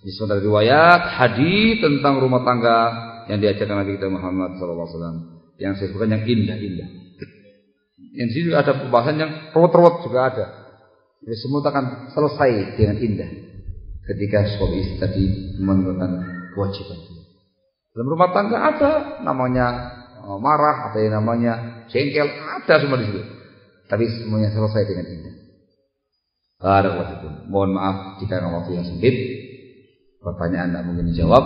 Ini 0.04 0.12
sebentar 0.12 0.38
riwayat 0.38 1.00
hadis 1.18 1.80
tentang 1.80 2.20
rumah 2.20 2.44
tangga 2.44 2.78
yang 3.26 3.40
diajarkan 3.40 3.80
Nabi 3.80 3.96
kita 3.96 4.12
Muhammad 4.12 4.60
SAW. 4.60 5.40
Yang 5.56 5.72
saya 5.80 5.86
sebutkan 5.88 6.20
yang 6.20 6.22
indah-indah. 6.28 7.05
Yang 8.16 8.30
sini 8.32 8.48
ada 8.56 8.72
pembahasan 8.72 9.20
yang 9.20 9.32
ruwet-ruwet 9.52 10.00
juga 10.08 10.20
ada. 10.32 10.46
Jadi 11.20 11.36
semua 11.36 11.60
akan 11.60 11.84
selesai 12.16 12.80
dengan 12.80 12.96
indah 12.96 13.30
ketika 14.08 14.46
suami 14.56 14.76
istri 14.80 14.96
tadi 14.96 15.24
menunaikan 15.60 16.24
kewajiban. 16.56 16.98
Dalam 17.92 18.08
rumah 18.08 18.30
tangga 18.32 18.58
ada 18.60 18.92
namanya 19.20 19.66
eh, 20.24 20.38
marah, 20.40 20.92
ada 20.92 20.98
yang 21.00 21.20
namanya 21.20 21.52
jengkel, 21.92 22.24
ada 22.24 22.74
semua 22.80 22.96
di 23.00 23.06
situ. 23.12 23.22
Tapi 23.86 24.04
semuanya 24.08 24.50
selesai 24.50 24.82
dengan 24.88 25.06
indah. 25.06 25.34
Barakallahu 26.56 27.52
Mohon 27.52 27.70
maaf 27.76 27.96
jika 28.24 28.40
waktu 28.40 28.80
yang 28.80 28.86
sempit. 28.88 29.16
pertanyaan 30.24 30.74
tidak 30.74 30.84
mungkin 30.90 31.06
dijawab. 31.14 31.44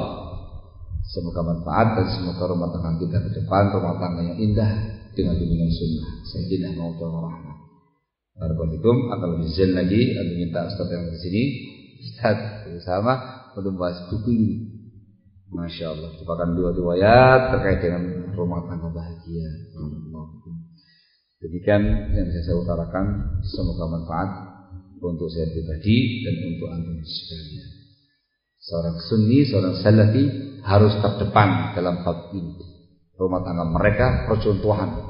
Semoga 1.11 1.43
manfaat 1.43 2.01
dan 2.01 2.07
semoga 2.17 2.49
rumah 2.49 2.71
tangga 2.73 2.97
kita 3.03 3.19
ke 3.19 3.31
depan 3.43 3.75
rumah 3.77 3.99
tangga 3.99 4.23
yang 4.25 4.39
indah 4.41 4.99
dengan 5.21 5.37
bimbingan 5.37 5.69
sunnah. 5.69 6.09
Sayyidina 6.33 6.69
Maulana 6.73 7.19
Rahmat. 7.29 7.59
Barakallahu 8.41 9.13
akan 9.13 9.29
lebih 9.37 9.49
zen 9.53 9.77
lagi, 9.77 10.17
akan 10.17 10.27
minta 10.33 10.65
Ustaz 10.65 10.89
yang 10.89 11.05
di 11.13 11.19
sini, 11.21 11.43
Ustaz 12.01 12.65
bersama 12.65 13.13
untuk 13.53 13.77
membahas 13.77 14.09
buku 14.09 14.33
ini. 14.33 14.55
Masya 15.53 15.93
Allah, 15.93 16.09
merupakan 16.17 16.49
dua 16.57 16.71
riwayat 16.73 17.41
terkait 17.53 17.85
dengan 17.85 18.33
rumah 18.33 18.65
tangga 18.71 18.89
bahagia. 18.89 19.45
Demikian 21.43 21.83
yang 22.15 22.25
bisa 22.31 22.41
saya 22.49 22.57
utarakan, 22.65 23.05
semoga 23.45 23.85
manfaat 23.91 24.31
untuk 25.03 25.29
saya 25.29 25.51
pribadi 25.51 26.25
dan 26.25 26.35
untuk 26.55 26.69
antum 26.71 26.97
sekalian. 27.03 27.69
Seorang 28.61 28.97
sunni, 29.11 29.39
seorang 29.49 29.75
salafi 29.85 30.25
harus 30.63 30.95
terdepan 31.03 31.75
dalam 31.75 32.07
bab 32.07 32.31
ini. 32.37 32.55
Rumah 33.19 33.41
tangga 33.43 33.67
mereka 33.69 34.31
percontohan 34.31 35.10